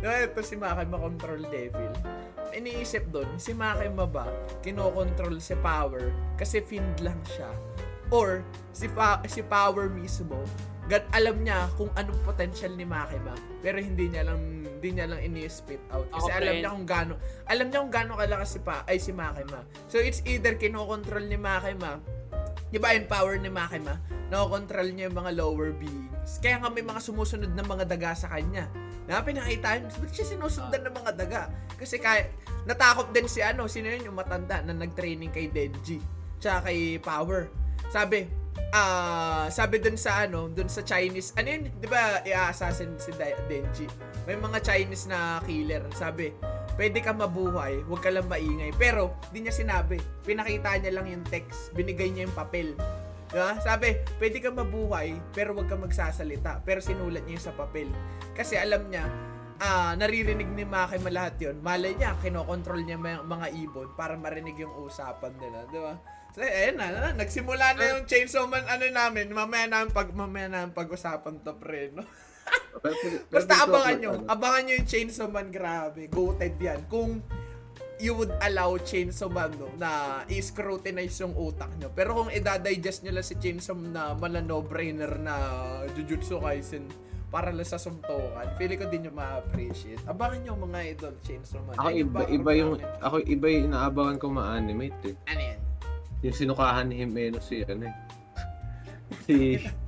Diba, 0.00 0.16
ito 0.24 0.40
si 0.40 0.56
Makay 0.56 0.86
Ma 0.88 0.98
Control 0.98 1.42
Devil. 1.50 1.92
Iniisip 2.56 3.12
doon, 3.12 3.28
si 3.36 3.52
Makay 3.52 3.92
Ma 3.92 4.08
ba, 4.08 4.26
kinokontrol 4.64 5.38
si 5.38 5.54
Power 5.60 6.08
kasi 6.40 6.64
fiend 6.64 7.04
lang 7.04 7.20
siya. 7.28 7.50
Or, 8.10 8.42
si, 8.74 8.90
pa- 8.90 9.22
si 9.28 9.44
Power 9.44 9.86
mismo, 9.92 10.40
God, 10.90 11.06
alam 11.14 11.46
niya 11.46 11.70
kung 11.78 11.86
anong 11.94 12.18
potential 12.26 12.74
ni 12.74 12.82
Makima 12.82 13.30
pero 13.62 13.78
hindi 13.78 14.10
niya 14.10 14.26
lang 14.26 14.66
hindi 14.66 14.90
niya 14.90 15.06
lang 15.06 15.22
ini-spit 15.22 15.78
out 15.94 16.10
kasi 16.10 16.34
Ako, 16.34 16.38
alam 16.42 16.54
niya 16.58 16.70
kung 16.74 16.86
gaano 16.90 17.14
alam 17.46 17.66
niya 17.70 17.78
kung 17.78 17.94
gaano 17.94 18.12
kalakas 18.18 18.58
si 18.58 18.58
pa 18.58 18.82
ay 18.90 18.98
si 18.98 19.14
Makima 19.14 19.62
so 19.86 20.02
it's 20.02 20.18
either 20.26 20.58
kinokontrol 20.58 21.22
ni 21.22 21.38
Makima 21.38 22.02
di 22.70 22.78
ba 22.78 22.94
yung 22.94 23.10
power 23.10 23.36
ni 23.36 23.50
Makima 23.50 23.98
nakokontrol 24.30 24.88
niya 24.94 25.10
yung 25.10 25.18
mga 25.18 25.32
lower 25.36 25.74
beings. 25.74 26.38
Kaya 26.38 26.62
nga 26.62 26.70
may 26.70 26.86
mga 26.86 27.02
sumusunod 27.02 27.50
na 27.50 27.66
mga 27.66 27.84
daga 27.84 28.14
sa 28.14 28.30
kanya. 28.30 28.70
Na 29.10 29.26
pinakita 29.26 29.74
yun 29.74 29.90
ba't 29.90 30.10
siya 30.14 30.26
sinusundan 30.38 30.86
ng 30.86 30.94
mga 30.94 31.12
daga? 31.18 31.42
Kasi 31.74 31.98
kaya 31.98 32.30
natakot 32.62 33.10
din 33.10 33.26
si 33.26 33.42
ano 33.42 33.66
sino 33.66 33.90
yun? 33.90 34.06
Yung 34.06 34.16
matanda 34.16 34.62
na 34.62 34.70
nag-training 34.70 35.34
kay 35.34 35.50
Denji 35.50 35.98
tsaka 36.38 36.70
kay 36.70 37.02
Power. 37.02 37.50
Sabi 37.90 38.30
ah 38.70 39.50
sabi 39.50 39.82
dun 39.82 39.98
sa 39.98 40.30
ano, 40.30 40.46
dun 40.46 40.70
sa 40.70 40.86
Chinese, 40.86 41.34
ano 41.34 41.50
yun, 41.50 41.62
di 41.82 41.90
ba, 41.90 42.22
i-assassin 42.22 42.94
si 43.02 43.10
Denji. 43.50 43.90
May 44.30 44.38
mga 44.38 44.62
Chinese 44.62 45.10
na 45.10 45.42
killer. 45.42 45.82
Sabi, 45.90 46.30
pwede 46.80 47.04
ka 47.04 47.12
mabuhay, 47.12 47.84
huwag 47.84 48.00
ka 48.00 48.08
lang 48.08 48.24
maingay. 48.24 48.72
Pero, 48.80 49.12
di 49.28 49.44
niya 49.44 49.52
sinabi. 49.52 50.00
Pinakita 50.24 50.80
niya 50.80 50.96
lang 50.96 51.12
yung 51.12 51.28
text. 51.28 51.76
Binigay 51.76 52.08
niya 52.08 52.24
yung 52.24 52.32
papel. 52.32 52.72
Diba? 53.28 53.52
Sabi, 53.60 54.00
pwede 54.16 54.40
ka 54.40 54.48
mabuhay, 54.48 55.12
pero 55.36 55.52
huwag 55.52 55.68
ka 55.68 55.76
magsasalita. 55.76 56.64
Pero 56.64 56.80
sinulat 56.80 57.28
niya 57.28 57.36
yung 57.36 57.46
sa 57.52 57.52
papel. 57.52 57.92
Kasi 58.32 58.56
alam 58.56 58.88
niya, 58.88 59.04
ah 59.60 59.92
naririnig 59.92 60.48
ni 60.56 60.64
Maki 60.64 60.96
lahat 61.04 61.36
yun. 61.36 61.60
Malay 61.60 62.00
niya, 62.00 62.16
kinokontrol 62.24 62.80
niya 62.80 62.96
mga, 62.96 63.28
mga 63.28 63.46
ibon 63.60 63.92
para 63.92 64.16
marinig 64.16 64.56
yung 64.56 64.72
usapan 64.80 65.36
nila. 65.36 65.68
Di 65.68 65.78
ba? 65.84 66.00
So, 66.32 66.40
ayun 66.40 66.80
na, 66.80 66.96
na, 66.96 67.12
nagsimula 67.12 67.76
na 67.76 67.82
yung 67.92 68.08
Chainsaw 68.08 68.48
Man, 68.48 68.64
ano 68.64 68.88
namin, 68.88 69.28
mamaya 69.36 69.68
namin 69.68 69.92
pag, 69.92 70.14
mamaya 70.16 70.48
namin 70.48 70.72
pag-usapan 70.72 71.44
to, 71.44 71.58
pre, 71.60 71.92
no? 71.92 72.06
Pero 72.80 73.22
Basta 73.28 73.68
abangan 73.68 73.96
nyo, 74.00 74.10
ano, 74.16 74.26
abangan 74.26 74.60
nyo 74.64 74.74
yung 74.80 74.88
Chainsaw 74.88 75.28
Man, 75.28 75.48
grabe, 75.52 76.08
goated 76.08 76.56
yan. 76.56 76.80
Kung 76.88 77.20
you 78.00 78.16
would 78.16 78.32
allow 78.40 78.80
Chainsaw 78.80 79.28
Man, 79.28 79.52
no, 79.60 79.68
na 79.76 80.22
i-scrutinize 80.32 81.20
yung 81.20 81.36
utak 81.36 81.68
nyo. 81.76 81.92
Pero 81.92 82.16
kung 82.16 82.32
i-digest 82.32 83.04
nyo 83.04 83.12
lang 83.20 83.26
si 83.26 83.36
Chainsaw 83.36 83.76
Man 83.76 83.92
na 83.92 84.16
mala 84.16 84.40
no-brainer 84.40 85.20
na 85.20 85.34
Jujutsu 85.92 86.40
Kaisen 86.40 86.88
para 87.30 87.52
lang 87.54 87.68
sa 87.68 87.78
suntukan, 87.78 88.56
feeling 88.58 88.80
ko 88.80 88.88
din 88.88 89.06
yung 89.06 89.14
ma-appreciate. 89.14 90.00
Abangan 90.08 90.40
nyo 90.42 90.52
mga 90.56 90.80
idol, 90.96 91.14
Chainsaw 91.20 91.60
Man. 91.62 91.76
Ako 91.76 91.88
Ay, 91.92 92.02
iba, 92.02 92.20
iba 92.26 92.50
yung, 92.56 92.72
namin. 92.80 93.04
ako 93.04 93.16
iba 93.28 93.46
yung 93.52 93.64
inaabangan 93.70 94.16
ko 94.16 94.26
ma-animate 94.32 95.00
eh. 95.04 95.14
Ano 95.28 95.42
yan? 95.44 95.60
Yung 96.20 96.36
sinukahan 96.36 96.88
ni 96.88 97.04
Jimeno 97.04 97.38
si 97.38 97.60
ano 97.68 97.84
eh. 97.86 97.96
Si... 99.26 99.36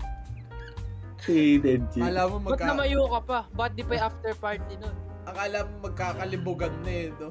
si 1.23 1.59
Denji. 1.63 2.01
Akala 2.03 2.23
mo 2.27 2.37
Ba't 2.43 2.59
magka... 2.59 2.67
namayo 2.75 3.03
ka 3.07 3.21
pa? 3.23 3.39
Ba't 3.55 3.73
di 3.79 3.83
pa 3.87 3.93
yung 3.95 4.07
after 4.11 4.33
party 4.37 4.75
nun? 4.83 4.97
Akala 5.23 5.59
mo 5.65 5.75
magkakalibugan 5.87 6.75
na 6.83 6.93
eh, 6.93 7.09
no? 7.15 7.29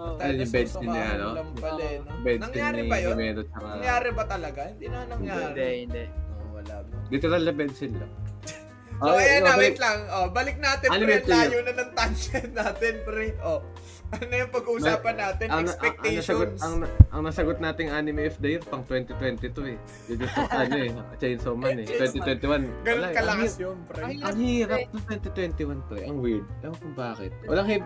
Oh. 0.00 0.16
Tayo 0.16 0.32
Ayun 0.32 0.40
yung 0.40 0.52
beds 0.54 0.72
ni 0.80 0.86
nasusukahan 0.86 1.18
ano? 1.18 1.28
lang 1.34 1.50
pala 1.56 1.82
eh, 1.82 1.98
no? 2.00 2.10
Beds 2.22 2.42
Nangyari 2.46 2.80
ba 2.86 2.96
yun? 3.00 3.16
Tsaka... 3.16 3.66
Nangyari 3.66 4.08
ba 4.12 4.24
talaga? 4.28 4.60
Hindi 4.68 4.86
na 4.86 4.98
Hindi, 5.02 5.12
nangyari. 5.12 5.64
hindi. 5.84 6.04
Oh, 6.30 6.48
wala 6.56 6.74
mo. 6.84 6.92
Literal 7.10 7.42
na 7.42 7.52
bensin 7.56 7.92
lang. 7.96 8.12
So, 9.00 9.16
Ay, 9.16 9.32
ayan 9.32 9.48
na, 9.48 9.56
okay. 9.56 9.62
wait 9.64 9.78
lang. 9.80 9.98
Oh, 10.12 10.28
balik 10.28 10.56
natin, 10.60 10.92
Ano 10.92 11.08
pre. 11.08 11.24
ba 11.24 11.32
Layo 11.32 11.58
na 11.64 11.72
ng 11.72 11.92
tangent 11.96 12.52
natin, 12.52 12.94
pre. 13.00 13.32
Oh. 13.40 13.64
Ano 14.10 14.34
yung 14.34 14.50
pag-uusapan 14.50 15.14
natin? 15.14 15.46
Ang, 15.46 15.54
ang, 15.54 15.66
ang, 15.70 16.14
nasagot, 16.18 16.50
Expectations. 16.50 16.60
ang, 16.66 16.74
ang 17.14 17.22
nasagot 17.22 17.58
nating 17.62 17.88
anime 17.94 18.26
of 18.26 18.36
the 18.42 18.48
year 18.58 18.62
pang 18.66 18.82
2022 18.82 19.70
eh. 19.70 19.78
Jujutsu 20.10 20.40
ano 20.66 20.74
eh, 20.74 20.90
Chainsaw 21.22 21.54
Man 21.54 21.78
eh. 21.78 21.86
Chainsaw 21.86 22.26
2021. 22.26 22.82
Ganun 22.82 22.98
wala, 22.98 23.08
kalakas 23.14 23.54
ang, 23.54 23.62
yun, 23.62 23.78
pre. 23.86 24.02
Ay, 24.02 24.14
Ang 24.18 24.38
hirap 24.42 24.80
ng 24.90 25.20
2021 25.54 25.88
pre. 25.88 26.00
Ang 26.10 26.18
weird. 26.18 26.46
Ewan 26.66 26.76
kung 26.82 26.94
bakit. 26.98 27.30
Walang 27.46 27.68
hip. 27.70 27.82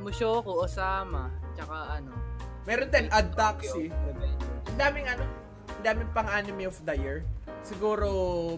Mushoku, 0.00 0.52
Osama, 0.56 1.28
tsaka 1.52 2.00
ano. 2.00 2.12
Meron 2.64 2.88
din, 2.88 3.06
Ad 3.12 3.36
Taxi. 3.36 3.92
Revenge. 3.92 4.40
Ang 4.72 4.78
daming 4.80 5.06
ano, 5.10 5.24
ang 5.68 5.82
daming 5.84 6.10
pang 6.16 6.28
anime 6.32 6.64
of 6.64 6.80
the 6.88 6.96
year. 6.96 7.20
siguro 7.66 8.08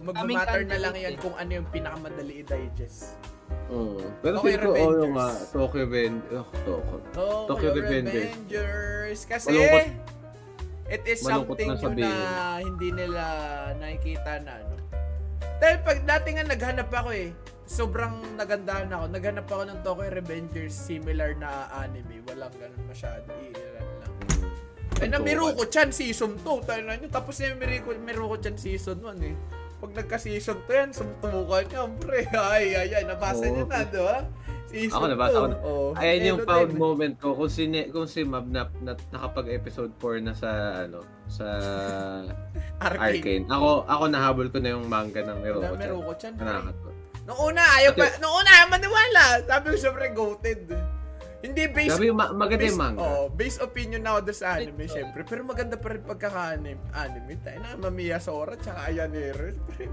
magmamatter 0.05 0.63
na 0.63 0.77
lang 0.77 0.95
yan 0.95 1.17
eh. 1.17 1.19
kung 1.19 1.35
ano 1.35 1.51
yung 1.59 1.67
pinakamadali 1.73 2.45
i-digest. 2.45 3.17
Oo. 3.69 4.03
Pero 4.19 4.35
Okay, 4.37 4.55
ko, 4.55 4.69
oo 4.69 4.75
Revengers. 4.91 5.11
nga, 5.11 5.27
Tokyo 5.49 5.79
Revengers. 5.79 6.33
Oh, 6.35 6.47
Tokyo. 6.61 6.95
Oh, 7.15 7.45
Tokyo 7.47 7.47
Tokyo 7.47 7.69
Revengers. 7.73 8.29
Revengers. 8.29 9.19
Kasi, 9.23 9.47
Malungkot. 9.49 9.87
it 10.87 11.03
is 11.05 11.19
something 11.19 11.69
na 11.69 11.77
sabihin. 11.77 12.03
na 12.03 12.19
hindi 12.59 12.89
nila 12.91 13.23
nakikita 13.77 14.31
na, 14.43 14.51
ano. 14.59 14.75
Dahil 15.57 15.77
pag 15.81 15.99
dati 16.03 16.27
nga 16.33 16.43
naghanap 16.43 16.89
ako 16.89 17.09
eh, 17.13 17.29
sobrang 17.63 18.35
nagandahan 18.35 18.89
ako. 18.89 19.05
Naghanap 19.07 19.45
ako 19.45 19.63
ng 19.63 19.79
Tokyo 19.81 20.09
Revengers 20.11 20.73
similar 20.73 21.31
na 21.33 21.49
anime. 21.71 22.19
Walang 22.25 22.51
ganun 22.57 22.83
masyado. 22.85 23.23
Iilan 23.31 23.87
lang. 24.01 24.13
Ay, 24.99 25.07
na 25.07 25.17
Miruko 25.17 25.63
Chan 25.65 25.89
season 25.89 26.35
2. 26.35 26.67
Tayo 26.67 26.81
na 26.83 26.93
nyo. 26.93 27.07
Tapos 27.07 27.39
na 27.39 27.45
yung 27.47 27.59
Miruko, 27.59 27.89
Miruko 27.95 28.35
Chan 28.37 28.53
season 28.53 28.99
1 28.99 29.15
eh. 29.23 29.35
Pag 29.81 29.91
nagka-season 29.97 30.57
2 30.63 30.71
yan, 30.71 30.89
sumtukan 30.93 31.65
niya, 31.65 31.81
pre. 31.97 32.21
Ay, 32.31 32.65
ay, 32.71 32.89
ay. 32.93 33.03
Nabasa 33.03 33.41
Oo. 33.41 33.49
niyo 33.49 33.65
na, 33.65 33.81
di 33.81 33.97
ba? 33.97 34.17
Season 34.69 34.93
Ako, 34.93 35.05
nabasa 35.09 35.35
ko 35.35 35.47
na. 35.47 35.57
2. 35.57 35.65
Oh, 35.65 35.89
Ayan 35.97 36.19
yung 36.23 36.39
proud 36.45 36.71
moment 36.71 37.15
ko 37.17 37.33
kung 37.33 37.49
si 37.49 37.65
Ne- 37.65 37.89
kung 37.89 38.07
si 38.07 38.23
Mab 38.23 38.47
na, 38.47 38.69
na 38.79 38.93
nakapag 39.09 39.51
episode 39.51 39.91
4 39.97 40.21
na 40.21 40.31
sa 40.31 40.49
ano 40.85 41.01
sa 41.27 41.43
Arcane. 42.85 43.19
Arcane. 43.19 43.45
Ako 43.49 43.83
ako 43.83 44.03
nahabol 44.07 44.47
ko 44.47 44.57
na 44.57 44.71
yung 44.71 44.87
manga 44.87 45.19
ng 45.19 45.39
Miruko. 45.41 45.65
Na 45.67 45.81
Miruko 45.81 46.13
Chan. 46.15 46.33
Nakakatawa. 46.33 46.91
Nung 47.21 47.39
una, 47.43 47.63
ayaw 47.77 47.91
pa, 47.93 48.05
nung 48.17 48.33
una, 48.33 48.49
ayaw 48.49 48.67
maniwala. 48.71 49.23
Sabi 49.43 49.65
ko, 49.69 49.77
syempre, 49.77 50.05
goated. 50.09 50.61
Hindi 51.41 51.63
based, 51.67 51.97
Sabi 51.97 52.09
ma- 52.09 52.29
maganda 52.29 52.61
based, 52.61 52.71
yung 52.71 52.81
manga. 52.87 53.01
oh, 53.01 53.25
based 53.27 53.59
opinion 53.59 53.99
na 53.99 54.13
ako 54.13 54.19
doon 54.23 54.37
sa 54.37 54.47
anime, 54.53 54.81
Ito. 54.81 54.93
syempre. 54.93 55.21
Pero 55.23 55.41
maganda 55.41 55.75
pa 55.75 55.87
rin 55.89 56.01
pagkaka-anime. 56.01 56.81
Anime, 56.91 57.33
tayo 57.39 57.57
na, 57.59 57.69
Mamiya 57.75 58.17
Sora, 58.17 58.53
tsaka 58.53 58.85
Ayanero. 58.85 59.49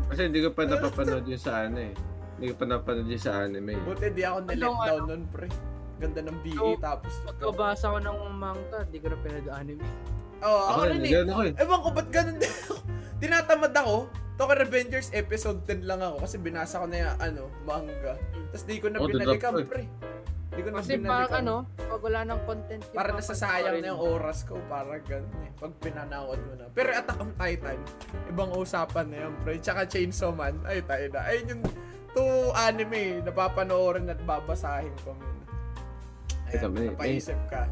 Kasi 0.06 0.20
hindi 0.22 0.40
ko 0.40 0.52
pa 0.52 0.62
napapanood 0.64 1.24
yun 1.24 1.36
sa 1.36 1.64
ano 1.64 1.78
eh. 1.80 1.92
Hindi 2.36 2.46
ko 2.48 2.54
pa 2.54 2.64
napapanood 2.66 3.08
yun 3.08 3.18
sa 3.18 3.32
anime. 3.40 3.70
eh. 3.70 3.80
Buti 3.80 4.06
di 4.08 4.22
ako 4.22 4.38
na-let 4.44 4.60
Ano, 4.60 4.84
down 4.84 5.02
nun, 5.06 5.22
pre. 5.26 5.48
Ganda 5.98 6.20
ng 6.22 6.38
BE, 6.40 6.54
So, 6.54 6.76
tapos... 6.78 7.12
Pagkabasa 7.24 7.84
ko 7.88 7.98
ng 7.98 8.18
manga, 8.30 8.78
di 8.84 8.98
ko 8.98 9.08
na 9.08 9.18
pinag-anime. 9.18 9.82
Oo, 10.38 10.60
ako 10.62 10.70
Ako 10.70 10.82
rin 10.84 10.92
rin, 10.92 11.02
eh. 11.02 11.10
ganun 11.10 11.30
ako 11.30 11.42
eh. 11.42 11.52
Ewan 11.56 11.78
ko, 11.80 11.88
ba't 11.90 12.08
ganun 12.08 12.36
din 12.36 12.52
ako? 12.54 12.74
Tinatamad 13.20 13.74
ako. 13.74 13.96
Tokyo 14.38 14.54
Revengers 14.54 15.10
episode 15.10 15.58
10 15.64 15.82
lang 15.82 15.98
ako 15.98 16.22
kasi 16.22 16.38
binasa 16.38 16.78
ko 16.78 16.86
na 16.86 16.96
yung 17.00 17.16
ano, 17.18 17.42
manga. 17.64 18.14
Tapos 18.46 18.62
di 18.62 18.78
ko 18.78 18.86
na 18.86 18.96
Oh, 18.96 19.10
binalikan, 19.10 19.50
drop 19.50 19.66
ko 19.66 19.72
pre. 19.72 19.84
Di 20.58 20.66
ko 20.66 20.74
na 20.74 20.82
Kasi 20.82 20.98
parang 20.98 21.32
ano, 21.38 21.54
pag 21.78 22.00
wala 22.02 22.20
ng 22.26 22.40
content 22.42 22.82
yung 22.82 22.98
Para 22.98 23.14
mga 23.14 23.18
nasasayang 23.22 23.78
na 23.78 23.88
yung 23.94 24.02
oras 24.02 24.38
ko, 24.42 24.58
parang 24.66 24.98
ganun 25.06 25.38
eh. 25.46 25.50
Pag 25.54 25.72
pinanood 25.78 26.40
mo 26.42 26.52
na. 26.58 26.66
Pero 26.74 26.90
Attack 26.90 27.18
on 27.22 27.30
Titan, 27.38 27.78
ibang 28.26 28.50
usapan 28.58 29.06
na 29.06 29.16
yan, 29.22 29.32
pre. 29.46 29.62
Tsaka 29.62 29.86
Chainsaw 29.86 30.34
Man, 30.34 30.58
ay 30.66 30.82
tayo 30.82 31.06
na. 31.14 31.20
Ayun 31.30 31.46
yung 31.46 31.62
two 32.10 32.50
anime, 32.58 33.22
napapanoorin 33.22 34.10
at 34.10 34.18
babasahin 34.26 34.90
ko. 35.06 35.14
Teka, 36.50 36.66
Ayan, 36.66 36.70
may- 36.74 36.90
napaisip 36.90 37.38
ka. 37.46 37.62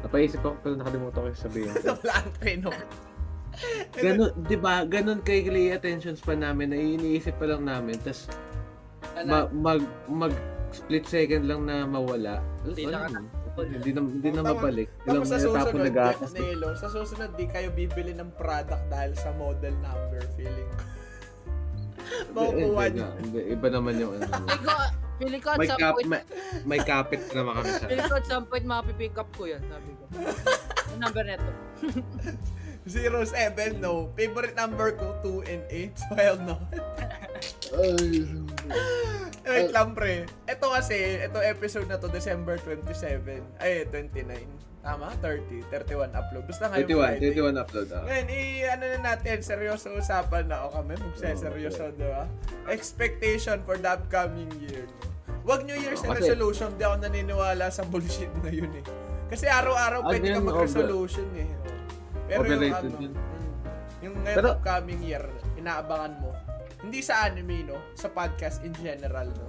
Napaisip 0.00 0.40
ako 0.40 0.56
pero 0.64 0.74
nakalimutan 0.80 1.20
ko 1.20 1.28
yung 1.28 1.42
sabihin. 1.44 1.72
Wala 2.00 2.14
ang 2.24 2.30
treno. 2.40 2.70
Ganun, 3.92 4.32
'di 4.48 4.56
ba? 4.56 4.88
Ganun 4.88 5.20
kay 5.20 5.44
attention 5.76 6.16
span 6.16 6.40
namin 6.40 6.72
na 6.72 6.78
iniisip 6.80 7.36
pa 7.36 7.44
lang 7.44 7.68
namin 7.68 8.00
tas 8.00 8.30
ma- 9.26 9.50
mag 9.52 9.82
mag 10.08 10.32
split 10.72 11.04
second 11.06 11.44
lang 11.46 11.66
na 11.66 11.84
mawala. 11.84 12.40
Hindi 12.62 12.86
na 12.86 13.08
hindi 13.60 13.90
na 13.92 14.00
hindi 14.00 14.28
na 14.30 14.40
Tapos- 14.40 14.62
mabalik. 14.62 14.88
Tapos 15.04 15.26
sa 15.28 15.36
Ilang 15.36 15.52
susunod, 15.52 15.84
nag-aatas. 15.90 16.30
Nelo, 16.32 16.68
sa 16.78 16.88
susunod, 16.88 17.30
di 17.36 17.46
kayo 17.50 17.68
bibili 17.74 18.12
ng 18.16 18.30
product 18.38 18.84
dahil 18.88 19.12
sa 19.18 19.30
model 19.36 19.74
number 19.82 20.22
feeling 20.38 20.70
ko. 20.70 20.82
Makukuha 22.34 22.84
niyo. 22.90 23.06
hindi, 23.20 23.38
Iba 23.52 23.68
naman 23.70 23.94
yung 24.00 24.12
ano. 24.16 24.26
Feeling 24.30 24.64
ko, 24.64 24.74
feeling 25.20 25.42
ko 25.42 25.48
at 25.52 25.58
may, 25.60 25.68
some 25.68 25.80
cap, 25.80 25.94
point, 25.94 26.08
may, 26.08 26.22
may 26.64 26.80
kapit 26.80 27.22
naman 27.36 27.52
kami 27.60 27.68
sa 27.70 27.86
feeling 27.86 28.08
ko 28.08 28.16
at 28.16 28.26
some 28.26 28.44
point 28.48 28.64
mapipick 28.64 29.14
up 29.18 29.30
ko 29.36 29.42
yan, 29.46 29.62
sabi 29.68 29.90
ko. 29.94 30.04
Yung 30.94 31.00
number 31.02 31.22
neto. 31.26 31.50
07, 32.90 33.30
no. 33.78 34.10
Favorite 34.12 34.52
number 34.52 34.92
ko, 34.92 35.14
2 35.22 35.46
and 35.46 35.62
8. 35.70 35.94
So, 35.96 36.10
hell 36.12 36.38
no. 36.38 36.56
Wait 39.42 39.70
lang, 39.70 39.94
pre. 39.94 40.26
Ito 40.44 40.66
kasi, 40.68 40.96
ito 41.20 41.38
episode 41.38 41.86
na 41.86 41.96
to, 41.96 42.06
December 42.06 42.58
27. 42.58 43.42
Ay, 43.58 43.86
29. 43.86 44.46
Tama? 44.80 45.12
30. 45.18 45.60
31 45.68 46.08
upload. 46.10 46.44
Basta 46.46 46.66
ngayon 46.66 46.88
21, 46.88 46.98
Friday. 47.04 47.30
21 47.30 47.56
upload. 47.58 47.86
Ah. 47.90 48.02
Ngayon, 48.02 48.26
i- 48.30 48.64
ano 48.64 48.84
na 48.86 48.98
natin, 49.06 49.36
seryoso 49.40 49.92
usapan 49.92 50.44
na 50.46 50.64
ako 50.64 50.68
kami. 50.80 50.92
Magseseryoso, 50.96 51.84
di 51.92 52.06
ba? 52.06 52.24
Expectation 52.66 53.60
for 53.62 53.76
the 53.76 53.90
upcoming 53.90 54.48
year. 54.58 54.88
Wag 55.42 55.64
New 55.64 55.76
Year's 55.76 56.00
Oh, 56.00 56.10
kasi- 56.10 56.30
resolution, 56.30 56.72
di 56.74 56.84
ako 56.84 56.96
naniniwala 56.98 57.68
sa 57.68 57.82
bullshit 57.82 58.30
na 58.40 58.50
yun 58.50 58.72
eh. 58.72 58.84
Kasi 59.28 59.46
araw-araw 59.46 60.00
Ah, 60.04 60.10
pwede 60.10 60.26
ka 60.28 60.40
mag-resolution 60.40 61.28
eh. 61.34 61.48
Pero 62.30 62.40
yung 62.40 62.46
Overrated 62.46 62.78
ano, 62.86 62.98
yun. 63.00 63.12
mm, 63.12 63.54
yung 64.00 64.14
ngayon 64.22 64.36
Pero- 64.38 64.50
upcoming 64.54 65.00
year, 65.02 65.24
inaabangan 65.56 66.14
mo. 66.16 66.30
Hindi 66.80 67.00
sa 67.02 67.26
anime, 67.26 67.66
no? 67.66 67.76
Sa 67.92 68.06
podcast 68.08 68.62
in 68.62 68.72
general, 68.74 69.28
no? 69.28 69.46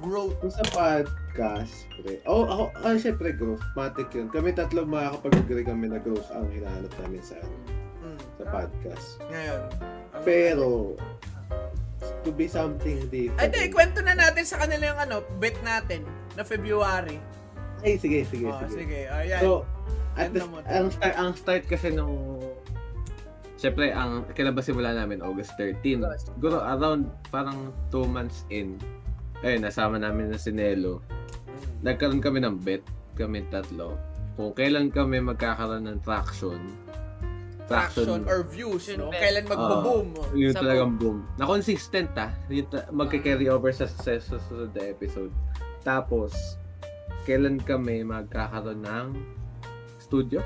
Growth. 0.00 0.34
Kung 0.40 0.50
sa 0.50 0.64
podcast, 0.66 1.74
pre. 1.94 2.18
Oh, 2.24 2.42
ako, 2.42 2.64
ah, 2.80 2.96
syempre, 2.96 3.30
growth. 3.30 3.62
Matic 3.72 4.10
yun. 4.10 4.26
Kami 4.26 4.50
tatlo 4.50 4.82
makakapag-agree 4.82 5.62
kami 5.62 5.86
na 5.86 5.98
growth 5.98 6.26
ang 6.30 6.48
hinahanap 6.48 6.90
namin 6.98 7.20
sa, 7.20 7.38
Mm. 8.00 8.18
sa 8.34 8.44
podcast. 8.48 9.06
Ngayon. 9.24 9.62
ang- 10.10 10.24
Pero, 10.24 10.96
to 12.20 12.30
be 12.30 12.46
something 12.46 12.98
different. 13.08 13.38
Ay, 13.38 13.48
di, 13.48 13.70
kwento 13.70 14.00
na 14.00 14.12
natin 14.12 14.42
sa 14.42 14.58
kanila 14.58 14.90
yung 14.90 15.00
ano, 15.00 15.16
bet 15.36 15.54
natin 15.62 16.02
na 16.32 16.42
February. 16.42 17.18
Ay, 17.80 17.96
sige, 17.96 18.22
sige, 18.24 18.46
Oh, 18.46 18.58
sige. 18.60 18.74
sige. 18.76 19.00
Ayan. 19.06 19.40
So, 19.40 19.66
at 20.16 20.28
the, 20.32 20.44
ang 20.68 20.88
start 20.92 21.14
ang 21.16 21.32
start 21.32 21.62
kasi 21.68 21.92
nung 21.92 22.40
Siyempre, 23.62 23.94
ang 23.94 24.26
kilabas 24.34 24.66
simula 24.66 24.90
namin 24.90 25.22
August 25.22 25.54
13. 25.54 26.02
August. 26.02 26.34
Siguro 26.34 26.58
around 26.58 27.06
parang 27.30 27.70
2 27.94 28.10
months 28.10 28.42
in. 28.50 28.74
Ayun, 29.46 29.62
nasama 29.62 30.02
namin 30.02 30.34
na 30.34 30.38
si 30.38 30.50
Nelo. 30.50 30.98
Mm. 30.98 31.86
Nagkaroon 31.86 32.18
kami 32.18 32.42
ng 32.42 32.58
bet, 32.58 32.82
kami 33.14 33.46
tatlo. 33.54 33.94
Kung 34.34 34.50
kailan 34.58 34.90
kami 34.90 35.22
magkakaroon 35.22 35.86
ng 35.86 36.02
traction. 36.02 36.58
traction 37.70 38.26
or 38.26 38.42
views, 38.42 38.90
no? 38.98 39.14
Invest. 39.14 39.22
Kailan 39.22 39.44
magbo-boom. 39.46 40.08
Yun 40.34 40.52
Sa 40.52 40.60
talagang 40.66 40.98
boom. 40.98 41.18
Na 41.38 41.46
consistent 41.46 42.10
ah. 42.18 42.34
Yun 42.50 42.66
ta- 42.66 42.90
magka-carry 42.90 43.46
over 43.46 43.70
sa, 43.70 43.86
sa 43.86 44.18
sa 44.18 44.42
susunod 44.42 44.74
na 44.74 44.90
episode. 44.90 45.30
Tapos, 45.86 46.34
kailan 47.30 47.62
kami 47.62 48.02
magkakaroon 48.02 48.82
ng 48.82 49.06
studio? 50.12 50.40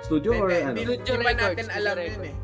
Studio 0.00 0.30
or 0.36 0.46
ano? 0.48 0.70
hindi, 0.72 0.82
Studio 0.86 1.12
hindi 1.12 1.26
pa 1.26 1.32
natin 1.34 1.64
studio 1.64 1.78
alam 1.82 1.96
yun 1.98 2.22
eh. 2.22 2.34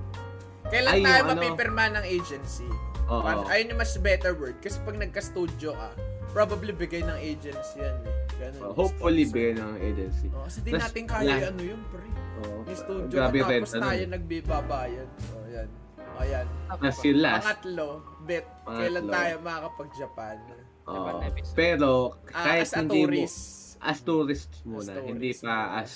Kailan 0.69 0.93
Ay, 0.93 1.01
tayo 1.01 1.21
ano- 1.23 1.31
mapipirma 1.33 1.85
ng 1.95 2.05
agency? 2.05 2.69
Oo. 3.09 3.25
Ayun 3.47 3.73
yung 3.73 3.81
mas 3.81 3.95
better 3.97 4.33
word. 4.35 4.59
Kasi 4.59 4.77
pag 4.83 4.99
nagka-studio 4.99 5.71
ka, 5.73 5.89
probably 6.29 6.75
bigay 6.75 7.01
ng 7.01 7.17
agency 7.17 7.79
yan 7.79 7.97
eh. 8.05 8.15
Ganun. 8.37 8.61
Uh, 8.61 8.75
hopefully, 8.77 9.25
sponsor. 9.25 9.33
bigay 9.33 9.53
ng 9.57 9.73
agency. 9.81 10.27
Oh, 10.31 10.45
kasi 10.45 10.59
di 10.61 10.71
natin 10.75 11.05
kaya 11.07 11.25
yung 11.25 11.47
ano 11.49 11.63
yun, 11.65 11.81
pre. 11.89 12.05
Oo. 12.39 12.59
Yung 12.63 12.79
studio 12.79 13.15
Grabe 13.17 13.39
ka, 13.39 13.49
rent. 13.49 13.63
tapos 13.65 13.73
Ano? 13.73 13.85
tayo 13.87 14.03
nagbibabayad. 14.09 15.09
So, 15.25 15.35
yan. 15.49 15.69
O, 15.97 16.23
yan. 16.23 16.47
Tapos 16.69 16.99
yung 17.01 17.19
last. 17.19 17.39
Pangatlo, 17.41 17.89
bet. 18.23 18.47
Pangatlo. 18.61 18.77
Kailan 18.77 19.05
tayo 19.09 19.33
makakapag-Japan? 19.41 20.37
Japan 20.85 21.15
episode. 21.23 21.55
pero, 21.55 21.91
Ah, 22.29 22.45
kahit 22.45 22.63
as 22.63 22.73
a 22.73 22.79
hindi 22.79 22.99
tourist. 22.99 23.39
mo, 23.41 23.85
as 23.85 23.99
tourist 24.03 24.51
muna, 24.65 24.91
tourist. 24.91 25.07
hindi 25.07 25.31
pa 25.39 25.55
as 25.79 25.91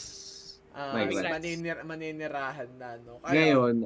Ah, 0.73 0.93
migrants. 0.95 1.29
maninir, 1.31 1.79
maninirahan 1.83 2.70
na, 2.75 2.97
no? 2.99 3.20
Kaya, 3.20 3.53
Ngayon, 3.53 3.77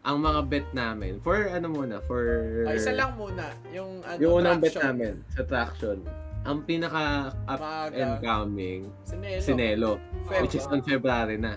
ang 0.00 0.16
mga 0.20 0.40
bet 0.44 0.68
namin, 0.70 1.16
for 1.18 1.40
ano 1.40 1.66
muna, 1.66 2.04
for... 2.04 2.20
Ah, 2.68 2.76
isa 2.76 2.92
lang 2.92 3.16
muna. 3.16 3.48
Yung, 3.72 4.04
ano, 4.04 4.18
yung 4.20 4.32
unang 4.38 4.60
bet 4.60 4.72
traction. 4.72 4.84
namin 4.92 5.12
sa 5.30 5.42
traction, 5.42 5.98
ang 6.44 6.60
pinaka 6.62 7.04
up 7.48 7.56
Maaga. 7.56 7.96
and 7.96 8.14
coming, 8.20 8.80
Sinelo. 9.02 9.40
si 9.40 9.52
Nelo, 9.52 9.92
Feb, 10.28 10.44
which 10.44 10.54
is 10.54 10.68
on 10.68 10.80
February 10.80 11.40
na. 11.40 11.56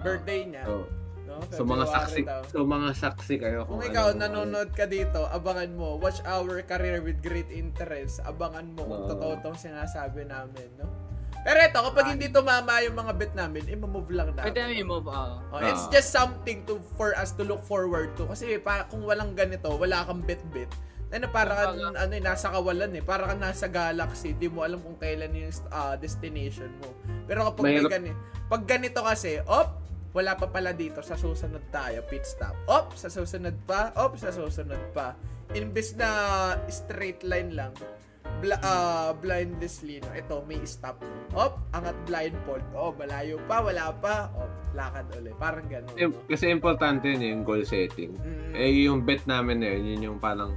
birthday 0.00 0.46
niya. 0.46 0.62
So, 0.64 0.86
no? 1.26 1.34
so 1.50 1.60
mga 1.60 1.84
February 1.84 1.90
saksi, 1.92 2.20
daw. 2.24 2.40
so 2.46 2.58
mga 2.62 2.88
saksi 2.94 3.34
kayo 3.36 3.58
Kung 3.66 3.76
kung 3.76 3.82
ikaw 3.84 4.06
ano- 4.14 4.20
nanonood 4.22 4.70
ka 4.70 4.86
dito, 4.86 5.26
abangan 5.26 5.70
mo. 5.74 5.98
Watch 5.98 6.22
our 6.24 6.62
career 6.62 7.02
with 7.02 7.18
great 7.18 7.50
interest. 7.50 8.22
Abangan 8.22 8.70
mo 8.70 8.86
kung 8.86 9.02
Oo. 9.04 9.10
totoo 9.10 9.34
tong 9.42 9.58
sinasabi 9.58 10.24
namin, 10.24 10.70
no? 10.78 10.86
Pero 11.40 11.58
ito, 11.58 11.78
kapag 11.80 12.06
hindi 12.12 12.28
tumama 12.28 12.84
yung 12.84 12.94
mga 12.94 13.12
bet 13.16 13.32
namin, 13.32 13.64
i-move 13.64 14.12
lang 14.12 14.36
namin. 14.36 14.44
Pwede 14.44 14.60
namin 14.60 14.76
i-move, 14.78 15.06
oo. 15.08 15.34
Oh, 15.48 15.60
it's 15.60 15.88
Ah. 15.88 15.90
just 15.90 16.10
something 16.10 16.62
to 16.64 16.76
for 16.94 17.16
us 17.16 17.32
to 17.32 17.42
look 17.42 17.64
forward 17.64 18.12
to. 18.14 18.28
Kasi 18.28 18.60
pa, 18.60 18.84
kung 18.86 19.02
walang 19.02 19.32
ganito, 19.32 19.72
wala 19.72 20.04
kang 20.04 20.20
bet-bet. 20.20 20.68
Ano, 21.10 21.26
para 21.26 21.50
ka, 21.50 21.64
Kumbaga- 21.72 21.96
ano, 21.98 22.12
eh, 22.12 22.22
nasa 22.22 22.46
kawalan 22.48 22.92
eh. 22.92 23.02
Para 23.02 23.26
ka 23.26 23.34
nasa 23.34 23.66
galaxy, 23.66 24.30
di 24.30 24.46
mo 24.46 24.62
alam 24.62 24.78
kung 24.78 24.94
kailan 24.94 25.32
yung 25.32 25.50
ah, 25.68 25.96
destination 25.96 26.70
mo. 26.78 26.92
Pero 27.24 27.48
kapag 27.48 27.64
may 27.64 27.82
ganito, 27.82 28.14
pag 28.46 28.62
ganito 28.62 29.00
kasi, 29.02 29.42
op, 29.42 29.80
wala 30.12 30.34
pa 30.34 30.46
pala 30.46 30.70
dito, 30.70 31.02
sa 31.02 31.14
susunod 31.14 31.66
tayo, 31.70 32.02
pit 32.04 32.22
stop. 32.22 32.54
Op, 32.66 32.94
sa 32.94 33.08
susunod 33.08 33.54
pa, 33.64 33.90
op, 33.96 34.14
sa 34.14 34.30
susunod 34.30 34.78
pa. 34.90 35.14
Imbes 35.50 35.94
na 35.94 36.10
straight 36.68 37.22
line 37.22 37.58
lang, 37.58 37.74
bla, 38.38 38.56
ah, 38.62 39.10
blindlessly, 39.18 39.98
no? 40.00 40.14
ito, 40.14 40.40
may 40.46 40.62
stop. 40.62 41.02
Op, 41.34 41.58
angat 41.74 41.98
blindfold. 42.06 42.64
Oh, 42.72 42.94
malayo 42.94 43.42
pa, 43.50 43.60
wala 43.60 43.90
pa. 43.98 44.30
Op, 44.38 44.50
lakad 44.72 45.06
ulit. 45.18 45.34
Parang 45.36 45.66
ganun. 45.66 45.90
No? 45.94 46.14
kasi 46.30 46.48
importante 46.48 47.10
yun 47.10 47.20
yung 47.20 47.42
goal 47.42 47.66
setting. 47.66 48.14
Mm. 48.22 48.52
Eh, 48.54 48.70
yung 48.86 49.02
bet 49.02 49.22
namin 49.26 49.62
na 49.62 49.68
yun, 49.74 49.84
yun 49.94 50.00
yung 50.14 50.18
parang, 50.22 50.54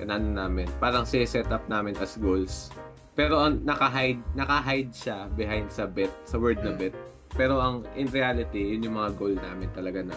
ano 0.00 0.12
namin, 0.16 0.68
parang 0.80 1.04
set 1.08 1.48
up 1.48 1.64
namin 1.68 1.96
as 2.00 2.16
goals. 2.20 2.68
Pero 3.16 3.36
ang 3.36 3.60
naka-hide, 3.64 4.22
naka-hide 4.32 4.92
siya 4.94 5.28
behind 5.36 5.68
sa 5.68 5.84
bet, 5.84 6.12
sa 6.24 6.40
word 6.40 6.60
na 6.64 6.72
Mm. 6.72 6.78
bet. 6.78 6.94
Pero 7.36 7.62
ang 7.62 7.86
in 7.94 8.10
reality, 8.10 8.74
yun 8.74 8.90
yung 8.90 8.96
mga 8.98 9.12
goal 9.18 9.34
namin 9.36 9.68
talaga 9.76 10.02
na. 10.02 10.16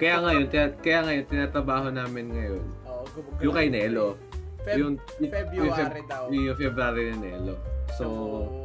Kaya 0.00 0.16
ngayon, 0.24 0.46
tina- 0.48 0.76
kaya 0.80 1.00
ngayon 1.04 1.24
tinatrabaho 1.28 1.88
namin 1.92 2.32
ngayon. 2.32 2.64
Oo, 2.88 3.04
gumugulong. 3.12 3.42
Yung 3.44 3.54
kay 3.54 3.68
Nelo. 3.68 4.16
Feb- 4.60 4.78
yung 4.78 4.94
February 5.18 5.56
yung 5.58 5.72
Feb- 5.72 6.08
daw. 6.08 6.22
Yung 6.28 6.56
February 6.56 7.04
ni 7.12 7.30
Nelo. 7.32 7.54
So, 7.90 8.04
So, 8.06 8.06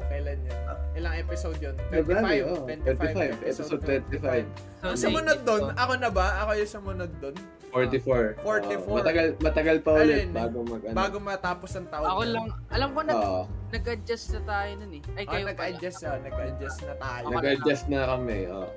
kailan 0.05 0.37
yun? 0.39 0.57
Ilang 0.95 1.15
episode 1.17 1.57
yun? 1.59 1.75
25? 1.89 1.91
February, 1.91 2.39
oh. 2.41 2.63
25, 2.63 2.85
25, 2.95 3.43
episode 3.43 3.81
25. 3.81 4.45
So, 4.79 4.85
Ang 4.85 4.97
sumunod 4.97 5.39
doon, 5.43 5.61
ako 5.73 5.93
na 5.97 6.09
ba? 6.09 6.27
Ako 6.45 6.51
yung 6.55 6.71
sumunod 6.71 7.11
doon? 7.19 7.35
44. 7.73 8.39
44. 8.39 8.87
Oh, 8.87 8.95
matagal, 8.95 9.25
matagal 9.41 9.77
pa 9.83 9.91
ulit 9.97 10.15
Alin? 10.15 10.29
bago 10.31 10.57
mag 10.63 10.81
ano. 10.81 10.95
Bago 10.95 11.17
matapos 11.19 11.71
ang 11.75 11.87
taon. 11.91 12.07
Ako 12.07 12.21
na. 12.21 12.31
lang, 12.31 12.45
alam 12.71 12.89
ko 12.89 12.99
nag, 13.03 13.19
Oo. 13.19 13.41
nag-adjust 13.67 14.27
na 14.31 14.41
tayo 14.45 14.71
nun 14.79 14.91
eh. 14.93 15.01
Ay, 15.11 15.23
Oh, 15.25 15.29
kayo 15.29 15.43
nag-adjust 15.45 15.99
na, 15.99 16.09
nag-adjust 16.21 16.79
na 16.81 16.93
tayo. 16.95 17.25
Nag-adjust 17.27 17.85
na 17.89 17.99
kami. 18.07 18.39
Oh. 18.47 18.69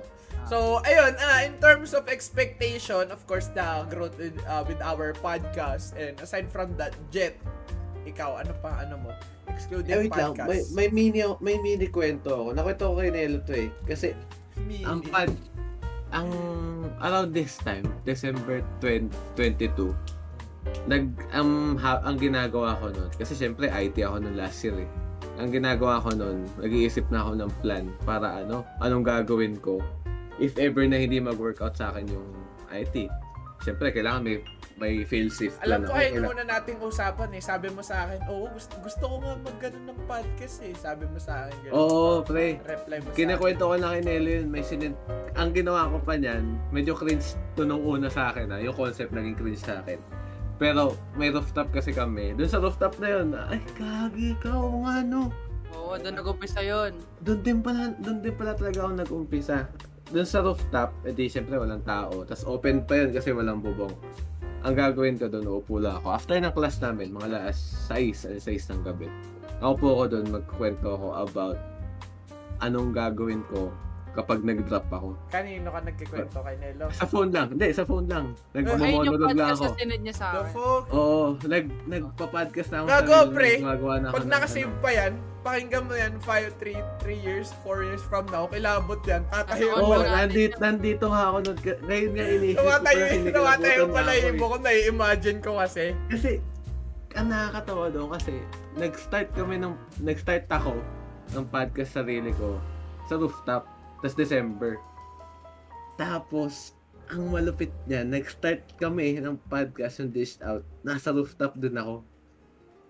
So, 0.45 0.81
ayun, 0.81 1.13
ah, 1.15 1.45
in 1.45 1.61
terms 1.61 1.93
of 1.93 2.09
expectation, 2.09 3.13
of 3.13 3.21
course, 3.25 3.53
the 3.53 3.85
growth 3.85 4.17
with, 4.17 4.33
uh, 4.45 4.65
with 4.65 4.81
our 4.81 5.13
podcast, 5.13 5.93
and 5.93 6.17
aside 6.17 6.49
from 6.49 6.73
that, 6.75 6.97
Jet, 7.13 7.37
ikaw, 8.01 8.41
ano 8.41 8.57
pa, 8.57 8.81
ano 8.81 8.97
mo? 8.97 9.11
Excluding 9.45 9.93
Eh, 9.93 9.99
wait 10.05 10.13
lang. 10.13 10.33
podcast. 10.33 10.49
May, 10.49 10.61
may 10.73 10.87
mini 10.89 11.21
may 11.37 11.57
mini 11.59 11.85
kwento 11.85 12.33
ako. 12.33 12.49
Nakwento 12.53 12.83
ko 12.89 12.95
kay 12.97 13.11
Nelo 13.11 13.37
to 13.43 13.53
eh. 13.53 13.69
Kasi 13.83 14.13
Mini. 14.57 14.85
ang 14.85 15.01
pad, 15.03 15.29
ang 16.09 16.29
around 16.97 17.29
this 17.29 17.57
time, 17.59 17.85
December 18.01 18.65
20, 18.81 19.09
22, 19.35 19.93
nag 20.85 21.05
ang 21.31 21.77
ha, 21.77 22.01
ang 22.01 22.17
ginagawa 22.17 22.77
ko 22.77 22.89
noon 22.89 23.09
kasi 23.15 23.33
syempre 23.33 23.67
IT 23.67 23.97
ako 23.99 24.21
noon 24.21 24.37
last 24.37 24.61
year 24.61 24.79
eh. 24.79 24.89
Ang 25.39 25.49
ginagawa 25.49 25.99
ko 25.99 26.11
noon, 26.11 26.43
nag-iisip 26.57 27.07
na 27.09 27.23
ako 27.23 27.31
ng 27.37 27.51
plan 27.61 27.85
para 28.03 28.43
ano, 28.43 28.63
anong 28.79 29.03
gagawin 29.03 29.55
ko 29.57 29.79
if 30.39 30.55
ever 30.57 30.87
na 30.87 30.97
hindi 30.97 31.19
mag-workout 31.19 31.75
sa 31.75 31.91
akin 31.91 32.07
yung 32.09 32.27
IT. 32.71 33.11
Syempre 33.59 33.91
kailangan 33.91 34.23
may 34.23 34.39
may 34.79 35.03
fail 35.03 35.27
safe 35.27 35.59
plan 35.59 35.67
Alam 35.67 35.79
ko, 35.83 35.91
ayun 35.91 35.99
Kailangan- 35.99 36.29
muna 36.31 36.43
nating 36.47 36.79
usapan 36.79 37.29
eh. 37.35 37.43
Sabi 37.43 37.67
mo 37.67 37.83
sa 37.83 38.07
akin, 38.07 38.19
oo, 38.31 38.47
gusto, 38.47 38.73
gusto 38.79 39.03
ko 39.03 39.15
nga 39.19 39.35
mag-ganon 39.43 39.85
ng 39.91 39.99
podcast 40.07 40.63
eh. 40.63 40.71
Sabi 40.71 41.03
mo 41.03 41.19
sa 41.19 41.45
akin, 41.45 41.55
gano'n. 41.67 41.75
Oo, 41.75 42.23
pre. 42.23 42.63
Reply 42.63 42.97
mo 43.03 43.11
sa 43.11 43.15
Kinakwento 43.19 43.63
ko 43.67 43.75
na 43.75 43.91
kay 43.91 44.01
Nelly 44.01 44.31
yun, 44.39 44.47
may 44.47 44.63
sinin... 44.63 44.95
Ang 45.35 45.51
ginawa 45.51 45.91
ko 45.91 45.99
pa 45.99 46.15
niyan, 46.15 46.71
medyo 46.71 46.95
cringe 46.95 47.35
to 47.59 47.67
nung 47.67 47.83
una 47.83 48.07
sa 48.07 48.31
akin 48.31 48.47
ha, 48.49 48.57
yung 48.57 48.71
concept 48.71 49.11
naging 49.11 49.35
cringe 49.35 49.59
sa 49.59 49.83
akin. 49.83 49.99
Pero 50.55 50.95
may 51.15 51.27
rooftop 51.27 51.71
kasi 51.71 51.91
kami. 51.91 52.31
Doon 52.39 52.47
sa 52.47 52.63
rooftop 52.63 52.95
na 53.03 53.07
yun, 53.19 53.35
ay 53.35 53.59
kagi 53.75 54.31
ka, 54.39 54.51
oo 54.51 54.87
nga 54.87 55.03
no. 55.03 55.27
Oo, 55.75 55.95
doon 55.95 56.15
nag-umpisa 56.15 56.63
yun. 56.63 56.95
Doon 57.19 57.39
din 57.43 57.59
pala, 57.59 57.91
doon 57.99 58.23
din 58.23 58.31
pala 58.31 58.55
talaga 58.55 58.87
ako 58.87 58.91
nag-umpisa. 58.95 59.67
Doon 60.09 60.25
sa 60.25 60.41
rooftop, 60.41 60.89
edi 61.05 61.29
syempre 61.29 61.53
walang 61.61 61.85
tao. 61.85 62.25
Tapos 62.25 62.41
open 62.49 62.81
pa 62.85 63.05
yun 63.05 63.13
kasi 63.13 63.29
walang 63.29 63.61
bubong. 63.61 63.93
Ang 64.65 64.73
gagawin 64.75 65.15
ko 65.15 65.29
doon, 65.31 65.45
uupo 65.47 65.79
lang 65.79 66.01
ako. 66.01 66.07
After 66.11 66.35
ng 66.35 66.51
class 66.51 66.81
namin, 66.83 67.13
mga 67.15 67.29
alas 67.31 67.57
6, 67.87 68.27
alas 68.27 68.43
6 68.43 68.73
ng 68.75 68.81
gabi. 68.83 69.07
Ako 69.61 69.73
po 69.77 69.87
ako 69.95 70.03
doon, 70.17 70.25
magkwento 70.33 70.87
ako 70.97 71.07
about 71.15 71.57
anong 72.59 72.91
gagawin 72.91 73.45
ko 73.47 73.71
kapag 74.13 74.41
nag-drop 74.41 74.87
ako. 74.89 75.07
Kanino 75.29 75.69
ka 75.69 75.79
nagkikwento 75.85 76.37
kay 76.41 76.55
Nelo? 76.57 76.85
Sa 76.91 77.05
phone 77.05 77.29
lang. 77.29 77.47
Hindi, 77.53 77.67
sa 77.71 77.83
phone 77.85 78.07
lang. 78.09 78.25
Ayun 78.51 78.65
yung 78.65 78.65
Nagmamonolog 78.65 79.19
lang 79.21 79.37
podcast 79.37 79.53
ako. 79.53 79.63
na 79.63 79.77
sinad 79.77 80.01
niya 80.01 80.15
sa 80.15 80.25
akin. 80.33 80.53
Oo, 80.91 81.19
nag, 81.45 81.65
nagpa-podcast 81.85 82.69
na 82.69 82.77
ako. 82.81 82.87
Gago, 82.89 83.13
sarili, 83.13 83.35
pre. 83.35 83.51
Na 83.61 84.09
Pag 84.09 84.25
nakasave 84.25 84.65
ano. 84.65 84.81
pa 84.81 84.89
yan, 84.89 85.13
pakinggan 85.39 85.83
mo 85.87 85.93
yan 85.95 86.13
5, 86.19 86.61
3, 86.61 87.05
3 87.05 87.25
years, 87.27 87.47
4 87.63 87.87
years 87.87 88.03
from 88.03 88.25
now, 88.27 88.43
kilabot 88.49 88.99
yan. 89.07 89.21
Tatayo 89.31 89.65
Oo, 89.77 89.87
mo 89.87 89.95
lang. 90.03 90.27
nandito, 90.27 90.55
nandito 90.59 91.05
nga 91.07 91.21
ako 91.31 91.37
nun. 91.45 91.57
Ngayon 91.87 92.09
nga 92.11 92.25
inisip 92.27 92.57
ko. 92.57 92.65
Ko 92.65 93.37
tumatayo 93.39 93.83
pala 93.87 94.11
yung 94.17 94.35
eh. 94.35 94.39
mo 94.39 94.45
ko, 94.51 94.55
nai-imagine 94.59 95.39
ko 95.39 95.51
kasi. 95.55 95.85
Kasi, 96.11 96.31
ang 97.15 97.27
nakakatawa 97.29 97.85
doon 97.89 98.09
kasi, 98.11 98.33
nag-start 98.75 99.29
kami 99.33 99.55
ng, 99.57 99.73
nag-start 100.03 100.45
ako 100.51 100.75
ng 101.33 101.45
podcast 101.47 101.93
sarili 101.93 102.33
ko 102.35 102.57
sa 103.05 103.17
rooftop. 103.17 103.78
Tapos 103.99 104.15
December. 104.15 104.79
Tapos, 105.99 106.79
ang 107.09 107.27
malupit 107.33 107.73
niya, 107.89 108.05
nag-start 108.05 108.77
kami 108.77 109.17
ng 109.19 109.35
podcast 109.49 109.99
yung 109.99 110.13
Dished 110.13 110.39
Out. 110.45 110.63
Nasa 110.85 111.09
rooftop 111.11 111.57
din 111.57 111.75
ako. 111.75 112.05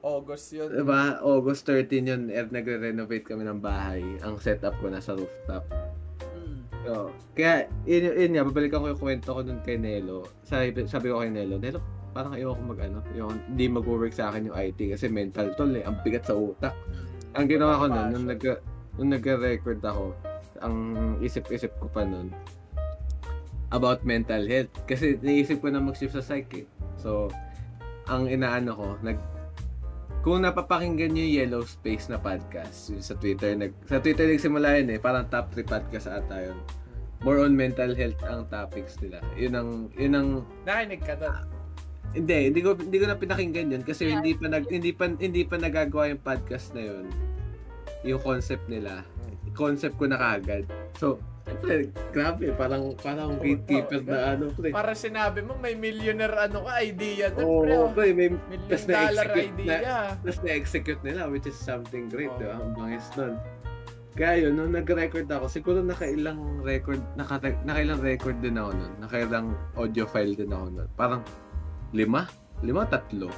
August 0.03 0.55
yun. 0.55 0.69
Diba? 0.71 1.19
August 1.23 1.67
13 1.67 2.03
yun, 2.03 2.21
er, 2.31 2.47
nagre-renovate 2.51 3.25
kami 3.25 3.43
ng 3.47 3.59
bahay. 3.59 4.03
Ang 4.23 4.39
setup 4.39 4.75
ko 4.79 4.91
nasa 4.91 5.15
rooftop. 5.15 5.63
Hmm. 6.35 6.67
So, 6.83 6.91
kaya, 7.35 7.71
yun, 7.87 8.15
yun 8.15 8.31
nga, 8.35 8.47
babalikan 8.47 8.83
ko 8.83 8.87
yung 8.91 9.01
kwento 9.01 9.29
ko 9.31 9.41
dun 9.43 9.59
kay 9.63 9.79
Nelo. 9.79 10.27
Sabi, 10.43 10.75
sabi 10.87 11.11
ko 11.11 11.23
kay 11.23 11.31
Nelo, 11.31 11.55
Nelo, 11.59 11.79
parang 12.11 12.35
ayoko 12.35 12.59
mag 12.63 12.79
ano, 12.83 12.99
yung 13.15 13.37
hindi 13.49 13.65
mag-work 13.69 14.11
sa 14.11 14.33
akin 14.33 14.49
yung 14.49 14.57
IT 14.57 14.79
kasi 14.97 15.07
mental 15.07 15.53
toll 15.55 15.77
eh, 15.77 15.83
ang 15.87 15.99
bigat 16.03 16.27
sa 16.27 16.35
utak. 16.35 16.75
Ang 17.37 17.45
ginawa 17.47 17.79
ko 17.79 17.85
nun, 17.87 18.07
nung, 18.11 18.27
nag, 18.27 18.41
nung 18.97 19.11
nag-record 19.13 19.79
ako, 19.83 20.11
ang 20.59 20.75
isip-isip 21.19 21.71
ko 21.79 21.87
pa 21.87 22.03
nun, 22.03 22.31
about 23.69 24.01
mental 24.01 24.41
health. 24.45 24.73
Kasi 24.89 25.17
naisip 25.21 25.61
ko 25.61 25.69
na 25.69 25.81
mag-shift 25.81 26.17
sa 26.17 26.25
psych 26.25 26.65
eh. 26.65 26.65
So, 26.97 27.29
ang 28.09 28.25
inaano 28.25 28.73
ko, 28.73 28.87
nag, 29.05 29.17
kung 30.19 30.43
napapakinggan 30.43 31.15
nyo 31.15 31.23
yung 31.23 31.35
Yellow 31.39 31.63
Space 31.63 32.09
na 32.11 32.19
podcast, 32.19 32.91
yung 32.91 33.05
sa 33.05 33.15
Twitter, 33.15 33.55
nag, 33.55 33.71
sa 33.87 34.01
Twitter 34.03 34.27
nagsimula 34.27 34.81
yun 34.81 34.91
eh, 34.91 34.99
parang 34.99 35.23
top 35.29 35.53
3 35.55 35.63
podcast 35.63 36.09
ata 36.09 36.43
yun. 36.43 36.59
More 37.23 37.43
on 37.43 37.53
mental 37.55 37.95
health 37.95 38.19
ang 38.25 38.47
topics 38.47 38.95
nila. 39.03 39.19
Yun 39.35 39.53
ang, 39.55 39.69
yun 39.95 40.13
ang, 40.15 40.29
Nakinig 40.63 41.03
ka 41.03 41.15
doon. 41.19 41.45
hindi, 42.09 42.49
hindi 42.49 42.61
ko, 42.65 42.73
hindi 42.73 42.97
ko 42.97 43.05
na 43.05 43.15
pinakinggan 43.21 43.69
yun 43.69 43.83
kasi 43.85 44.09
hindi 44.09 44.33
pa, 44.33 44.49
nag, 44.49 44.65
hindi 44.65 44.91
pa, 44.91 45.05
hindi 45.13 45.43
pa 45.45 45.55
nagagawa 45.61 46.09
yung 46.09 46.23
podcast 46.25 46.73
na 46.73 46.83
yun. 46.83 47.05
Yung 48.03 48.19
concept 48.23 48.65
nila. 48.65 49.05
Concept 49.59 49.99
ko 49.99 50.07
na 50.07 50.15
kagad. 50.15 50.63
So, 50.95 51.19
Siyempre, 51.49 51.89
grabe, 52.13 52.53
parang 52.53 52.93
parang 53.01 53.41
gatekeeper 53.41 54.05
na 54.05 54.37
ano, 54.37 54.53
pre. 54.53 54.69
Para 54.69 54.93
sinabi 54.93 55.41
mo, 55.41 55.57
may 55.57 55.73
millionaire 55.73 56.45
ano 56.45 56.61
ka, 56.61 56.77
idea 56.77 57.33
doon, 57.33 57.41
Oo, 57.43 57.61
pre. 57.65 57.73
oh. 57.73 57.89
pre, 57.89 58.07
may 58.13 58.29
Million 58.29 58.81
dollar 58.85 59.27
idea. 59.33 59.77
na- 59.81 60.13
Tapos 60.21 60.39
na-execute 60.45 61.01
nila, 61.01 61.25
which 61.25 61.49
is 61.49 61.57
something 61.57 62.05
great, 62.05 62.29
Oo. 62.29 62.37
di 62.37 62.45
ba? 62.45 62.53
Ang 62.53 62.71
bangis 62.77 63.09
nun. 63.17 63.33
Kaya 64.13 64.45
yun, 64.45 64.61
nung 64.61 64.77
nag-record 64.77 65.25
ako, 65.25 65.49
siguro 65.49 65.81
nakailang 65.81 66.61
record, 66.61 67.01
naka, 67.17 67.41
nakailang 67.65 67.97
record 67.97 68.37
din 68.45 68.53
ako 68.53 68.69
nun. 68.77 68.93
Nakailang 69.01 69.47
audio 69.73 70.05
file 70.05 70.37
din 70.37 70.53
ako 70.53 70.65
nun. 70.69 70.89
Parang 70.93 71.25
lima? 71.97 72.29
Lima, 72.61 72.85
tatlo. 72.85 73.33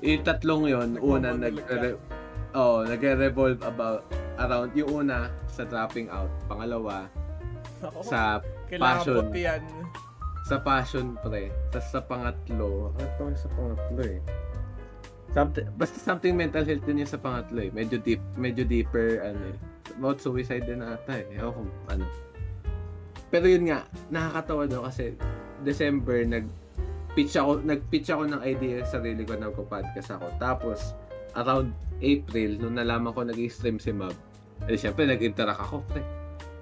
Yung 0.00 0.24
tatlong 0.24 0.64
yun, 0.64 0.96
una 0.96 1.36
nag 1.36 1.60
oh, 2.56 2.82
nag-revolve 2.88 3.60
about 3.62 4.08
around 4.40 4.72
yung 4.72 5.04
una 5.04 5.28
sa 5.44 5.68
dropping 5.68 6.08
out, 6.08 6.32
pangalawa 6.48 7.04
Ako, 7.84 8.00
sa 8.00 8.40
passion. 8.72 9.28
yan. 9.36 9.62
sa 10.48 10.56
passion 10.62 11.06
pre. 11.20 11.52
Tapos 11.74 11.88
sa 11.92 12.00
pangatlo, 12.00 12.94
ano 12.96 13.34
sa 13.36 13.50
pangatlo 13.52 14.02
eh? 14.02 14.20
Something, 15.36 15.68
basta 15.76 15.98
something 16.00 16.32
mental 16.32 16.64
health 16.64 16.86
din 16.88 17.04
yung 17.04 17.10
sa 17.10 17.20
pangatlo 17.20 17.60
eh. 17.60 17.70
Medyo 17.74 18.00
deep, 18.00 18.22
medyo 18.40 18.64
deeper 18.64 19.20
ano 19.20 19.52
eh. 19.52 19.56
About 20.00 20.22
suicide 20.22 20.64
din 20.64 20.80
ata 20.80 21.18
eh. 21.18 21.28
Ewan 21.36 21.52
ko 21.52 21.60
kung 21.60 21.72
ano. 21.92 22.06
Pero 23.28 23.44
yun 23.50 23.68
nga, 23.68 23.84
nakakatawa 24.08 24.64
daw 24.70 24.86
kasi 24.86 25.18
December 25.66 26.24
nag 26.24 26.46
pitch 27.18 27.34
ako, 27.36 27.64
nag-pitch 27.64 28.08
ako 28.12 28.28
ng 28.28 28.40
idea 28.44 28.84
sa 28.86 29.00
sarili 29.00 29.26
ko 29.26 29.34
na 29.34 29.50
podcast 29.50 30.14
ako. 30.14 30.30
Tapos 30.38 30.94
around 31.36 31.70
April 32.00 32.60
nung 32.60 32.76
nalaman 32.76 33.12
ko 33.12 33.24
nag-stream 33.24 33.76
si 33.76 33.92
Mab, 33.92 34.12
eh 34.68 34.76
syempre 34.76 35.04
nag-interact 35.04 35.60
ako 35.60 35.84
pre. 35.88 36.02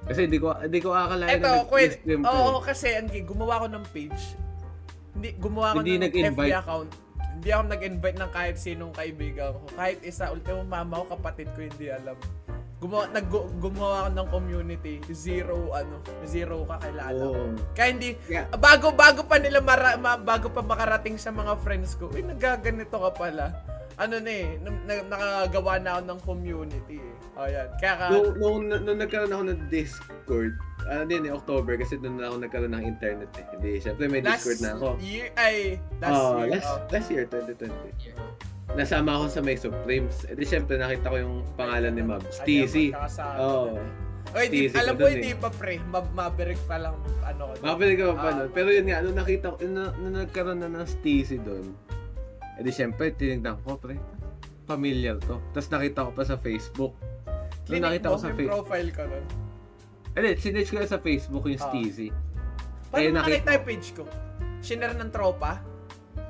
Kasi 0.05 0.29
hindi 0.29 0.37
ko 0.37 0.53
hindi 0.53 0.79
ko 0.79 0.93
akalain 0.93 1.41
Eto, 1.41 1.65
kwet, 1.67 1.97
nag-stream 1.97 2.21
oo, 2.23 2.61
kasi 2.61 2.87
Anki, 2.93 3.25
gumawa 3.25 3.65
ko 3.65 3.67
ng 3.73 3.85
page. 3.91 4.23
Hindi, 5.15 5.29
gumawa 5.39 5.73
ko 5.73 5.81
Hindi 5.81 5.97
ng. 5.97 6.35
FB 6.35 6.51
account. 6.53 6.91
Hindi 7.35 7.49
ako 7.51 7.63
nag-invite 7.67 8.19
ng 8.19 8.31
kahit 8.31 8.57
sinong 8.59 8.93
kaibigan 8.95 9.55
ko. 9.55 9.65
Kahit 9.75 9.99
isa, 10.03 10.31
ultimo 10.31 10.63
mama 10.63 11.03
ko, 11.03 11.19
kapatid 11.19 11.51
ko, 11.55 11.63
hindi 11.63 11.89
alam. 11.91 12.19
gumawa, 12.85 13.09
nag, 13.17 13.27
gumawa 13.65 13.97
ako 14.05 14.11
ng 14.13 14.29
community, 14.29 14.95
zero, 15.09 15.73
ano, 15.73 16.05
zero 16.29 16.69
kakilala. 16.69 17.17
Oo. 17.25 17.57
Kaya 17.73 17.89
hindi, 17.97 18.13
Yeah. 18.29 18.45
bago, 18.61 18.93
bago 18.93 19.25
pa 19.25 19.41
nila, 19.41 19.65
mara, 19.65 19.97
ma, 19.97 20.21
bago 20.21 20.53
pa 20.53 20.61
makarating 20.61 21.17
sa 21.17 21.33
mga 21.33 21.57
friends 21.65 21.97
ko, 21.97 22.13
uy, 22.13 22.21
nagaganito 22.21 22.93
ka 22.93 23.11
pala. 23.17 23.57
Ano 23.95 24.19
na 24.19 24.31
eh, 24.31 24.59
na, 24.59 24.71
na- 24.85 25.07
nakagawa 25.07 25.79
na 25.79 25.89
ako 25.95 26.03
ng 26.05 26.21
community 26.23 26.97
eh. 26.99 27.15
O 27.35 27.47
yan, 27.47 27.67
kaya 27.79 27.95
ka, 27.95 28.05
Nung, 28.11 28.29
nung, 28.37 28.59
nung 28.67 28.99
nagkaroon 28.99 29.31
ako 29.31 29.45
ng 29.51 29.61
Discord, 29.67 30.55
ano 30.85 31.03
din 31.05 31.27
eh, 31.27 31.33
October, 31.33 31.75
kasi 31.75 31.99
doon 31.99 32.19
na 32.19 32.27
ako 32.27 32.37
nagkaroon 32.43 32.75
ng 32.75 32.85
internet 32.85 33.31
eh. 33.35 33.45
Hindi, 33.53 33.71
syempre 33.79 34.07
may 34.07 34.23
last 34.23 34.43
Discord 34.43 34.61
na 34.61 34.71
ako. 34.77 34.89
year, 34.99 35.27
ay, 35.35 35.79
last 35.99 36.11
Oh, 36.13 36.39
year. 36.39 36.51
last, 36.53 36.69
oh. 36.69 36.79
last 36.91 37.09
year, 37.09 37.25
2020. 37.27 38.15
Nasama 38.73 39.11
ako 39.15 39.25
sa 39.29 39.41
may 39.41 39.55
Supremes. 39.55 40.25
Eh 40.27 40.35
di 40.35 40.43
syempre 40.43 40.75
nakita 40.75 41.07
ko 41.07 41.17
yung 41.21 41.37
pangalan 41.55 41.93
ni 41.93 42.03
Mab. 42.03 42.25
Steezy. 42.33 42.91
Ayan, 42.91 42.97
magkakasama 42.97 43.37
Oo. 43.39 43.67
na 43.71 43.81
eh. 43.81 43.91
Oy, 44.35 44.47
di, 44.51 44.67
alam 44.67 44.95
ko 44.97 45.07
hindi 45.07 45.31
eh. 45.31 45.39
pa 45.39 45.49
pre. 45.53 45.79
Ma- 45.85 46.11
Maverick 46.11 46.59
pa 46.67 46.81
lang, 46.81 46.97
ano 47.23 47.55
ka 47.55 47.63
pa 47.63 48.17
pa 48.17 48.27
Ah. 48.27 48.35
nun. 48.35 48.49
Pero 48.51 48.69
yun 48.73 48.87
nga, 48.89 48.99
nung 49.05 49.15
nakita 49.15 49.53
ko, 49.53 49.57
nung, 49.63 49.95
nung 49.97 50.15
nagkaroon 50.17 50.59
na 50.59 50.67
ng 50.67 50.87
Steezy 50.89 51.39
doon, 51.39 51.71
eh 52.55 52.63
di 52.63 52.71
syempre, 52.71 53.11
tinignan 53.15 53.59
ko, 53.63 53.75
pre, 53.77 53.99
familiar 54.65 55.19
to. 55.21 55.43
Tapos 55.53 55.69
nakita 55.71 56.07
ko 56.07 56.11
pa 56.15 56.25
sa 56.25 56.37
Facebook. 56.39 56.95
Nung 56.95 57.81
Clinic 57.81 57.85
nakita 57.85 58.07
ko 58.13 58.19
sa 58.19 58.31
Facebook. 58.33 58.51
profile 58.65 58.91
ka 58.93 59.03
nun. 59.09 59.25
Eh 60.15 60.21
di, 60.21 60.31
sinage 60.39 60.71
ko 60.71 60.79
sa 60.87 61.01
Facebook 61.01 61.45
yung 61.49 61.61
Ah. 61.61 61.67
Steezy. 61.69 62.09
Paano 62.93 63.03
Eh, 63.03 63.11
nakita 63.11 63.49
yung 63.59 63.67
page 63.67 63.89
ko? 63.99 64.05
Shiner 64.63 64.93
ng 64.95 65.11
tropa? 65.11 65.59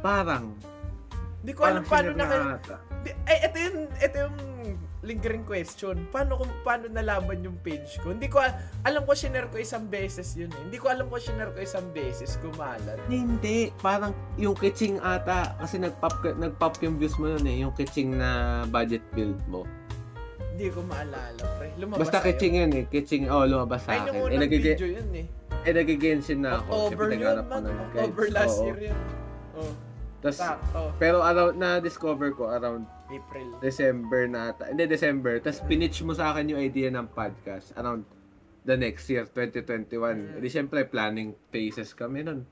Parang, 0.01 0.57
Hindi 1.45 1.53
ko 1.53 1.61
alam 1.69 1.85
paano 1.85 2.17
na 2.17 2.57
Ay, 3.29 3.37
ito 3.45 3.57
yung, 3.61 3.79
ito 4.01 4.17
yung 4.17 4.37
lingering 5.05 5.45
question. 5.45 6.09
Paano 6.09 6.35
kung 6.35 6.51
paano 6.61 6.89
nalaman 6.89 7.39
yung 7.39 7.61
page 7.61 8.01
ko? 8.01 8.11
Hindi 8.11 8.27
ko 8.27 8.41
al- 8.41 8.57
alam 8.83 9.05
ko 9.05 9.13
shiner 9.13 9.47
ko 9.47 9.57
isang 9.57 9.85
beses 9.85 10.33
yun 10.33 10.49
eh. 10.49 10.61
Hindi 10.65 10.77
ko 10.77 10.89
alam 10.89 11.07
ko 11.07 11.17
shiner 11.17 11.53
ko 11.53 11.61
isang 11.61 11.85
beses 11.93 12.41
kumalat. 12.41 12.97
Hindi, 13.07 13.69
parang 13.79 14.11
yung 14.35 14.53
kitching 14.53 14.99
ata 14.99 15.55
kasi 15.57 15.77
nag-pop 15.79 16.19
nag-pop 16.35 16.81
yung 16.81 16.97
views 16.97 17.15
mo 17.15 17.29
nun 17.29 17.45
eh, 17.45 17.61
yung 17.61 17.73
kitching 17.73 18.17
na 18.17 18.31
budget 18.67 19.05
build 19.13 19.37
mo. 19.45 19.69
Hindi 20.51 20.71
ko 20.71 20.81
maalala, 20.83 21.43
pre. 21.59 21.69
Lumabas 21.77 22.01
Basta 22.01 22.19
kitching 22.23 22.53
yun 22.57 22.71
eh, 22.73 22.85
kitching 22.87 23.27
oh 23.27 23.45
lumabas 23.45 23.85
sa 23.85 24.01
akin. 24.01 24.09
nung 24.09 24.17
Eh 24.17 24.27
unang 24.33 24.43
nagige- 24.43 24.75
video 24.75 24.89
yun 24.89 25.09
eh. 25.13 25.27
eh 25.61 25.73
nagigenshin 25.73 26.41
na 26.41 26.59
ako. 26.59 26.71
October 26.89 27.09
yun, 27.11 27.39
man. 27.45 27.63
October 27.67 28.25
last 28.31 28.57
Oo. 28.57 28.67
year 28.67 28.79
yun. 28.89 28.99
Oh, 29.55 29.73
Tas, 30.19 30.41
sakto. 30.41 30.89
pero 30.97 31.21
around 31.21 31.55
na 31.55 31.77
discover 31.77 32.33
ko 32.33 32.49
around 32.49 32.89
April. 33.13 33.49
December 33.61 34.25
na 34.29 34.53
ata. 34.53 34.69
Hindi 34.71 34.89
December. 34.89 35.41
Tapos 35.41 35.61
pinitch 35.65 36.01
mo 36.01 36.17
sa 36.17 36.33
akin 36.33 36.57
yung 36.57 36.61
idea 36.61 36.89
ng 36.89 37.11
podcast 37.13 37.77
around 37.77 38.05
the 38.65 38.77
next 38.77 39.05
year, 39.13 39.29
2021. 39.29 39.93
Mm. 39.93 40.29
Hindi 40.41 40.49
syempre 40.49 40.89
planning 40.89 41.37
phases 41.53 41.93
kami 41.93 42.25
nun. 42.25 42.49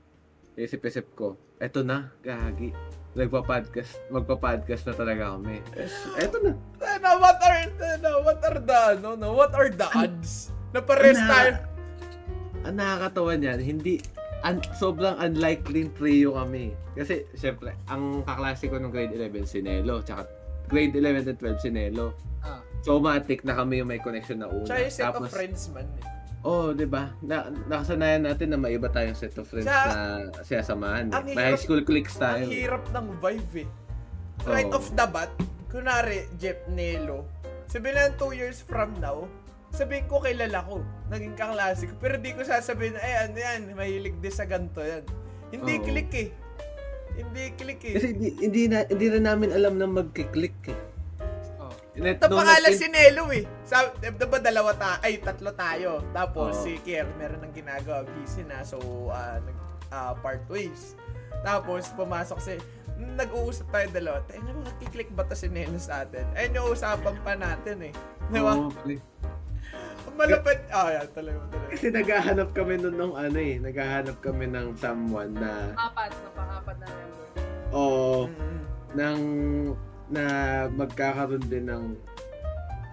Isip-isip 0.53 1.17
ko, 1.17 1.33
eto 1.57 1.81
na, 1.81 2.13
gagi. 2.21 2.69
Nagpa-podcast, 3.17 4.09
magpa-podcast 4.13 4.89
na 4.89 4.93
talaga 4.93 5.23
kami. 5.33 5.57
Eto 6.21 6.37
na. 6.45 6.53
Ano, 6.81 7.09
what 7.17 7.41
are, 7.41 7.65
ano, 7.97 8.09
what 8.21 8.41
are 8.45 8.61
the, 8.61 8.79
ano, 8.97 9.09
no, 9.17 9.33
what 9.33 9.53
are 9.57 9.73
the 9.73 9.89
odds? 9.97 10.53
Na 10.69 10.81
pares 10.81 11.17
Ano? 11.17 11.29
tayo. 11.29 11.51
Ang 12.63 12.75
nakakatawa 12.77 13.31
niyan, 13.37 13.59
hindi, 13.65 13.97
un, 14.45 14.61
sobrang 14.77 15.17
unlikely 15.17 15.89
trio 15.97 16.37
kami. 16.37 16.77
Kasi, 16.93 17.25
syempre, 17.33 17.73
ang 17.89 18.21
kaklase 18.21 18.69
ko 18.69 18.77
nung 18.77 18.93
grade 18.93 19.17
11, 19.17 19.49
si 19.49 19.65
Nelo. 19.65 20.05
Tsaka, 20.05 20.29
grade 20.67 20.93
11 20.95 21.27
and 21.27 21.39
12, 21.39 21.59
si 21.59 21.69
Nelo. 21.69 22.13
Ah. 22.43 22.59
So, 22.83 22.99
matik 22.99 23.47
na 23.47 23.55
kami 23.55 23.79
yung 23.79 23.89
may 23.89 23.99
connection 23.99 24.43
na 24.43 24.51
una. 24.51 24.67
Tsaka 24.67 24.79
yung 24.83 24.95
set 24.95 25.15
of 25.15 25.23
friends 25.29 25.71
man 25.71 25.87
eh. 25.99 26.05
Oh, 26.43 26.75
di 26.75 26.83
ba? 26.83 27.15
Na, 27.23 27.47
nakasanayan 27.71 28.27
natin 28.27 28.51
na 28.51 28.59
maiba 28.59 28.91
tayong 28.91 29.15
set 29.15 29.31
of 29.39 29.47
friends 29.47 29.63
Sa- 29.63 29.87
na 29.87 29.97
sinasamahan. 30.43 31.07
Ang 31.15 31.31
Eh. 31.31 31.35
May 31.39 31.55
high 31.55 31.61
school 31.61 31.79
cliques 31.87 32.19
tayo. 32.19 32.43
Ang 32.43 32.51
hirap 32.51 32.83
ng 32.91 33.07
vibe 33.23 33.63
eh. 33.63 33.69
Right 34.43 34.67
Oo. 34.67 34.75
off 34.75 34.91
the 34.91 35.07
bat, 35.07 35.31
kunwari, 35.71 36.27
Jeff 36.35 36.59
Nelo, 36.67 37.23
sabihin 37.71 37.95
na 37.95 38.11
2 38.19 38.35
years 38.35 38.59
from 38.59 38.91
now, 38.99 39.23
sabihin 39.71 40.03
ko 40.05 40.19
kilala 40.19 40.67
ko, 40.67 40.83
naging 41.07 41.31
kaklase 41.33 41.87
ko, 41.87 41.95
pero 41.95 42.19
di 42.19 42.35
ko 42.35 42.43
sasabihin, 42.43 42.99
eh 42.99 43.23
ano 43.23 43.37
yan, 43.39 43.71
mahilig 43.71 44.19
din 44.19 44.33
sa 44.33 44.43
ganito 44.43 44.83
yan. 44.83 45.07
Hindi 45.47 45.79
Oo. 45.79 45.83
click 45.87 46.11
eh. 46.11 46.29
Hindi 47.13 47.43
click 47.53 47.81
eh. 47.85 47.93
Kasi 47.97 48.07
hindi, 48.15 48.29
hindi, 48.41 48.61
na, 48.69 48.85
hindi 48.89 49.05
rin 49.09 49.25
namin 49.25 49.49
alam 49.53 49.77
na 49.77 49.85
magkiklik 49.85 50.57
eh. 50.69 50.79
Oh. 51.61 51.73
Net, 51.97 52.17
Ito 52.17 52.29
nung 52.29 52.41
pangalan 52.41 52.69
nag- 52.73 52.81
si 52.81 52.87
Nelo 52.89 53.23
eh. 53.29 53.43
Sa, 53.65 53.93
diba 54.01 54.39
dalawa 54.41 54.73
ta 54.73 54.97
ay 55.05 55.21
tatlo 55.21 55.53
tayo. 55.53 56.01
Tapos 56.09 56.57
Oo. 56.57 56.63
si 56.65 56.81
Kier 56.81 57.05
meron 57.21 57.41
ng 57.45 57.53
ginagawa, 57.53 58.01
busy 58.17 58.41
na. 58.45 58.65
So, 58.65 58.81
ah, 59.13 59.37
nag, 59.37 59.57
ah, 59.93 60.13
part 60.17 60.41
ways. 60.49 60.97
Tapos 61.45 61.89
pumasok 61.93 62.39
si, 62.41 62.57
nag-uusap 62.97 63.69
tayo 63.69 63.87
dalawa. 63.93 64.17
Tayo 64.25 64.41
na 64.41 64.53
mga 64.57 64.73
kiklik 64.81 65.09
ba 65.13 65.25
to 65.29 65.37
si 65.37 65.49
Nelo 65.49 65.77
sa 65.77 66.05
atin? 66.05 66.25
Ayun 66.33 66.57
yung 66.57 66.67
usapan 66.73 67.15
pa 67.21 67.33
natin 67.37 67.89
eh. 67.89 67.93
Di 68.33 68.39
ba? 68.41 68.57
Oo, 68.57 68.73
pre. 68.73 69.12
Malapit. 70.13 70.59
Ah, 70.69 70.89
yan 70.91 71.07
talaga. 71.11 71.39
talaga. 71.47 71.67
Kasi 71.69 71.85
naghahanap 71.89 72.49
kami 72.53 72.73
nun 72.77 72.95
nung 72.95 73.15
ano 73.15 73.33
eh, 73.35 73.57
naghahanap 73.57 74.17
kami 74.19 74.45
ng 74.45 74.77
someone 74.77 75.33
na, 75.33 75.73
Apat, 75.73 76.13
na 76.13 76.29
pang-apat 76.31 76.75
na 76.77 76.87
member. 76.87 77.27
o 77.71 77.81
Mm-mm. 78.29 78.57
ng, 78.93 79.19
na 80.07 80.23
magkakaroon 80.69 81.45
din 81.47 81.65
ng 81.65 81.83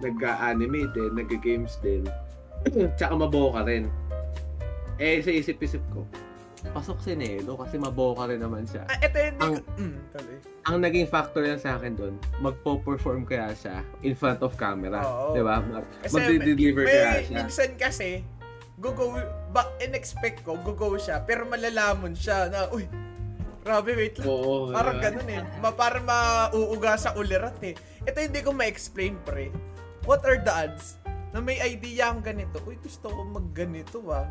nag-anime 0.01 0.89
din, 0.89 1.11
nag-games 1.13 1.77
din. 1.79 2.01
Tsaka 2.97 3.13
maboka 3.13 3.61
rin. 3.61 3.85
Eh, 4.97 5.21
sa 5.21 5.29
isip-isip 5.29 5.81
ko, 5.93 6.05
Pasok 6.69 7.01
si 7.01 7.17
Nelo 7.17 7.57
kasi 7.57 7.81
maboka 7.81 8.29
rin 8.29 8.37
naman 8.37 8.69
siya. 8.69 8.85
Ah, 8.85 9.01
ito 9.01 9.17
yung 9.17 9.37
Ang- 9.41 9.65
Mm, 9.81 9.97
tuloy. 10.13 10.37
Ang 10.61 10.77
naging 10.77 11.07
factor 11.09 11.41
yan 11.41 11.57
sa 11.57 11.73
akin 11.75 11.97
doon, 11.97 12.13
magpo-perform 12.37 13.25
kaya 13.25 13.49
siya 13.57 13.81
in 14.05 14.13
front 14.13 14.45
of 14.45 14.53
camera. 14.53 15.01
Oo. 15.01 15.33
Di 15.33 15.41
ba? 15.41 15.57
Mag- 15.57 15.89
may, 16.85 16.93
kaya 16.93 17.25
siya. 17.25 17.37
minsan 17.41 17.69
kasi, 17.73 18.21
gugo, 18.77 19.17
ba, 19.49 19.73
in-expect 19.81 20.45
ko, 20.45 20.53
gugo 20.61 20.93
siya, 21.01 21.25
pero 21.25 21.49
malalamon 21.49 22.13
siya 22.13 22.45
na, 22.53 22.69
uy, 22.69 22.85
grabe, 23.65 23.97
wait 23.97 24.21
lang. 24.21 24.29
oo. 24.29 24.69
Parang 24.69 25.01
diba? 25.01 25.05
ganun 25.09 25.29
eh. 25.29 25.41
Ma, 25.57 25.73
parang 25.73 26.05
mauuga 26.05 26.93
sa 26.93 27.17
ulirat 27.17 27.57
eh. 27.65 27.73
Ito 28.05 28.21
hindi 28.21 28.45
ko 28.45 28.53
ma-explain, 28.53 29.17
pre. 29.25 29.49
What 30.05 30.21
are 30.25 30.37
the 30.37 30.53
odds? 30.53 31.01
Na 31.31 31.41
may 31.41 31.57
idea 31.57 32.13
ang 32.13 32.21
ganito. 32.21 32.61
Uy, 32.65 32.77
gusto 32.77 33.09
ko 33.09 33.21
mag-ganito 33.23 33.97
ah. 34.13 34.29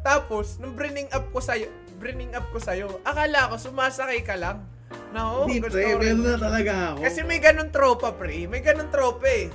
Tapos, 0.00 0.56
nung 0.56 0.72
bringing 0.72 1.08
up 1.12 1.28
ko 1.30 1.38
sa'yo, 1.38 1.68
bringing 2.00 2.32
up 2.32 2.48
ko 2.48 2.58
sa'yo, 2.58 3.00
akala 3.04 3.52
ko 3.52 3.60
sumasakay 3.60 4.24
ka 4.24 4.36
lang. 4.36 4.64
Na, 5.12 5.42
oh, 5.42 5.46
Hindi, 5.46 5.60
pre, 5.62 5.98
meron 5.98 6.22
na 6.24 6.38
talaga 6.38 6.72
ako. 6.94 6.98
Kasi 7.04 7.20
may 7.26 7.38
ganun 7.38 7.70
tropa, 7.70 8.08
pre. 8.14 8.46
May 8.46 8.62
ganun 8.62 8.88
tropa 8.88 9.26
eh. 9.26 9.50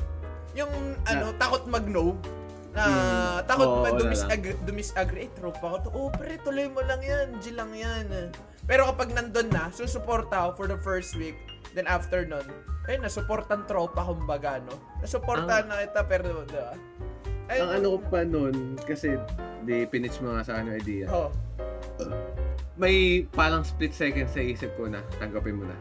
Yung, 0.53 0.71
ano, 1.03 1.31
Ah. 1.31 1.35
takot 1.35 1.63
mag-no. 1.67 2.15
Na, 2.75 2.83
Hmm. 2.83 3.37
takot 3.47 3.69
Oo, 3.71 3.83
mag 3.87 3.95
dumis-agree, 3.95 4.59
dumis-agree. 4.67 5.27
Eh, 5.27 5.31
tropa 5.31 5.65
ko 5.65 5.77
to. 5.79 5.89
Oh, 5.95 6.09
pre, 6.11 6.35
tuloy 6.43 6.67
mo 6.67 6.83
lang 6.83 6.99
yan. 6.99 7.39
G 7.39 7.55
lang 7.55 7.71
yan. 7.71 8.31
Pero 8.67 8.83
kapag 8.91 9.15
nandun 9.15 9.47
na, 9.47 9.71
susuporta 9.71 10.43
ako 10.43 10.51
for 10.55 10.67
the 10.67 10.79
first 10.83 11.15
week. 11.15 11.39
Then 11.71 11.87
after 11.87 12.23
nun, 12.23 12.43
eh, 12.87 12.95
nasuportan 12.95 13.67
tropa, 13.67 14.03
kumbaga, 14.03 14.59
no? 14.63 14.75
Nasuportahan 14.99 15.67
na 15.67 15.83
kita, 15.83 16.03
pero, 16.07 16.43
di 16.43 16.55
ba? 16.55 16.71
Ay, 17.45 17.61
Ang 17.61 17.71
ano 17.81 17.85
ko 17.95 17.97
pa 18.09 18.21
noon, 18.25 18.73
kasi 18.81 19.17
di 19.65 19.85
pinitch 19.85 20.17
mo 20.21 20.33
nga 20.33 20.45
sa 20.45 20.61
yung 20.61 20.73
idea. 20.73 21.05
Oh, 21.09 21.29
May 22.75 23.23
parang 23.31 23.63
split 23.63 23.95
second 23.95 24.27
sa 24.27 24.43
isip 24.43 24.73
ko 24.75 24.89
na 24.89 24.99
tanggapin 25.17 25.55
mo 25.55 25.63
na. 25.63 25.77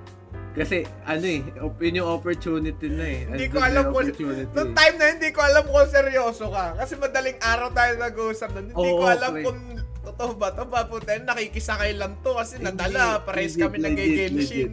Kasi 0.55 0.87
ano 1.03 1.27
eh, 1.27 1.43
yun 1.83 1.99
yung 1.99 2.11
opportunity 2.15 2.87
na 2.87 3.05
eh. 3.11 3.27
Hindi 3.27 3.51
ko 3.51 3.59
alam 3.59 3.91
kung-. 3.91 4.15
Noong 4.55 4.71
time 4.71 4.95
na 5.03 5.07
hindi 5.11 5.35
ko 5.35 5.43
alam 5.43 5.67
kung 5.67 5.91
seryoso 5.91 6.47
ka. 6.55 6.79
Kasi 6.79 6.95
madaling 6.95 7.39
araw 7.43 7.75
tayo 7.75 7.99
nag-uusap 7.99 8.55
nun. 8.55 8.71
Hindi 8.71 8.91
Oo, 8.95 9.03
ko 9.03 9.05
alam 9.11 9.31
pre. 9.35 9.43
kung 9.43 9.59
totoo 10.07 10.33
ba 10.39 10.55
ito. 10.55 10.63
Papunta 10.71 11.19
nakikisakay 11.19 11.99
lang 11.99 12.15
to 12.23 12.39
kasi 12.39 12.63
Hindi, 12.63 12.71
nadala. 12.71 13.27
Pares 13.27 13.59
legit, 13.59 13.63
kami 13.67 13.77
legit, 13.83 13.91
nag-genshin. 14.31 14.73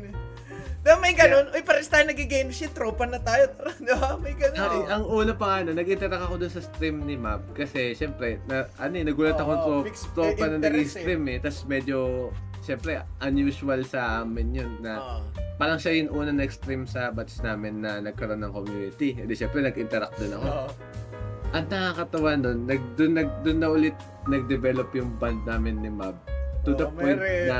Diba 0.81 0.97
may 0.97 1.13
ganun? 1.13 1.53
Uy, 1.53 1.61
pares 1.61 1.85
tayo 1.93 2.09
nag-genshin. 2.09 2.73
Tropa 2.73 3.05
na 3.05 3.21
tayo. 3.21 3.45
Tara, 3.53 3.69
diba? 3.77 4.17
May 4.17 4.33
ganun. 4.33 4.57
Ay, 4.57 4.81
eh. 4.81 4.85
ang 4.89 5.05
una 5.05 5.33
pa 5.37 5.45
nga, 5.45 5.69
no, 5.69 5.77
nag-interact 5.77 6.25
ako 6.25 6.35
dun 6.41 6.49
sa 6.49 6.61
stream 6.65 7.05
ni 7.05 7.13
Mab. 7.13 7.45
Kasi, 7.53 7.93
syempre, 7.93 8.41
na, 8.49 8.65
ano 8.81 8.93
eh, 8.97 9.05
nagulat 9.05 9.37
ako 9.37 9.51
Oo, 9.53 9.61
to, 9.61 9.73
mixed 9.85 10.09
tropa 10.17 10.49
na 10.49 10.57
nag-stream 10.57 11.21
eh. 11.29 11.37
Tapos 11.37 11.69
medyo, 11.69 11.97
syempre, 12.65 12.97
unusual 13.21 13.85
sa 13.85 14.25
amin 14.25 14.57
yun. 14.57 14.71
Na, 14.81 14.97
Oo. 14.97 15.17
parang 15.61 15.77
siya 15.77 16.01
yung 16.01 16.17
una 16.17 16.33
nag-stream 16.33 16.89
sa 16.89 17.13
batch 17.13 17.45
namin 17.45 17.85
na 17.85 18.01
nagkaroon 18.01 18.41
ng 18.41 18.49
community. 18.49 19.13
Hindi, 19.21 19.37
syempre, 19.37 19.61
nag-interact 19.61 20.17
din 20.17 20.33
ako. 20.33 20.45
Oo. 20.49 20.69
Ang 21.53 21.65
nakakatawa 21.69 22.29
nun, 22.41 22.65
nag, 22.65 22.81
dun, 22.97 23.21
nag, 23.21 23.29
dun 23.45 23.61
na 23.61 23.69
ulit 23.69 23.93
nag-develop 24.25 24.89
yung 24.97 25.13
band 25.21 25.45
namin 25.45 25.77
ni 25.77 25.93
Mab. 25.93 26.17
To 26.65 26.73
the 26.73 26.89
Oo, 26.89 26.97
point 26.97 27.21
mere. 27.21 27.45
na 27.45 27.57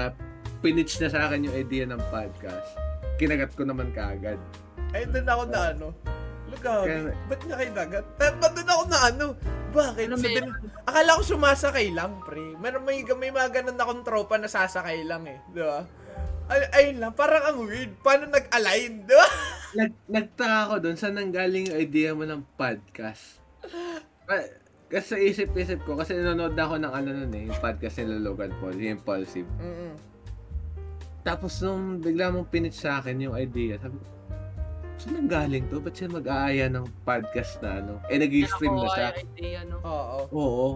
pinitch 0.66 0.98
na 0.98 1.10
sa 1.10 1.30
akin 1.30 1.46
yung 1.46 1.54
idea 1.54 1.86
ng 1.86 2.02
podcast. 2.10 2.91
Kinagat 3.22 3.54
ko 3.54 3.62
naman 3.62 3.94
kaagad. 3.94 4.42
Ay, 4.92 5.06
doon 5.06 5.30
ako 5.30 5.44
na 5.54 5.60
ano. 5.70 5.88
Lugagi. 6.52 6.86
Kaya- 6.90 7.16
Ba't 7.30 7.42
dagat? 7.72 8.06
Ta- 8.18 8.36
Ba't 8.42 8.52
doon 8.58 8.70
ako 8.70 8.84
na 8.90 9.00
ano? 9.08 9.26
Bakit? 9.72 10.06
Ano, 10.10 10.18
may- 10.20 10.36
din- 10.36 10.52
Akala 10.84 11.16
ko 11.16 11.22
sumasakay 11.24 11.88
lang, 11.96 12.20
pre. 12.26 12.58
Meron 12.60 12.84
may, 12.84 13.06
may 13.08 13.32
mga 13.32 13.62
ganun 13.62 13.80
akong 13.80 14.04
tropa 14.04 14.36
na 14.36 14.52
sasakay 14.52 15.06
lang 15.08 15.24
eh. 15.30 15.40
Di 15.54 15.62
ba? 15.64 15.86
Ay, 16.52 16.62
ayun 16.76 16.98
lang, 17.00 17.14
parang 17.16 17.46
ang 17.46 17.60
weird. 17.64 17.96
Paano 18.04 18.28
nag-align, 18.28 19.08
di 19.08 19.16
ba? 19.16 19.28
Nag, 19.80 19.92
nagtaka 20.12 20.58
ako 20.68 20.76
doon, 20.84 20.98
saan 21.00 21.16
nanggaling 21.16 21.72
yung 21.72 21.80
idea 21.80 22.12
mo 22.12 22.28
ng 22.28 22.44
podcast? 22.60 23.40
Ah, 24.28 24.44
Kasi 24.92 25.08
sa 25.08 25.16
isip-isip 25.16 25.88
ko, 25.88 25.96
kasi 25.96 26.12
nanonood 26.12 26.52
na 26.52 26.68
ako 26.68 26.76
ng 26.76 26.92
ano 26.92 27.10
nun 27.16 27.32
eh, 27.32 27.48
yung 27.48 27.60
podcast 27.64 28.04
nila 28.04 28.20
Logan 28.20 28.52
Paul, 28.60 28.76
yung 28.76 29.00
Impulsive. 29.00 29.48
Mm-mm. 29.56 30.11
Tapos 31.22 31.62
nung 31.62 32.02
bigla 32.02 32.34
mong 32.34 32.50
pinitch 32.50 32.82
sa 32.82 32.98
akin 32.98 33.22
yung 33.22 33.36
idea, 33.38 33.78
sabi 33.78 33.98
ko, 34.02 34.06
saan 35.02 35.14
nanggaling 35.18 35.66
to? 35.70 35.82
Ba't 35.82 35.94
siya 35.98 36.10
mag-aaya 36.10 36.66
ng 36.70 36.86
podcast 37.02 37.58
na 37.62 37.82
ano? 37.82 37.94
Eh, 38.10 38.18
nag-stream 38.22 38.74
na 38.78 38.90
siya. 38.94 39.08
Idea, 39.18 39.60
no? 39.66 39.78
Oo. 39.82 40.20
Oo. 40.34 40.68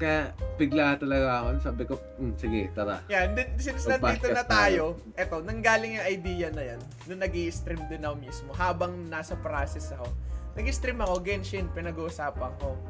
Kaya 0.00 0.32
bigla 0.56 0.96
talaga 0.96 1.28
ako, 1.44 1.48
sabi 1.60 1.82
ko, 1.84 1.94
mm, 2.16 2.32
sige, 2.40 2.60
tara. 2.72 3.04
Yan, 3.12 3.36
din, 3.36 3.46
since 3.60 3.84
So, 3.84 3.92
nandito 3.92 4.32
na 4.32 4.40
podcast 4.40 4.48
tayo, 4.48 4.84
eto, 5.12 5.44
nanggaling 5.44 6.00
yung 6.00 6.06
idea 6.08 6.48
na 6.48 6.62
yan, 6.72 6.80
nung 7.04 7.20
nag 7.20 7.34
stream 7.52 7.84
din 7.92 8.00
ako 8.00 8.14
mismo, 8.16 8.50
habang 8.56 8.96
nasa 9.12 9.36
process 9.36 9.92
ako. 9.92 10.08
Nag-stream 10.56 11.04
ako, 11.04 11.20
Genshin, 11.20 11.68
pinag-uusapan 11.76 12.52
ko. 12.58 12.80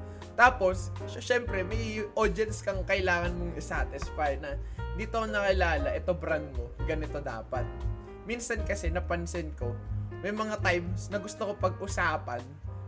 Tapos, 0.41 0.89
sy- 1.05 1.21
syempre, 1.21 1.61
may 1.61 2.01
audience 2.17 2.65
kang 2.65 2.81
kailangan 2.89 3.37
mong 3.37 3.61
isatisfy 3.61 4.41
na 4.41 4.57
dito 4.97 5.21
ako 5.21 5.29
nakilala, 5.29 5.93
ito 5.93 6.17
brand 6.17 6.49
mo, 6.57 6.73
ganito 6.89 7.21
dapat. 7.21 7.69
Minsan 8.25 8.65
kasi, 8.65 8.89
napansin 8.89 9.53
ko, 9.53 9.77
may 10.25 10.33
mga 10.33 10.65
times 10.65 11.13
na 11.13 11.21
gusto 11.21 11.45
ko 11.45 11.53
pag-usapan, 11.61 12.41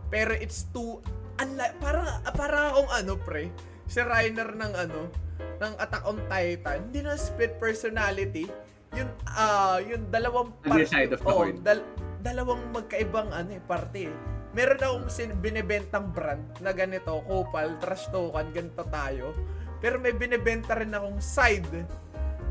pero 0.09 0.33
it's 0.33 0.65
too, 0.73 0.97
unlike, 1.37 1.77
parang, 1.77 2.09
parang 2.33 2.73
akong 2.73 2.89
ano, 2.89 3.13
pre, 3.21 3.53
si 3.85 4.01
Reiner 4.01 4.49
ng 4.49 4.73
ano, 4.73 5.13
ng 5.61 5.73
Attack 5.77 6.09
on 6.09 6.25
Titan, 6.25 6.89
hindi 6.89 7.05
na 7.05 7.13
split 7.13 7.61
personality, 7.61 8.49
yun, 8.97 9.09
ah, 9.29 9.77
yung 9.77 10.09
dalawang 10.09 10.57
Other 10.65 10.89
side 10.89 11.13
of 11.13 11.21
the 11.21 11.29
oo, 11.29 11.37
coin. 11.45 11.61
dal- 11.61 11.85
dalawang 12.17 12.65
magkaibang 12.73 13.29
ano 13.29 13.51
eh, 13.53 13.61
parte 13.61 14.09
eh. 14.09 14.15
Meron 14.53 14.79
akong 14.79 15.07
sin- 15.09 15.37
binibentang 15.41 16.13
brand 16.13 16.45
na 16.61 16.69
ganito, 16.69 17.25
Kopal, 17.25 17.73
Trash 17.81 18.13
Token, 18.13 18.53
ganito 18.53 18.85
tayo. 18.85 19.33
Pero 19.81 19.97
may 19.97 20.13
binibenta 20.13 20.77
rin 20.77 20.93
akong 20.93 21.17
side 21.17 21.83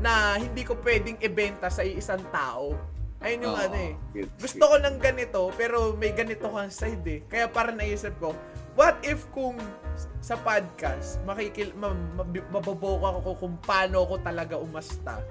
na 0.03 0.35
hindi 0.35 0.67
ko 0.67 0.75
pwedeng 0.83 1.15
ibenta 1.23 1.71
sa 1.71 1.81
isang 1.81 2.21
tao. 2.29 2.75
Ayun 3.23 3.47
yung 3.47 3.55
Oo, 3.55 3.63
ano 3.63 3.77
eh. 3.79 3.93
Gusto 4.35 4.63
ko 4.67 4.75
ng 4.83 4.99
ganito, 4.99 5.47
pero 5.55 5.95
may 5.95 6.11
ganito 6.11 6.51
kang 6.51 6.67
side 6.67 7.07
eh. 7.07 7.19
Kaya 7.31 7.47
parang 7.47 7.79
naisip 7.79 8.11
ko, 8.19 8.35
what 8.75 8.99
if 8.99 9.23
kung 9.31 9.55
sa 10.19 10.35
podcast, 10.35 11.23
makikil, 11.23 11.71
ma, 11.79 11.95
mababoka 12.51 13.23
ko 13.23 13.31
kung 13.39 13.55
paano 13.63 14.03
ko 14.03 14.19
talaga 14.19 14.59
umasta, 14.59 15.23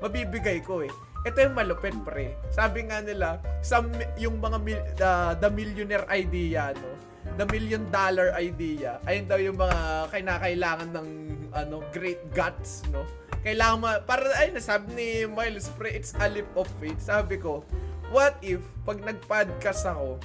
mabibigay 0.00 0.64
ko 0.64 0.88
eh. 0.88 0.92
Ito 1.24 1.40
yung 1.40 1.56
malupit, 1.56 1.96
pre. 2.04 2.36
Sabi 2.52 2.84
nga 2.84 3.00
nila, 3.00 3.40
some, 3.64 3.88
yung 4.20 4.44
mga 4.44 4.58
mil, 4.60 4.80
the, 5.00 5.12
the 5.40 5.48
millionaire 5.48 6.04
idea, 6.12 6.76
no? 6.76 6.92
The 7.40 7.48
million 7.48 7.88
dollar 7.88 8.36
idea, 8.36 9.00
ayun 9.08 9.24
daw 9.24 9.40
yung 9.40 9.56
mga 9.56 10.12
kinakailangan 10.12 10.92
ng 10.92 11.08
ano, 11.56 11.80
great 11.90 12.20
guts, 12.36 12.84
no? 12.92 13.08
Kailangan 13.40 13.76
ma, 13.80 13.90
para, 14.04 14.28
ay, 14.36 14.52
nasabi 14.52 14.92
ni 14.92 15.08
Miles, 15.24 15.72
pre, 15.72 15.96
it's 15.96 16.12
a 16.20 16.28
leap 16.28 16.48
of 16.52 16.68
faith. 16.76 17.00
Sabi 17.00 17.40
ko, 17.40 17.64
what 18.12 18.36
if, 18.44 18.60
pag 18.84 19.00
nag-podcast 19.00 19.88
ako, 19.88 20.20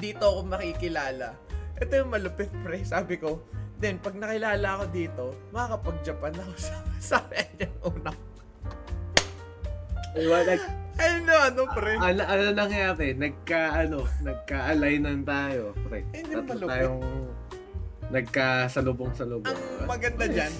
dito 0.00 0.24
ako 0.24 0.40
makikilala. 0.48 1.36
Ito 1.76 1.92
yung 2.00 2.10
malupit, 2.10 2.48
pre. 2.64 2.80
Sabi 2.80 3.20
ko, 3.20 3.44
then, 3.76 4.00
pag 4.00 4.16
nakilala 4.16 4.80
ako 4.80 4.84
dito, 4.88 5.24
makakapag-Japan 5.52 6.32
ako. 6.40 6.52
Sabi 7.12 7.36
niya 7.60 7.68
una. 7.84 8.33
Diba, 10.14 10.38
Ayun 10.94 11.26
na, 11.26 11.50
ano, 11.50 11.66
pre. 11.74 11.98
ano, 11.98 12.22
ano 12.22 12.42
nangyari? 12.54 13.18
Nagka, 13.18 13.82
ano, 13.82 14.06
nagka-alignan 14.22 15.26
tayo, 15.26 15.74
pre. 15.82 16.06
Eh, 16.14 16.22
hindi 16.22 16.38
malupit. 16.38 16.70
tayong 16.70 17.02
nagkasalubong-salubong. 18.14 19.58
Ang 19.82 19.90
maganda 19.90 20.30
dyan, 20.30 20.54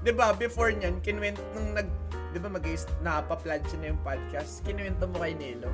di 0.00 0.12
ba, 0.16 0.32
before 0.32 0.72
nyan, 0.72 1.04
kinuwento, 1.04 1.44
nung 1.52 1.76
nag, 1.76 1.84
di 2.32 2.40
ba, 2.40 2.48
mag 2.48 2.64
nakapa-plan 3.04 3.60
siya 3.68 3.76
na 3.76 3.86
yung 3.92 4.00
podcast, 4.00 4.64
kinuwento 4.64 5.04
mo 5.04 5.20
kay 5.20 5.36
Nelo. 5.36 5.68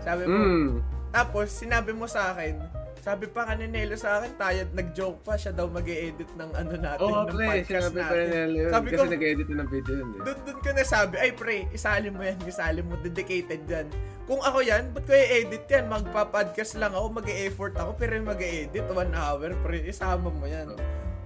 Sabi 0.00 0.24
mo, 0.24 0.38
Mm. 0.40 0.70
tapos, 1.12 1.52
sinabi 1.52 1.92
mo 1.92 2.08
sa 2.08 2.32
akin, 2.32 2.56
sabi 3.04 3.28
pa 3.28 3.44
ka 3.44 3.52
ni 3.52 3.68
Nelo 3.68 4.00
sa 4.00 4.16
akin, 4.16 4.32
tayo, 4.40 4.64
nag-joke 4.72 5.20
pa, 5.20 5.36
siya 5.36 5.52
daw 5.52 5.68
mag 5.68 5.84
edit 5.84 6.24
ng 6.40 6.50
ano 6.56 6.72
natin, 6.72 7.04
Oo, 7.04 7.28
ng 7.28 7.36
pre, 7.36 7.46
podcast 7.60 7.92
sinabi 7.92 8.00
ko 8.00 8.00
natin. 8.00 8.24
rin 8.32 8.48
yun. 8.56 8.70
Sabi 8.72 8.86
Kasi 8.88 8.96
ko- 8.96 9.12
nag-edit 9.12 9.46
na 9.46 9.56
ng 9.60 9.68
video 9.68 9.92
yun 9.92 10.08
eh. 10.08 10.20
Doon 10.24 10.38
doon 10.40 10.58
ko 10.58 10.68
nasabi, 10.72 11.14
ay 11.20 11.30
pre, 11.36 11.56
isali 11.68 12.08
mo 12.08 12.20
yan, 12.24 12.38
isali 12.48 12.80
mo, 12.80 12.96
dedicated 12.96 13.62
yan. 13.68 13.86
Kung 14.24 14.40
ako 14.40 14.58
yan, 14.64 14.88
ba't 14.96 15.04
ko 15.04 15.12
i-edit 15.12 15.64
yan? 15.68 15.84
Magpa-podcast 15.84 16.80
lang 16.80 16.96
ako, 16.96 17.06
mag-e-effort 17.12 17.76
ako, 17.76 17.90
pero 17.92 18.16
mag 18.24 18.40
edit 18.40 18.88
one 18.88 19.12
hour, 19.12 19.52
pre, 19.60 19.84
isama 19.84 20.32
mo 20.32 20.48
yan. 20.48 20.72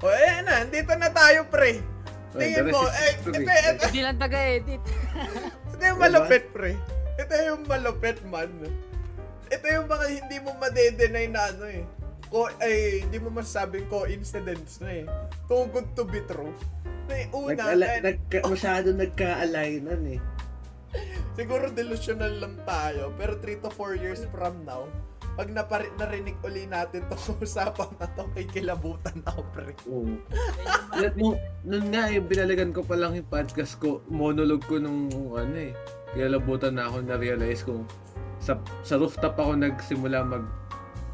O, 0.02 0.06
eh 0.10 0.42
na, 0.42 0.66
dito 0.66 0.90
na 0.98 1.14
tayo, 1.14 1.46
pre. 1.46 1.78
Tingin 2.34 2.66
the 2.66 2.74
mo, 2.74 2.82
eh, 2.90 3.14
ito, 3.14 3.30
ito, 3.30 3.82
Hindi 3.86 4.02
lang 4.02 4.18
taga-edit. 4.18 4.82
ito 5.70 5.82
yung 5.94 6.00
malupit, 6.02 6.50
pre. 6.50 6.74
Ito 7.22 7.34
yung 7.46 7.62
malupit, 7.70 8.18
man. 8.26 8.50
Ito 9.48 9.66
yung 9.66 9.88
mga 9.88 10.06
hindi 10.12 10.36
mo 10.38 10.50
madedenay 10.54 11.26
na 11.28 11.48
ano 11.48 11.64
eh. 11.66 11.82
Ko, 12.28 12.44
ay, 12.60 13.02
hindi 13.02 13.16
mo 13.16 13.32
masasabing 13.32 13.88
coincidence 13.88 14.84
na 14.84 14.90
eh. 14.92 15.04
Too 15.48 15.64
good 15.72 15.88
to 15.96 16.04
be 16.04 16.20
true. 16.22 16.52
Na 17.08 17.14
eh, 17.16 17.26
una, 17.32 17.72
Nagka- 17.72 17.88
eh, 17.88 18.00
nagka, 18.04 18.38
masyado 18.44 18.88
nagka-alignan 18.92 20.02
eh. 20.12 20.20
Siguro 21.38 21.68
delusional 21.68 22.36
lang 22.36 22.60
tayo, 22.64 23.16
pero 23.16 23.40
3 23.40 23.64
to 23.64 23.70
4 23.70 23.96
years 23.96 24.28
from 24.28 24.60
now, 24.62 24.84
pag 25.32 25.48
napari- 25.48 25.94
narinig 25.96 26.36
uli 26.42 26.66
natin 26.66 27.06
tong 27.08 27.38
usapan 27.44 27.88
na 27.96 28.10
to, 28.12 28.28
kay 28.34 28.44
kilabutan 28.44 29.24
ako, 29.24 29.40
pre. 29.48 29.72
Oo. 29.88 30.12
Yan, 31.00 31.12
nung, 31.16 31.36
nung 31.64 31.86
nga 31.88 32.12
eh, 32.12 32.20
binalikan 32.20 32.76
ko 32.76 32.84
pa 32.84 32.92
lang 32.92 33.16
yung 33.16 33.28
podcast 33.28 33.80
ko, 33.80 34.04
monologue 34.10 34.66
ko 34.66 34.76
nung 34.76 35.08
ano 35.32 35.56
eh. 35.56 35.72
Kaya 36.08 36.28
labutan 36.28 36.76
na 36.76 36.88
ako 36.88 37.04
na-realize 37.04 37.62
kung 37.62 37.84
sa, 38.48 38.56
sa 38.80 38.96
rooftop 38.96 39.36
ako 39.36 39.60
nagsimula 39.60 40.24
mag 40.24 40.44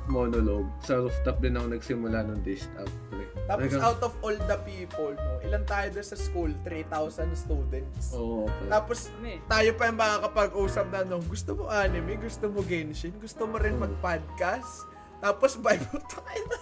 monologue. 0.05 0.69
Sa 0.81 1.01
rooftop 1.01 1.41
din 1.41 1.57
ako 1.57 1.67
nagsimula 1.73 2.23
nung 2.23 2.45
dish 2.45 2.69
up. 2.77 2.87
Pre. 3.09 3.25
Tapos 3.45 3.67
Talagang- 3.67 3.83
out 3.83 4.01
of 4.03 4.13
all 4.21 4.37
the 4.37 4.59
people, 4.63 5.11
no, 5.11 5.41
ilan 5.41 5.65
tayo 5.65 5.89
doon 5.91 6.05
sa 6.05 6.15
school? 6.15 6.53
3,000 6.63 7.33
students. 7.35 8.13
Oo, 8.13 8.45
pre. 8.45 8.69
Tapos 8.69 9.09
Ano 9.11 9.27
eh. 9.27 9.41
tayo 9.43 9.71
pa 9.75 9.89
yung 9.89 9.99
makakapag-usap 9.99 10.87
na 10.87 10.99
no, 11.03 11.19
gusto 11.21 11.57
mo 11.57 11.67
anime, 11.67 12.21
gusto 12.21 12.47
mo 12.47 12.61
Genshin, 12.63 13.17
gusto 13.17 13.49
mo 13.49 13.57
rin 13.57 13.75
mag-podcast. 13.75 14.85
Tapos 15.19 15.57
Bible 15.57 16.05
tayo 16.07 16.43
na. 16.47 16.59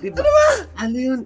Diba? 0.00 0.32
Ano 0.74 0.96
yun? 0.96 1.20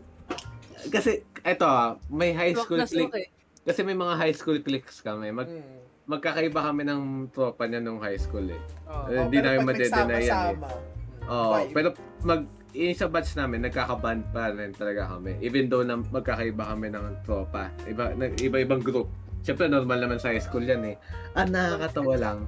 Kasi, 0.91 1.23
eto 1.41 1.65
ah, 1.65 1.95
may 2.11 2.35
high 2.35 2.53
school 2.53 2.83
click. 2.83 3.15
eh. 3.15 3.31
Kasi 3.63 3.81
may 3.81 3.95
mga 3.95 4.19
high 4.19 4.35
school 4.35 4.59
cliques 4.59 4.99
kami. 4.99 5.31
Mag, 5.31 5.47
Hmm. 5.47 5.84
Magkakaiba 6.05 6.61
kami 6.61 6.83
ng 6.85 7.33
tropa 7.33 7.65
niya 7.65 7.81
nung 7.81 8.01
high 8.01 8.21
school 8.21 8.45
eh. 8.49 8.61
Oh, 8.85 9.09
Hindi 9.09 9.41
pero 9.41 9.47
namin 9.49 9.65
madedeny 9.65 10.13
yan 10.29 10.57
eh. 10.61 11.29
Oo, 11.29 11.53
vibe. 11.57 11.73
pero 11.73 11.89
mag 12.25 12.41
yung 12.75 12.99
sa 12.99 13.07
batch 13.07 13.39
namin, 13.39 13.63
nagkakaband 13.63 14.35
pa 14.35 14.51
rin 14.51 14.75
talaga 14.75 15.07
kami. 15.15 15.39
Even 15.39 15.71
though 15.71 15.87
na 15.87 15.95
magkakaiba 15.95 16.75
kami 16.75 16.91
ng 16.91 17.23
tropa. 17.23 17.71
Iba, 17.87 18.11
iba-ibang 18.43 18.83
group. 18.83 19.07
Siyempre, 19.47 19.71
normal 19.71 20.03
naman 20.03 20.19
sa 20.19 20.35
high 20.35 20.43
school 20.43 20.67
yan 20.67 20.83
eh. 20.83 20.97
Ang 21.39 21.55
nakakatawa 21.55 22.15
lang, 22.19 22.39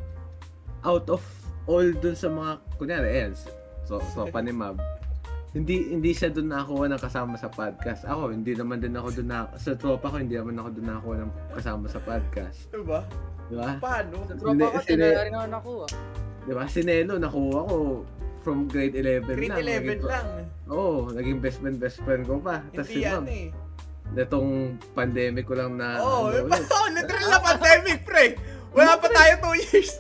out 0.82 1.06
of 1.06 1.22
all 1.70 1.86
dun 2.02 2.18
sa 2.18 2.26
mga, 2.26 2.58
kunyari, 2.74 3.08
ayan, 3.22 3.32
so, 3.86 4.02
tropa 4.18 4.42
ni 4.42 4.50
Mab, 4.50 4.82
hindi 5.56 5.76
hindi 5.88 6.12
siya 6.12 6.28
doon 6.28 6.52
nakakuha 6.52 6.84
ng 6.92 7.00
kasama 7.00 7.34
sa 7.40 7.48
podcast. 7.48 8.04
Ako, 8.04 8.28
hindi 8.28 8.52
naman 8.52 8.76
din 8.76 8.92
ako 8.92 9.08
doon 9.16 9.28
na, 9.32 9.38
sa 9.56 9.72
tropa 9.72 10.12
ko, 10.12 10.20
hindi 10.20 10.36
naman 10.36 10.60
ako 10.60 10.68
doon 10.76 10.86
nakakuha 10.86 11.16
ng 11.24 11.30
kasama 11.56 11.84
sa 11.88 12.00
podcast. 12.04 12.58
Diba? 12.68 13.00
Di 13.48 13.54
ba? 13.56 13.70
Paano? 13.80 14.16
Sa 14.28 14.32
Hindi, 14.36 14.64
tropa 14.68 14.84
ko, 14.84 14.92
rin 14.92 15.32
ako 15.32 15.46
nakuha. 15.48 15.86
Di 16.44 16.52
ba? 16.52 16.64
Si 16.68 16.80
Nelo, 16.84 17.14
nakuha 17.16 17.60
ko 17.64 17.76
from 18.44 18.68
grade 18.68 18.94
11 18.94 19.26
Grade 19.32 19.48
lang. 19.48 19.64
11 19.64 19.80
Naging- 19.80 20.04
lang. 20.04 20.26
Oo, 20.68 21.08
naging 21.10 21.38
best 21.40 21.58
friend, 21.58 21.76
best 21.80 21.98
friend 22.04 22.22
ko 22.28 22.36
pa. 22.36 22.60
Tapos 22.70 22.86
Hindi 22.86 22.92
si 22.92 23.02
yan 23.02 23.24
Ma'am, 23.24 23.26
eh. 23.32 23.46
netong 24.12 24.50
pandemic 24.92 25.48
ko 25.48 25.56
lang 25.56 25.74
na, 25.74 25.98
Oo, 25.98 26.30
ano, 26.30 26.36
oh, 26.36 26.46
ulit. 26.46 26.62
oh, 26.68 26.86
literal 27.00 27.26
na 27.26 27.38
pandemic, 27.40 27.98
pre. 28.04 28.24
Wala 28.70 29.00
pa 29.00 29.08
tayo 29.08 29.32
2 29.50 29.64
years. 29.64 29.90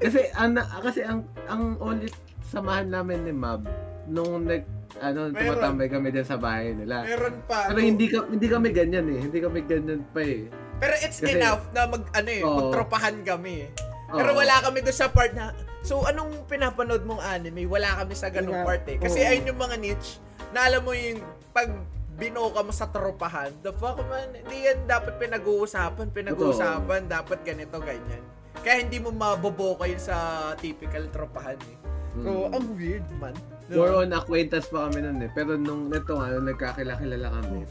kasi, 0.00 0.32
ang, 0.32 0.56
kasi 0.80 1.00
ang, 1.04 1.20
ang 1.44 1.76
ulit 1.76 2.10
samahan 2.42 2.88
namin 2.88 3.22
ni 3.22 3.32
Mab, 3.32 3.68
nung 4.04 4.44
nag, 4.44 4.62
ano, 4.98 5.28
Meron. 5.28 5.36
tumatambay 5.36 5.88
kami 5.88 6.06
dyan 6.10 6.26
sa 6.26 6.36
bahay 6.36 6.72
nila. 6.72 7.02
Meron 7.02 7.36
pa. 7.44 7.70
Pero 7.70 7.78
ano. 7.78 7.86
hindi 7.86 8.06
ka, 8.06 8.18
hindi 8.26 8.46
kami 8.46 8.68
ganyan 8.70 9.06
eh. 9.08 9.18
Hindi 9.20 9.38
kami 9.38 9.58
ganyan 9.62 10.02
pa 10.08 10.20
eh. 10.20 10.46
Pero 10.78 10.94
it's 10.98 11.18
Kasi- 11.18 11.38
enough 11.38 11.62
na 11.70 11.86
mag 11.86 12.04
ano 12.10 12.30
eh, 12.30 12.42
Oo. 12.42 12.56
magtropahan 12.58 13.16
kami. 13.22 13.66
eh. 13.66 13.70
Pero 14.08 14.30
Oo. 14.30 14.38
wala 14.38 14.54
kami 14.60 14.82
doon 14.82 14.96
sa 14.96 15.08
part 15.08 15.32
na 15.32 15.54
So, 15.82 16.06
anong 16.06 16.46
pinapanood 16.46 17.02
mong 17.02 17.18
anime? 17.18 17.66
Wala 17.66 17.98
kami 17.98 18.14
sa 18.14 18.30
ganung 18.30 18.54
Wala. 18.54 18.66
part 18.70 18.86
eh. 18.86 19.02
Kasi 19.02 19.18
Oo. 19.18 19.26
ayun 19.26 19.50
yung 19.50 19.58
mga 19.58 19.76
niche 19.76 20.22
na 20.54 20.70
alam 20.70 20.78
mo 20.80 20.94
yung 20.94 21.18
pag 21.50 21.66
binoka 22.14 22.62
mo 22.62 22.70
sa 22.70 22.86
tropahan, 22.86 23.50
the 23.62 23.74
fuck 23.74 23.98
man, 24.06 24.30
hindi 24.30 24.62
yan 24.62 24.86
dapat 24.86 25.18
pinag-uusapan. 25.18 26.06
Pinag-uusapan, 26.14 27.10
dapat 27.10 27.42
ganito, 27.42 27.82
ganyan. 27.82 28.22
Kaya 28.62 28.78
hindi 28.78 29.02
mo 29.02 29.10
maboboka 29.10 29.90
yun 29.90 29.98
sa 29.98 30.14
typical 30.54 31.10
tropahan 31.10 31.58
eh. 31.66 31.76
So, 32.14 32.30
Mm. 32.46 32.54
ang 32.54 32.66
weird 32.76 33.06
man. 33.18 33.34
More 33.70 34.02
on 34.02 34.10
acquaintance 34.10 34.66
pa 34.66 34.90
kami 34.90 35.04
nun 35.04 35.22
eh. 35.22 35.30
Pero 35.30 35.54
nung 35.54 35.86
neto 35.86 36.18
nga, 36.18 36.32
nung 36.32 36.48
nagkakilala 36.48 37.28
kami. 37.30 37.62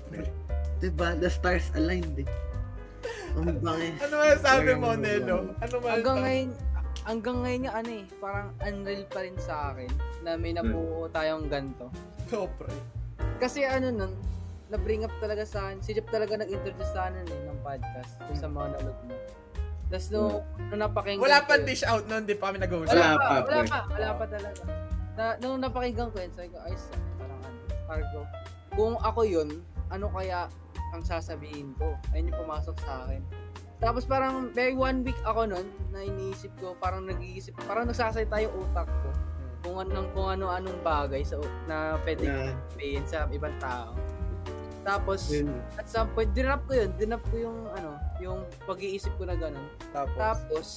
Diba, 0.80 1.14
the 1.20 1.30
stars 1.30 1.68
aligned 1.76 2.16
eh. 2.16 2.30
Ang 3.36 3.60
bangis. 3.60 3.96
Ano 4.02 4.14
masasabi 4.20 4.72
mo, 4.76 4.92
Talagang 4.92 5.02
Nelo? 5.02 5.38
Ano 5.60 5.76
man 5.80 5.90
Hanggang 5.94 6.18
ngayon, 6.22 6.50
hanggang 7.02 7.38
ngayon 7.42 7.62
nga 7.66 7.74
ano 7.80 7.90
eh, 7.92 8.06
parang 8.20 8.50
unreal 8.62 9.04
pa 9.08 9.20
rin 9.24 9.38
sa 9.40 9.56
akin 9.72 9.90
na 10.22 10.30
may 10.36 10.54
nabuo 10.54 11.08
tayong 11.10 11.48
ganto. 11.48 11.88
To, 12.30 12.48
pre. 12.60 12.72
Kasi 13.40 13.66
ano 13.66 13.90
nun, 13.90 14.14
na-bring 14.70 15.04
up 15.04 15.14
talaga 15.20 15.44
sa 15.44 15.70
akin, 15.70 15.84
si 15.84 15.92
Jeff 15.92 16.08
talaga 16.08 16.40
nag-introduce 16.40 16.92
sa 16.92 17.08
akin 17.08 17.24
eh, 17.26 17.42
ng 17.48 17.60
podcast 17.62 18.12
kung 18.24 18.38
sa 18.38 18.48
mga 18.48 18.68
nalog 18.80 18.98
mo. 19.06 19.16
Tapos 19.92 20.08
nung, 20.08 20.40
nung 20.72 20.80
napakinggan 20.80 21.24
Wala 21.28 21.44
pa 21.44 21.60
dish 21.60 21.84
out 21.84 22.08
nun, 22.08 22.24
di 22.24 22.32
pa 22.32 22.52
kami 22.52 22.64
nag-uusap. 22.64 22.96
Wala, 22.96 23.06
Wala 23.06 23.16
pa, 23.20 23.28
wala 23.28 23.44
pre. 23.44 23.68
pa, 23.68 23.80
wala 23.92 24.10
pa 24.16 24.26
talaga. 24.28 24.62
Na, 25.22 25.38
nung 25.38 25.62
napakinggan 25.62 26.10
ko 26.10 26.18
yun, 26.18 26.34
sabi 26.34 26.50
ko, 26.50 26.58
ah, 26.58 26.74
parang 27.22 27.40
ano, 27.46 27.60
parang 27.86 28.10
ko, 28.10 28.22
kung 28.74 28.96
ako 29.06 29.22
yun, 29.22 29.50
ano 29.94 30.10
kaya 30.10 30.50
ang 30.98 31.06
sasabihin 31.06 31.78
ko? 31.78 31.94
Ayun 32.10 32.34
yung 32.34 32.42
pumasok 32.42 32.74
sa 32.82 33.06
akin. 33.06 33.22
Tapos 33.78 34.02
parang 34.10 34.50
very 34.50 34.74
one 34.74 35.06
week 35.06 35.18
ako 35.22 35.46
nun, 35.46 35.70
na 35.94 36.02
iniisip 36.02 36.50
ko, 36.58 36.74
parang 36.82 37.06
nag-iisip, 37.06 37.54
parang 37.70 37.86
nagsasalita 37.86 38.34
yung 38.50 38.66
utak 38.66 38.90
ko 38.90 39.10
kung 39.62 39.78
anong 39.78 40.10
kung 40.18 40.42
ano-anong 40.42 40.82
bagay 40.82 41.22
sa 41.22 41.38
na 41.70 42.02
pwede 42.02 42.26
sabihin 42.74 43.06
sa 43.06 43.30
ibang 43.30 43.54
tao. 43.62 43.94
Tapos, 44.82 45.30
yun. 45.30 45.54
at 45.78 45.86
some 45.86 46.10
point, 46.18 46.34
dinrap 46.34 46.66
ko 46.66 46.74
yun. 46.74 46.90
Dinrap 46.98 47.22
ko 47.30 47.38
yung, 47.38 47.70
ano, 47.78 48.02
yung 48.18 48.42
pag-iisip 48.66 49.14
ko 49.22 49.30
na 49.30 49.38
ganun. 49.38 49.70
Tapos, 49.94 50.18
Tapos, 50.18 50.68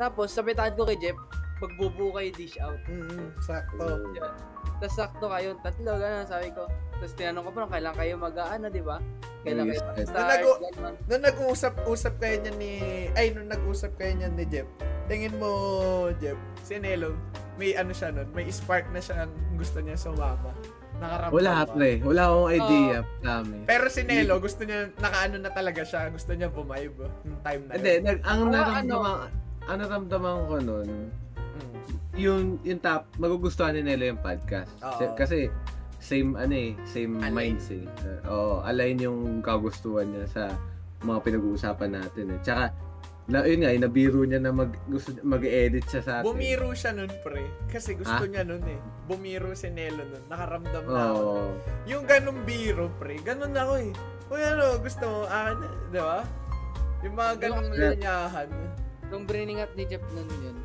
tapos, 0.00 0.28
sabitan 0.32 0.72
ko 0.72 0.88
kay 0.88 0.96
Jeff, 0.96 1.20
magbubuo 1.58 2.14
kayo 2.14 2.30
dish 2.32 2.56
out. 2.58 2.78
mm, 2.86 3.34
sakto. 3.42 3.86
Yan. 4.14 4.32
Tapos 4.78 4.94
sakto 4.94 5.26
kayo, 5.26 5.58
tatlo, 5.58 5.98
gano'n, 5.98 6.26
sabi 6.26 6.54
ko. 6.54 6.70
Tapos 6.94 7.12
tinanong 7.14 7.44
ko 7.46 7.50
pa 7.50 7.66
kailan 7.66 7.94
kayo 7.94 8.14
mag-ano, 8.14 8.66
di 8.70 8.78
ba? 8.78 9.02
Kailan 9.42 9.66
Yes, 9.66 9.82
kayo 9.82 9.90
yes. 9.98 10.08
mag-start, 10.10 10.40
gano'n. 10.78 10.94
Nung 11.10 11.22
nag-usap-usap 11.24 12.14
kayo 12.18 12.36
niya 12.40 12.52
ni... 12.54 12.72
Ay, 13.18 13.34
nung 13.34 13.50
nag-usap 13.50 13.98
kayo 13.98 14.14
niya 14.14 14.30
ni 14.30 14.46
Jeff, 14.46 14.68
tingin 15.06 15.34
mo, 15.34 15.50
Jeff, 16.22 16.38
si 16.62 16.78
Nelo, 16.78 17.18
may 17.58 17.74
ano 17.74 17.90
siya 17.90 18.14
nun, 18.14 18.30
may 18.30 18.46
spark 18.48 18.86
na 18.94 19.02
siya 19.02 19.26
ang 19.26 19.34
gusto 19.58 19.82
niya 19.82 19.98
sumama. 19.98 20.54
Nakaramdam 20.98 21.34
Wala 21.34 21.52
ba? 21.62 21.70
pre. 21.74 21.90
Wala 22.02 22.22
akong 22.26 22.50
idea. 22.54 22.98
Dami. 23.18 23.56
Pero 23.66 23.86
si 23.86 24.02
Nelo, 24.02 24.34
gusto 24.38 24.62
niya, 24.62 24.90
nakaano 24.94 25.36
na 25.38 25.50
talaga 25.50 25.82
siya, 25.82 26.06
gusto 26.10 26.30
niya 26.34 26.50
bumibe 26.50 27.06
yung 27.24 27.38
time 27.42 27.62
na 27.66 27.72
Hindi, 27.74 27.92
yun. 27.92 28.02
nag, 28.04 28.18
ang 28.22 28.40
naramdaman, 28.46 29.18
ang 29.64 29.78
naramdaman 29.78 30.36
ko 30.46 30.54
nun. 30.58 30.88
Yung, 32.18 32.42
yung 32.60 32.78
top, 32.78 33.06
magugustuhan 33.16 33.72
ni 33.72 33.82
Nelo 33.82 34.04
yung 34.06 34.18
podcast. 34.18 34.74
Oo. 34.80 34.98
Si- 34.98 35.14
Kasi, 35.14 35.38
same, 35.98 36.34
ano 36.34 36.52
eh, 36.52 36.74
same 36.84 37.16
Align. 37.16 37.34
minds 37.54 37.66
eh. 37.70 37.86
Uh, 38.04 38.20
Oo, 38.28 38.54
align 38.62 38.98
yung 39.00 39.18
kagustuhan 39.40 40.06
niya 40.06 40.26
sa 40.26 40.42
mga 41.00 41.18
pinag-uusapan 41.22 41.90
natin 41.92 42.34
eh. 42.34 42.40
Tsaka, 42.40 42.64
na, 43.28 43.44
yun 43.44 43.60
nga, 43.60 43.70
eh, 43.70 43.78
nabiro 43.78 44.24
niya 44.24 44.40
na 44.40 44.50
mag, 44.50 44.72
gusto, 44.86 45.12
mag-edit 45.20 45.84
siya 45.84 46.00
sa 46.00 46.12
atin. 46.18 46.26
Bumiro 46.26 46.72
siya 46.72 46.90
nun, 46.92 47.12
pre. 47.20 47.44
Kasi 47.66 47.92
gusto 47.92 48.14
Ah? 48.16 48.24
niya 48.24 48.40
nun 48.42 48.64
eh. 48.64 48.80
Bumiro 49.04 49.52
si 49.52 49.68
Nelo 49.68 50.00
nun. 50.00 50.24
Nakaramdam 50.26 50.84
na 50.84 51.02
ako. 51.08 51.20
Oo. 51.20 51.44
Yung 51.84 52.04
ganong 52.04 52.40
biro, 52.42 52.88
pre. 52.96 53.20
Ganon 53.20 53.52
ako 53.52 53.74
eh. 53.78 53.92
Uy, 54.28 54.40
ano, 54.40 54.76
gusto 54.78 55.04
mo, 55.04 55.18
akin 55.24 55.56
na, 55.56 55.68
di 55.88 56.00
ba? 56.00 56.18
Yung 57.00 57.14
mga 57.14 57.32
ganong 57.38 57.68
Yeah. 57.70 57.90
linyahan. 57.92 58.48
Nung 59.08 59.24
briningat 59.24 59.72
ni 59.72 59.84
Jeff 59.84 60.04
nun 60.10 60.28
yun, 60.40 60.57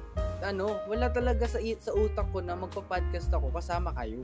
ano, 0.44 0.78
wala 0.86 1.10
talaga 1.10 1.48
sa, 1.48 1.58
sa 1.80 1.92
utak 1.96 2.28
ko 2.30 2.44
na 2.44 2.54
magpa-podcast 2.54 3.32
ako 3.32 3.50
kasama 3.56 3.96
kayo. 3.96 4.20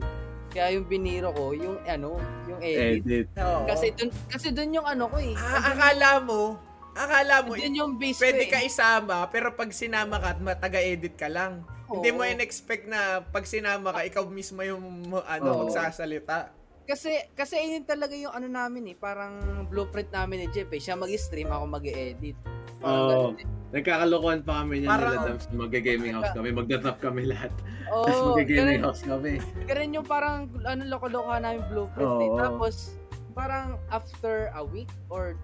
Kaya 0.50 0.76
yung 0.76 0.86
biniro 0.86 1.30
ko, 1.32 1.54
yung 1.56 1.80
ano, 1.86 2.20
yung 2.46 2.60
edit. 2.60 3.02
Edit. 3.02 3.26
Oo. 3.38 3.64
Kasi 3.64 3.94
dun, 3.96 4.10
kasi 4.28 4.48
dun 4.52 4.76
yung 4.76 4.86
ano 4.86 5.08
ko 5.08 5.16
eh. 5.18 5.32
Ah, 5.34 5.72
akala 5.72 6.20
mo, 6.20 6.58
akala 6.92 7.46
mo, 7.46 7.54
Dun 7.56 7.74
yung 7.74 7.92
base 7.96 8.18
pwede 8.20 8.50
ko 8.50 8.54
ka 8.54 8.60
eh. 8.60 8.68
isama, 8.68 9.16
pero 9.30 9.54
pag 9.54 9.70
sinama 9.72 10.20
ka 10.20 10.36
at 10.36 10.40
mataga-edit 10.42 11.14
ka 11.16 11.30
lang. 11.30 11.64
Hindi 11.90 12.10
mo 12.14 12.22
Oo. 12.22 12.30
in-expect 12.30 12.86
na 12.86 13.24
pag 13.24 13.46
sinama 13.46 13.90
ka, 13.90 14.06
ikaw 14.06 14.22
mismo 14.30 14.62
yung 14.62 15.10
ano, 15.26 15.48
Oo. 15.50 15.58
magsasalita. 15.66 16.59
Kasi, 16.90 17.30
kasi 17.38 17.54
yun 17.54 17.86
talaga 17.86 18.18
yung 18.18 18.34
ano 18.34 18.50
namin 18.50 18.90
eh, 18.90 18.96
parang 18.98 19.38
blueprint 19.70 20.10
namin 20.10 20.42
ni 20.42 20.46
Jeff 20.50 20.66
eh. 20.68 20.82
Siya 20.82 20.98
mag-stream, 20.98 21.46
ako 21.46 21.64
mag-edit. 21.70 22.34
Oo. 22.82 23.38
eh. 23.38 23.46
Nagkakalokohan 23.70 24.42
pa 24.42 24.66
kami 24.66 24.82
niyan 24.82 24.90
Parang- 24.90 25.14
nila 25.14 25.28
Dams. 25.30 25.46
Mag-gaming 25.54 26.12
house 26.18 26.34
kami. 26.34 26.50
Magda-drop 26.50 26.98
kami 26.98 27.30
lahat. 27.30 27.54
Oo, 27.86 28.02
Tapos 28.10 28.34
mag-gaming 28.34 28.82
house 28.82 29.02
kami. 29.06 29.38
Ganun 29.70 29.94
yung 29.94 30.08
parang 30.10 30.50
ano 30.66 30.82
loko-loko 30.90 31.30
namin 31.38 31.62
blueprint 31.70 32.10
eh. 32.18 32.26
Oo. 32.26 32.38
Tapos 32.42 32.98
parang 33.30 33.78
after 33.88 34.50
a 34.50 34.62
week 34.66 34.90
or 35.06 35.38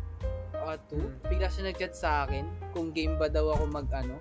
uh, 0.59 0.75
two, 0.91 0.99
bigla 1.31 1.47
siya 1.47 1.71
nag-chat 1.71 1.95
sa 1.95 2.27
akin 2.27 2.43
kung 2.75 2.91
game 2.91 3.15
ba 3.15 3.31
daw 3.31 3.55
ako 3.55 3.71
mag 3.71 3.87
ano, 3.95 4.19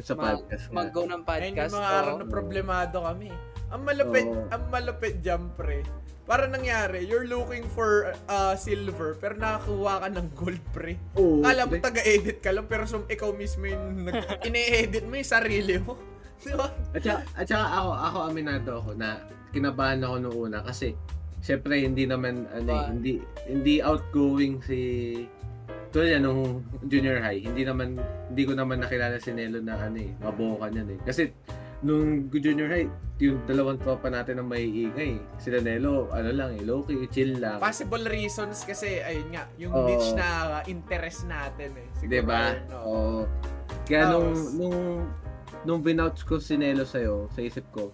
Sa 0.00 0.12
mag, 0.14 0.44
podcast. 0.44 0.64
mag-go 0.68 1.02
ng 1.04 1.22
Ayun 1.22 1.24
podcast. 1.24 1.70
yung 1.72 1.78
mga 1.78 1.90
araw 1.90 2.14
Oo. 2.14 2.20
na 2.20 2.26
problemado 2.28 2.96
kami. 3.02 3.28
Ang 3.66 3.82
malupit, 3.82 4.26
Oo. 4.28 4.46
ang 4.52 4.62
malupit 4.68 5.14
jump 5.20 5.56
pre. 5.56 5.80
Para 6.26 6.50
nangyari, 6.50 7.06
you're 7.06 7.26
looking 7.26 7.62
for 7.70 8.10
uh, 8.26 8.58
silver, 8.58 9.14
pero 9.14 9.38
nakakuha 9.38 10.02
ka 10.02 10.08
ng 10.10 10.26
gold 10.34 10.62
pre. 10.74 10.98
Oo. 11.14 11.38
Kala 11.40 11.64
mo 11.64 11.78
taga-edit 11.78 12.42
ka 12.42 12.50
lang, 12.50 12.66
pero 12.66 12.82
sum, 12.84 13.06
ikaw 13.06 13.30
mismo 13.30 13.64
yung 13.64 14.10
nag- 14.10 14.42
ine-edit 14.48 15.06
mo 15.06 15.14
yung 15.14 15.30
sarili 15.30 15.78
mo. 15.78 15.94
Di 16.42 16.52
ba? 16.52 16.68
At 16.92 17.00
saka, 17.00 17.20
at 17.32 17.46
saka 17.46 17.66
ako, 17.78 17.90
ako 17.94 18.18
aminado 18.28 18.70
ako 18.82 18.90
na 18.92 19.08
kinabahan 19.54 20.04
ako 20.04 20.14
nung 20.20 20.36
una 20.36 20.60
kasi 20.60 20.92
syempre 21.40 21.80
hindi 21.80 22.04
naman 22.04 22.44
ano, 22.52 22.68
eh, 22.68 22.76
Ba- 22.76 22.88
hindi 22.92 23.12
hindi 23.48 23.80
outgoing 23.80 24.60
si 24.60 24.80
tulad 25.92 26.08
yan 26.18 26.22
nung 26.24 26.62
junior 26.86 27.18
high, 27.22 27.40
hindi 27.40 27.62
naman 27.62 27.98
hindi 28.30 28.42
ko 28.44 28.52
naman 28.52 28.82
nakilala 28.82 29.16
si 29.18 29.30
Nelo 29.32 29.60
na 29.62 29.78
ano 29.78 29.98
eh, 30.00 30.10
mabuo 30.20 30.58
ka 30.60 30.68
niyan 30.70 30.88
eh. 30.96 30.98
Kasi 31.04 31.30
nung 31.84 32.32
junior 32.32 32.68
high, 32.72 32.88
yung 33.20 33.40
dalawang 33.48 33.80
tropa 33.80 34.08
natin 34.08 34.40
ang 34.40 34.48
maiingay. 34.48 35.16
Sila 35.40 35.60
Nelo, 35.60 36.08
ano 36.12 36.30
lang 36.32 36.56
eh, 36.56 36.62
low-key, 36.64 37.08
chill 37.12 37.36
lang. 37.40 37.60
Possible 37.60 38.04
reasons 38.08 38.64
kasi, 38.64 39.00
ayun 39.00 39.28
nga, 39.32 39.44
yung 39.56 39.72
Oo. 39.72 39.88
niche 39.88 40.12
na 40.16 40.60
interest 40.68 41.24
natin 41.28 41.72
eh. 41.76 41.88
Siguro, 41.96 42.12
Diba? 42.12 42.42
oo. 42.72 42.84
Oo. 42.84 43.20
Kaya 43.88 44.02
nung, 44.12 44.28
Tapos- 44.32 44.52
nung, 44.56 44.78
nung 45.64 45.80
binouch 45.80 46.24
ko 46.28 46.36
si 46.40 46.60
Nelo 46.60 46.84
sa'yo, 46.84 47.28
sa 47.32 47.40
isip 47.40 47.64
ko, 47.72 47.92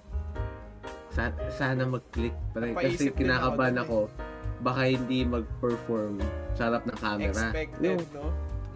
sa, 1.12 1.31
sana 1.52 1.85
mag-click. 1.86 2.35
Parang, 2.56 2.73
kasi 2.74 3.12
kinakabahan 3.12 3.78
ako 3.85 4.09
ako, 4.09 4.32
baka 4.62 4.86
hindi 4.86 5.26
mag-perform 5.26 6.22
sa 6.55 6.70
harap 6.70 6.86
ng 6.86 6.97
camera. 6.97 7.44
Expected, 7.51 7.82
Yung, 7.82 8.01
no? 8.14 8.24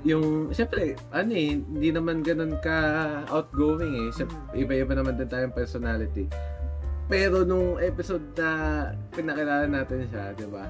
yung, 0.03 0.25
syempre, 0.51 0.83
ano 1.11 1.31
eh, 1.31 1.57
hindi 1.57 1.89
naman 1.91 2.21
ganun 2.21 2.59
ka 2.61 2.77
outgoing 3.27 3.95
eh. 3.97 4.09
Syempre, 4.13 4.35
Mm. 4.53 4.63
Iba-iba 4.67 4.93
naman 4.95 5.15
din 5.15 5.27
tayong 5.27 5.55
personality. 5.55 6.27
Pero 7.07 7.47
nung 7.47 7.79
episode 7.79 8.35
na 8.35 8.51
pinakilala 9.15 9.65
natin 9.65 10.11
siya, 10.11 10.35
di 10.35 10.47
ba? 10.47 10.67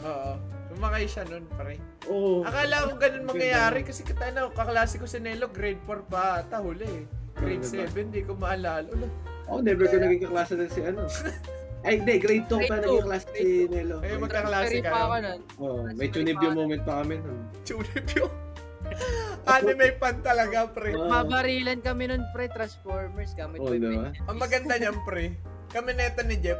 Oo. 0.00 0.38
Sumakay 0.70 1.04
siya 1.04 1.26
nun, 1.26 1.44
pare. 1.50 1.82
Oo. 2.06 2.46
Akala 2.46 2.86
ko 2.86 2.94
ganun 2.94 3.26
mangyayari 3.26 3.82
kasi 3.82 4.06
kita 4.06 4.30
na, 4.30 4.46
kaklase 4.48 4.96
ko 4.96 5.04
si 5.04 5.18
Nelo, 5.18 5.50
grade 5.50 5.82
4 5.82 6.06
pa 6.06 6.40
ata 6.40 6.62
huli 6.62 6.86
eh. 6.86 7.04
Grade 7.34 7.66
Ano 7.66 7.90
ba? 7.90 7.90
7, 7.90 8.14
di 8.14 8.22
ko 8.22 8.32
maalala. 8.38 8.86
Ulo, 8.86 9.06
Ako, 9.50 9.58
never 9.60 9.84
ko 9.84 9.98
naging 9.98 10.22
kaklase 10.24 10.54
din 10.54 10.70
si 10.70 10.80
ano. 10.80 11.10
Ay, 11.80 11.96
hindi. 12.00 12.14
Grade 12.20 12.46
2 12.48 12.68
pa 12.68 12.76
naging 12.76 13.06
klase 13.08 13.26
si 13.32 13.46
Nelo. 13.72 13.96
Eh, 14.04 14.16
magkaklase 14.20 14.78
Transferee 14.78 14.82
pa 14.84 14.92
kayo. 14.92 15.04
ako 15.08 15.16
nun. 15.24 15.40
Oh, 15.56 15.80
may 15.96 16.08
tunibyo 16.12 16.48
moment 16.52 16.82
pa 16.84 17.00
kami 17.00 17.14
nun. 17.24 17.40
Yun. 17.64 18.32
Anime 19.48 19.96
fan 19.96 20.16
talaga, 20.20 20.68
pre. 20.68 20.92
Ah. 20.92 21.22
Mabarilan 21.22 21.80
kami 21.80 22.10
nun 22.12 22.22
pre, 22.36 22.50
Transformers 22.52 23.32
gamit 23.32 23.62
yung 23.62 23.80
diba? 23.80 24.12
Ang 24.28 24.36
maganda 24.36 24.76
niyan, 24.76 24.96
pre. 25.06 25.32
Kami 25.70 25.90
neto 25.94 26.20
ni 26.26 26.36
Jeff, 26.36 26.58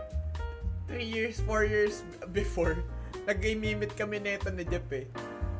3 0.88 1.02
years, 1.02 1.42
4 1.44 1.66
years 1.66 2.06
before, 2.30 2.78
nag-mimit 3.26 3.92
kami 3.98 4.22
neto 4.22 4.48
ni 4.54 4.62
Jeff 4.64 4.86
eh. 4.94 5.04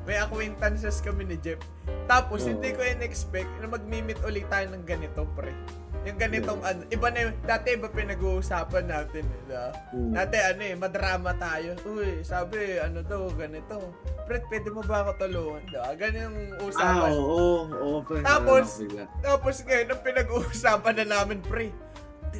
May 0.09 0.17
acquaintances 0.17 1.03
kami 1.05 1.29
ni 1.29 1.37
Jeff. 1.43 1.61
Tapos, 2.09 2.47
Oo. 2.47 2.57
hindi 2.57 2.73
ko 2.73 2.81
in-expect 2.81 3.51
na 3.61 3.69
mag-mimit 3.69 4.17
ulit 4.25 4.47
tayo 4.49 4.71
ng 4.73 4.87
ganito, 4.87 5.27
pre. 5.37 5.53
Yung 6.01 6.17
ganitong 6.17 6.61
ano, 6.65 6.81
iba 6.89 7.07
na 7.13 7.29
yung, 7.29 7.37
dati 7.45 7.77
iba 7.77 7.85
pinag-uusapan 7.87 8.85
natin 8.89 9.21
eh, 9.21 9.41
diba? 9.45 9.69
Mm. 9.93 10.13
Dati 10.17 10.37
ano 10.41 10.63
eh, 10.65 10.75
madrama 10.75 11.31
tayo. 11.37 11.77
Uy, 11.85 12.25
sabi, 12.25 12.81
ano 12.81 13.05
daw, 13.05 13.29
ganito. 13.37 13.77
Pre, 14.25 14.41
pwede 14.49 14.69
mo 14.73 14.81
ba 14.81 15.05
ako 15.05 15.13
tulungan? 15.21 15.63
Diba? 15.69 15.93
Ganyan 16.01 16.33
yung 16.33 16.37
Ah, 16.57 16.65
usapan. 16.65 17.11
oo, 17.13 17.45
oo, 17.69 17.97
pre. 18.01 18.25
Tapos- 18.25 18.81
bigla. 18.81 19.05
Tapos 19.21 19.57
ngayon, 19.61 19.87
ang 19.87 20.01
pinag-uusapan 20.01 20.95
na 20.97 21.07
namin, 21.21 21.39
pre, 21.45 21.69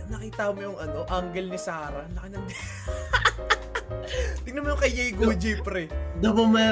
nakita 0.09 0.51
mo 0.51 0.61
yung 0.65 0.79
ano, 0.81 1.05
angle 1.07 1.49
ni 1.53 1.61
Sarah. 1.61 2.09
Laki 2.17 2.29
ng... 2.33 2.45
Tingnan 4.43 4.63
mo 4.63 4.69
yung 4.71 4.81
kay 4.81 4.93
Yay 4.93 5.11
Guji, 5.13 5.53
pre. 5.61 5.87
Doon 6.19 6.35
mo 6.35 6.45
ma, 6.49 6.63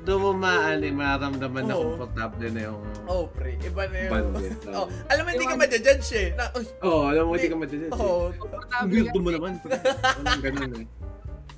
doon 0.00 0.20
mo 0.20 0.30
maali, 0.32 0.88
mararamdaman 0.88 1.64
na 1.64 1.74
Oo. 1.74 1.94
komportable 1.94 2.48
na 2.48 2.60
yung 2.66 2.80
Oh, 3.04 3.24
pre, 3.26 3.56
iba 3.58 3.82
na 3.86 3.96
yung... 3.98 4.12
bandit. 4.12 4.58
Oh, 4.76 4.86
alam 5.06 5.22
mo, 5.22 5.28
hindi 5.30 5.46
ka 5.46 5.56
madjudge 5.56 6.08
eh. 6.12 6.28
Na, 6.34 6.44
uy, 6.52 6.64
Oo, 6.82 7.02
alam 7.04 7.22
mo, 7.24 7.32
hindi 7.32 7.48
ka 7.48 7.56
madidid. 7.56 7.90
oh, 7.92 8.30
Ang 8.74 8.88
weirdo 8.88 9.18
mo 9.18 9.30
naman. 9.30 9.52
pre. 9.58 9.74
Walang 10.18 10.42
ganun 10.42 10.72
eh. 10.76 10.86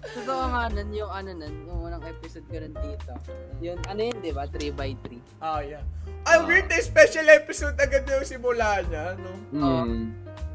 Totoo 0.01 0.45
nga 0.49 0.63
nun, 0.73 0.89
yung 0.91 1.13
ano 1.13 1.31
nun, 1.35 1.55
yung 1.69 1.79
unang 1.85 2.05
episode 2.05 2.47
ko 2.47 2.57
nun 2.57 2.73
dito. 2.75 3.13
Yung 3.61 3.79
ano 3.85 4.01
yun, 4.01 4.17
di 4.19 4.33
ba? 4.33 4.49
3x3. 4.49 5.07
oh, 5.39 5.61
yeah. 5.61 5.85
Ay, 6.25 6.37
Ah. 6.37 6.45
weird 6.45 6.69
eh, 6.69 6.81
special 6.81 7.29
episode 7.29 7.77
agad 7.77 8.05
yung 8.05 8.25
simula 8.25 8.81
niya, 8.83 9.17
no? 9.17 9.33
Oo. 9.55 9.85
Mm. 9.85 10.05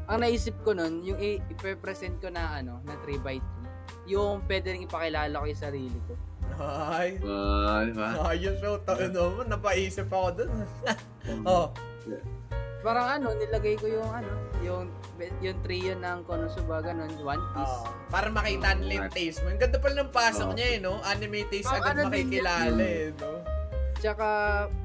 Ang 0.06 0.18
naisip 0.18 0.54
ko 0.62 0.70
nun, 0.70 1.02
yung 1.02 1.18
i- 1.18 1.42
ipe-present 1.44 2.18
ko 2.18 2.26
na 2.28 2.56
ano, 2.56 2.78
na 2.82 2.94
3x3. 3.00 3.42
Yung 4.06 4.42
pwede 4.44 4.66
rin 4.68 4.82
ipakilala 4.82 5.34
ko 5.34 5.44
yung 5.44 5.58
sarili 5.60 5.98
ko. 6.06 6.14
Ay, 6.56 7.20
Ah, 7.20 7.84
di 7.84 7.92
ba? 7.92 8.06
ayos 8.26 8.56
so, 8.58 8.80
ta- 8.80 8.96
ano, 8.96 9.44
napaisip 9.44 10.08
ako 10.08 10.28
dun. 10.34 10.50
oh, 11.44 11.68
Parang 12.80 13.18
ano, 13.18 13.34
nilagay 13.34 13.74
ko 13.74 13.90
yung 13.90 14.08
ano, 14.08 14.30
yung 14.62 14.84
yung 15.42 15.58
trio 15.60 15.92
ng 15.92 16.22
Konosuba 16.22 16.78
ganun, 16.80 17.10
One 17.18 17.42
Piece. 17.50 17.76
oh, 17.82 17.90
para 18.06 18.30
makita 18.30 18.78
nila 18.78 18.92
yung 19.02 19.10
taste 19.10 19.42
mo. 19.42 19.50
Ang 19.50 19.58
ganda 19.58 19.76
pala 19.76 19.94
ng 19.98 20.12
pasok 20.14 20.48
Oo. 20.48 20.54
niya 20.54 20.68
eh, 20.70 20.78
no? 20.78 21.02
Anime 21.02 21.44
taste 21.46 21.66
Oh, 21.66 21.76
agad 21.76 21.98
ano 21.98 22.08
makikilala 22.08 22.78
eh, 22.78 23.10
no? 23.12 23.42
Tsaka, 23.96 24.26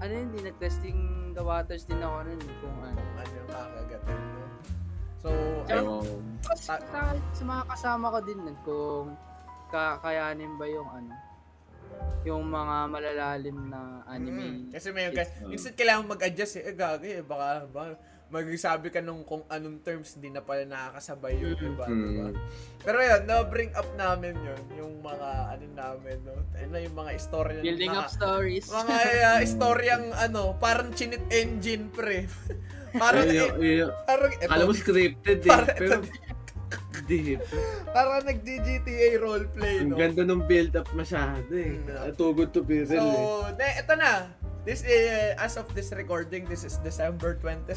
ano 0.02 0.12
yun, 0.12 0.28
din, 0.34 0.44
nag-testing 0.44 0.98
the 1.32 1.44
waters 1.44 1.86
din 1.86 2.02
ako 2.02 2.26
nun 2.26 2.42
kung 2.58 2.78
ano. 2.82 2.91
Sa, 6.62 6.78
sa, 6.78 7.00
sa 7.18 7.44
mga 7.44 7.64
kasama 7.66 8.14
ko 8.14 8.20
din 8.22 8.38
nun 8.38 8.58
kung 8.62 9.08
kakayanin 9.74 10.54
ba 10.56 10.66
yung 10.70 10.86
ano, 10.86 11.14
yung 12.22 12.44
mga 12.46 12.76
malalalim 12.86 13.58
na 13.68 14.06
anime. 14.06 14.46
Mm, 14.46 14.60
kasi 14.70 14.94
may 14.94 15.10
guys, 15.10 15.34
minsan 15.42 15.74
kailangan 15.74 16.06
mag-adjust 16.06 16.62
eh, 16.62 16.70
eh 16.70 16.76
gagi 16.78 17.10
eh, 17.18 17.24
baka 17.26 17.66
ba, 17.66 17.98
magsabi 18.32 18.88
ka 18.88 19.04
nung 19.04 19.28
kung 19.28 19.44
anong 19.52 19.84
terms 19.84 20.16
hindi 20.16 20.32
na 20.32 20.40
pala 20.40 20.64
nakakasabay 20.64 21.36
yung 21.36 21.52
Mm. 21.52 21.68
iba, 21.68 21.86
Mm. 21.86 22.00
diba? 22.00 22.28
Pero 22.80 22.98
yun, 23.02 23.22
na-bring 23.28 23.72
up 23.76 23.90
namin 23.98 24.34
yun, 24.40 24.62
yung 24.78 24.94
mga 25.02 25.30
ano 25.52 25.66
namin, 25.76 26.18
no? 26.24 26.36
Ano 26.56 26.76
yung 26.78 26.96
mga 26.96 27.12
istorya 27.18 27.60
Building 27.60 27.92
mga, 27.92 28.00
up 28.00 28.08
stories. 28.08 28.66
mga 28.70 28.96
uh, 29.34 29.40
istoryang 29.42 30.06
ano, 30.16 30.56
parang 30.62 30.94
chinit 30.94 31.26
engine 31.28 31.90
pre. 31.92 32.30
parang 33.02 33.28
eh, 33.28 33.50
parang 34.08 34.32
eto, 34.32 34.46
Akala 34.48 34.64
mo 34.64 34.74
scripted 34.76 35.40
eh. 35.42 35.50
Parang 35.52 35.68
Pero, 35.76 35.96
hindi. 37.02 37.36
parang 37.90 38.24
nag-GTA 38.24 39.18
roleplay, 39.18 39.82
Ang 39.82 39.92
no? 39.94 39.98
ganda 39.98 40.22
ng 40.22 40.42
build-up 40.46 40.88
masyado 40.94 41.50
eh. 41.52 41.82
Mm. 41.82 42.14
Too 42.16 42.32
good 42.38 42.52
to 42.54 42.62
be 42.62 42.86
real 42.86 43.10
eh. 43.10 43.26
So, 43.26 43.52
de, 43.58 43.68
ito 43.82 43.94
na. 43.98 44.12
This 44.62 44.86
is, 44.86 45.10
as 45.42 45.58
of 45.58 45.66
this 45.74 45.90
recording, 45.90 46.46
this 46.46 46.62
is 46.62 46.78
December 46.86 47.34
27, 47.42 47.74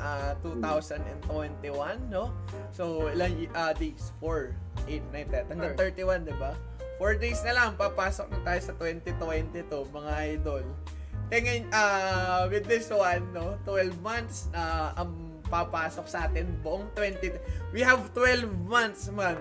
uh, 0.00 0.32
2021, 0.40 1.60
no? 2.08 2.32
So, 2.72 3.12
ilang 3.12 3.36
y- 3.36 3.52
uh, 3.52 3.76
days? 3.76 4.16
4, 4.16 4.56
8, 4.88 5.04
9, 5.12 5.28
10. 5.28 5.52
Hanggang 5.52 5.76
31, 5.76 6.24
di 6.24 6.32
ba? 6.40 6.56
4 6.96 7.20
days 7.20 7.44
na 7.44 7.52
lang, 7.52 7.76
papasok 7.76 8.32
na 8.32 8.40
tayo 8.40 8.60
sa 8.64 8.72
2022, 8.80 9.68
mga 9.92 10.12
idol. 10.32 10.64
Tingin, 11.28 11.68
uh, 11.76 12.48
with 12.48 12.64
this 12.64 12.88
one, 12.88 13.28
no? 13.36 13.60
12 13.68 13.92
months 14.00 14.48
na 14.48 14.96
ang 14.96 15.27
papasok 15.48 16.06
sa 16.06 16.28
atin 16.28 16.46
buong 16.62 16.88
20... 16.94 17.74
We 17.74 17.84
have 17.84 18.00
12 18.14 18.48
months, 18.68 19.08
man, 19.12 19.36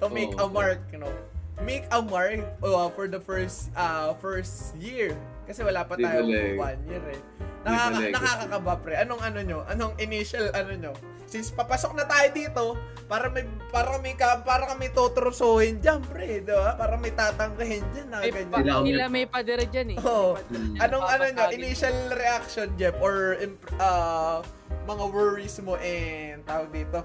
to 0.00 0.08
make 0.08 0.32
a 0.38 0.46
Oo. 0.46 0.52
mark, 0.52 0.80
you 0.92 1.00
know? 1.00 1.12
Make 1.58 1.90
a 1.90 1.98
mark 1.98 2.46
uh, 2.62 2.86
for 2.94 3.10
the 3.10 3.18
first 3.18 3.74
uh, 3.74 4.14
first 4.22 4.78
year. 4.78 5.10
Kasi 5.42 5.66
wala 5.66 5.82
pa 5.82 5.98
balik. 5.98 6.54
one 6.54 6.78
year 6.86 7.02
eh. 7.10 7.20
Nakaka, 7.66 7.98
nakakakaba 8.14 8.74
pre. 8.78 8.94
Anong 8.94 9.20
ano 9.26 9.38
nyo? 9.42 9.58
Anong 9.66 9.98
initial 9.98 10.54
ano 10.54 10.70
nyo? 10.78 10.92
Since 11.26 11.52
papasok 11.52 11.98
na 11.98 12.06
tayo 12.06 12.30
dito, 12.30 12.64
para 13.10 13.26
may 13.28 13.42
para 13.74 13.98
may 13.98 14.14
ka, 14.14 14.40
para 14.46 14.70
kami 14.70 14.88
tutrusuhin 14.94 15.82
diyan, 15.82 16.00
pre, 16.06 16.46
'di 16.46 16.54
ba? 16.54 16.78
Para 16.78 16.94
may 16.94 17.10
tatangkahin 17.10 17.84
diyan 17.90 18.06
na 18.06 18.18
May 18.22 18.32
ganyan. 18.32 18.48
pa, 18.48 18.58
nila 18.86 19.04
may 19.10 19.26
padere 19.26 19.64
dyan 19.66 19.88
eh. 19.92 19.98
Mm. 19.98 20.78
Anong 20.78 21.04
ano 21.10 21.24
nyo? 21.26 21.44
Initial 21.52 21.96
reaction, 22.14 22.70
Jeff, 22.78 22.94
or 23.02 23.34
uh, 23.82 24.40
mga 24.86 25.04
worries 25.12 25.56
mo 25.60 25.76
and 25.78 26.40
tawag 26.44 26.70
dito, 26.72 27.04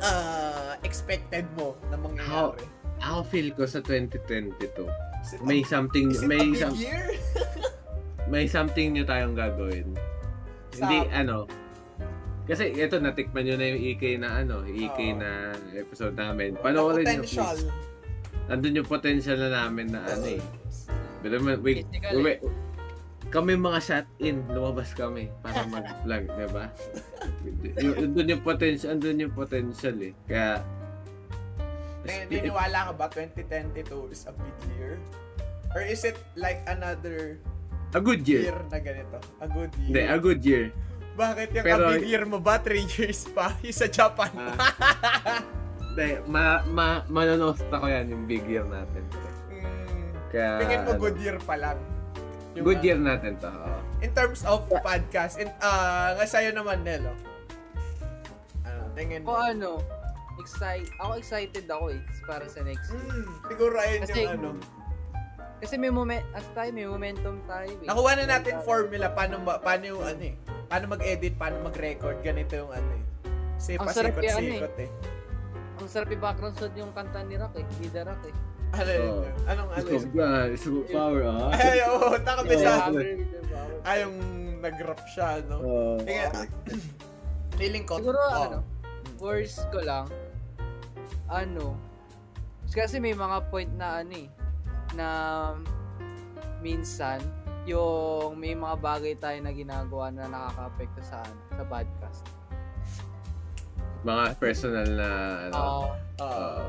uh, 0.00 0.74
expected 0.82 1.46
mo 1.54 1.74
na 1.90 1.96
mangyayari? 1.96 2.64
Ako 3.02 3.20
feel 3.26 3.48
ko 3.52 3.66
sa 3.66 3.82
2022, 3.82 4.86
Is 5.20 5.34
it 5.34 5.40
a- 5.40 5.44
may 5.44 5.60
something, 5.66 6.14
is 6.14 6.22
it 6.22 6.28
may 6.30 6.40
a 6.40 6.46
big 6.46 6.62
some, 6.62 6.76
year? 6.78 7.04
may 8.32 8.44
something 8.46 8.94
new 8.94 9.04
tayong 9.04 9.34
gagawin. 9.34 9.92
Hindi, 10.74 10.98
Sa- 11.06 11.12
ano, 11.14 11.36
kasi 12.44 12.76
ito, 12.76 13.00
natikman 13.00 13.48
nyo 13.48 13.56
na 13.56 13.66
yung 13.72 13.80
EK 13.80 14.02
na 14.20 14.44
ano, 14.44 14.60
EK 14.68 14.98
Oo. 15.00 15.16
na 15.16 15.56
episode 15.72 16.12
namin. 16.12 16.60
Panoorin 16.60 17.08
nyo, 17.08 17.24
potential. 17.24 17.56
please. 17.56 17.72
Nandun 18.44 18.76
yung 18.76 18.88
potential 18.88 19.38
na 19.40 19.50
namin 19.64 19.86
na 19.88 20.04
ano 20.04 20.26
eh. 20.28 20.44
Pero 21.24 21.40
we, 21.40 21.52
we, 21.56 21.72
we, 22.20 22.32
kami 23.34 23.58
mga 23.58 23.80
shot 23.82 24.06
in, 24.22 24.46
lumabas 24.46 24.94
kami 24.94 25.26
para 25.42 25.66
mag-vlog, 25.74 26.24
di 26.30 26.46
ba? 26.54 26.70
Doon 28.14 28.30
yung 28.30 28.44
potential, 28.46 28.94
andun 28.94 29.26
yung 29.26 29.34
potential 29.34 29.96
eh. 29.98 30.14
Kaya, 30.30 30.62
Naniniwala 32.04 32.78
ka 32.86 32.92
ba 32.94 33.06
2022 33.10 34.12
is 34.14 34.28
a 34.28 34.32
big 34.36 34.58
year? 34.76 34.94
Or 35.74 35.82
is 35.82 36.06
it 36.06 36.20
like 36.38 36.62
another 36.70 37.40
a 37.96 37.98
good 37.98 38.22
year. 38.28 38.52
year 38.52 38.60
na 38.70 38.78
ganito? 38.78 39.18
A 39.40 39.48
good 39.50 39.72
Hindi, 39.82 39.98
year? 40.04 40.14
a 40.14 40.18
good 40.20 40.40
year. 40.44 40.64
Bakit 41.16 41.48
yung 41.58 41.64
Pero- 41.64 41.88
a 41.90 41.90
big 41.96 42.06
year 42.06 42.24
mo 42.28 42.38
ba? 42.38 42.60
3 42.60 42.86
years 43.00 43.24
pa? 43.32 43.50
Yung 43.66 43.74
sa 43.74 43.86
Japan? 43.88 44.30
Hindi, 45.80 46.08
ma, 46.26 46.60
ma, 46.68 46.86
manonosta 47.06 47.70
ko 47.70 47.86
yan 47.86 48.10
yung 48.10 48.26
big 48.26 48.42
year 48.50 48.66
natin. 48.66 49.06
Mm, 49.46 50.10
Kaya, 50.34 50.50
tingin 50.58 50.78
mo 50.82 50.90
ano, 50.90 51.00
good 51.00 51.18
year 51.22 51.38
pa 51.38 51.54
lang? 51.54 51.78
Yung, 52.54 52.64
good 52.64 52.80
ah, 52.80 52.86
year 52.86 52.98
natin 52.98 53.34
to. 53.42 53.50
In 53.98 54.10
terms 54.14 54.46
of 54.46 54.62
podcast, 54.70 55.42
in, 55.42 55.50
ah, 55.58 56.14
nga 56.14 56.26
sa'yo 56.26 56.54
naman, 56.54 56.86
Nelo. 56.86 57.10
Ano, 58.62 58.80
tingin 58.94 59.26
mo? 59.26 59.34
ano, 59.34 59.82
excited, 60.38 60.90
ako 61.02 61.12
excited 61.18 61.66
ako 61.66 61.84
eh, 61.90 62.00
para 62.26 62.46
sa 62.46 62.62
next 62.62 62.94
year. 62.94 63.02
Hmm, 63.02 63.26
siguro 63.50 63.74
ayun 63.74 64.00
Kasi- 64.06 64.22
yung 64.22 64.34
ano. 64.38 64.50
Kasi 65.64 65.80
may 65.80 65.88
moment, 65.88 66.20
as 66.36 66.44
tayo, 66.52 66.70
may 66.76 66.84
momentum 66.84 67.40
tayo 67.48 67.72
eh. 67.72 67.88
Nakuha 67.88 68.10
na 68.20 68.24
natin 68.28 68.60
formula 68.62 69.08
paano 69.16 69.40
ba, 69.42 69.56
paano 69.58 69.84
yung 69.96 70.04
ano 70.04 70.22
eh. 70.28 70.34
Paano 70.68 70.84
mag-edit, 70.92 71.34
paano 71.40 71.56
mag-record, 71.64 72.20
ganito 72.20 72.52
yung 72.54 72.68
ano 72.68 72.90
eh. 73.00 73.04
Kasi 73.56 73.80
Ang 73.80 73.88
sarap 73.88 74.14
yan, 74.20 74.36
pasikot-sikot 74.44 74.76
eh. 74.78 74.90
Ang 75.80 75.88
sarap 75.88 76.08
yung 76.12 76.22
background 76.22 76.54
sound 76.60 76.74
yung 76.76 76.92
kanta 76.92 77.24
ni 77.24 77.34
Rock 77.40 77.54
eh, 77.58 77.64
ni 77.80 77.88
The 77.88 78.02
Rock 78.04 78.22
eh. 78.28 78.34
Ano. 78.74 79.22
Anong 79.46 79.70
ano 79.70 79.86
yun? 79.86 80.02
ko 80.02 80.08
ba? 80.18 80.28
Gusto 80.50 80.68
ko 80.68 80.80
power, 80.90 81.22
ah. 81.30 81.50
Ay, 81.62 81.78
oo, 81.86 82.06
takabis 82.18 82.58
Oo. 82.58 82.62
siya. 82.62 82.74
Hammer 82.82 83.06
with 83.14 83.30
the 83.30 83.40
power. 83.46 83.76
Ay, 83.86 83.96
yung 84.02 84.16
nag-rap 84.64 85.02
siya, 85.12 85.28
no? 85.46 85.56
Tingnan, 86.02 86.48
feeling 87.60 87.84
ko. 87.86 87.94
Siguro 88.00 88.18
oh, 88.18 88.34
ano, 88.34 88.58
worst 89.20 89.62
ko 89.70 89.78
lang, 89.84 90.06
ano, 91.30 91.78
kasi 92.74 92.98
may 92.98 93.14
mga 93.14 93.38
point 93.52 93.70
na 93.78 94.02
ano 94.02 94.14
eh, 94.18 94.28
na 94.98 95.08
minsan, 96.58 97.22
yung 97.64 98.36
may 98.36 98.52
mga 98.52 98.76
bagay 98.80 99.14
tayo 99.16 99.38
na 99.40 99.52
ginagawa 99.54 100.10
na 100.10 100.26
nakaka-apekto 100.28 101.00
sa 101.00 101.22
ano, 101.22 101.40
sa 101.54 101.64
podcast. 101.64 102.22
Mga 104.04 104.24
personal 104.36 104.88
na, 104.90 105.08
ano. 105.48 105.54
Oo, 105.54 105.86
Oo. 106.20 106.28
Oo. 106.28 106.66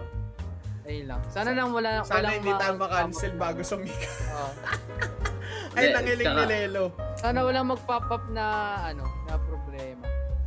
Ayun 0.86 1.06
lang. 1.08 1.22
Sana 1.28 1.52
lang 1.52 1.70
wala, 1.70 2.02
Sana 2.02 2.16
walang 2.24 2.34
hindi 2.38 2.52
tayo 2.54 2.74
ma- 2.74 2.82
makancel 2.86 3.34
bago 3.36 3.60
sumikat. 3.62 4.14
Oo. 4.32 4.52
Ay, 5.76 5.92
Hindi, 5.92 5.92
nangiling 5.92 6.28
ni 6.32 6.44
Lelo. 6.48 6.86
Sana 7.20 7.44
walang 7.44 7.68
mag-pop 7.68 8.08
up 8.08 8.24
na, 8.32 8.46
ano, 8.86 9.04
na 9.28 9.36
problema. 9.36 10.06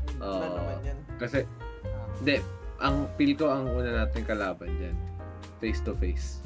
Ayun. 0.09 0.19
Oo. 0.19 0.41
Ano 0.41 0.57
naman 0.57 0.77
yan? 0.83 0.99
Kasi, 1.21 1.39
Ah. 1.85 2.09
hindi, 2.17 2.37
ang 2.79 2.97
feel 3.15 3.33
ko 3.35 3.47
ang 3.47 3.69
una 3.69 3.91
natin 3.99 4.25
kalaban 4.25 4.73
dyan. 4.79 4.97
Face 5.59 5.83
to 5.83 5.93
face. 5.93 6.41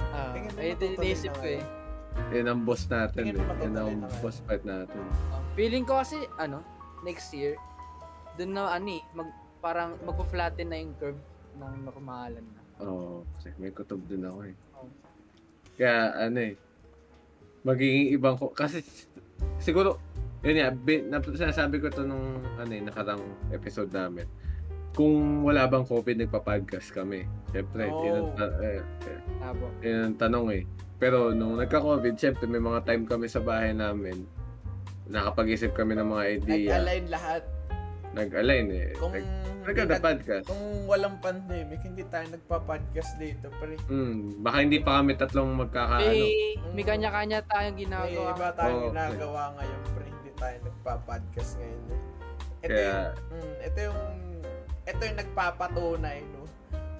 Ah, 0.00 0.32
Tingin 0.32 0.48
mo 0.48 0.58
ayun 0.58 0.76
din 0.78 0.90
matutuloy 0.90 1.04
iniisip 1.04 1.30
na 1.30 1.36
ko 1.36 1.46
eh. 1.50 1.62
Yan 2.32 2.46
ang 2.46 2.60
boss 2.62 2.82
natin 2.86 3.22
Tingin 3.22 3.36
eh. 3.36 3.62
Yan 3.62 3.74
ang 3.74 3.90
na 4.00 4.08
boss 4.20 4.38
fight 4.42 4.64
natin. 4.64 5.00
Ah, 5.28 5.42
feeling 5.52 5.84
ko 5.84 6.00
kasi, 6.00 6.16
ano, 6.36 6.64
next 7.02 7.28
year, 7.32 7.58
Doon 8.32 8.56
na, 8.56 8.72
ano 8.72 8.88
eh, 8.88 9.04
mag, 9.12 9.28
parang 9.60 10.00
magpa-flatten 10.00 10.64
na 10.64 10.80
yung 10.80 10.96
curve 10.96 11.20
ng 11.52 11.84
normalan 11.84 12.40
na. 12.48 12.61
Oo, 12.82 13.22
kasi 13.38 13.54
may 13.58 13.70
kutob 13.70 14.02
din 14.10 14.26
ako 14.26 14.38
eh. 14.46 14.54
Oo. 14.76 14.88
Kaya 15.78 15.96
ano 16.28 16.38
eh, 16.42 16.54
magiging 17.62 18.14
ibang 18.14 18.36
ko, 18.36 18.50
kasi 18.50 18.82
siguro, 19.62 19.98
yun 20.42 20.58
nga, 20.58 20.70
bi- 20.74 21.06
na, 21.06 21.22
sinasabi 21.22 21.78
ko 21.78 21.88
to 21.88 22.02
nung 22.02 22.42
ano 22.58 22.72
eh, 22.74 22.82
nakarang 22.82 23.22
episode 23.54 23.94
namin. 23.94 24.26
Kung 24.92 25.40
wala 25.40 25.64
bang 25.64 25.88
COVID, 25.88 26.20
nagpa-podcast 26.20 26.92
kami. 26.92 27.24
Siyempre, 27.54 27.88
Oo. 27.88 28.04
yun, 28.04 28.14
ang, 28.18 28.30
ta- 28.36 28.58
eh, 28.60 28.80
eh, 29.08 29.18
yun 29.80 30.12
ang 30.12 30.16
tanong 30.20 30.46
eh. 30.52 30.62
Pero 31.00 31.32
nung 31.32 31.56
nagka-COVID, 31.56 32.14
siyempre 32.14 32.44
may 32.44 32.60
mga 32.60 32.84
time 32.84 33.08
kami 33.08 33.26
sa 33.26 33.40
bahay 33.40 33.72
namin, 33.72 34.28
nakapag-isip 35.08 35.72
kami 35.72 35.96
ng 35.96 36.08
mga 36.08 36.24
idea, 36.28 36.76
Nag-align 36.78 37.06
lahat. 37.08 37.42
Nag-align 38.12 38.66
eh. 38.70 38.88
Kung 38.94 39.10
Nag- 39.10 39.24
hindi 39.24 39.50
Nagkada 39.64 39.94
nag- 39.94 40.02
podcast. 40.02 40.44
kung 40.44 40.64
walang 40.84 41.16
pandemic, 41.18 41.80
hindi 41.80 42.02
tayo 42.04 42.26
nagpa-podcast 42.28 43.10
dito, 43.16 43.46
pre. 43.56 43.78
Hmm, 43.84 44.42
baka 44.42 44.56
hindi 44.58 44.78
pa 44.78 44.98
kami 44.98 45.14
tatlong 45.14 45.54
magkakaano. 45.56 46.02
May, 46.04 46.30
may 46.74 46.84
kanya-kanya 46.84 47.38
tayong 47.44 47.72
May 47.72 47.82
ginagawa. 47.82 48.30
iba 48.32 48.48
tayong 48.52 48.74
Oo, 48.76 48.88
ginagawa 48.90 49.42
ngayon, 49.54 49.80
pre. 49.88 50.06
Hindi 50.08 50.30
tayo 50.34 50.56
nagpa-podcast 50.62 51.50
ngayon. 51.56 51.82
eh. 51.84 52.00
Ito 52.60 52.68
Kaya, 52.68 52.90
yung, 52.90 53.06
mm, 53.32 53.54
ito 53.62 53.78
yung, 53.80 54.00
ito 54.84 55.00
yung 55.00 55.18
nagpapatunay, 55.18 56.18
no? 56.28 56.41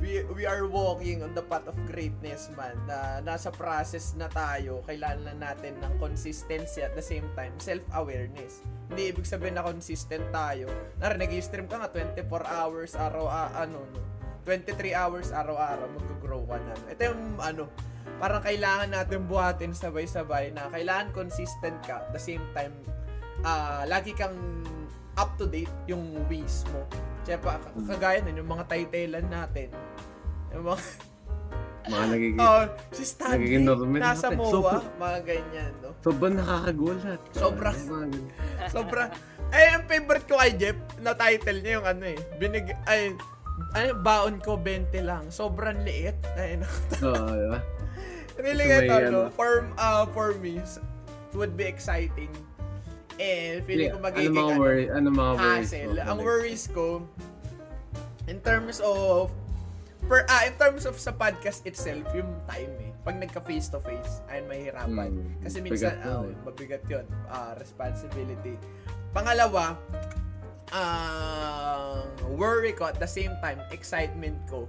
We, 0.02 0.26
we 0.34 0.42
are 0.50 0.66
walking 0.66 1.22
on 1.22 1.30
the 1.30 1.46
path 1.46 1.70
of 1.70 1.78
greatness, 1.86 2.50
man. 2.58 2.74
Na 2.90 3.22
nasa 3.22 3.54
process 3.54 4.18
na 4.18 4.26
tayo, 4.26 4.82
kailangan 4.82 5.30
na 5.30 5.54
natin 5.54 5.78
ng 5.78 5.94
consistency 6.02 6.82
at 6.82 6.98
the 6.98 7.04
same 7.04 7.30
time, 7.38 7.54
self-awareness. 7.62 8.66
Hindi 8.90 9.14
ibig 9.14 9.22
sabihin 9.22 9.54
na 9.54 9.62
consistent 9.62 10.26
tayo. 10.34 10.66
Nara, 10.98 11.14
nag-stream 11.14 11.70
ka 11.70 11.86
nga 11.86 11.90
24 12.18 12.18
hours, 12.50 12.98
araw, 12.98 13.30
ah, 13.30 13.54
ano, 13.54 13.78
no? 13.94 14.02
23 14.42 14.90
hours 14.90 15.30
araw-araw, 15.30 15.86
mag-grow 15.86 16.42
ka 16.50 16.58
na. 16.58 16.74
Ito 16.90 17.02
yung, 17.14 17.38
ano, 17.38 17.70
parang 18.18 18.42
kailangan 18.42 18.90
natin 18.90 19.30
buhatin 19.30 19.70
sabay-sabay 19.70 20.50
na 20.50 20.66
kailangan 20.66 21.14
consistent 21.14 21.78
ka, 21.86 22.02
at 22.02 22.10
the 22.10 22.18
same 22.18 22.42
time, 22.50 22.74
ah 23.46 23.86
lagi 23.86 24.14
kang 24.14 24.34
up 25.16 25.36
to 25.36 25.44
date 25.44 25.72
yung 25.88 26.16
ways 26.28 26.64
mo. 26.72 26.84
Pa, 27.38 27.60
k- 27.60 27.86
kagaya 27.86 28.18
nun, 28.24 28.36
yung 28.42 28.50
mga 28.50 28.64
titlean 28.66 29.26
natin. 29.30 29.68
Yung 30.50 30.64
mga, 30.66 30.78
mga 31.86 32.04
nagiging, 32.10 32.38
oh, 32.42 32.64
si 32.90 33.02
Stanley, 33.06 33.62
nasa 33.98 34.30
natin. 34.32 34.38
MOA, 34.38 34.50
So, 34.50 34.58
mga 34.98 35.18
ganyan, 35.22 35.72
no? 35.80 35.90
sobrang 36.02 36.34
nakakagulat. 36.34 37.20
Sobra. 37.30 37.70
Sobra. 38.74 39.02
Ay, 39.52 39.68
ang 39.76 39.84
favorite 39.84 40.26
ko 40.26 40.34
kay 40.40 40.52
Jeff, 40.56 40.78
na 41.04 41.12
title 41.12 41.60
niya 41.60 41.72
yung 41.78 41.86
ano 41.86 42.04
eh, 42.08 42.18
binig, 42.40 42.72
ay, 42.88 43.12
ay, 43.76 43.92
baon 44.00 44.40
ko 44.40 44.56
20 44.56 44.90
lang. 45.04 45.28
Sobrang 45.28 45.84
liit. 45.84 46.16
Ay, 46.34 46.56
no. 46.58 46.66
Oo, 47.06 47.28
diba? 47.30 47.60
Really 48.40 48.64
ito, 48.64 48.92
no? 48.92 48.96
ano. 48.96 49.18
For, 49.36 49.68
uh, 49.76 50.08
for 50.10 50.32
me, 50.40 50.58
it 50.58 50.80
would 51.36 51.54
be 51.54 51.68
exciting. 51.68 52.32
And 53.20 53.60
feeling 53.64 53.92
ko 53.92 53.98
ano 54.00 54.06
magiging 54.08 54.34
mga 54.34 54.52
ano, 54.52 54.60
worry, 54.60 54.84
ano 54.88 55.08
mga 55.10 55.32
worries 55.36 55.72
hassle. 55.72 55.96
mo? 55.96 56.02
Ang 56.06 56.18
worries 56.20 56.64
ko, 56.70 56.86
in 58.26 58.38
terms 58.40 58.78
of, 58.80 59.28
per, 60.06 60.24
ah, 60.26 60.46
in 60.46 60.54
terms 60.56 60.84
of 60.86 60.96
sa 60.96 61.12
podcast 61.12 61.64
itself, 61.64 62.04
yung 62.14 62.30
time 62.48 62.72
eh. 62.80 62.90
Pag 63.02 63.18
nagka 63.18 63.42
face 63.42 63.66
to 63.66 63.82
face, 63.82 64.22
ay 64.30 64.46
mahirapan. 64.46 65.10
Hmm, 65.10 65.42
Kasi 65.42 65.58
minsan, 65.58 65.98
yun 65.98 66.06
ah, 66.06 66.22
eh. 66.22 66.34
mabigat 66.46 66.84
yun. 66.86 67.06
Ah, 67.26 67.52
responsibility. 67.58 68.54
Pangalawa, 69.10 69.74
ang 70.72 72.08
worry 72.32 72.72
ko 72.72 72.88
at 72.88 72.96
the 72.96 73.08
same 73.08 73.34
time, 73.44 73.60
excitement 73.68 74.38
ko 74.48 74.64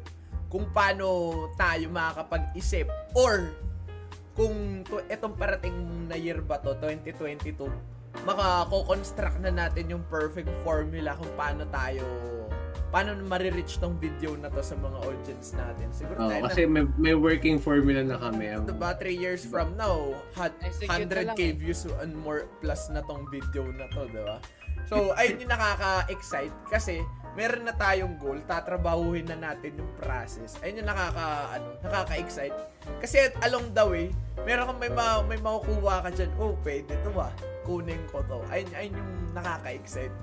kung 0.51 0.69
paano 0.69 1.33
tayo 1.57 1.89
makakapag-isip 1.89 2.85
or 3.17 3.49
kung 4.37 4.81
to, 4.85 5.01
etong 5.09 5.33
parating 5.33 5.73
na 6.05 6.13
year 6.13 6.41
ba 6.41 6.61
to, 6.61 6.73
2022, 6.77 7.57
makako-construct 8.21 9.41
na 9.41 9.51
natin 9.51 9.89
yung 9.89 10.03
perfect 10.07 10.49
formula 10.61 11.17
kung 11.17 11.31
paano 11.33 11.65
tayo 11.73 12.05
paano 12.93 13.17
marireach 13.25 13.81
tong 13.81 13.97
video 13.97 14.37
na 14.37 14.53
to 14.53 14.61
sa 14.61 14.77
mga 14.77 14.97
audience 15.01 15.57
natin. 15.57 15.89
Siguro 15.89 16.17
Oo, 16.21 16.29
tayo 16.29 16.41
na 16.45 16.47
kasi 16.53 16.61
may, 16.69 16.85
may 17.01 17.17
working 17.17 17.57
formula 17.57 18.05
na 18.05 18.21
kami. 18.21 18.53
Ang, 18.53 18.69
Diba, 18.69 18.93
3 18.93 19.17
years 19.17 19.41
from 19.49 19.73
now, 19.73 20.13
had 20.37 20.53
Execute 20.61 21.09
na 21.09 21.25
100k 21.25 21.25
lang 21.25 21.37
eh. 21.41 21.51
views 21.57 21.89
and 22.05 22.13
more 22.13 22.45
plus 22.61 22.93
na 22.93 23.01
tong 23.09 23.25
video 23.33 23.65
na 23.73 23.89
to, 23.89 24.05
diba? 24.13 24.37
So, 24.85 25.09
ayun 25.17 25.41
yung 25.41 25.49
nakaka-excite 25.49 26.53
kasi 26.69 27.01
meron 27.33 27.65
na 27.65 27.73
tayong 27.73 28.15
goal, 28.21 28.37
tatrabahuhin 28.45 29.25
na 29.25 29.37
natin 29.37 29.73
yung 29.77 29.91
process. 29.97 30.57
Ayun 30.61 30.85
yung 30.85 30.89
nakaka, 30.89 31.25
ano, 31.57 31.67
nakaka-excite. 31.81 32.57
Kasi 33.01 33.33
along 33.41 33.73
the 33.73 33.85
way, 33.85 34.05
meron 34.45 34.69
kang 34.69 34.79
may, 34.81 34.91
ma- 34.93 35.25
may 35.25 35.41
makukuha 35.41 36.05
ka 36.05 36.09
dyan, 36.13 36.29
oh, 36.37 36.53
pwede 36.61 36.93
to 37.01 37.09
ah, 37.17 37.33
kunin 37.65 38.01
ko 38.13 38.21
to. 38.29 38.37
Ayun, 38.53 38.69
ayun 38.77 38.93
yung 39.01 39.11
nakaka-excite. 39.33 40.13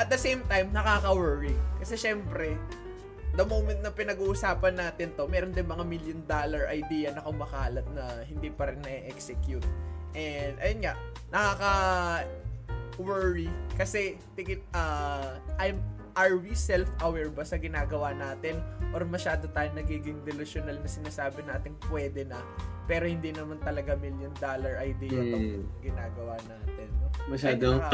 At 0.00 0.08
the 0.08 0.16
same 0.16 0.40
time, 0.48 0.72
nakaka-worry. 0.72 1.52
Kasi 1.76 2.00
syempre, 2.00 2.56
the 3.36 3.44
moment 3.44 3.84
na 3.84 3.92
pinag-uusapan 3.92 4.80
natin 4.80 5.12
to, 5.12 5.28
meron 5.28 5.52
din 5.52 5.68
mga 5.68 5.84
million 5.84 6.20
dollar 6.24 6.72
idea 6.72 7.12
na 7.12 7.20
kumakalat 7.20 7.84
na 7.92 8.24
hindi 8.24 8.48
pa 8.48 8.72
rin 8.72 8.80
na-execute. 8.80 9.64
And, 10.16 10.56
ayun 10.64 10.80
nga, 10.88 10.96
nakaka 11.28 11.72
worry 12.96 13.52
kasi 13.76 14.16
tingin 14.32 14.64
uh, 14.72 15.36
I'm 15.60 15.80
are 16.16 16.34
we 16.34 16.52
self-aware 16.52 17.28
ba 17.28 17.44
sa 17.44 17.56
ginagawa 17.56 18.10
natin 18.10 18.58
or 18.90 19.04
masyado 19.04 19.46
tayong 19.52 19.76
nagiging 19.76 20.18
delusional 20.24 20.74
na 20.74 20.88
sinasabi 20.88 21.44
natin 21.44 21.76
pwede 21.86 22.24
na 22.24 22.40
pero 22.86 23.04
hindi 23.04 23.30
naman 23.30 23.60
talaga 23.60 23.94
million 23.94 24.32
dollar 24.36 24.80
idea 24.80 25.12
tong 25.12 25.46
Hmm. 25.60 25.64
ginagawa 25.78 26.34
natin 26.42 26.88
no? 26.96 27.06
ano, 27.76 27.84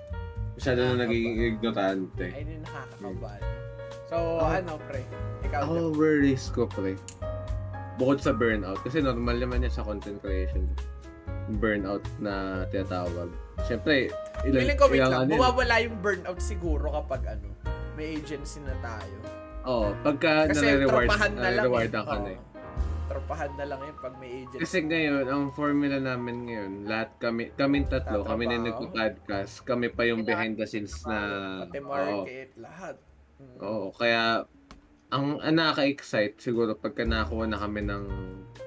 masyado 0.56 0.80
na 0.82 0.94
nagiging 1.04 1.36
ignorante. 1.52 2.26
ayun 2.32 2.48
yung 2.56 2.64
nakakakaba 2.64 3.30
no? 3.36 3.48
so 4.08 4.16
Ako- 4.16 4.56
ano 4.56 4.72
pre 4.88 5.02
ikaw 5.40 5.60
Ako, 5.62 5.74
worries 5.92 6.44
ko, 6.48 6.64
pre. 6.64 6.94
Bukod 7.96 8.16
sa 8.16 8.32
burnout, 8.32 8.80
kasi 8.80 9.00
normal 9.00 9.36
naman 9.36 9.60
yan 9.60 9.68
sa 9.68 9.84
content 9.84 10.16
creation. 10.20 10.64
Burnout 11.56 12.04
na 12.18 12.62
tinatawag. 12.68 13.28
Siyempre, 13.64 14.08
ilang, 14.44 14.62
Feeling 14.62 14.78
ko, 14.78 14.86
wait 14.86 15.00
ilang 15.00 15.12
lang, 15.12 15.22
ano 15.26 15.32
mawawala 15.36 15.74
yung 15.82 15.96
burnout 15.98 16.38
siguro 16.38 16.86
kapag 16.92 17.22
ano, 17.26 17.50
may 17.96 18.16
agency 18.16 18.62
na 18.62 18.72
tayo. 18.80 19.16
Oo, 19.60 19.92
pagka 20.00 20.48
Kasi 20.48 20.64
nare-reward, 20.64 21.08
na 21.10 21.26
nare-reward 21.28 21.90
eh. 21.90 21.92
ka 21.92 22.00
na 22.00 22.16
Oo. 22.16 22.28
eh. 22.28 22.38
Tropahan 23.10 23.52
na 23.58 23.64
lang 23.66 23.80
yun 23.82 23.96
pag 23.98 24.14
may 24.16 24.30
agency. 24.40 24.62
Kasi 24.62 24.78
ngayon, 24.86 25.26
ang 25.26 25.44
formula 25.50 25.98
namin 25.98 26.36
ngayon, 26.46 26.72
lahat 26.86 27.10
kami, 27.18 27.50
kaming 27.52 27.90
tatlo, 27.90 28.22
kami 28.22 28.46
na 28.46 28.56
Tatrabaho. 28.56 28.86
nagpo-podcast, 28.86 29.54
kami 29.66 29.86
pa 29.90 30.02
yung 30.06 30.22
behind 30.22 30.54
the 30.54 30.64
scenes 30.64 30.94
na, 31.02 31.18
Pati 31.66 31.82
market, 31.82 32.54
lahat. 32.56 32.96
Mm. 33.36 33.56
oo, 33.58 33.86
kaya, 33.90 34.46
ang, 35.10 35.42
ang 35.42 35.54
nakaka-excite 35.58 36.38
siguro 36.38 36.78
pagka 36.78 37.02
nakakuha 37.02 37.50
na 37.50 37.58
kami 37.58 37.82
ng 37.82 38.04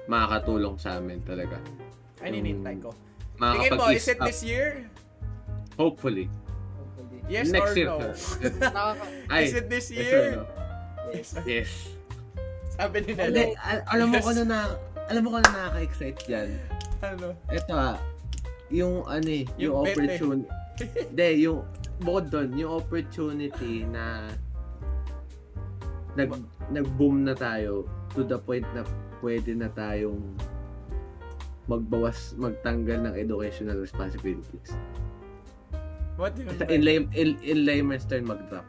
makakatulong 0.04 0.76
sa 0.76 1.00
amin 1.00 1.24
talaga. 1.24 1.56
Ay, 2.24 2.32
ninintay 2.32 2.80
ko. 2.80 2.90
Tingin 3.36 3.70
mo, 3.76 3.92
is 3.92 4.08
it 4.08 4.16
up, 4.16 4.24
this 4.24 4.40
year? 4.40 4.88
hopefully. 5.76 6.30
Yes 7.28 7.50
Next 7.52 7.72
or 7.72 7.76
year. 7.76 7.88
no? 7.88 8.00
Ay, 9.28 9.44
is 9.48 9.54
it 9.56 9.66
this 9.68 9.92
yes 9.92 10.00
year? 10.00 10.24
no? 10.38 10.44
yes. 11.12 11.28
Yes. 11.44 11.70
Sabi 12.74 12.96
ni 13.04 13.12
Hindi, 13.12 13.52
Nelo. 13.52 13.60
al- 13.60 13.84
alam 13.92 14.06
mo 14.08 14.16
Yes. 14.16 14.24
ko 14.24 14.30
na 14.32 14.44
na, 14.44 14.58
alam 15.06 15.20
mo 15.20 15.28
ko 15.30 15.38
na 15.40 15.50
nakaka-excite 15.50 16.20
yan. 16.26 16.48
Ano? 17.04 17.36
Ito 17.52 17.72
ah, 17.76 17.96
yung 18.72 19.04
ano 19.04 19.28
eh, 19.28 19.44
yung, 19.60 19.72
Yung 19.72 19.74
opportunity. 19.84 20.48
Hindi, 21.12 21.28
yung, 21.44 21.60
bukod 22.00 22.24
doon, 22.32 22.48
yung 22.56 22.72
opportunity 22.74 23.84
na 23.86 24.26
nag, 26.14 26.30
nag-boom 26.70 27.26
na 27.26 27.34
tayo 27.34 27.84
to 28.14 28.22
the 28.22 28.38
point 28.38 28.66
na 28.72 28.82
pwede 29.20 29.54
na 29.54 29.66
tayong 29.70 30.22
magbawas, 31.66 32.36
magtanggal 32.36 33.08
ng 33.08 33.14
educational 33.16 33.80
responsibilities. 33.80 34.76
What 36.14 36.36
do 36.36 36.46
you 36.46 36.52
Sa 36.54 36.68
in, 36.70 36.84
lay, 36.84 37.02
in, 37.12 37.34
in 37.42 37.58
layman's 37.64 38.06
term, 38.06 38.28
mag-drop. 38.28 38.66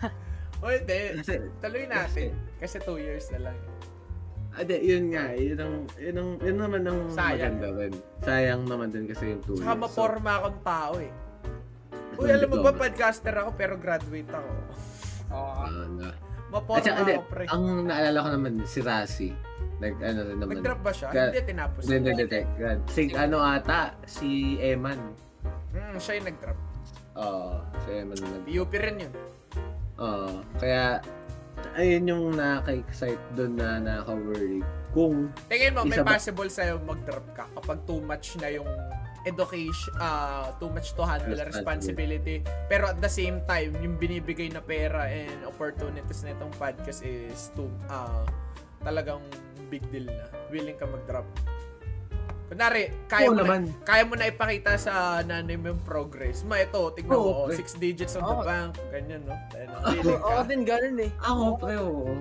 O, 0.60 0.68
hindi. 0.68 1.20
Tuloy 1.60 1.84
natin. 1.84 2.32
Kasi 2.56 2.80
two 2.80 2.96
years 2.96 3.28
na 3.30 3.48
lang. 3.48 3.58
ade, 4.56 4.80
yun 4.80 5.12
nga, 5.12 5.36
yun 5.36 5.58
ang, 5.60 5.74
yun 6.00 6.16
ang, 6.16 6.30
yun 6.40 6.56
naman 6.56 6.80
ang 6.82 7.00
Sayang. 7.12 7.60
maganda 7.60 7.68
rin. 7.76 7.92
Sayang 8.24 8.62
naman 8.64 8.88
din 8.88 9.04
kasi 9.04 9.36
yung 9.36 9.44
two 9.44 9.60
Saka 9.60 9.76
years. 9.76 9.84
maporma 9.84 10.32
akong 10.40 10.60
tao 10.64 10.92
eh. 10.96 11.12
Uy, 12.16 12.28
alam 12.32 12.48
mo 12.48 12.56
ba, 12.58 12.72
diploma. 12.72 12.80
podcaster 12.80 13.34
ako 13.36 13.50
pero 13.52 13.76
graduate 13.76 14.32
ako. 14.32 14.50
Oo. 15.28 15.60
Ah, 15.60 15.84
na. 15.92 16.08
Maporma 16.48 16.80
At 16.80 16.84
saka, 16.88 17.00
hindi, 17.04 17.14
ako, 17.14 17.24
pre. 17.28 17.44
ang 17.52 17.64
naalala 17.84 18.18
ko 18.18 18.28
naman, 18.32 18.52
si 18.64 18.80
Rasi. 18.80 19.28
Nag, 19.76 19.94
ano 20.00 20.18
rin 20.24 20.36
naman. 20.40 20.54
Nag-drop 20.56 20.80
ba 20.80 20.92
siya? 20.92 21.08
Ka- 21.12 21.28
Hindi, 21.28 21.40
tinapos. 21.44 21.80
Hindi, 21.84 21.96
hindi, 22.10 22.24
hindi. 22.24 22.40
Si, 22.88 23.02
ano 23.12 23.36
ata, 23.38 23.80
si 24.08 24.28
Eman. 24.56 24.98
Hmm, 25.70 25.96
siya 26.00 26.12
yung 26.16 26.26
nag-drop. 26.32 26.58
Oo, 27.16 27.50
si 27.84 27.88
Eman 27.92 28.16
nag 28.16 28.44
PUP 28.44 28.72
rin 28.72 28.96
yun. 28.98 29.12
Oo, 29.96 30.30
kaya 30.56 31.00
ayun 31.74 32.04
yung 32.06 32.24
nakaka-excite 32.32 33.20
doon 33.32 33.52
na 33.56 33.68
nakaka-worry. 33.78 34.60
Kung 34.92 35.28
Tingin 35.48 35.76
mo, 35.76 35.84
may 35.84 36.00
ba- 36.00 36.16
possible 36.16 36.48
sa'yo 36.48 36.80
mag-drop 36.80 37.26
ka 37.36 37.44
kapag 37.52 37.84
too 37.84 38.00
much 38.00 38.36
na 38.40 38.48
yung 38.48 38.68
education, 39.26 39.92
ah 39.98 40.54
too 40.56 40.70
much 40.70 40.94
to 40.94 41.02
handle 41.02 41.36
responsibility. 41.36 42.40
Pero 42.70 42.88
at 42.88 43.02
the 43.02 43.10
same 43.10 43.42
time, 43.44 43.74
yung 43.76 43.98
binibigay 43.98 44.48
na 44.48 44.62
pera 44.62 45.10
and 45.10 45.44
opportunities 45.44 46.22
na 46.22 46.32
itong 46.32 46.54
podcast 46.54 47.02
is 47.02 47.52
too, 47.52 47.68
ah 47.90 48.24
talagang 48.80 49.20
big 49.66 49.84
deal 49.90 50.06
na. 50.06 50.26
Willing 50.48 50.78
ka 50.78 50.86
mag-drop. 50.86 51.26
Kunwari, 52.46 52.94
kaya 53.10 53.26
Oo 53.26 53.34
mo, 53.34 53.42
naman. 53.42 53.60
na, 53.66 53.82
kaya 53.82 54.02
mo 54.06 54.14
na 54.14 54.30
ipakita 54.30 54.78
sa 54.78 55.18
nanay 55.26 55.58
mo 55.58 55.74
yung 55.74 55.82
progress. 55.82 56.46
Ma, 56.46 56.62
ito, 56.62 56.78
tignan 56.94 57.18
Oo, 57.18 57.26
mo, 57.26 57.30
oh, 57.42 57.46
pre. 57.50 57.58
six 57.58 57.74
digits 57.74 58.14
on 58.14 58.22
the 58.22 58.36
Oo. 58.38 58.46
bank. 58.46 58.78
Ganyan, 58.94 59.26
no? 59.26 59.34
Ayun? 59.50 59.66
Oo, 59.66 59.90
Willing 59.90 60.22
ako 60.22 60.30
ka. 60.30 60.46
din 60.46 60.62
ganun 60.62 60.96
eh. 61.02 61.10
ako, 61.18 61.42
pre, 61.58 61.74
oo. 61.82 61.90
Oo. 61.90 62.14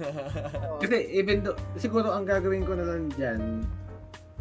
Kasi 0.82 0.96
even 1.14 1.46
though, 1.46 1.58
siguro 1.78 2.10
ang 2.10 2.26
gagawin 2.26 2.66
ko 2.66 2.74
na 2.74 2.82
lang 2.82 3.14
dyan, 3.14 3.62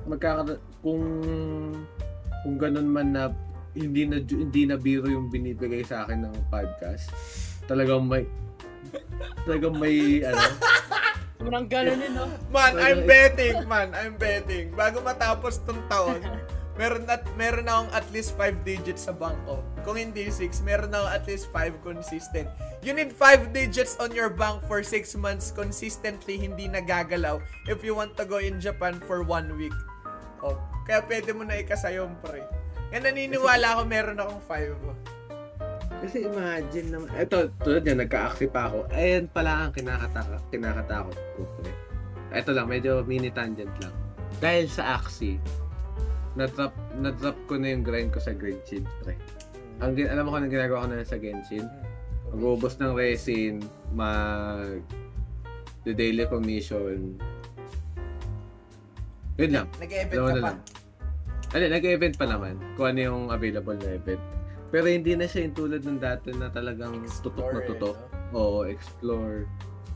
magkakaroon, 0.09 0.57
kung, 0.81 1.03
kung 2.41 2.55
ganun 2.57 2.89
man 2.89 3.07
na 3.13 3.23
hindi 3.77 4.09
na 4.09 4.17
hindi 4.17 4.65
na 4.65 4.81
biro 4.81 5.05
yung 5.05 5.29
binibigay 5.29 5.85
sa 5.85 6.03
akin 6.03 6.25
ng 6.25 6.35
podcast, 6.49 7.13
talagang 7.69 8.09
may 8.09 8.25
talagang 9.45 9.77
may 9.77 10.25
ano, 10.25 10.41
Sobrang 11.39 11.71
ganun 11.71 12.03
eh, 12.03 12.11
no? 12.11 12.27
Man, 12.51 12.75
I'm 12.75 13.07
it- 13.07 13.07
betting, 13.07 13.63
man. 13.63 13.95
I'm 13.95 14.19
betting. 14.19 14.75
Bago 14.75 14.99
matapos 14.99 15.63
tong 15.63 15.79
taon, 15.87 16.19
meron 16.75 17.07
at 17.07 17.23
meron 17.39 17.63
na 17.63 17.79
akong 17.79 17.91
at 17.95 18.03
least 18.11 18.35
5 18.35 18.67
digits 18.67 19.07
sa 19.07 19.15
bangko. 19.15 19.63
Kung 19.87 19.95
hindi 19.95 20.27
6, 20.27 20.59
meron 20.67 20.91
na 20.91 21.07
akong 21.07 21.15
at 21.15 21.23
least 21.31 21.47
5 21.55 21.79
consistent. 21.79 22.51
You 22.83 22.91
need 22.91 23.15
5 23.15 23.55
digits 23.55 23.95
on 24.03 24.11
your 24.11 24.27
bank 24.27 24.67
for 24.67 24.83
6 24.83 25.15
months 25.15 25.55
consistently 25.55 26.35
hindi 26.35 26.67
nagagalaw 26.67 27.39
if 27.71 27.87
you 27.87 27.95
want 27.95 28.19
to 28.19 28.27
go 28.27 28.43
in 28.43 28.59
Japan 28.59 28.99
for 29.07 29.23
1 29.23 29.55
week. 29.55 29.75
Oh, 30.43 30.59
kaya 30.83 31.03
pwede 31.07 31.31
mo 31.31 31.47
na 31.47 31.55
ikasayong 31.63 32.19
pre. 32.19 32.43
Kaya 32.91 32.99
naniniwala 32.99 33.79
ako 33.79 33.81
meron 33.87 34.19
akong 34.19 34.43
5. 34.43 35.18
Kasi 35.99 36.23
imagine 36.23 36.87
naman, 36.95 37.07
eto, 37.11 37.51
tulad 37.59 37.83
yan, 37.83 37.99
nagka-axi 37.99 38.47
pa 38.47 38.71
ako. 38.71 38.87
Ayan 38.95 39.27
pala 39.27 39.67
ang 39.67 39.71
kinakataka, 39.75 40.39
kinakatakot 40.47 41.17
ko. 41.35 41.43
Eto 42.31 42.55
lang, 42.55 42.71
medyo 42.71 43.03
mini 43.03 43.27
tangent 43.27 43.73
lang. 43.83 43.91
Dahil 44.39 44.71
sa 44.71 44.95
axi, 44.95 45.35
na-drop, 46.39 46.71
na-drop 46.95 47.35
ko 47.51 47.59
na 47.59 47.75
yung 47.75 47.83
grind 47.83 48.15
ko 48.15 48.23
sa 48.23 48.31
Genshin, 48.31 48.87
pre. 49.03 49.19
Ang, 49.83 49.99
gin- 49.99 50.07
alam 50.07 50.23
mo 50.23 50.31
kung 50.31 50.47
anong 50.47 50.55
ginagawa 50.55 50.85
ko 50.85 50.87
na 50.87 51.03
sa 51.03 51.19
Genshin? 51.19 51.67
Mag-ubos 52.31 52.79
ng 52.79 52.93
resin, 52.95 53.59
mag 53.91 54.79
the 55.83 55.91
daily 55.91 56.23
commission. 56.27 57.19
Yun 59.39 59.51
lang. 59.51 59.67
Nag-event 59.79 60.19
ka 60.19 60.35
pa. 60.43 60.51
Ano, 61.49 61.63
nag-event 61.65 62.15
pa 62.19 62.25
naman 62.29 62.55
kung 62.77 62.87
ano 62.93 62.99
yung 62.99 63.21
available 63.33 63.79
na 63.79 63.97
event. 63.97 64.21
Pero 64.69 64.85
hindi 64.85 65.17
na 65.17 65.25
siya 65.25 65.49
yung 65.49 65.57
tulad 65.57 65.81
ng 65.81 65.97
dati 65.97 66.29
na 66.33 66.47
talagang 66.47 67.01
tutok 67.21 67.49
na 67.49 67.59
Explore, 67.59 67.67
tutok. 67.67 67.97
no? 67.97 68.37
Oo, 68.37 68.59
explore, 68.69 69.49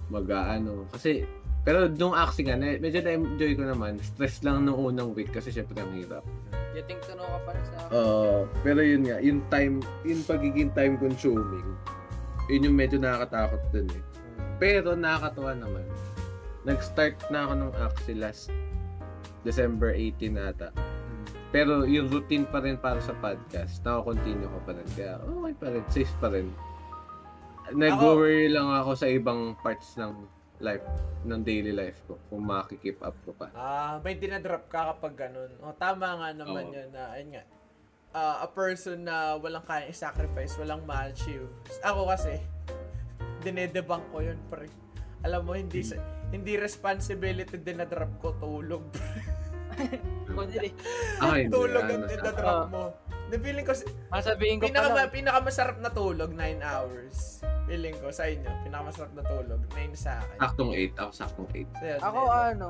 mag-ano. 0.10 0.90
Kasi, 0.90 1.30
pero 1.62 1.86
nung 1.86 2.18
acting 2.18 2.50
nga, 2.50 2.58
medyo 2.58 3.00
na-enjoy 3.00 3.54
ko 3.54 3.64
naman. 3.70 4.02
Stress 4.02 4.42
lang 4.42 4.66
nung 4.66 4.82
unang 4.82 5.14
week 5.14 5.30
kasi 5.30 5.54
syempre 5.54 5.78
ang 5.78 5.94
hirap. 5.94 6.26
Yating 6.74 6.98
tuno 7.06 7.22
ka 7.22 7.38
pa 7.46 7.50
rin 7.54 7.64
sa 7.70 7.76
akin. 7.78 7.92
Oo, 7.94 8.38
pero 8.66 8.82
yun 8.82 9.06
nga, 9.06 9.22
yung 9.22 9.46
time, 9.48 9.78
yung 10.02 10.26
pagiging 10.26 10.74
time 10.74 10.98
consuming, 10.98 11.78
yun 12.50 12.66
yung 12.66 12.74
medyo 12.76 12.98
nakakatakot 12.98 13.62
dun 13.70 13.88
eh. 13.94 14.04
Pero 14.58 14.98
nakakatuwa 14.98 15.54
naman. 15.54 15.86
Nag-start 16.66 17.30
na 17.30 17.46
ako 17.46 17.54
ng 17.60 17.72
Axie 17.78 18.18
last 18.18 18.50
December 19.44 19.94
18 19.94 20.34
ata. 20.40 20.74
Pero 21.54 21.86
yung 21.86 22.10
routine 22.10 22.50
pa 22.50 22.66
rin 22.66 22.82
para 22.82 22.98
sa 22.98 23.14
podcast, 23.14 23.86
nakakontinue 23.86 24.50
ko 24.50 24.60
pa 24.66 24.74
rin. 24.74 24.88
Kaya 24.98 25.22
okay 25.22 25.54
pa 25.54 25.68
rin, 25.70 25.84
safe 25.86 26.16
pa 26.18 26.28
rin. 26.34 26.50
Nag-worry 27.78 28.50
lang 28.50 28.74
ako 28.74 28.98
sa 28.98 29.06
ibang 29.06 29.54
parts 29.62 29.94
ng 30.02 30.26
life, 30.66 30.82
ng 31.22 31.46
daily 31.46 31.70
life 31.70 32.02
ko, 32.10 32.18
kung 32.26 32.42
makikip 32.42 32.98
up 33.06 33.14
ko 33.22 33.38
pa. 33.38 33.54
Ah, 33.54 34.02
may 34.02 34.18
dinadrop 34.18 34.66
ka 34.66 34.98
kapag 34.98 35.30
ganun. 35.30 35.54
O, 35.62 35.78
tama 35.78 36.10
nga 36.18 36.30
naman 36.34 36.74
Oo. 36.74 36.74
yun 36.74 36.90
na, 36.90 37.14
ayun 37.14 37.38
nga, 37.38 37.44
ah, 38.18 38.36
a 38.42 38.50
person 38.50 39.06
na 39.06 39.38
walang 39.38 39.62
kaya 39.62 39.86
i-sacrifice, 39.94 40.58
walang 40.58 40.82
ma-achieve. 40.90 41.46
Ako 41.86 42.10
kasi, 42.10 42.42
dinedebunk 43.46 44.10
ko 44.10 44.26
yun, 44.26 44.42
pre. 44.50 44.74
Alam 45.22 45.46
mo, 45.46 45.54
hindi 45.54 45.86
sa, 45.86 46.02
hindi 46.34 46.58
responsibility 46.58 47.62
dinadrop 47.62 48.18
ko, 48.18 48.34
tulog. 48.42 48.90
Kundi, 50.28 50.58
Ah, 51.20 51.36
hindi. 51.36 51.50
tulog 51.50 51.84
ano, 51.84 51.94
ang 51.94 52.04
Ah. 52.42 52.66
mo. 52.66 52.84
Na 53.24 53.36
feeling 53.36 53.66
ko, 53.66 53.74
masabihin 54.10 54.58
ko 54.58 54.66
pinaka, 54.68 54.94
lang. 54.94 55.10
pinakamasarap 55.10 55.78
na 55.80 55.90
tulog, 55.90 56.30
9 56.32 56.60
hours. 56.60 57.42
Feeling 57.66 57.96
ko, 57.98 58.10
sa 58.10 58.26
inyo, 58.26 58.50
pinakamasarap 58.62 59.14
na 59.14 59.24
tulog, 59.24 59.60
9 59.72 59.94
sa 59.94 60.20
akin. 60.20 60.38
Saktong 60.40 60.72
8. 60.72 60.94
Ako 60.96 61.10
saktong 61.12 61.50
8. 61.50 61.70
So, 61.72 61.84
yun, 61.84 62.00
Ako 62.00 62.20
yun. 62.20 62.30
ano, 62.52 62.68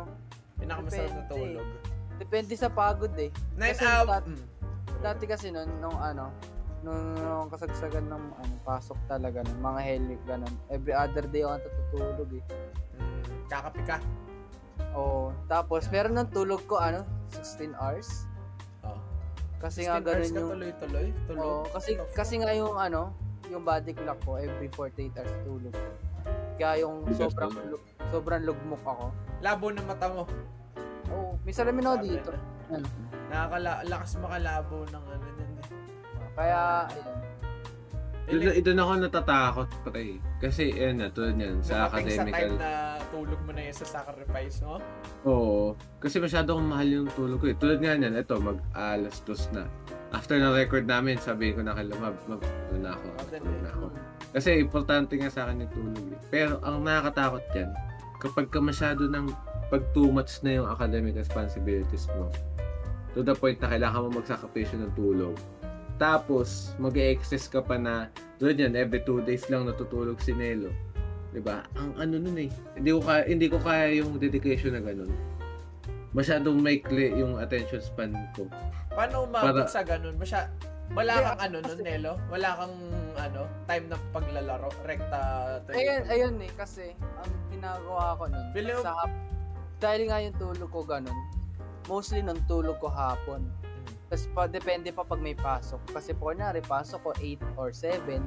pinakamasarap 0.56 1.10
na 1.10 1.22
depende. 1.22 1.36
tulog. 1.60 1.68
depende 2.16 2.54
sa 2.54 2.70
pagod 2.70 3.12
eh. 3.18 3.30
9 3.58 3.74
Kasi 3.74 3.84
hours. 3.84 4.08
dat- 4.08 4.30
Mm. 4.30 4.46
Dati 5.02 5.24
kasi 5.26 5.48
nun, 5.50 5.68
nung 5.82 5.98
ano, 5.98 6.32
nung, 6.80 7.02
nung 7.16 7.50
kasagsagan 7.50 8.06
ng 8.06 8.24
ano, 8.34 8.54
pasok 8.64 8.96
talaga 9.06 9.42
ng 9.42 9.60
mga 9.60 9.80
helic 9.82 10.22
ganun. 10.24 10.54
Every 10.70 10.94
other 10.94 11.26
day 11.26 11.42
ako 11.42 11.58
natutulog 11.58 12.30
eh. 12.34 12.44
Mm, 12.94 13.22
kakapi 13.50 13.82
ka. 13.84 13.98
Oo. 14.94 15.34
Tapos, 15.50 15.90
meron 15.90 16.16
ng 16.18 16.30
tulog 16.30 16.62
ko, 16.70 16.78
ano, 16.78 17.06
16 17.34 17.74
hours. 17.78 18.30
Oh. 18.86 18.98
Kasi 19.58 19.90
nga 19.90 19.98
16 20.00 20.06
hours 20.06 20.06
ganun 20.06 20.34
yung... 20.34 20.52
tuloy-tuloy. 20.58 21.08
Tulog. 21.30 21.44
Oo, 21.44 21.64
kasi, 21.74 21.90
What 21.98 22.10
the 22.10 22.16
kasi 22.16 22.34
nga 22.42 22.52
yung 22.54 22.76
ano, 22.78 23.02
yung 23.50 23.64
body 23.66 23.94
clock 23.94 24.20
ko, 24.24 24.40
every 24.40 24.70
48 24.72 25.20
hours 25.20 25.36
tulog. 25.44 25.76
Kaya 26.56 26.86
yung 26.86 27.04
sobrang, 27.12 27.52
lug- 27.68 27.90
sobrang 28.14 28.44
lugmok 28.46 28.84
ako. 28.86 29.06
Labo 29.42 29.66
ng 29.74 29.86
mata 29.90 30.08
mo. 30.08 30.24
Oo, 31.12 31.36
may 31.44 31.52
salamin 31.52 31.84
ako 31.84 31.98
dito. 32.06 32.30
na. 32.32 32.40
Ano? 32.80 32.86
Nakakalakas 33.34 34.12
makalabo 34.22 34.78
ng 34.88 35.04
ano 35.10 35.26
eh. 35.28 35.34
Kaya, 36.34 36.90
ayun. 36.90 37.33
Doon, 38.24 38.56
doon 38.64 38.80
ako 38.80 38.92
natatakot 39.04 39.70
pre. 39.84 40.18
Kasi, 40.40 40.72
yun 40.72 41.04
na, 41.04 41.12
tulad 41.12 41.36
yan, 41.36 41.60
sa 41.60 41.92
Dumating 41.92 42.08
sa 42.08 42.24
time 42.24 42.32
academical. 42.32 42.52
na 42.56 42.72
tulog 43.12 43.40
mo 43.44 43.52
na 43.52 43.62
yun 43.68 43.76
sa 43.76 43.86
sacrifice 43.86 44.58
mo. 44.64 44.76
Oo. 45.28 45.76
Kasi 46.00 46.24
masyado 46.24 46.56
akong 46.56 46.70
mahal 46.72 46.88
yung 46.88 47.10
tulog 47.12 47.44
ko 47.44 47.52
eh. 47.52 47.58
Tulad 47.60 47.84
nga 47.84 47.94
niyan, 48.00 48.16
ito, 48.16 48.36
mag 48.40 48.60
alas 48.72 49.20
dos 49.28 49.52
na. 49.52 49.68
After 50.16 50.40
na 50.40 50.56
record 50.56 50.88
namin, 50.88 51.20
sabihin 51.20 51.60
ko 51.60 51.62
na 51.68 51.76
kay 51.76 51.84
Lumab, 51.90 52.16
mag, 52.32 52.42
na 52.80 52.96
ako, 52.96 53.08
tulog 53.28 53.60
na 53.60 53.72
ako. 53.76 53.86
Kasi 54.34 54.50
importante 54.58 55.14
nga 55.20 55.30
sa 55.30 55.46
akin 55.46 55.68
yung 55.68 55.74
tulog 55.76 56.04
eh. 56.16 56.20
Pero 56.32 56.64
ang 56.64 56.80
nakakatakot 56.82 57.44
yan, 57.54 57.70
kapag 58.24 58.48
ka 58.48 58.64
masyado 58.64 59.06
ng 59.12 59.28
pag 59.68 59.84
too 59.92 60.08
much 60.08 60.40
na 60.46 60.62
yung 60.62 60.68
academic 60.70 61.18
responsibilities 61.18 62.08
mo, 62.16 62.32
to 63.14 63.22
the 63.22 63.36
point 63.36 63.60
na 63.60 63.70
kailangan 63.70 64.10
mo 64.10 64.22
magsakripisyo 64.22 64.80
ng 64.80 64.94
tulog. 64.96 65.36
Tapos, 66.02 66.74
mag 66.82 66.96
excess 66.98 67.46
ka 67.46 67.62
pa 67.62 67.78
na, 67.78 68.10
tulad 68.42 68.58
yan, 68.58 68.74
every 68.74 69.02
two 69.06 69.22
days 69.22 69.46
lang 69.48 69.70
natutulog 69.70 70.18
si 70.20 70.34
Nelo. 70.34 70.74
'Di 71.34 71.42
ba? 71.42 71.66
Ang 71.74 71.92
ano 71.98 72.16
nun 72.22 72.38
eh. 72.38 72.50
Hindi 72.78 72.90
ko 72.94 73.00
kaya, 73.02 73.22
hindi 73.26 73.48
ko 73.50 73.58
kaya 73.58 73.86
yung 73.98 74.22
dedication 74.22 74.78
na 74.78 74.82
ganun. 74.86 75.10
Masyadong 76.14 76.62
maikli 76.62 77.10
yung 77.18 77.42
attention 77.42 77.82
span 77.82 78.14
ko. 78.38 78.46
Paano 78.94 79.26
umabot 79.26 79.66
Para- 79.66 79.74
sa 79.74 79.82
ganun? 79.82 80.14
Masya, 80.22 80.46
wala 80.94 81.14
kang 81.26 81.40
ano 81.50 81.58
nun, 81.66 81.80
Nelo? 81.82 82.14
Wala 82.30 82.50
kang 82.54 82.76
ano, 83.18 83.42
time 83.66 83.86
na 83.90 83.98
paglalaro? 84.14 84.70
Rekta 84.86 85.22
Ayun, 85.74 86.02
ayun 86.06 86.36
eh, 86.38 86.52
kasi 86.54 86.94
ang 87.18 87.34
ginagawa 87.50 88.14
ko 88.22 88.30
nun, 88.30 88.46
mo- 88.54 88.86
sa 88.86 89.10
dahil 89.82 90.08
nga 90.08 90.22
yung 90.22 90.38
tulog 90.38 90.70
ko 90.70 90.82
ganun, 90.86 91.18
mostly 91.90 92.22
nung 92.22 92.40
tulog 92.46 92.78
ko 92.78 92.94
hapon. 92.94 93.42
Tapos 94.14 94.30
pa, 94.30 94.46
depende 94.46 94.94
pa 94.94 95.02
pag 95.02 95.18
may 95.18 95.34
pasok. 95.34 95.82
Kasi 95.90 96.14
po, 96.14 96.30
kunyari, 96.30 96.62
pasok 96.62 97.02
ko 97.02 97.12
8 97.18 97.58
or 97.58 97.74
7, 97.74 98.22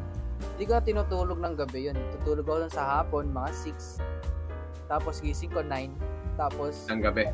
hindi 0.59 0.65
ko 0.67 0.75
na 0.75 0.83
tinutulog 0.83 1.39
ng 1.39 1.55
gabi 1.55 1.87
yun. 1.87 1.95
Tutulog 2.11 2.43
ako 2.43 2.59
lang 2.67 2.75
sa 2.75 2.83
hapon, 2.99 3.31
mga 3.31 3.55
6. 3.71 4.03
Tapos 4.91 5.23
gising 5.23 5.55
ko 5.55 5.63
9. 5.63 5.95
Tapos, 6.35 6.91
Ang 6.91 7.07
gabi. 7.07 7.31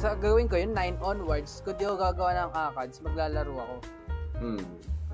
sa 0.00 0.16
gawin 0.16 0.48
ko 0.48 0.56
yun, 0.56 0.72
9 0.72 0.96
onwards, 1.04 1.60
kung 1.60 1.76
di 1.76 1.84
ako 1.84 2.00
gagawa 2.00 2.48
ng 2.48 2.50
ACADS, 2.56 3.04
maglalaro 3.04 3.52
ako. 3.52 3.76
Hmm. 4.40 4.64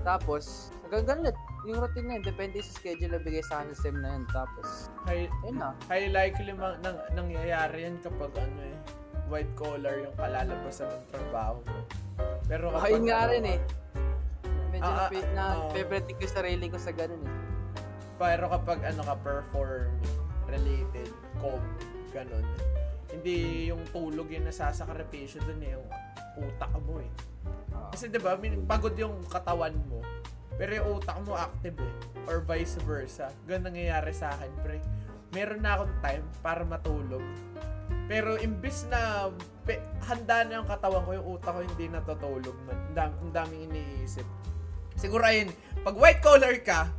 Tapos, 0.06 0.70
hanggang 0.86 1.26
ganun, 1.26 1.34
yung 1.66 1.78
routine 1.82 2.06
na 2.06 2.14
yun, 2.16 2.24
depende 2.24 2.62
sa 2.62 2.70
schedule 2.70 3.10
na 3.10 3.18
bigay 3.18 3.42
sa 3.42 3.60
akin 3.60 3.74
ng 3.74 3.78
SEM 3.82 3.96
na 3.98 4.14
yun. 4.14 4.24
Tapos, 4.30 4.86
High, 5.10 5.26
yun 5.42 5.58
na. 5.58 5.74
high 5.90 6.06
likely 6.06 6.54
mang, 6.54 6.78
nang, 6.86 7.02
nangyayari 7.18 7.90
yan 7.90 7.98
kapag 7.98 8.30
ano 8.38 8.62
eh, 8.62 8.78
white 9.30 9.54
collar 9.54 10.02
yung 10.02 10.14
kalalabasan 10.18 10.90
ng 10.90 11.04
trabaho 11.08 11.62
mo. 11.62 11.78
Pero 12.44 12.74
Oh, 12.74 12.84
yun 12.84 13.06
nga 13.06 13.30
rin 13.30 13.46
eh. 13.46 13.60
medyo 14.70 14.86
Ah, 14.86 15.06
na, 15.06 15.20
na 15.32 15.42
ah, 15.46 15.54
oo. 15.56 15.70
favorite 15.70 16.10
ko 16.10 16.24
sa 16.26 16.42
sarili 16.42 16.66
ko 16.66 16.76
sa 16.76 16.90
ganun 16.90 17.22
eh. 17.22 17.36
Pero 18.18 18.50
kapag 18.50 18.84
ano 18.84 19.00
ka, 19.00 19.14
perform 19.18 19.90
related, 20.46 21.08
com, 21.38 21.62
ganun. 22.10 22.44
Hindi 23.08 23.66
yung 23.66 23.82
tulog 23.90 24.28
yung 24.28 24.46
nasasakripisyo 24.46 25.42
dun 25.42 25.62
eh, 25.62 25.74
yung 25.74 25.86
utak 26.38 26.70
mo 26.84 26.98
eh. 26.98 27.10
Oo. 27.72 27.90
Kasi 27.90 28.06
'di 28.06 28.18
ba, 28.18 28.34
min- 28.34 28.66
pagod 28.66 28.94
yung 28.94 29.18
katawan 29.26 29.74
mo, 29.88 30.02
pero 30.54 30.70
yung 30.74 30.98
utak 30.98 31.18
mo 31.22 31.34
active 31.34 31.78
eh. 31.78 31.94
Or 32.28 32.38
vice 32.38 32.78
versa. 32.84 33.32
Ganun 33.48 33.72
nangyayari 33.72 34.12
sa 34.12 34.30
akin, 34.30 34.50
pre. 34.60 34.78
Meron 35.30 35.60
na 35.62 35.78
akong 35.78 35.94
time 36.02 36.24
para 36.42 36.62
matulog. 36.66 37.22
Pero 38.10 38.34
imbis 38.42 38.90
na 38.90 39.30
pe, 39.62 39.78
handa 40.02 40.42
na 40.42 40.58
yung 40.58 40.68
katawan 40.68 41.06
ko, 41.06 41.10
yung 41.14 41.28
utak 41.38 41.54
ko 41.54 41.60
hindi 41.62 41.86
natutulog 41.86 42.56
man. 42.66 42.74
Ang, 42.74 42.94
dam, 42.94 43.12
daming 43.30 43.70
iniisip. 43.70 44.26
Siguro 44.98 45.22
ayun, 45.22 45.54
pag 45.86 45.94
white 45.94 46.18
collar 46.18 46.58
ka, 46.60 46.90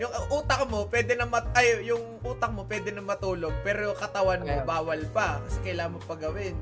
yung 0.00 0.12
utak 0.32 0.64
mo 0.72 0.88
pwede 0.88 1.12
na 1.16 1.28
mat 1.28 1.44
ay 1.52 1.84
yung 1.84 2.20
utak 2.24 2.48
mo 2.48 2.64
pwede 2.64 2.96
na 2.96 3.04
matulog 3.04 3.52
pero 3.60 3.92
yung 3.92 3.98
katawan 3.98 4.40
mo 4.40 4.56
bawal 4.64 5.04
pa 5.12 5.36
kasi 5.44 5.60
kailangan 5.68 5.96
mo 5.96 6.00
pa 6.00 6.16
gawin. 6.16 6.56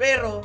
Pero 0.00 0.40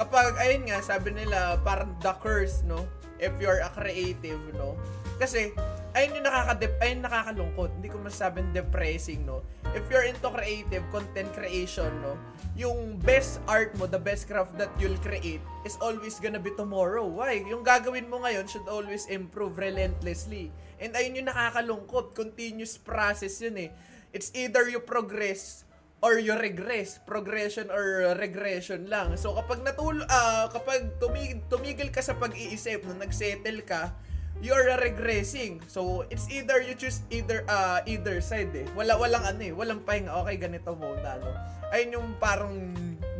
kapag 0.00 0.40
ayun 0.40 0.64
nga 0.64 0.80
sabi 0.80 1.12
nila 1.12 1.60
parang 1.60 1.92
the 2.00 2.14
curse 2.24 2.64
no 2.64 2.88
if 3.20 3.30
you're 3.36 3.60
a 3.60 3.70
creative 3.76 4.40
no 4.56 4.74
kasi 5.20 5.52
ayun 5.94 6.20
yung 6.20 6.26
nakaka 6.26 6.66
ayun 6.82 7.00
nakakalungkot. 7.06 7.70
Hindi 7.78 7.88
ko 7.88 7.98
masasabing 8.02 8.50
depressing 8.50 9.22
no? 9.22 9.46
If 9.72 9.86
you're 9.88 10.06
into 10.06 10.26
creative 10.26 10.84
content 10.90 11.30
creation 11.32 11.90
no? 12.02 12.18
Yung 12.58 12.98
best 12.98 13.38
art 13.46 13.72
mo 13.78 13.86
the 13.86 13.98
best 13.98 14.26
craft 14.26 14.58
that 14.58 14.70
you'll 14.78 14.98
create 15.00 15.40
is 15.62 15.78
always 15.78 16.18
gonna 16.18 16.42
be 16.42 16.50
tomorrow. 16.58 17.06
Why? 17.06 17.46
Yung 17.46 17.62
gagawin 17.62 18.10
mo 18.10 18.20
ngayon 18.26 18.50
should 18.50 18.66
always 18.66 19.06
improve 19.06 19.56
relentlessly. 19.56 20.50
And 20.82 20.92
ayun 20.98 21.22
yung 21.22 21.30
nakakalungkot. 21.30 22.12
Continuous 22.18 22.74
process 22.74 23.38
yun 23.38 23.56
eh. 23.56 23.70
It's 24.10 24.34
either 24.34 24.66
you 24.66 24.82
progress 24.82 25.66
or 26.04 26.20
you 26.20 26.36
regress, 26.36 27.00
progression 27.08 27.72
or 27.72 28.12
regression 28.20 28.90
lang. 28.92 29.16
So 29.16 29.32
kapag 29.32 29.64
natul 29.64 30.04
ah, 30.10 30.52
kapag 30.52 31.00
tumigil, 31.00 31.40
tumigil 31.48 31.88
ka 31.88 32.04
sa 32.04 32.18
pag-iisip 32.20 32.84
na 32.84 33.08
nagsettle 33.08 33.64
ka, 33.64 33.96
you're 34.42 34.66
regressing. 34.78 35.62
So 35.68 36.04
it's 36.10 36.26
either 36.30 36.62
you 36.62 36.74
choose 36.74 37.02
either 37.10 37.44
uh, 37.46 37.84
either 37.86 38.18
side 38.20 38.54
eh. 38.56 38.66
Wala 38.74 38.98
walang 38.98 39.24
ano 39.24 39.42
eh, 39.42 39.52
walang 39.54 39.84
pahinga. 39.84 40.10
Okay, 40.24 40.36
ganito 40.40 40.74
muna 40.74 41.20
no. 41.20 41.30
Ayun 41.70 41.98
yung 41.98 42.08
parang 42.18 42.74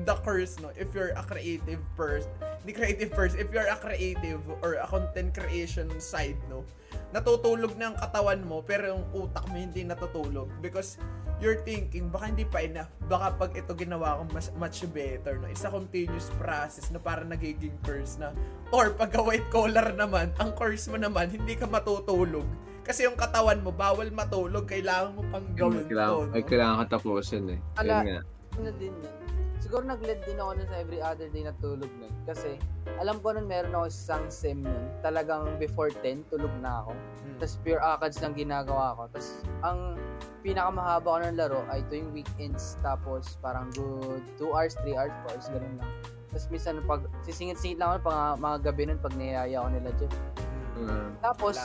the 0.05 0.17
curse 0.21 0.61
no 0.61 0.71
if 0.77 0.93
you're 0.93 1.15
a 1.15 1.25
creative 1.25 1.81
person. 1.95 2.31
Hindi 2.65 2.73
creative 2.73 3.13
person, 3.13 3.37
if 3.45 3.53
you're 3.53 3.69
a 3.69 3.77
creative 3.77 4.41
or 4.65 4.81
a 4.81 4.87
content 4.89 5.37
creation 5.37 5.89
side 6.01 6.39
no. 6.49 6.65
Natutulog 7.13 7.77
na 7.77 7.93
ang 7.93 7.97
katawan 8.01 8.41
mo 8.43 8.65
pero 8.65 8.97
yung 8.97 9.05
utak 9.13 9.45
mo 9.53 9.57
hindi 9.61 9.85
natutulog 9.85 10.49
because 10.65 10.97
you're 11.39 11.61
thinking, 11.63 12.09
baka 12.09 12.31
hindi 12.31 12.47
pa 12.47 12.63
enough. 12.63 12.91
Baka 13.05 13.35
pag 13.35 13.53
ito 13.53 13.75
ginawa 13.75 14.21
ko 14.21 14.23
mas, 14.31 14.49
much 14.55 14.85
better. 14.91 15.39
No? 15.39 15.51
Isa 15.51 15.69
continuous 15.69 16.31
process 16.39 16.89
na 16.89 16.99
parang 16.99 17.29
nagiging 17.29 17.75
curse 17.83 18.17
na. 18.17 18.31
Or 18.71 18.95
pagka 18.95 19.21
white 19.21 19.49
collar 19.51 19.93
naman, 19.93 20.31
ang 20.39 20.55
curse 20.55 20.87
mo 20.87 20.97
naman, 20.97 21.31
hindi 21.31 21.55
ka 21.55 21.67
matutulog. 21.67 22.47
Kasi 22.85 23.09
yung 23.09 23.17
katawan 23.17 23.65
mo, 23.65 23.73
bawal 23.73 24.13
matulog. 24.13 24.69
Kailangan 24.69 25.17
mo 25.17 25.23
pang 25.33 25.47
gawin 25.57 25.89
to. 25.89 25.91
kailangan, 25.91 26.25
No? 26.29 26.35
ay, 26.37 26.43
kailangan 26.45 26.77
ka 26.85 26.87
tapusin 26.97 27.45
eh. 27.49 27.61
Ala- 27.81 28.05
nga. 28.05 28.21
Ano 28.55 28.71
din 28.77 28.93
yun. 28.93 29.13
Siguro 29.65 29.81
nag-lead 29.81 30.21
din 30.29 30.37
ako 30.37 30.61
nun 30.61 30.69
sa 30.69 30.77
every 30.77 31.01
other 31.01 31.33
day 31.33 31.41
na 31.41 31.57
tulog 31.57 31.89
nun. 31.97 32.13
Kasi 32.29 32.61
alam 33.01 33.17
ko 33.25 33.33
nun 33.33 33.49
meron 33.49 33.73
ako 33.73 33.89
isang 33.89 34.25
sim 34.29 34.61
nun. 34.61 34.93
Talagang 35.01 35.57
before 35.57 35.89
10, 35.89 36.29
tulog 36.29 36.53
na 36.61 36.85
ako. 36.85 36.93
Hmm. 36.93 37.37
Tapos 37.41 37.57
pure 37.65 37.81
ACADS 37.81 38.21
lang 38.21 38.37
ginagawa 38.37 38.93
ko. 38.93 39.03
Tapos 39.09 39.41
ang 39.65 39.97
pinakamahaba 40.45 41.09
ko 41.09 41.19
ng 41.25 41.37
laro 41.41 41.65
ay 41.73 41.81
tuwing 41.89 42.13
weekends. 42.13 42.77
Tapos 42.85 43.41
parang 43.41 43.73
good 43.73 44.21
2 44.37 44.53
hours, 44.53 44.77
3 44.85 45.01
hours, 45.01 45.17
4 45.33 45.33
hours, 45.33 45.47
ganun 45.49 45.75
lang. 45.81 45.93
Tapos 46.29 46.47
minsan 46.53 46.85
pag 46.85 47.01
sisingit-singit 47.25 47.81
lang 47.81 47.97
ako 47.97 48.13
pang 48.13 48.37
mga 48.37 48.57
gabi 48.69 48.83
nun 48.93 49.01
pag 49.01 49.17
niyaya 49.17 49.65
ko 49.65 49.69
nila 49.73 49.91
Jeff. 49.97 50.13
Uh, 50.75 51.09
Tapos 51.25 51.57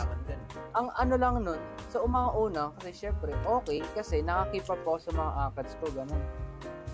ang 0.77 0.88
ano 0.95 1.13
lang 1.19 1.35
nun, 1.43 1.59
sa 1.91 1.99
umang 1.99 2.31
una, 2.38 2.71
kasi 2.80 3.09
syempre, 3.09 3.34
okay, 3.43 3.84
kasi 3.91 4.21
nakakip 4.21 4.69
up 4.71 4.80
ako 4.88 4.97
sa 5.01 5.11
mga 5.11 5.31
ACADS 5.49 5.73
ko, 5.81 5.85
ganun. 5.91 6.23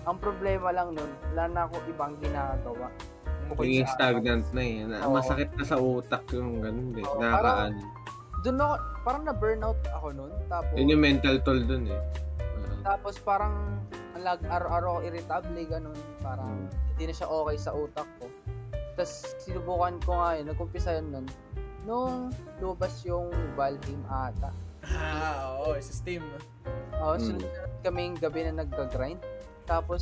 Ang 0.06 0.22
problema 0.22 0.70
lang 0.70 0.94
nun, 0.94 1.10
wala 1.30 1.44
na 1.50 1.60
ako 1.66 1.82
ibang 1.90 2.14
ginagawa. 2.22 2.86
Bukod 3.46 3.66
Naging 3.66 3.86
sa 3.86 3.94
stagnant 3.94 4.46
na 4.54 4.62
eh. 4.62 4.76
Na, 4.86 4.96
Oo. 5.02 5.18
Masakit 5.18 5.50
na 5.54 5.64
sa 5.66 5.76
utak 5.78 6.22
yung 6.30 6.62
ganun 6.62 6.94
eh. 6.94 7.02
Oo, 7.04 7.18
Nakakaan. 7.18 7.72
Doon 8.42 8.56
ako, 8.56 8.74
parang 9.02 9.22
na-burnout 9.22 9.80
ako 9.90 10.06
nun. 10.14 10.32
Tapos, 10.46 10.74
Yun 10.74 10.92
yung 10.94 11.02
mental 11.02 11.36
toll 11.42 11.62
dun 11.62 11.90
eh. 11.90 11.98
Uh, 12.38 12.78
tapos 12.84 13.18
parang, 13.18 13.54
ang 14.14 14.22
lag, 14.22 14.38
araw-araw 14.42 14.98
ako 14.98 15.00
irritable, 15.04 15.62
ganun. 15.66 15.98
Parang, 16.22 16.54
Mm. 16.56 16.70
hindi 16.94 17.04
na 17.06 17.14
siya 17.14 17.26
okay 17.26 17.56
sa 17.58 17.70
utak 17.74 18.06
ko. 18.18 18.26
Tapos, 18.94 19.12
sinubukan 19.42 19.94
ko 20.02 20.10
nga 20.16 20.30
yun, 20.38 20.46
nagkumpisa 20.46 20.90
yun 20.94 21.06
nun. 21.10 21.26
Nung 21.82 22.14
lumabas 22.58 23.02
yung 23.02 23.30
Valheim 23.54 24.02
ata. 24.06 24.50
Ah, 24.86 25.58
oo, 25.60 25.74
sa 25.78 25.92
Steam. 25.92 26.22
Oo, 26.96 27.14
Mm. 27.14 27.20
sunod-sunod 27.20 27.62
kaming 27.82 28.14
gabi 28.18 28.42
na 28.44 28.62
nagka-grind. 28.62 29.18
Tapos, 29.66 30.00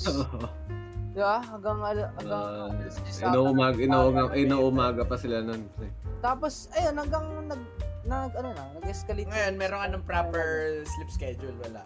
di 1.10 1.18
ba, 1.18 1.40
hanggang, 1.42 1.78
al- 1.80 2.10
hanggang, 2.14 2.42
Uh, 2.44 2.68
alas 2.70 2.94
10 3.00 3.16
ata, 3.18 3.28
inuumag, 3.30 3.74
inuumag, 3.76 4.28
nagpa- 4.28 4.38
inuumaga 4.38 5.02
pa 5.02 5.16
sila 5.16 5.40
nun. 5.40 5.62
pre. 5.72 5.88
Tapos, 6.20 6.68
ayun, 6.72 6.94
hanggang 6.94 7.26
nag, 7.46 7.62
nag, 8.04 8.30
ano 8.34 8.48
na, 8.50 8.64
nag-escalate. 8.74 9.24
Ngayon, 9.26 9.54
meron 9.56 9.78
ka 9.78 9.88
ng 9.90 10.04
proper 10.04 10.46
sleep 10.86 11.10
schedule, 11.10 11.56
wala. 11.58 11.82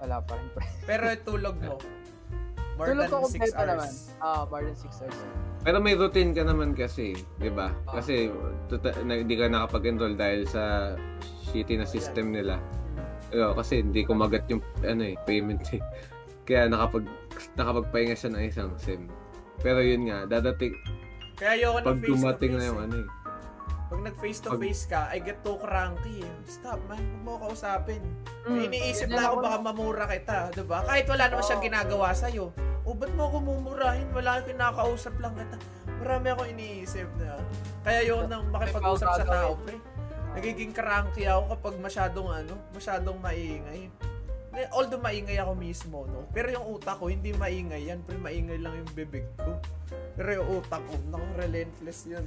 Wala 0.00 0.16
pa 0.20 0.32
rin. 0.34 0.48
Pero 0.84 1.04
tulog 1.22 1.56
mo, 1.58 1.76
more 2.74 2.88
Tulog 2.90 3.04
than 3.04 3.12
6 3.12 3.24
kompleto 3.24 3.54
hours. 3.54 3.68
naman. 3.70 3.90
Ah, 4.18 4.42
more 4.44 4.62
than 4.62 4.76
6 4.76 4.96
hours. 4.98 5.18
Pero 5.60 5.76
may 5.78 5.94
routine 5.94 6.30
ka 6.30 6.42
naman 6.42 6.72
kasi, 6.72 7.12
di 7.38 7.48
ba? 7.48 7.72
Ah. 7.84 7.96
Kasi 7.96 8.28
tuta- 8.66 8.96
na, 9.00 9.16
hindi 9.16 9.32
ka 9.32 9.46
nakapag-enroll 9.46 10.12
dahil 10.14 10.44
sa 10.44 10.92
shitty 11.46 11.76
na 11.76 11.86
system 11.86 12.30
nila. 12.30 12.60
Pero 13.26 13.52
kasi 13.52 13.80
hindi 13.80 14.04
kumagat 14.04 14.44
yung 14.46 14.60
ano 14.80 15.02
eh, 15.02 15.16
payment 15.24 15.64
eh. 15.70 15.80
Kaya 16.44 16.68
nakapag 16.68 17.04
nakapagpahinga 17.56 18.14
siya 18.14 18.30
ng 18.32 18.44
isang 18.44 18.70
sim. 18.76 19.08
Pero 19.60 19.80
yun 19.80 20.08
nga, 20.08 20.28
dadating 20.28 20.76
Kaya 21.34 21.56
ayoko 21.58 21.78
pag 21.82 21.98
face 21.98 22.04
to 22.04 22.10
dumating 22.14 22.52
face. 22.52 22.60
na 22.60 22.68
yung 22.68 22.78
eh. 22.78 22.84
ano 22.86 22.96
eh. 23.00 23.08
Pag 23.84 24.00
nag 24.00 24.16
face 24.18 24.40
to 24.42 24.50
face 24.56 24.82
ka, 24.84 25.00
I 25.08 25.18
get 25.20 25.40
too 25.40 25.56
cranky. 25.56 26.20
eh. 26.20 26.34
Stop 26.44 26.80
man, 26.84 26.98
huwag 26.98 27.22
mo 27.22 27.30
ako 27.32 27.42
kausapin. 27.48 28.02
Mm, 28.44 28.60
iniisip 28.66 29.08
na 29.08 29.28
ako 29.28 29.38
ako 29.38 29.44
baka 29.44 29.58
mamura 29.60 30.04
kita, 30.04 30.36
'di 30.52 30.64
ba? 30.64 30.78
Kahit 30.84 31.06
wala 31.08 31.24
naman 31.30 31.44
siyang 31.44 31.64
ginagawa 31.64 32.08
sa 32.12 32.26
iyo. 32.28 32.52
O 32.84 32.92
ba't 32.92 33.12
mo 33.16 33.32
ako 33.32 33.36
mumurahin? 33.40 34.08
Wala 34.12 34.36
akong 34.36 34.52
kinakausap 34.52 35.16
lang 35.16 35.32
kita. 35.32 35.56
Marami 36.04 36.26
akong 36.28 36.50
iniisip 36.52 37.08
na. 37.16 37.40
Kaya 37.80 38.00
yun 38.04 38.28
nang 38.28 38.44
makipag-usap 38.52 39.08
sa 39.14 39.24
tao, 39.24 39.56
pre. 39.56 39.80
Nagiging 40.34 40.74
cranky 40.76 41.24
ako 41.24 41.56
kapag 41.56 41.74
masyadong 41.80 42.28
ano, 42.28 42.54
masyadong 42.76 43.16
maingay. 43.24 43.88
Eh, 44.54 44.70
Although 44.70 45.02
maingay 45.02 45.38
ako 45.42 45.52
mismo, 45.58 46.06
no? 46.06 46.30
Pero 46.30 46.46
yung 46.50 46.78
utak 46.78 47.02
ko, 47.02 47.10
hindi 47.10 47.34
maingay 47.34 47.90
yan. 47.90 48.06
Pero 48.06 48.18
maingay 48.22 48.58
lang 48.62 48.78
yung 48.78 48.90
bibig 48.94 49.26
ko. 49.34 49.58
Pero 50.14 50.30
yung 50.40 50.48
utak 50.62 50.78
ko, 50.86 50.94
naku, 51.10 51.26
relentless 51.34 52.06
yun. 52.06 52.22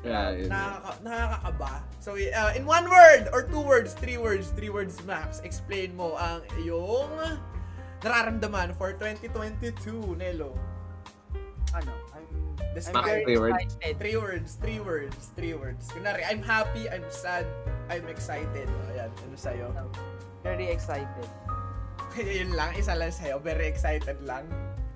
Kaya 0.00 0.38
yun. 0.38 0.48
Nakaka 0.48 0.90
nakakakaba. 1.02 1.72
So, 1.98 2.14
uh, 2.16 2.52
in 2.54 2.64
one 2.64 2.86
word, 2.86 3.28
or 3.34 3.44
two 3.44 3.60
words, 3.60 3.92
three 3.98 4.16
words, 4.16 4.54
three 4.54 4.70
words 4.70 4.96
max, 5.04 5.42
explain 5.44 5.92
mo 5.92 6.14
ang 6.16 6.40
iyong 6.62 7.10
nararamdaman 8.00 8.72
for 8.78 8.94
2022, 8.96 10.16
Nelo. 10.16 10.54
Ano, 11.76 11.92
I'm, 12.14 12.26
This 12.70 12.86
I'm 12.86 13.02
Max, 13.02 13.06
very 13.10 13.24
three 13.26 13.38
words. 13.42 13.58
excited. 13.60 13.94
Three 13.98 14.16
words, 14.16 14.48
three 14.62 14.80
words, 14.80 15.20
three 15.34 15.54
words. 15.58 15.82
Kunwari, 15.90 16.22
I'm 16.22 16.40
happy, 16.40 16.86
I'm 16.86 17.04
sad, 17.10 17.42
I'm 17.90 18.06
excited. 18.06 18.70
O, 18.70 18.78
ayan, 18.94 19.10
ano 19.10 19.34
sa'yo? 19.34 19.68
Very 20.40 20.68
excited. 20.68 21.28
Yun 22.16 22.52
lang, 22.52 22.74
isa 22.74 22.92
lang 22.92 23.10
sa'yo. 23.10 23.38
Very 23.38 23.68
excited 23.68 24.16
lang. 24.22 24.48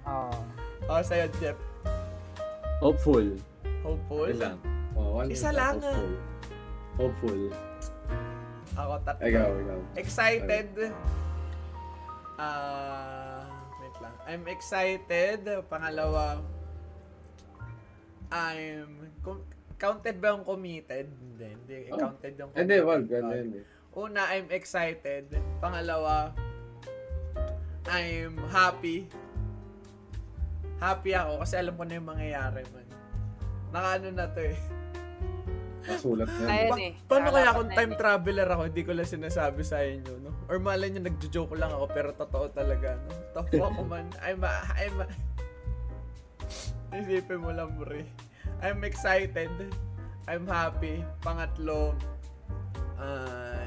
Oh, 0.05 0.33
O, 0.85 1.01
sa'yo, 1.01 1.29
Jeff. 1.39 1.57
Hopeful. 2.81 3.25
Hopeful. 3.81 4.29
Yun 4.29 4.39
lang. 4.39 4.59
Oh, 4.93 5.19
one 5.19 5.29
Isa 5.29 5.49
lang, 5.49 5.81
ah. 5.81 5.93
Hopeful. 5.93 6.19
Hopeful. 6.97 7.41
Ako, 8.75 8.93
tatlo. 9.03 9.23
Ikaw, 9.23 9.49
ikaw. 9.57 9.81
Excited. 9.95 10.69
Ah, 12.35 13.47
wait 13.79 13.97
lang. 14.03 14.15
I'm 14.27 14.45
excited. 14.51 15.41
Pangalawa, 15.71 16.43
I'm 18.29 19.15
com- 19.23 19.47
counted 19.79 20.19
ba 20.19 20.35
yung 20.35 20.43
committed? 20.43 21.07
Hindi, 21.07 21.47
hindi 21.55 21.77
Oh. 21.95 21.99
counted 22.03 22.35
yung 22.35 22.51
Hindi, 22.51 22.77
committed. 22.77 22.89
wag. 22.91 23.03
Ano 23.15 23.33
yun 23.33 23.51
eh. 23.55 23.65
Una, 23.95 24.27
I'm 24.35 24.51
excited. 24.51 25.31
Pangalawa, 25.63 26.35
I'm 27.87 28.35
happy. 28.51 29.07
Happy 30.83 31.15
ako 31.15 31.47
kasi 31.47 31.55
alam 31.63 31.75
ko 31.79 31.83
na 31.87 31.95
yung 31.97 32.09
mangyayari 32.11 32.63
man. 32.75 32.89
Naka 33.71 33.89
ano 34.03 34.09
na 34.11 34.27
to 34.31 34.43
eh. 34.43 34.59
Masulat 35.85 36.29
na. 36.29 36.47
Ayan 36.49 36.71
Pa- 36.73 36.81
eh. 36.81 36.93
paano 37.07 37.29
kaya 37.31 37.51
kung 37.53 37.71
time 37.71 37.93
eh. 37.93 37.99
traveler 37.99 38.49
ako, 38.49 38.63
hindi 38.73 38.83
ko 38.83 38.93
lang 38.97 39.09
sinasabi 39.09 39.63
sa 39.63 39.85
inyo, 39.85 40.13
no? 40.25 40.33
Or 40.49 40.57
malay 40.59 40.89
nyo, 40.91 41.05
nagjo-joke 41.05 41.55
lang 41.61 41.71
ako, 41.71 41.87
pero 41.93 42.09
totoo 42.17 42.47
talaga, 42.51 42.97
no? 43.05 43.13
Tapo 43.37 43.63
ako 43.63 43.81
man. 43.85 44.09
I'm, 44.25 44.41
a, 44.43 44.53
I'm, 44.81 44.97
a... 45.05 45.07
Isipin 46.95 47.43
mo 47.45 47.53
lang, 47.53 47.77
Bri. 47.77 48.09
I'm 48.65 48.81
excited. 48.83 49.53
I'm 50.25 50.49
happy. 50.49 51.05
Pangatlo, 51.21 51.93
I'm... 52.97 53.64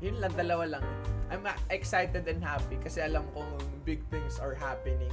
Yun 0.00 0.16
lang, 0.20 0.32
dalawa 0.36 0.80
lang. 0.80 0.84
I'm 1.30 1.46
excited 1.70 2.26
and 2.26 2.42
happy 2.42 2.80
kasi 2.82 3.04
alam 3.04 3.22
kong 3.36 3.48
big 3.86 4.02
things 4.10 4.42
are 4.42 4.56
happening. 4.56 5.12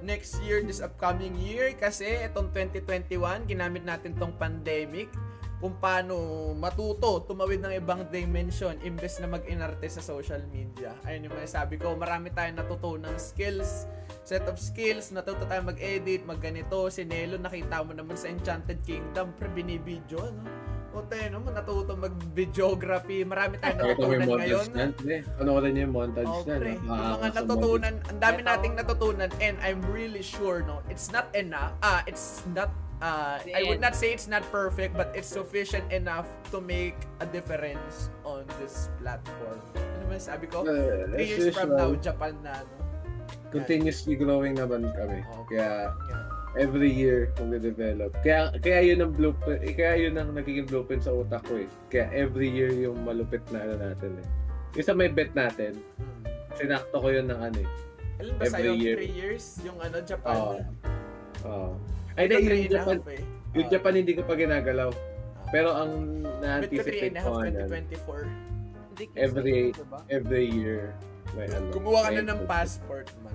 Next 0.00 0.40
year, 0.40 0.64
this 0.64 0.80
upcoming 0.80 1.36
year, 1.36 1.76
kasi 1.76 2.24
itong 2.24 2.54
2021, 2.54 3.44
ginamit 3.50 3.84
natin 3.84 4.16
tong 4.16 4.32
pandemic 4.36 5.12
kung 5.60 5.76
paano 5.76 6.16
matuto, 6.56 7.20
tumawid 7.28 7.60
ng 7.60 7.76
ibang 7.76 8.08
dimension 8.08 8.80
imbes 8.80 9.20
na 9.20 9.28
mag-inarte 9.28 9.84
sa 9.92 10.00
social 10.00 10.40
media. 10.48 10.96
Ayun 11.04 11.28
yung 11.28 11.36
sabi 11.44 11.76
ko, 11.76 11.92
marami 12.00 12.32
tayong 12.32 12.64
natutunang 12.64 13.20
skills, 13.20 13.84
set 14.24 14.48
of 14.48 14.56
skills, 14.56 15.12
natuto 15.12 15.44
tayo 15.44 15.60
mag-edit, 15.60 16.24
magganito, 16.24 16.88
si 16.88 17.04
Nelo, 17.04 17.36
nakita 17.36 17.84
mo 17.84 17.92
naman 17.92 18.16
sa 18.16 18.32
Enchanted 18.32 18.80
Kingdom, 18.88 19.36
pre, 19.36 19.52
binibidyo, 19.52 20.32
no? 20.32 20.44
O 20.90 21.06
tayo 21.06 21.26
naman, 21.30 21.54
natuto 21.54 21.94
mag-videography, 21.94 23.22
marami 23.22 23.62
tayong 23.62 23.78
natutunan 23.78 24.26
ngayon. 24.26 24.66
na? 24.74 24.84
Hindi. 24.90 25.16
Panoorin 25.38 25.70
niyo 25.70 25.82
yung 25.86 25.94
montage 25.94 26.26
Oh, 26.26 26.42
na. 26.42 26.54
pre, 26.58 26.70
yung 26.72 26.82
Nakakaawa 26.82 27.14
mga 27.14 27.30
sa 27.30 27.40
natutunan, 27.40 27.94
ang 28.04 28.18
dami 28.18 28.40
nating 28.42 28.74
natutunan 28.74 29.30
and 29.38 29.54
I'm 29.62 29.80
really 29.86 30.20
sure 30.20 30.60
no, 30.60 30.82
it's 30.86 31.08
not 31.08 31.30
enough. 31.30 31.78
Ah, 31.78 32.02
it's 32.04 32.42
not 32.50 32.74
uh, 32.98 33.38
I 33.40 33.62
would 33.64 33.78
not 33.78 33.94
say 33.94 34.10
it's 34.10 34.26
not 34.26 34.42
perfect, 34.50 34.92
but 34.92 35.14
it's 35.14 35.30
sufficient 35.30 35.86
enough 35.88 36.26
to 36.50 36.58
make 36.58 36.98
a 37.18 37.26
difference 37.26 38.10
on 38.26 38.42
this 38.58 38.90
platform. 38.98 39.62
Ano 39.78 40.04
ba 40.06 40.18
sabi 40.18 40.46
ko? 40.46 40.66
Uh, 40.66 41.06
Three 41.08 41.30
years 41.30 41.54
from 41.54 41.70
now, 41.72 41.94
Japan 41.96 42.34
na, 42.42 42.60
no? 42.60 42.76
continuously 43.50 44.14
growing 44.14 44.54
naman 44.54 44.90
kami. 44.90 45.22
Okay. 45.46 45.58
Kaya 45.58 45.90
Yeah. 45.90 46.29
Every 46.54 46.90
year 46.90 47.30
magde-develop. 47.36 48.10
Kaya 48.20 48.50
kaya 48.56 48.80
yun 48.84 48.98
ang 49.00 49.12
blueprint, 49.12 49.60
eh, 49.60 49.72
kaya 49.72 49.94
yun 50.00 50.14
ang 50.14 50.34
nagiging 50.34 50.66
blueprint 50.66 51.02
sa 51.02 51.12
utak 51.12 51.46
ko 51.46 51.56
eh. 51.56 51.68
Kaya 51.88 52.10
every 52.10 52.48
year 52.48 52.70
yung 52.70 53.02
malupit 53.02 53.42
na 53.50 53.62
ano 53.62 53.74
natin 53.78 54.18
eh. 54.18 54.26
Yung 54.74 54.86
sa 54.86 54.94
may 54.94 55.08
bet 55.08 55.30
natin, 55.32 55.78
Hmm. 55.96 56.22
sinakto 56.54 56.96
ko 56.96 57.08
yun 57.08 57.26
ng 57.26 57.40
ano 57.40 57.58
eh. 57.58 57.70
Ilan 58.20 58.34
ba 58.36 58.44
Every 58.44 58.52
sa'yo? 58.52 58.72
year. 58.76 58.96
Three 58.98 59.14
years? 59.14 59.44
Yung 59.62 59.78
ano, 59.78 59.96
Japan? 60.02 60.34
Oo. 60.36 60.54
Oo. 61.42 61.70
Ay, 62.14 62.26
Ikaw, 62.26 62.36
di, 62.36 62.44
three 62.44 62.60
yung 62.60 62.74
Japan, 62.74 62.96
half, 62.98 63.08
eh. 63.08 63.22
yung 63.50 63.64
Oo. 63.64 63.72
Japan 63.72 63.92
hindi 63.96 64.12
ko 64.12 64.22
pa 64.22 64.34
ginagalaw. 64.34 64.90
Pero 65.50 65.68
ang 65.72 65.92
na-anticipate 66.38 67.14
ko 67.16 67.26
half, 67.26 67.34
nga 67.34 67.48
yan, 67.48 67.66
2024. 67.66 68.22
Hindi 68.90 69.04
ko 69.06 69.12
Every- 69.16 69.72
diba? 69.72 69.98
every 70.08 70.46
year, 70.46 70.82
may 71.32 71.48
ano. 71.48 71.72
Kumuha 71.72 71.98
ka 72.04 72.10
na 72.12 72.22
ng 72.28 72.40
passport, 72.44 73.08
man. 73.24 73.29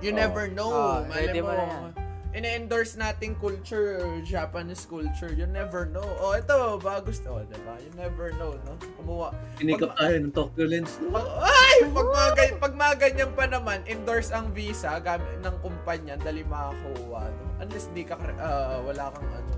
You 0.00 0.12
Oo. 0.12 0.20
never 0.20 0.44
know. 0.48 0.70
Oo, 0.72 1.04
Malay 1.06 1.28
ready 1.28 1.40
mo, 1.44 1.52
mo 1.52 2.10
ine-endorse 2.30 2.94
nating 2.94 3.34
culture, 3.42 3.98
Japanese 4.22 4.86
culture. 4.86 5.34
You 5.34 5.50
never 5.50 5.90
know. 5.90 6.06
Oh, 6.22 6.38
ito, 6.38 6.78
ba 6.78 7.02
gusto, 7.02 7.42
oh, 7.42 7.42
diba? 7.42 7.74
You 7.82 7.90
never 7.98 8.30
know, 8.38 8.54
no? 8.54 8.78
Kumuha. 8.94 9.34
Sinikap 9.58 9.98
tayo 9.98 10.14
ng 10.22 10.30
Tokyo 10.30 10.64
Lens. 10.70 10.94
no? 11.02 11.18
Ay! 11.42 11.90
Pag 11.90 12.06
mga, 12.06 12.30
gan- 12.38 12.58
pag 12.62 12.74
mga 12.78 12.94
ganyan 13.02 13.30
pa 13.34 13.44
naman, 13.50 13.82
endorse 13.90 14.30
ang 14.30 14.54
visa 14.54 14.94
gamit 15.02 15.42
ng 15.42 15.56
kumpanya, 15.58 16.14
dali 16.22 16.46
makakuha, 16.46 17.26
no? 17.26 17.44
Unless 17.66 17.90
di 17.90 18.06
ka, 18.06 18.14
ah, 18.38 18.78
wala 18.86 19.10
kang 19.10 19.26
ano, 19.26 19.52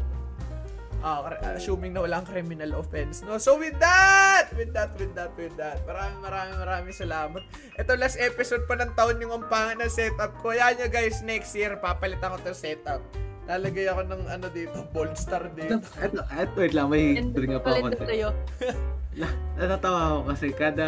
ah, 1.02 1.20
kri- 1.26 1.42
assuming 1.58 1.92
na 1.92 2.00
walang 2.06 2.24
criminal 2.24 2.78
offense, 2.78 3.26
no? 3.26 3.36
So 3.36 3.58
with 3.58 3.76
that, 3.82 4.48
with 4.54 4.70
that, 4.72 4.94
with 4.96 5.12
that, 5.18 5.34
with 5.34 5.54
that, 5.58 5.82
maraming 5.84 6.22
maraming 6.22 6.58
maraming 6.58 6.94
salamat. 6.94 7.42
Ito 7.76 7.98
last 7.98 8.16
episode 8.22 8.64
pa 8.70 8.78
ng 8.78 8.94
taon 8.94 9.18
yung 9.18 9.44
ampangan 9.44 9.82
na 9.82 9.90
setup 9.90 10.38
ko. 10.40 10.54
Yan 10.54 10.78
nyo 10.78 10.88
guys, 10.88 11.20
next 11.26 11.52
year, 11.58 11.74
papalitan 11.76 12.32
ko 12.32 12.38
to 12.40 12.54
setup. 12.54 13.02
Lalagay 13.50 13.90
ako 13.90 14.06
ng 14.06 14.22
ano 14.30 14.46
dito, 14.54 14.86
bold 14.94 15.18
star 15.18 15.50
Ito, 15.50 15.58
dito. 15.58 15.74
ito, 15.98 16.22
ito, 16.22 16.54
wait 16.54 16.74
lang, 16.78 16.86
may 16.86 17.18
And 17.18 17.34
bring 17.34 17.58
up 17.58 17.66
ako. 17.66 17.90
Natatawa 19.58 20.00
ako 20.08 20.20
kasi 20.32 20.46
kada 20.56 20.86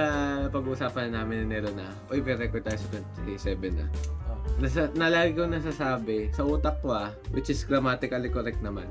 pag-uusapan 0.48 1.12
namin 1.12 1.44
ni 1.44 1.46
Nero 1.58 1.68
na, 1.76 1.92
uy, 2.08 2.24
may 2.24 2.38
record 2.38 2.64
tayo 2.64 2.78
sa 2.80 2.88
27 3.26 3.74
na. 3.74 3.84
Oh. 4.30 4.38
Nasa, 4.62 4.88
nalagi 4.96 5.36
ko 5.36 5.44
nasasabi, 5.44 6.32
sa 6.32 6.46
utak 6.46 6.80
ko 6.80 6.94
ah, 6.94 7.12
which 7.36 7.52
is 7.52 7.66
grammatically 7.66 8.32
correct 8.32 8.62
naman. 8.64 8.88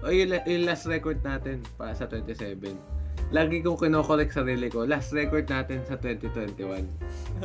O 0.00 0.08
yung, 0.08 0.32
la- 0.32 0.46
yung 0.48 0.64
last 0.64 0.88
record 0.88 1.20
natin 1.20 1.60
pa 1.76 1.92
sa 1.92 2.08
27. 2.08 2.56
Lagi 3.30 3.62
kong 3.62 3.78
kinokorek 3.78 4.32
sarili 4.34 4.66
ko, 4.66 4.82
last 4.82 5.14
record 5.14 5.46
natin 5.46 5.84
sa 5.86 5.94
2021. 5.94 6.82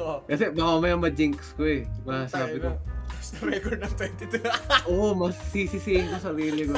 Oo. 0.02 0.23
Kasi 0.26 0.49
baka 0.49 0.72
may 0.82 0.95
ma-jinx 0.98 1.53
ko 1.53 1.64
eh. 1.68 1.86
Masabi 2.02 2.57
ko, 2.57 2.73
Basta 3.06 3.38
record 3.45 3.80
ng 3.82 3.94
22. 3.94 4.41
oo, 4.90 5.14
mas 5.14 5.38
sisisihin 5.53 6.10
ko 6.10 6.18
sarili 6.18 6.65
ko. 6.65 6.73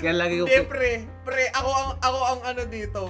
Kaya 0.00 0.12
lagi 0.12 0.40
ko, 0.40 0.44
Hindi, 0.44 0.68
pre. 0.68 0.92
Pre, 1.24 1.44
ako 1.52 1.70
ang, 1.72 1.90
ako 2.00 2.18
ang 2.20 2.40
ano 2.44 2.62
dito. 2.68 3.02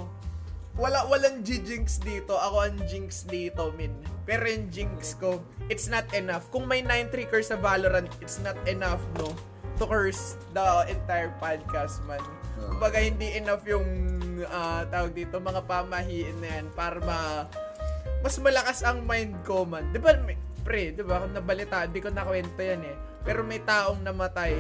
Wala, 0.73 1.05
walang 1.05 1.45
G-jinx 1.45 2.01
dito. 2.01 2.33
Ako 2.33 2.57
ang 2.65 2.77
jinx 2.89 3.29
dito, 3.29 3.77
min. 3.77 3.93
Pero 4.25 4.47
yung 4.49 4.73
jinx 4.73 5.19
ko, 5.21 5.45
it's 5.69 5.85
not 5.85 6.09
enough. 6.17 6.49
Kung 6.49 6.65
may 6.65 6.81
9-3 6.81 7.29
curse 7.29 7.53
sa 7.53 7.59
Valorant, 7.61 8.09
it's 8.25 8.41
not 8.41 8.57
enough, 8.65 9.03
no? 9.21 9.31
To 9.83 9.91
curse 9.91 10.39
the 10.55 10.87
entire 10.95 11.35
podcast, 11.43 12.07
man. 12.07 12.23
Kumbaga, 12.55 13.03
hindi 13.03 13.35
enough 13.35 13.67
yung 13.67 13.83
ah, 14.47 14.87
tawag 14.87 15.11
dito, 15.11 15.43
mga 15.43 15.67
pamahiin 15.67 16.39
na 16.39 16.49
yan 16.55 16.67
para 16.71 17.03
ma... 17.03 17.51
Mas 18.23 18.39
malakas 18.39 18.87
ang 18.87 19.03
mind 19.03 19.43
ko, 19.43 19.67
man. 19.67 19.91
Di 19.91 19.99
ba, 19.99 20.15
pre, 20.63 20.95
di 20.95 21.03
ba, 21.03 21.27
kung 21.27 21.35
nabalita, 21.35 21.91
di 21.91 21.99
ko 21.99 22.15
nakwento 22.15 22.63
yan 22.63 22.79
eh. 22.87 22.95
Pero 23.27 23.43
may 23.43 23.59
taong 23.59 24.07
namatay. 24.07 24.55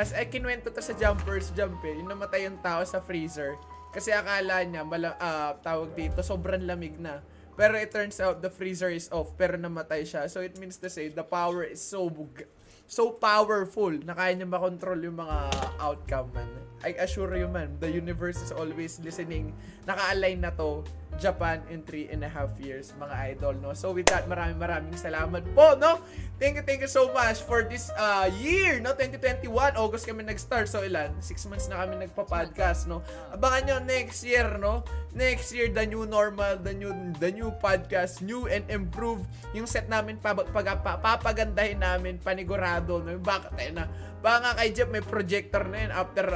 As 0.00 0.16
ay 0.16 0.32
kinuwento 0.32 0.72
to 0.72 0.80
sa 0.80 0.96
Jumpers 0.96 1.52
Jump 1.52 1.84
eh. 1.84 2.00
Yung 2.00 2.08
namatay 2.08 2.48
yung 2.48 2.56
tao 2.64 2.80
sa 2.88 3.04
freezer. 3.04 3.60
Kasi 3.92 4.16
akala 4.16 4.64
niya, 4.64 4.80
mala, 4.80 5.12
ah, 5.20 5.60
tawag 5.60 5.92
dito, 5.92 6.24
sobrang 6.24 6.64
lamig 6.64 6.96
na. 6.96 7.20
Pero 7.52 7.76
it 7.76 7.92
turns 7.92 8.16
out 8.16 8.40
the 8.40 8.48
freezer 8.48 8.88
is 8.88 9.12
off, 9.12 9.36
pero 9.36 9.60
namatay 9.60 10.08
siya. 10.08 10.24
So 10.32 10.40
it 10.40 10.56
means 10.56 10.80
to 10.80 10.88
say, 10.88 11.12
the 11.12 11.20
power 11.20 11.68
is 11.68 11.84
so 11.84 12.08
bug- 12.08 12.48
so 12.86 13.16
powerful 13.16 13.90
na 14.04 14.12
kaya 14.12 14.36
niya 14.36 14.48
makontrol 14.48 14.98
yung 15.00 15.18
mga 15.18 15.38
outcome 15.80 16.30
man. 16.36 16.48
I 16.84 16.92
assure 17.00 17.32
you 17.32 17.48
man, 17.48 17.80
the 17.80 17.88
universe 17.88 18.40
is 18.44 18.52
always 18.52 19.00
listening. 19.00 19.56
Naka-align 19.88 20.44
na 20.44 20.52
to 20.52 20.84
Japan 21.18 21.62
in 21.70 21.82
three 21.82 22.10
and 22.10 22.22
a 22.24 22.30
half 22.30 22.52
years, 22.58 22.92
mga 22.98 23.14
idol, 23.36 23.54
no? 23.58 23.70
So 23.72 23.94
with 23.94 24.10
that, 24.10 24.26
maraming 24.26 24.58
maraming 24.58 24.96
salamat 24.98 25.42
po, 25.54 25.78
no? 25.78 26.02
Thank 26.36 26.58
you, 26.58 26.64
thank 26.66 26.82
you 26.82 26.90
so 26.90 27.08
much 27.14 27.46
for 27.46 27.62
this 27.62 27.88
uh, 27.94 28.26
year, 28.42 28.82
no? 28.82 28.92
2021, 28.98 29.48
August 29.78 30.04
kami 30.04 30.26
nag-start. 30.26 30.66
So 30.66 30.82
ilan? 30.82 31.14
Six 31.22 31.46
months 31.46 31.70
na 31.70 31.86
kami 31.86 32.04
nagpa-podcast, 32.04 32.90
no? 32.90 33.00
Abangan 33.30 33.60
nyo 33.64 33.76
next 33.86 34.26
year, 34.26 34.58
no? 34.58 34.82
Next 35.14 35.54
year, 35.54 35.70
the 35.70 35.86
new 35.86 36.04
normal, 36.10 36.58
the 36.58 36.74
new 36.74 36.90
the 37.22 37.30
new 37.30 37.54
podcast, 37.62 38.18
new 38.18 38.50
and 38.50 38.66
improved. 38.66 39.30
Yung 39.54 39.70
set 39.70 39.86
namin, 39.86 40.18
pa, 40.18 40.34
pag, 40.34 40.82
pa, 40.82 40.98
papagandahin 40.98 41.78
namin, 41.78 42.18
panigurado, 42.18 42.98
no? 42.98 43.14
Bakit, 43.22 43.52
eh, 43.62 43.70
na, 43.70 43.86
baka 44.24 44.56
kay 44.56 44.72
Jeff, 44.72 44.88
may 44.88 45.04
projector 45.04 45.68
na 45.68 45.76
yun 45.84 45.92
after, 45.92 46.26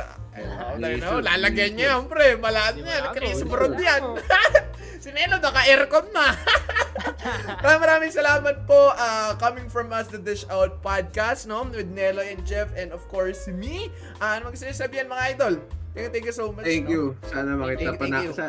no, 0.76 0.84
sir. 1.00 1.24
lalagyan 1.24 1.72
niya, 1.72 1.96
pre, 2.04 2.36
malaan 2.36 2.84
ba? 2.84 3.16
Chris 3.16 3.40
ba? 3.42 3.64
yan. 3.80 4.02
si 4.98 5.14
Nelo, 5.14 5.38
naka-aircon 5.38 6.10
na. 6.10 6.34
maraming 7.62 7.82
maraming 7.82 8.12
salamat 8.12 8.66
po 8.66 8.90
uh, 8.94 9.32
coming 9.38 9.70
from 9.70 9.94
us 9.94 10.10
the 10.10 10.18
Dish 10.18 10.42
Out 10.50 10.82
podcast 10.82 11.46
no 11.46 11.62
with 11.70 11.86
Nelo 11.90 12.22
and 12.22 12.42
Jeff 12.42 12.70
and 12.74 12.90
of 12.90 13.06
course 13.06 13.46
me 13.46 13.90
uh, 14.18 14.38
ano 14.38 14.50
magsasabihan 14.50 15.06
mga 15.06 15.38
idol 15.38 15.54
thank 15.94 16.10
you, 16.10 16.10
thank 16.10 16.26
you 16.26 16.34
so 16.34 16.50
much 16.50 16.66
thank 16.66 16.86
no? 16.86 16.90
you. 16.90 17.02
Sana 17.30 17.54
makita 17.54 17.94
Thank 17.94 17.98
pa 17.98 18.04
you, 18.06 18.10
na, 18.10 18.18
thank 18.18 18.26
you. 18.26 18.34
sa, 18.34 18.46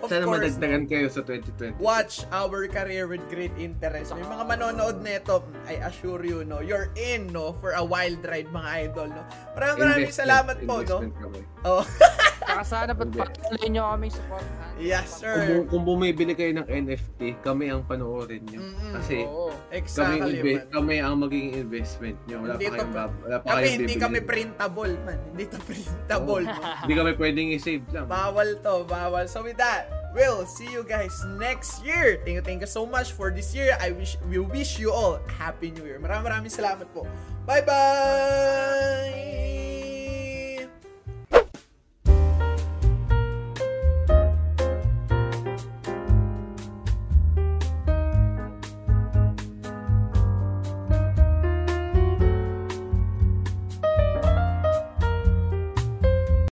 Of 0.00 0.08
sana 0.08 0.24
course, 0.24 0.40
madagdagan 0.40 0.84
kayo 0.86 1.06
sa 1.06 1.20
2020. 1.20 1.76
watch 1.76 2.24
our 2.30 2.64
career 2.66 3.04
with 3.04 3.20
great 3.28 3.52
interest. 3.54 4.10
May 4.10 4.22
mga 4.22 4.44
manonood 4.46 4.96
nito, 4.98 5.40
I 5.64 5.76
assure 5.82 6.22
you, 6.22 6.40
no, 6.40 6.58
you're 6.58 6.88
in, 6.94 7.28
no, 7.28 7.52
for 7.54 7.72
a 7.72 7.84
wild 7.84 8.20
ride, 8.22 8.48
mga 8.48 8.68
idol, 8.88 9.08
no. 9.08 9.22
Maraming 9.52 9.76
maraming 9.78 10.08
Investment- 10.08 10.16
salamat 10.16 10.56
po, 10.62 10.74
no. 10.80 10.96
kami. 11.10 11.40
Oh, 11.62 11.84
Saka 12.40 12.64
sana 12.64 12.90
ba't 12.90 13.12
patuloy 13.12 13.68
nyo 13.68 13.84
kami 13.86 14.08
supportahan? 14.08 14.72
yes, 14.80 15.06
Kung, 15.12 15.20
sir. 15.20 15.36
bu- 15.54 15.66
kung 15.68 15.82
bumibili 15.84 16.32
kayo 16.32 16.50
ng 16.56 16.66
NFT, 16.66 17.20
kami 17.38 17.68
ang 17.68 17.84
panoorin 17.84 18.42
nyo. 18.42 18.58
Mm-mm. 18.58 18.92
Kasi 18.96 19.22
Oo. 19.22 19.52
kami, 19.52 19.76
Exactly, 19.76 20.32
inve- 20.34 20.58
man. 20.58 20.72
kami 20.72 20.94
ang 20.98 21.14
magiging 21.20 21.52
investment 21.54 22.16
nyo. 22.24 22.40
Wala 22.40 22.50
Hindi 22.50 22.64
pa 22.64 22.72
to- 22.72 22.76
kayong 22.80 22.94
bab- 22.96 23.18
wala 23.20 23.36
pa 23.36 23.46
Kami, 23.46 23.60
kayong 23.60 23.76
hindi 23.76 23.94
kami 23.94 24.18
printable, 24.24 24.92
man. 25.04 25.18
Hindi 25.28 25.44
to 25.46 25.58
printable. 25.60 26.44
Hindi 26.80 26.94
kami 26.96 27.10
pwedeng 27.14 27.46
i-save 27.52 27.84
lang. 27.92 28.06
Bawal 28.08 28.48
to, 28.58 28.74
bawal. 28.82 29.24
So 29.26 29.44
with 29.44 29.60
that, 29.60 29.89
we'll 30.14 30.46
see 30.46 30.70
you 30.70 30.82
guys 30.84 31.24
next 31.38 31.84
year. 31.84 32.20
Thank 32.24 32.34
you, 32.34 32.42
thank 32.42 32.60
you 32.60 32.70
so 32.70 32.86
much 32.86 33.12
for 33.12 33.30
this 33.30 33.54
year. 33.54 33.76
I 33.80 33.92
wish, 33.92 34.16
we 34.28 34.38
wish 34.38 34.78
you 34.78 34.92
all 34.92 35.20
a 35.20 35.22
Happy 35.30 35.70
New 35.70 35.84
Year. 35.84 35.98
Maraming 36.02 36.26
maraming 36.26 36.52
salamat 36.52 36.90
po. 36.92 37.06
Bye-bye! 37.46 38.90